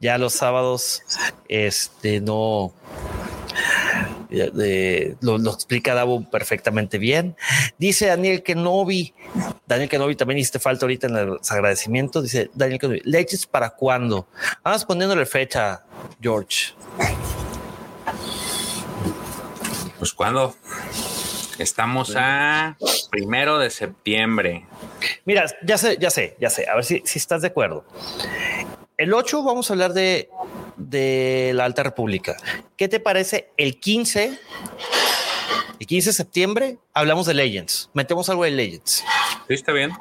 [0.00, 1.02] Ya los sábados,
[1.48, 2.72] este, no,
[4.30, 7.36] lo, explica Davo perfectamente bien.
[7.78, 9.14] Dice Daniel Kenobi,
[9.66, 12.22] Daniel Kenobi también hiciste falta ahorita en los agradecimientos.
[12.22, 14.28] Dice Daniel Kenobi, ¿leches para cuándo?
[14.62, 15.84] Vamos poniéndole fecha,
[16.20, 16.74] George.
[19.98, 20.54] Pues cuándo?
[21.58, 22.76] Estamos a
[23.10, 24.66] primero de septiembre.
[25.26, 26.66] Mira, ya sé, ya sé, ya sé.
[26.68, 27.84] A ver si, si estás de acuerdo.
[28.96, 30.30] El 8 vamos a hablar de,
[30.80, 32.36] de la Alta República.
[32.76, 34.38] ¿Qué te parece el 15?
[35.78, 37.90] El 15 de septiembre hablamos de Legends.
[37.94, 39.04] Metemos algo de Legends.
[39.48, 39.92] Sí, está bien.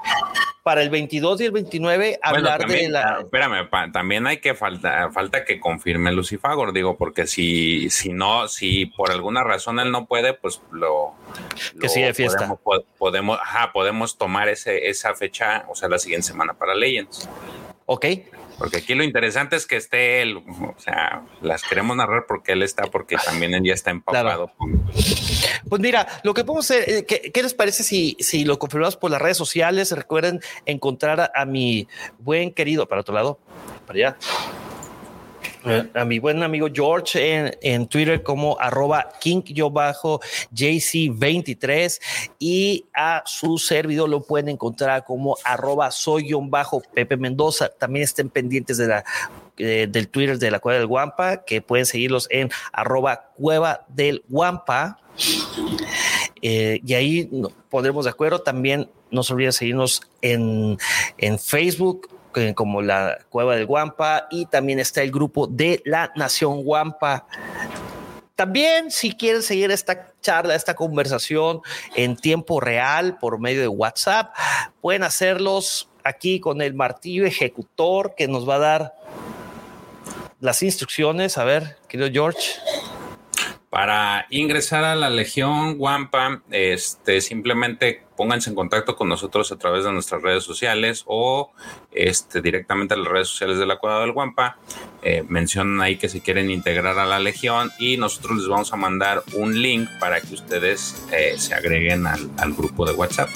[0.63, 3.01] Para el 22 y el 29 hablar de la...
[3.01, 8.47] Ah, espérame, también hay que falta, falta que confirme Lucifagor, digo, porque si, si no,
[8.49, 11.13] si por alguna razón él no puede, pues lo...
[11.79, 12.57] Que sigue fiesta.
[12.61, 17.27] Podemos, podemos, ajá, podemos tomar ese, esa fecha, o sea, la siguiente semana para Legends.
[17.85, 18.05] Ok,
[18.59, 22.61] porque aquí lo interesante es que esté él, o sea, las queremos narrar porque él
[22.61, 24.51] está, porque también él ya está empapado.
[25.67, 29.11] Pues mira, lo que podemos hacer, eh, ¿qué, les parece si, si lo confirmamos por
[29.11, 29.91] las redes sociales?
[29.93, 31.87] Recuerden encontrar a mi
[32.19, 33.39] buen querido, para otro lado,
[33.87, 34.17] para allá
[35.93, 41.99] a mi buen amigo George en, Twitter como arroba king-jc23
[42.39, 47.67] y a su servidor lo pueden encontrar como arroba soy-pepe Mendoza.
[47.69, 49.03] También estén pendientes de la,
[49.57, 54.23] eh, del Twitter de la Cueva del Guampa, que pueden seguirlos en arroba cueva del
[54.29, 55.01] Guampa.
[56.41, 58.39] Eh, y ahí nos pondremos de acuerdo.
[58.39, 60.77] También no se olviden seguirnos en,
[61.17, 62.07] en Facebook
[62.55, 67.25] como la Cueva del Guampa y también está el grupo de la Nación Guampa.
[68.35, 71.61] También si quieren seguir esta charla, esta conversación
[71.95, 74.33] en tiempo real por medio de WhatsApp,
[74.79, 78.93] pueden hacerlos aquí con el martillo ejecutor que nos va a dar
[80.39, 81.37] las instrucciones.
[81.37, 82.53] A ver, querido George.
[83.69, 89.85] Para ingresar a la Legión Guampa, este, simplemente pónganse en contacto con nosotros a través
[89.85, 91.53] de nuestras redes sociales o
[91.93, 94.57] este, directamente a las redes sociales de la Cueva del Guampa.
[95.03, 98.75] Eh, mencionan ahí que se quieren integrar a la Legión y nosotros les vamos a
[98.75, 103.29] mandar un link para que ustedes eh, se agreguen al, grupo de WhatsApp.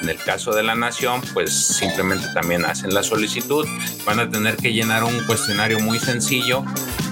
[0.00, 3.66] En el caso de la Nación, pues simplemente también hacen la solicitud.
[4.06, 6.64] Van a tener que llenar un cuestionario muy sencillo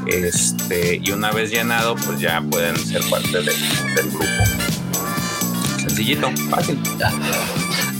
[0.06, 4.78] este, y una vez llenado, pues ya pueden ser parte del grupo
[5.98, 6.78] sencillito, fácil.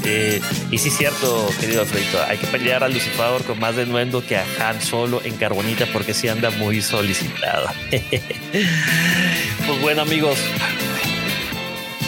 [0.05, 4.37] Eh, y sí, cierto, querido Alfredito, hay que pelear al Lucifer con más denuendo que
[4.37, 7.69] a Han Solo en Carbonita porque sí anda muy solicitado.
[7.91, 10.39] pues bueno, amigos,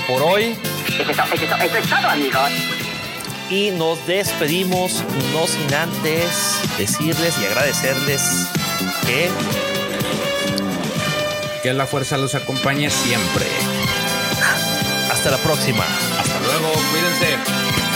[0.07, 0.55] por hoy.
[3.51, 5.03] Y nos despedimos,
[5.33, 8.23] no sin antes decirles y agradecerles
[9.07, 9.29] que.
[11.65, 13.47] Que la fuerza los acompañe siempre.
[15.21, 15.85] Hasta la próxima.
[16.19, 17.90] Hasta luego, cuídense.